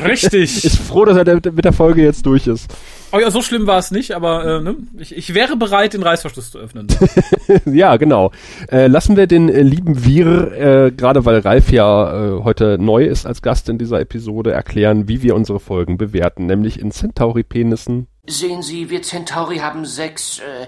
Richtig. 0.05 0.63
ist 0.65 0.77
froh, 0.77 1.03
dass 1.03 1.17
er 1.17 1.35
mit 1.51 1.65
der 1.65 1.73
Folge 1.73 2.03
jetzt 2.03 2.25
durch 2.25 2.47
ist. 2.47 2.73
oh 3.11 3.19
ja, 3.19 3.31
so 3.31 3.41
schlimm 3.41 3.67
war 3.67 3.79
es 3.79 3.91
nicht, 3.91 4.11
aber 4.11 4.45
äh, 4.45 4.61
ne? 4.61 4.75
ich, 4.97 5.15
ich 5.15 5.33
wäre 5.33 5.57
bereit, 5.57 5.93
den 5.93 6.03
Reißverschluss 6.03 6.51
zu 6.51 6.59
öffnen. 6.59 6.87
ja, 7.65 7.97
genau. 7.97 8.31
Äh, 8.71 8.87
lassen 8.87 9.17
wir 9.17 9.27
den 9.27 9.49
äh, 9.49 9.61
lieben 9.61 10.05
Wir, 10.05 10.51
äh, 10.51 10.91
gerade 10.91 11.25
weil 11.25 11.39
Ralf 11.39 11.71
ja 11.71 12.37
äh, 12.37 12.43
heute 12.43 12.77
neu 12.79 13.03
ist 13.05 13.25
als 13.25 13.41
Gast 13.41 13.67
in 13.67 13.77
dieser 13.77 13.99
Episode, 13.99 14.51
erklären, 14.51 15.07
wie 15.07 15.23
wir 15.23 15.35
unsere 15.35 15.59
Folgen 15.59 15.97
bewerten, 15.97 16.45
nämlich 16.45 16.79
in 16.79 16.91
Centauri-Penissen. 16.91 18.07
Sehen 18.27 18.61
Sie, 18.61 18.89
wir 18.89 19.01
Centauri 19.01 19.57
haben 19.57 19.85
sechs. 19.85 20.39
Äh, 20.39 20.67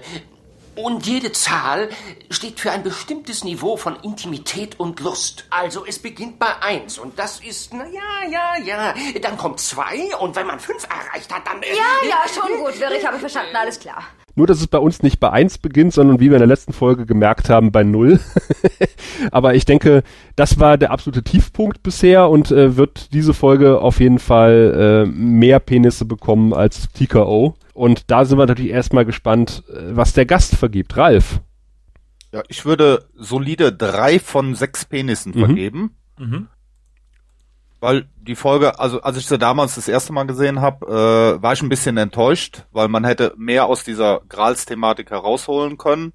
und 0.74 1.06
jede 1.06 1.32
Zahl 1.32 1.88
steht 2.30 2.60
für 2.60 2.70
ein 2.70 2.82
bestimmtes 2.82 3.44
Niveau 3.44 3.76
von 3.76 3.96
Intimität 4.02 4.78
und 4.78 5.00
Lust. 5.00 5.44
Also 5.50 5.84
es 5.86 5.98
beginnt 5.98 6.38
bei 6.38 6.60
eins 6.60 6.98
und 6.98 7.18
das 7.18 7.40
ist, 7.40 7.72
na 7.74 7.84
ja, 7.86 8.30
ja, 8.30 8.64
ja. 8.64 8.94
Dann 9.20 9.36
kommt 9.36 9.60
zwei 9.60 10.14
und 10.20 10.36
wenn 10.36 10.46
man 10.46 10.60
fünf 10.60 10.84
erreicht 10.84 11.32
hat, 11.34 11.46
dann. 11.46 11.62
Äh, 11.62 11.66
Ja, 11.70 12.08
ja, 12.08 12.16
schon 12.32 12.64
gut, 12.64 12.80
Wirr, 12.80 12.92
ich 12.98 13.06
habe 13.06 13.18
verstanden, 13.18 13.54
alles 13.56 13.78
klar. 13.78 14.04
Nur, 14.36 14.46
dass 14.46 14.60
es 14.60 14.68
bei 14.68 14.78
uns 14.78 15.02
nicht 15.02 15.18
bei 15.20 15.30
eins 15.30 15.58
beginnt, 15.58 15.92
sondern 15.92 16.20
wie 16.20 16.30
wir 16.30 16.36
in 16.36 16.40
der 16.40 16.46
letzten 16.46 16.72
Folge 16.72 17.04
gemerkt 17.04 17.50
haben, 17.50 17.72
bei 17.72 17.82
null. 17.82 18.20
Aber 19.32 19.54
ich 19.54 19.64
denke, 19.64 20.02
das 20.36 20.60
war 20.60 20.78
der 20.78 20.92
absolute 20.92 21.22
Tiefpunkt 21.22 21.82
bisher 21.82 22.28
und 22.30 22.50
äh, 22.50 22.76
wird 22.76 23.12
diese 23.12 23.34
Folge 23.34 23.80
auf 23.80 24.00
jeden 24.00 24.18
Fall 24.18 25.04
äh, 25.06 25.10
mehr 25.10 25.58
Penisse 25.58 26.04
bekommen 26.04 26.54
als 26.54 26.88
TKO. 26.92 27.56
Und 27.74 28.10
da 28.10 28.24
sind 28.24 28.38
wir 28.38 28.46
natürlich 28.46 28.72
erstmal 28.72 29.04
gespannt, 29.04 29.62
äh, 29.68 29.96
was 29.96 30.12
der 30.12 30.26
Gast 30.26 30.56
vergibt. 30.56 30.96
Ralf. 30.96 31.40
ja, 32.32 32.42
ich 32.48 32.64
würde 32.64 33.08
solide 33.14 33.72
drei 33.72 34.18
von 34.20 34.54
sechs 34.54 34.84
Penissen 34.84 35.32
Mhm. 35.34 35.38
vergeben. 35.44 35.96
Mhm. 36.18 36.48
Weil 37.80 38.08
die 38.20 38.36
Folge, 38.36 38.78
also 38.78 39.00
als 39.00 39.16
ich 39.16 39.26
sie 39.26 39.38
damals 39.38 39.74
das 39.76 39.88
erste 39.88 40.12
Mal 40.12 40.24
gesehen 40.26 40.60
habe, 40.60 40.86
äh, 41.38 41.42
war 41.42 41.54
ich 41.54 41.62
ein 41.62 41.70
bisschen 41.70 41.96
enttäuscht, 41.96 42.66
weil 42.72 42.88
man 42.88 43.04
hätte 43.04 43.32
mehr 43.38 43.64
aus 43.66 43.84
dieser 43.84 44.20
Grals-Thematik 44.28 45.10
herausholen 45.10 45.78
können. 45.78 46.12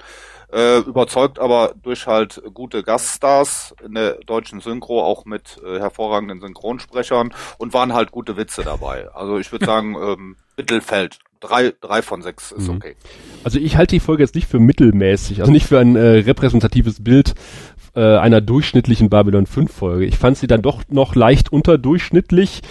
Äh, 0.53 0.77
überzeugt 0.81 1.39
aber 1.39 1.73
durch 1.81 2.05
halt 2.05 2.39
gute 2.53 2.83
Gaststars 2.83 3.73
in 3.83 3.95
der 3.95 4.19
deutschen 4.25 4.61
Synchro, 4.61 5.03
auch 5.03 5.25
mit 5.25 5.59
äh, 5.65 5.79
hervorragenden 5.79 6.39
Synchronsprechern 6.39 7.33
und 7.57 7.73
waren 7.73 7.93
halt 7.93 8.11
gute 8.11 8.37
Witze 8.37 8.63
dabei. 8.63 9.09
Also 9.13 9.39
ich 9.39 9.51
würde 9.51 9.65
sagen, 9.71 9.95
ähm, 9.95 10.35
Mittelfeld. 10.55 11.17
Drei, 11.39 11.73
drei 11.81 12.01
von 12.01 12.21
sechs 12.21 12.51
ist 12.51 12.67
Mhm. 12.67 12.75
okay. 12.77 12.95
Also 13.43 13.59
ich 13.59 13.77
halte 13.77 13.95
die 13.95 13.99
Folge 13.99 14.23
jetzt 14.23 14.35
nicht 14.35 14.47
für 14.47 14.59
mittelmäßig, 14.59 15.41
also 15.41 15.51
nicht 15.51 15.65
für 15.67 15.79
ein 15.79 15.95
äh, 15.95 16.19
repräsentatives 16.19 17.03
Bild 17.03 17.35
äh, 17.95 18.17
einer 18.17 18.41
durchschnittlichen 18.41 19.09
Babylon 19.09 19.45
5 19.45 19.71
Folge. 19.71 20.05
Ich 20.05 20.17
fand 20.17 20.37
sie 20.37 20.47
dann 20.47 20.61
doch 20.61 20.83
noch 20.89 21.15
leicht 21.15 21.51
unterdurchschnittlich, 21.51 22.61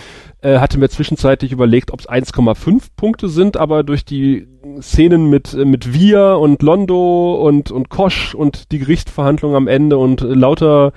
äh, 0.43 0.59
hatte 0.59 0.79
mir 0.79 0.89
zwischenzeitlich 0.89 1.53
überlegt, 1.53 1.93
ob 1.93 2.01
es 2.01 2.09
1,5 2.09 2.89
Punkte 2.97 3.29
sind, 3.29 3.57
aber 3.57 3.83
durch 3.85 4.05
die 4.05 4.49
Szenen 4.81 5.31
mit 5.31 5.55
äh, 5.55 5.65
mit 5.65 5.93
Wir 5.95 6.39
und 6.39 6.63
Londo 6.63 7.35
und 7.37 7.71
und 7.71 7.89
Kosch 7.91 8.35
und 8.35 8.73
die 8.73 8.79
Gerichtsverhandlung 8.79 9.55
am 9.55 9.69
Ende 9.69 9.99
und 9.99 10.23
äh, 10.23 10.27
lauter 10.27 10.93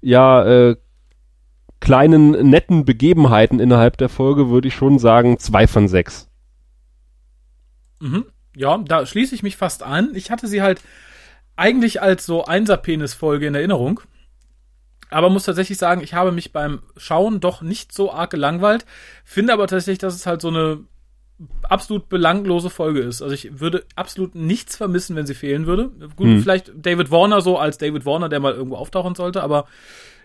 ja 0.00 0.44
äh, 0.44 0.76
kleinen 1.80 2.48
netten 2.50 2.84
Begebenheiten 2.84 3.58
innerhalb 3.58 3.96
der 3.96 4.08
Folge 4.08 4.50
würde 4.50 4.68
ich 4.68 4.74
schon 4.74 4.98
sagen 4.98 5.38
zwei 5.38 5.66
von 5.66 5.88
sechs. 5.88 6.28
Mhm. 8.02 8.24
Ja, 8.56 8.78
da 8.78 9.06
schließe 9.06 9.34
ich 9.34 9.42
mich 9.42 9.56
fast 9.56 9.82
an. 9.82 10.14
Ich 10.14 10.30
hatte 10.30 10.46
sie 10.46 10.60
halt 10.60 10.80
eigentlich 11.56 12.02
als 12.02 12.26
so 12.26 12.44
Einser-Penis-Folge 12.44 13.46
in 13.46 13.54
Erinnerung. 13.54 14.00
Aber 15.10 15.28
muss 15.30 15.44
tatsächlich 15.44 15.78
sagen, 15.78 16.00
ich 16.02 16.14
habe 16.14 16.32
mich 16.32 16.52
beim 16.52 16.80
Schauen 16.96 17.40
doch 17.40 17.62
nicht 17.62 17.92
so 17.92 18.12
arg 18.12 18.30
gelangweilt. 18.30 18.86
Finde 19.24 19.52
aber 19.52 19.66
tatsächlich, 19.66 19.98
dass 19.98 20.14
es 20.14 20.26
halt 20.26 20.40
so 20.40 20.48
eine 20.48 20.80
absolut 21.62 22.08
belanglose 22.08 22.70
Folge 22.70 23.00
ist. 23.00 23.20
Also 23.20 23.34
ich 23.34 23.60
würde 23.60 23.84
absolut 23.96 24.34
nichts 24.34 24.76
vermissen, 24.76 25.16
wenn 25.16 25.26
sie 25.26 25.34
fehlen 25.34 25.66
würde. 25.66 25.88
Gut, 26.16 26.26
Hm. 26.28 26.42
vielleicht 26.42 26.72
David 26.74 27.10
Warner 27.10 27.40
so 27.40 27.58
als 27.58 27.78
David 27.78 28.06
Warner, 28.06 28.28
der 28.28 28.40
mal 28.40 28.54
irgendwo 28.54 28.76
auftauchen 28.76 29.14
sollte, 29.14 29.42
aber 29.42 29.66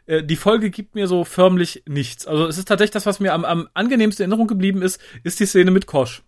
äh, 0.05 0.23
die 0.23 0.35
Folge 0.35 0.69
gibt 0.69 0.95
mir 0.95 1.07
so 1.07 1.23
förmlich 1.25 1.83
nichts. 1.87 2.27
Also 2.27 2.45
es 2.47 2.57
ist 2.57 2.67
tatsächlich 2.67 2.91
das, 2.91 3.05
was 3.05 3.19
mir 3.19 3.33
am, 3.33 3.45
am 3.45 3.67
angenehmsten 3.73 4.23
in 4.23 4.31
Erinnerung 4.31 4.47
geblieben 4.47 4.81
ist, 4.81 5.01
ist 5.23 5.39
die 5.39 5.45
Szene 5.45 5.71
mit 5.71 5.85
Kosch. 5.87 6.23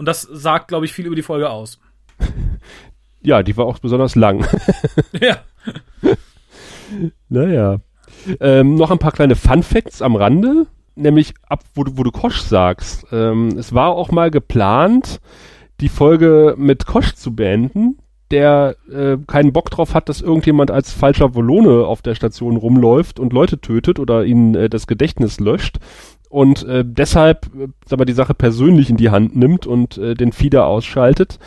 Und 0.00 0.06
das 0.06 0.22
sagt, 0.22 0.68
glaube 0.68 0.86
ich, 0.86 0.94
viel 0.94 1.04
über 1.04 1.14
die 1.14 1.22
Folge 1.22 1.50
aus. 1.50 1.78
Ja, 3.22 3.42
die 3.42 3.54
war 3.58 3.66
auch 3.66 3.78
besonders 3.80 4.14
lang. 4.14 4.46
ja. 5.20 5.40
Naja. 7.28 7.80
Ähm, 8.40 8.76
noch 8.76 8.90
ein 8.90 8.98
paar 8.98 9.12
kleine 9.12 9.36
Fun 9.36 9.62
Facts 9.62 10.00
am 10.00 10.16
Rande, 10.16 10.66
nämlich 10.94 11.34
ab, 11.46 11.62
wo 11.74 11.84
du, 11.84 11.98
wo 11.98 12.02
du 12.02 12.12
Kosch 12.12 12.40
sagst. 12.40 13.04
Ähm, 13.12 13.58
es 13.58 13.74
war 13.74 13.90
auch 13.90 14.10
mal 14.10 14.30
geplant, 14.30 15.20
die 15.80 15.90
Folge 15.90 16.54
mit 16.56 16.86
Kosch 16.86 17.12
zu 17.12 17.34
beenden, 17.34 17.98
der 18.30 18.76
äh, 18.90 19.18
keinen 19.26 19.52
Bock 19.52 19.68
drauf 19.68 19.92
hat, 19.92 20.08
dass 20.08 20.22
irgendjemand 20.22 20.70
als 20.70 20.90
falscher 20.90 21.34
Volone 21.34 21.84
auf 21.84 22.00
der 22.00 22.14
Station 22.14 22.56
rumläuft 22.56 23.20
und 23.20 23.34
Leute 23.34 23.60
tötet 23.60 23.98
oder 23.98 24.24
ihnen 24.24 24.54
äh, 24.54 24.70
das 24.70 24.86
Gedächtnis 24.86 25.40
löscht 25.40 25.76
und 26.30 26.62
äh, 26.62 26.84
deshalb 26.86 27.50
äh, 27.54 27.96
mal, 27.96 28.04
die 28.04 28.12
Sache 28.12 28.34
persönlich 28.34 28.88
in 28.88 28.96
die 28.96 29.10
Hand 29.10 29.36
nimmt 29.36 29.66
und 29.66 29.98
äh, 29.98 30.14
den 30.14 30.32
Fieder 30.32 30.66
ausschaltet. 30.66 31.38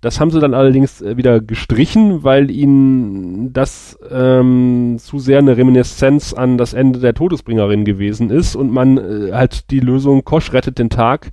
Das 0.00 0.18
haben 0.18 0.30
sie 0.30 0.40
dann 0.40 0.54
allerdings 0.54 1.02
äh, 1.02 1.18
wieder 1.18 1.40
gestrichen, 1.40 2.24
weil 2.24 2.50
ihnen 2.50 3.52
das 3.52 3.98
ähm, 4.10 4.96
zu 4.98 5.18
sehr 5.18 5.40
eine 5.40 5.58
Reminiszenz 5.58 6.32
an 6.32 6.56
das 6.56 6.72
Ende 6.72 7.00
der 7.00 7.12
Todesbringerin 7.12 7.84
gewesen 7.84 8.30
ist 8.30 8.56
und 8.56 8.72
man 8.72 8.96
äh, 8.96 9.32
halt 9.32 9.70
die 9.70 9.80
Lösung 9.80 10.24
Kosch 10.24 10.54
rettet 10.54 10.78
den 10.78 10.88
Tag 10.88 11.32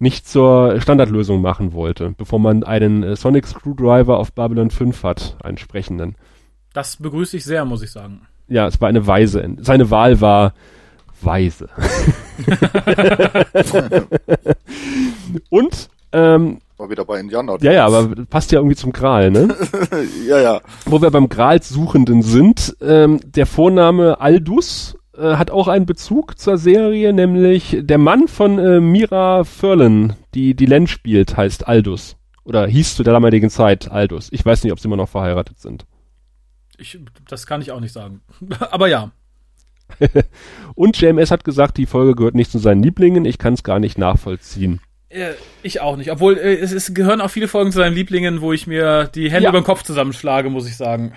nicht 0.00 0.26
zur 0.26 0.80
Standardlösung 0.80 1.40
machen 1.40 1.72
wollte, 1.72 2.12
bevor 2.18 2.40
man 2.40 2.64
einen 2.64 3.04
äh, 3.04 3.14
Sonic 3.14 3.46
Screwdriver 3.46 4.18
auf 4.18 4.32
Babylon 4.32 4.70
5 4.70 5.04
hat, 5.04 5.36
einen 5.44 5.58
sprechenden. 5.58 6.16
Das 6.72 6.96
begrüße 6.96 7.36
ich 7.36 7.44
sehr, 7.44 7.64
muss 7.64 7.82
ich 7.82 7.92
sagen. 7.92 8.22
Ja, 8.48 8.66
es 8.66 8.80
war 8.80 8.88
eine 8.88 9.06
weise. 9.06 9.48
Seine 9.60 9.92
Wahl 9.92 10.20
war 10.20 10.54
weise. 11.24 11.68
und 15.50 15.90
ähm, 16.12 16.58
War 16.76 16.90
wieder 16.90 17.04
bei 17.04 17.20
Indiana. 17.20 17.56
ja, 17.60 17.72
ja, 17.72 17.86
aber 17.86 18.14
passt 18.26 18.52
ja 18.52 18.58
irgendwie 18.58 18.76
zum 18.76 18.92
Gral, 18.92 19.30
ne? 19.30 19.54
ja, 20.26 20.40
ja. 20.40 20.60
Wo 20.86 21.02
wir 21.02 21.10
beim 21.10 21.28
Gralssuchenden 21.28 22.22
sind, 22.22 22.76
ähm, 22.80 23.20
der 23.24 23.46
Vorname 23.46 24.20
Aldus 24.20 24.96
äh, 25.16 25.36
hat 25.36 25.50
auch 25.50 25.68
einen 25.68 25.86
Bezug 25.86 26.38
zur 26.38 26.58
Serie, 26.58 27.12
nämlich 27.12 27.76
der 27.80 27.98
Mann 27.98 28.28
von 28.28 28.58
äh, 28.58 28.80
Mira 28.80 29.44
Furlan, 29.44 30.14
die 30.34 30.54
die 30.54 30.66
Len 30.66 30.86
spielt, 30.86 31.36
heißt 31.36 31.66
Aldus. 31.66 32.16
Oder 32.44 32.66
hieß 32.66 32.94
zu 32.94 33.02
der 33.02 33.12
damaligen 33.12 33.50
Zeit 33.50 33.90
Aldus. 33.90 34.28
Ich 34.32 34.44
weiß 34.44 34.64
nicht, 34.64 34.72
ob 34.72 34.80
sie 34.80 34.88
immer 34.88 34.96
noch 34.96 35.08
verheiratet 35.08 35.60
sind. 35.60 35.84
Ich, 36.78 36.98
das 37.28 37.46
kann 37.46 37.60
ich 37.60 37.72
auch 37.72 37.80
nicht 37.80 37.92
sagen. 37.92 38.22
aber 38.70 38.88
ja. 38.88 39.10
Und 40.78 40.96
JMS 41.00 41.32
hat 41.32 41.42
gesagt, 41.42 41.76
die 41.76 41.86
Folge 41.86 42.14
gehört 42.14 42.36
nicht 42.36 42.52
zu 42.52 42.58
seinen 42.58 42.84
Lieblingen. 42.84 43.24
Ich 43.24 43.38
kann 43.38 43.54
es 43.54 43.64
gar 43.64 43.80
nicht 43.80 43.98
nachvollziehen. 43.98 44.78
Äh, 45.08 45.30
ich 45.64 45.80
auch 45.80 45.96
nicht. 45.96 46.12
Obwohl, 46.12 46.38
äh, 46.38 46.54
es, 46.54 46.70
es 46.70 46.94
gehören 46.94 47.20
auch 47.20 47.30
viele 47.30 47.48
Folgen 47.48 47.72
zu 47.72 47.78
seinen 47.78 47.96
Lieblingen, 47.96 48.40
wo 48.42 48.52
ich 48.52 48.68
mir 48.68 49.10
die 49.12 49.28
Hände 49.28 49.42
Ja. 49.46 49.48
über 49.50 49.60
den 49.60 49.64
Kopf 49.64 49.82
zusammenschlage, 49.82 50.50
muss 50.50 50.68
ich 50.68 50.76
sagen. 50.76 51.14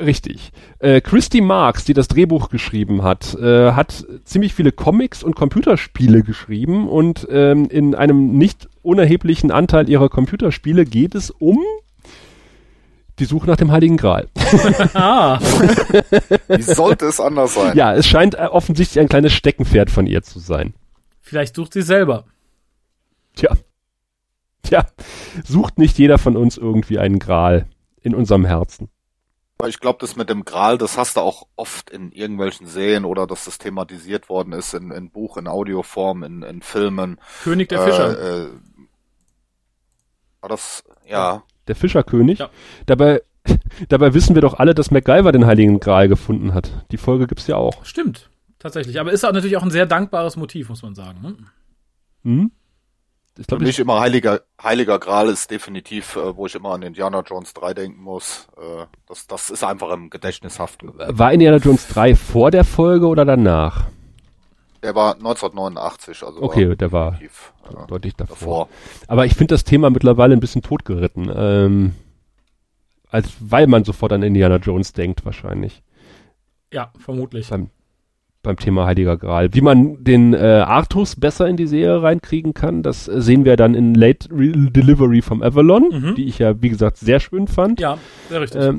Richtig. 0.00 0.50
Äh, 0.80 1.00
Christy 1.02 1.40
Marks, 1.40 1.84
die 1.84 1.94
das 1.94 2.08
Drehbuch 2.08 2.48
geschrieben 2.48 3.04
hat, 3.04 3.34
äh, 3.40 3.70
hat 3.74 4.04
ziemlich 4.24 4.54
viele 4.54 4.72
Comics 4.72 5.22
und 5.22 5.36
Computerspiele 5.36 6.24
geschrieben 6.24 6.88
und 6.88 7.28
ähm, 7.30 7.68
in 7.70 7.94
einem 7.94 8.36
nicht 8.36 8.68
unerheblichen 8.82 9.52
Anteil 9.52 9.88
ihrer 9.88 10.08
Computerspiele 10.08 10.84
geht 10.84 11.14
es 11.14 11.30
um 11.30 11.60
die 13.18 13.24
Suche 13.24 13.46
nach 13.46 13.56
dem 13.56 13.70
Heiligen 13.72 13.96
Gral. 13.96 14.28
Ah, 14.94 15.38
Wie 16.48 16.62
sollte 16.62 17.06
es 17.06 17.20
anders 17.20 17.54
sein? 17.54 17.76
ja, 17.76 17.94
es 17.94 18.06
scheint 18.06 18.34
äh, 18.34 18.46
offensichtlich 18.46 19.00
ein 19.00 19.08
kleines 19.08 19.32
Steckenpferd 19.32 19.90
von 19.90 20.06
ihr 20.06 20.22
zu 20.22 20.38
sein. 20.38 20.74
vielleicht 21.20 21.54
sucht 21.56 21.72
sie 21.72 21.82
selber. 21.82 22.24
Tja. 23.34 23.56
Tja, 24.62 24.86
sucht 25.44 25.78
nicht 25.78 25.98
jeder 25.98 26.18
von 26.18 26.36
uns 26.36 26.56
irgendwie 26.56 26.98
einen 26.98 27.18
Gral 27.18 27.66
in 28.02 28.14
unserem 28.14 28.44
Herzen. 28.44 28.88
Ich 29.66 29.80
glaube, 29.80 29.98
das 30.00 30.16
mit 30.16 30.28
dem 30.28 30.44
Gral, 30.44 30.76
das 30.76 30.98
hast 30.98 31.16
du 31.16 31.20
auch 31.20 31.46
oft 31.56 31.88
in 31.90 32.12
irgendwelchen 32.12 32.66
Serien 32.66 33.04
oder 33.06 33.26
dass 33.26 33.46
das 33.46 33.56
thematisiert 33.58 34.28
worden 34.28 34.52
ist 34.52 34.74
in, 34.74 34.90
in 34.90 35.10
Buch, 35.10 35.38
in 35.38 35.48
Audioform, 35.48 36.22
in, 36.24 36.42
in 36.42 36.60
Filmen. 36.62 37.18
König 37.42 37.68
der 37.70 37.80
Fischer. 37.84 38.18
Äh, 38.20 38.42
äh, 38.44 38.48
war 40.40 40.48
das, 40.50 40.84
ja. 41.06 41.42
Der 41.68 41.76
Fischerkönig. 41.76 42.38
Ja. 42.38 42.50
Dabei, 42.86 43.22
dabei 43.88 44.14
wissen 44.14 44.34
wir 44.34 44.42
doch 44.42 44.54
alle, 44.54 44.74
dass 44.74 44.90
MacGyver 44.90 45.32
den 45.32 45.46
Heiligen 45.46 45.80
Gral 45.80 46.08
gefunden 46.08 46.54
hat. 46.54 46.86
Die 46.90 46.96
Folge 46.96 47.26
gibt's 47.26 47.46
ja 47.46 47.56
auch. 47.56 47.84
Stimmt, 47.84 48.30
tatsächlich. 48.58 49.00
Aber 49.00 49.12
ist 49.12 49.24
auch 49.24 49.32
natürlich 49.32 49.56
auch 49.56 49.62
ein 49.62 49.70
sehr 49.70 49.86
dankbares 49.86 50.36
Motiv, 50.36 50.68
muss 50.68 50.82
man 50.82 50.94
sagen. 50.94 51.20
Ne? 51.22 51.36
Hm? 52.24 52.50
Ich 53.38 53.46
glaub, 53.46 53.60
Für 53.60 53.66
mich 53.66 53.78
immer 53.78 54.00
Heiliger, 54.00 54.40
Heiliger 54.62 54.98
Gral 54.98 55.28
ist 55.28 55.50
definitiv, 55.50 56.16
äh, 56.16 56.36
wo 56.36 56.46
ich 56.46 56.54
immer 56.54 56.70
an 56.70 56.82
Indiana 56.82 57.20
Jones 57.20 57.52
3 57.52 57.74
denken 57.74 58.02
muss. 58.02 58.48
Äh, 58.56 58.86
das, 59.06 59.26
das 59.26 59.50
ist 59.50 59.62
einfach 59.62 59.90
im 59.90 60.08
Gedächtnis 60.08 60.58
haften. 60.58 60.90
War 60.96 61.32
Indiana 61.32 61.58
Jones 61.58 61.86
3 61.88 62.14
vor 62.14 62.50
der 62.50 62.64
Folge 62.64 63.06
oder 63.06 63.26
danach? 63.26 63.88
Der 64.86 64.94
war 64.94 65.16
1989, 65.16 66.22
also 66.22 66.40
okay, 66.40 66.68
war 66.68 66.76
der 66.76 66.92
war 66.92 67.20
äh, 67.20 67.86
deutlich 67.88 68.14
davor. 68.14 68.36
davor. 68.36 68.68
Aber 69.08 69.26
ich 69.26 69.34
finde 69.34 69.54
das 69.54 69.64
Thema 69.64 69.90
mittlerweile 69.90 70.32
ein 70.32 70.38
bisschen 70.38 70.62
totgeritten, 70.62 71.28
ähm, 71.34 71.92
als 73.10 73.32
weil 73.40 73.66
man 73.66 73.82
sofort 73.82 74.12
an 74.12 74.22
Indiana 74.22 74.58
Jones 74.58 74.92
denkt 74.92 75.24
wahrscheinlich. 75.24 75.82
Ja, 76.72 76.92
vermutlich. 77.00 77.48
Beim, 77.48 77.70
beim 78.44 78.58
Thema 78.58 78.86
Heiliger 78.86 79.16
Gral. 79.16 79.52
Wie 79.54 79.60
man 79.60 80.04
den 80.04 80.34
äh, 80.34 80.62
Artus 80.64 81.16
besser 81.16 81.48
in 81.48 81.56
die 81.56 81.66
Serie 81.66 82.00
reinkriegen 82.00 82.54
kann, 82.54 82.84
das 82.84 83.06
sehen 83.06 83.44
wir 83.44 83.56
dann 83.56 83.74
in 83.74 83.96
Late 83.96 84.28
Re 84.30 84.70
Delivery 84.70 85.20
vom 85.20 85.42
Avalon, 85.42 85.88
mhm. 85.90 86.14
die 86.14 86.26
ich 86.26 86.38
ja, 86.38 86.62
wie 86.62 86.68
gesagt, 86.68 86.98
sehr 86.98 87.18
schön 87.18 87.48
fand. 87.48 87.80
Ja, 87.80 87.98
sehr 88.28 88.40
richtig. 88.40 88.62
Ähm, 88.62 88.78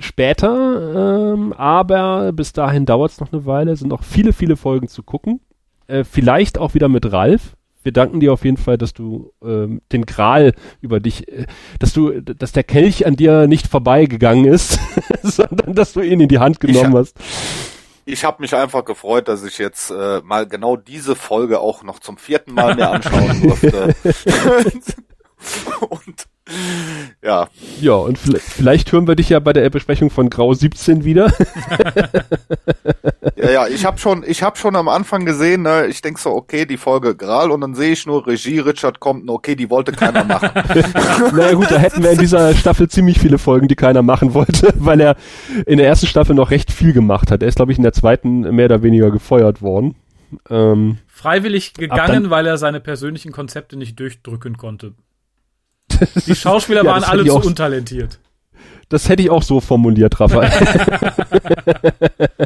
später, 0.00 1.34
ähm, 1.34 1.52
aber 1.52 2.32
bis 2.32 2.52
dahin 2.52 2.86
dauert 2.86 3.12
es 3.12 3.20
noch 3.20 3.32
eine 3.32 3.46
Weile, 3.46 3.76
sind 3.76 3.88
noch 3.88 4.02
viele, 4.02 4.32
viele 4.32 4.56
Folgen 4.56 4.88
zu 4.88 5.02
gucken. 5.02 5.40
Äh, 5.86 6.04
vielleicht 6.04 6.58
auch 6.58 6.74
wieder 6.74 6.88
mit 6.88 7.10
Ralf. 7.12 7.56
Wir 7.82 7.92
danken 7.92 8.18
dir 8.18 8.32
auf 8.32 8.44
jeden 8.44 8.56
Fall, 8.56 8.78
dass 8.78 8.94
du 8.94 9.32
ähm, 9.44 9.80
den 9.92 10.06
Gral 10.06 10.54
über 10.80 10.98
dich, 10.98 11.28
äh, 11.28 11.46
dass 11.78 11.92
du, 11.92 12.20
dass 12.20 12.52
der 12.52 12.64
Kelch 12.64 13.06
an 13.06 13.14
dir 13.14 13.46
nicht 13.46 13.68
vorbeigegangen 13.68 14.44
ist, 14.44 14.80
sondern 15.22 15.74
dass 15.74 15.92
du 15.92 16.00
ihn 16.00 16.20
in 16.20 16.28
die 16.28 16.40
Hand 16.40 16.58
genommen 16.58 16.92
ich, 16.92 16.98
hast. 16.98 17.16
Ich 18.04 18.24
habe 18.24 18.42
mich 18.42 18.54
einfach 18.54 18.84
gefreut, 18.84 19.28
dass 19.28 19.44
ich 19.44 19.58
jetzt 19.58 19.90
äh, 19.90 20.20
mal 20.24 20.46
genau 20.46 20.76
diese 20.76 21.14
Folge 21.14 21.60
auch 21.60 21.82
noch 21.82 22.00
zum 22.00 22.16
vierten 22.18 22.54
Mal 22.54 22.74
mir 22.74 22.90
anschauen 22.90 23.42
durfte. 23.42 23.94
Und 25.88 26.26
ja. 27.22 27.48
Ja, 27.80 27.94
und 27.94 28.18
vielleicht, 28.18 28.44
vielleicht 28.44 28.92
hören 28.92 29.08
wir 29.08 29.16
dich 29.16 29.30
ja 29.30 29.40
bei 29.40 29.52
der 29.52 29.68
Besprechung 29.68 30.10
von 30.10 30.30
Grau 30.30 30.54
17 30.54 31.04
wieder. 31.04 31.32
ja, 33.36 33.50
ja, 33.50 33.66
ich 33.66 33.84
habe 33.84 33.98
schon, 33.98 34.22
ich 34.26 34.42
habe 34.42 34.56
schon 34.56 34.76
am 34.76 34.88
Anfang 34.88 35.24
gesehen, 35.24 35.62
ne, 35.62 35.86
ich 35.86 36.02
denk 36.02 36.18
so, 36.18 36.30
okay, 36.30 36.64
die 36.64 36.76
Folge 36.76 37.16
Gral 37.16 37.50
und 37.50 37.62
dann 37.62 37.74
sehe 37.74 37.92
ich 37.92 38.06
nur 38.06 38.26
Regie, 38.26 38.60
Richard 38.60 39.00
kommt, 39.00 39.28
okay, 39.28 39.56
die 39.56 39.70
wollte 39.70 39.90
keiner 39.92 40.22
machen. 40.24 40.50
naja 41.34 41.54
gut, 41.54 41.70
da 41.70 41.78
hätten 41.78 42.02
wir 42.02 42.12
in 42.12 42.18
dieser 42.18 42.54
Staffel 42.54 42.88
ziemlich 42.88 43.18
viele 43.18 43.38
Folgen, 43.38 43.66
die 43.66 43.76
keiner 43.76 44.02
machen 44.02 44.32
wollte, 44.32 44.72
weil 44.78 45.00
er 45.00 45.16
in 45.66 45.78
der 45.78 45.88
ersten 45.88 46.06
Staffel 46.06 46.36
noch 46.36 46.50
recht 46.50 46.70
viel 46.70 46.92
gemacht 46.92 47.30
hat. 47.30 47.42
Er 47.42 47.48
ist, 47.48 47.56
glaube 47.56 47.72
ich, 47.72 47.78
in 47.78 47.84
der 47.84 47.92
zweiten 47.92 48.40
mehr 48.54 48.66
oder 48.66 48.82
weniger 48.82 49.10
gefeuert 49.10 49.62
worden. 49.62 49.96
Ähm, 50.48 50.98
Freiwillig 51.08 51.74
gegangen, 51.74 52.24
dann, 52.24 52.30
weil 52.30 52.46
er 52.46 52.58
seine 52.58 52.80
persönlichen 52.80 53.32
Konzepte 53.32 53.76
nicht 53.76 53.98
durchdrücken 53.98 54.56
konnte. 54.56 54.94
Die 56.26 56.34
Schauspieler 56.36 56.84
ja, 56.84 56.90
waren 56.90 57.04
alle 57.04 57.24
zu 57.24 57.36
untalentiert. 57.36 58.18
Das 58.88 59.08
hätte 59.08 59.22
ich 59.22 59.30
auch 59.30 59.42
so 59.42 59.60
formuliert, 59.60 60.20
Raphael. 60.20 60.48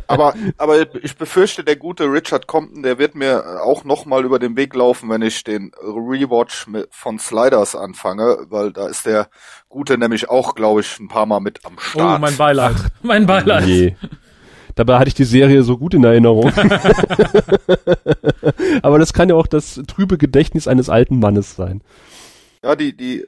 aber, 0.06 0.32
aber 0.56 0.94
ich 1.05 1.14
befürchte, 1.16 1.62
der 1.64 1.77
gute 1.77 2.05
Richard 2.05 2.47
Compton, 2.47 2.82
der 2.82 2.98
wird 2.98 3.14
mir 3.14 3.62
auch 3.62 3.85
nochmal 3.85 4.24
über 4.24 4.39
den 4.39 4.56
Weg 4.56 4.74
laufen, 4.74 5.10
wenn 5.10 5.20
ich 5.20 5.44
den 5.44 5.70
Rewatch 5.82 6.66
von 6.90 7.18
Sliders 7.18 7.77
anfange, 7.77 8.47
weil 8.48 8.72
da 8.72 8.89
ist 8.89 9.05
der 9.05 9.28
Gute 9.68 9.98
nämlich 9.98 10.31
auch, 10.31 10.55
glaube 10.55 10.81
ich, 10.81 10.98
ein 10.98 11.09
paar 11.09 11.27
Mal 11.27 11.40
mit 11.40 11.60
am 11.66 11.78
Start. 11.78 12.16
Oh, 12.16 12.20
mein 12.20 12.36
Beileid. 12.39 12.77
Mein 13.02 13.27
Beileid. 13.27 13.66
Nee. 13.66 13.97
Dabei 14.77 14.98
hatte 14.98 15.09
ich 15.09 15.14
die 15.14 15.24
Serie 15.24 15.62
so 15.62 15.77
gut 15.77 15.93
in 15.93 16.05
Erinnerung. 16.05 16.51
aber 18.82 18.98
das 18.98 19.12
kann 19.12 19.28
ja 19.28 19.35
auch 19.35 19.47
das 19.47 19.78
trübe 19.86 20.16
Gedächtnis 20.16 20.66
eines 20.66 20.89
alten 20.89 21.18
Mannes 21.18 21.55
sein. 21.55 21.82
Ja, 22.64 22.77
die, 22.77 22.97
die 22.97 23.27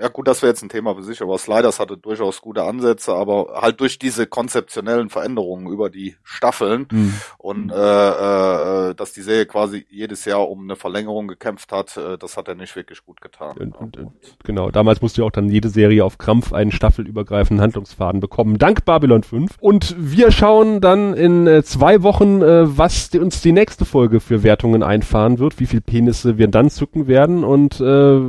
ja 0.00 0.08
gut, 0.08 0.28
das 0.28 0.42
wäre 0.42 0.50
jetzt 0.50 0.62
ein 0.62 0.68
Thema 0.68 0.94
für 0.94 1.02
sich, 1.02 1.22
aber 1.22 1.38
Sliders 1.38 1.80
hatte 1.80 1.96
durchaus 1.96 2.40
gute 2.40 2.64
Ansätze, 2.64 3.14
aber 3.14 3.60
halt 3.60 3.80
durch 3.80 3.98
diese 3.98 4.26
konzeptionellen 4.26 5.08
Veränderungen 5.08 5.68
über 5.68 5.90
die 5.90 6.16
Staffeln 6.22 6.86
mhm. 6.90 7.14
und 7.38 7.70
äh, 7.70 8.90
äh, 8.90 8.94
dass 8.94 9.12
die 9.12 9.22
Serie 9.22 9.46
quasi 9.46 9.86
jedes 9.90 10.24
Jahr 10.24 10.48
um 10.48 10.64
eine 10.64 10.76
Verlängerung 10.76 11.28
gekämpft 11.28 11.72
hat, 11.72 11.96
äh, 11.96 12.18
das 12.18 12.36
hat 12.36 12.48
er 12.48 12.54
nicht 12.54 12.76
wirklich 12.76 13.04
gut 13.04 13.20
getan. 13.20 13.56
Und, 13.56 13.76
und, 13.76 13.96
und, 13.96 14.12
genau, 14.44 14.70
damals 14.70 15.00
musste 15.00 15.22
ja 15.22 15.26
auch 15.26 15.32
dann 15.32 15.48
jede 15.48 15.68
Serie 15.68 16.04
auf 16.04 16.18
Krampf 16.18 16.52
einen 16.52 16.72
staffelübergreifenden 16.72 17.62
Handlungsfaden 17.62 18.20
bekommen, 18.20 18.58
dank 18.58 18.84
Babylon 18.84 19.22
5. 19.22 19.56
Und 19.60 19.96
wir 19.98 20.30
schauen 20.30 20.80
dann 20.80 21.14
in 21.14 21.46
äh, 21.46 21.62
zwei 21.62 22.02
Wochen, 22.02 22.42
äh, 22.42 22.76
was 22.76 23.10
die, 23.10 23.18
uns 23.18 23.40
die 23.40 23.52
nächste 23.52 23.84
Folge 23.84 24.20
für 24.20 24.42
Wertungen 24.42 24.82
einfahren 24.82 25.38
wird, 25.38 25.58
wie 25.58 25.66
viel 25.66 25.80
Penisse 25.80 26.36
wir 26.36 26.48
dann 26.48 26.70
zücken 26.70 27.06
werden 27.06 27.44
und 27.44 27.80
äh, 27.80 28.20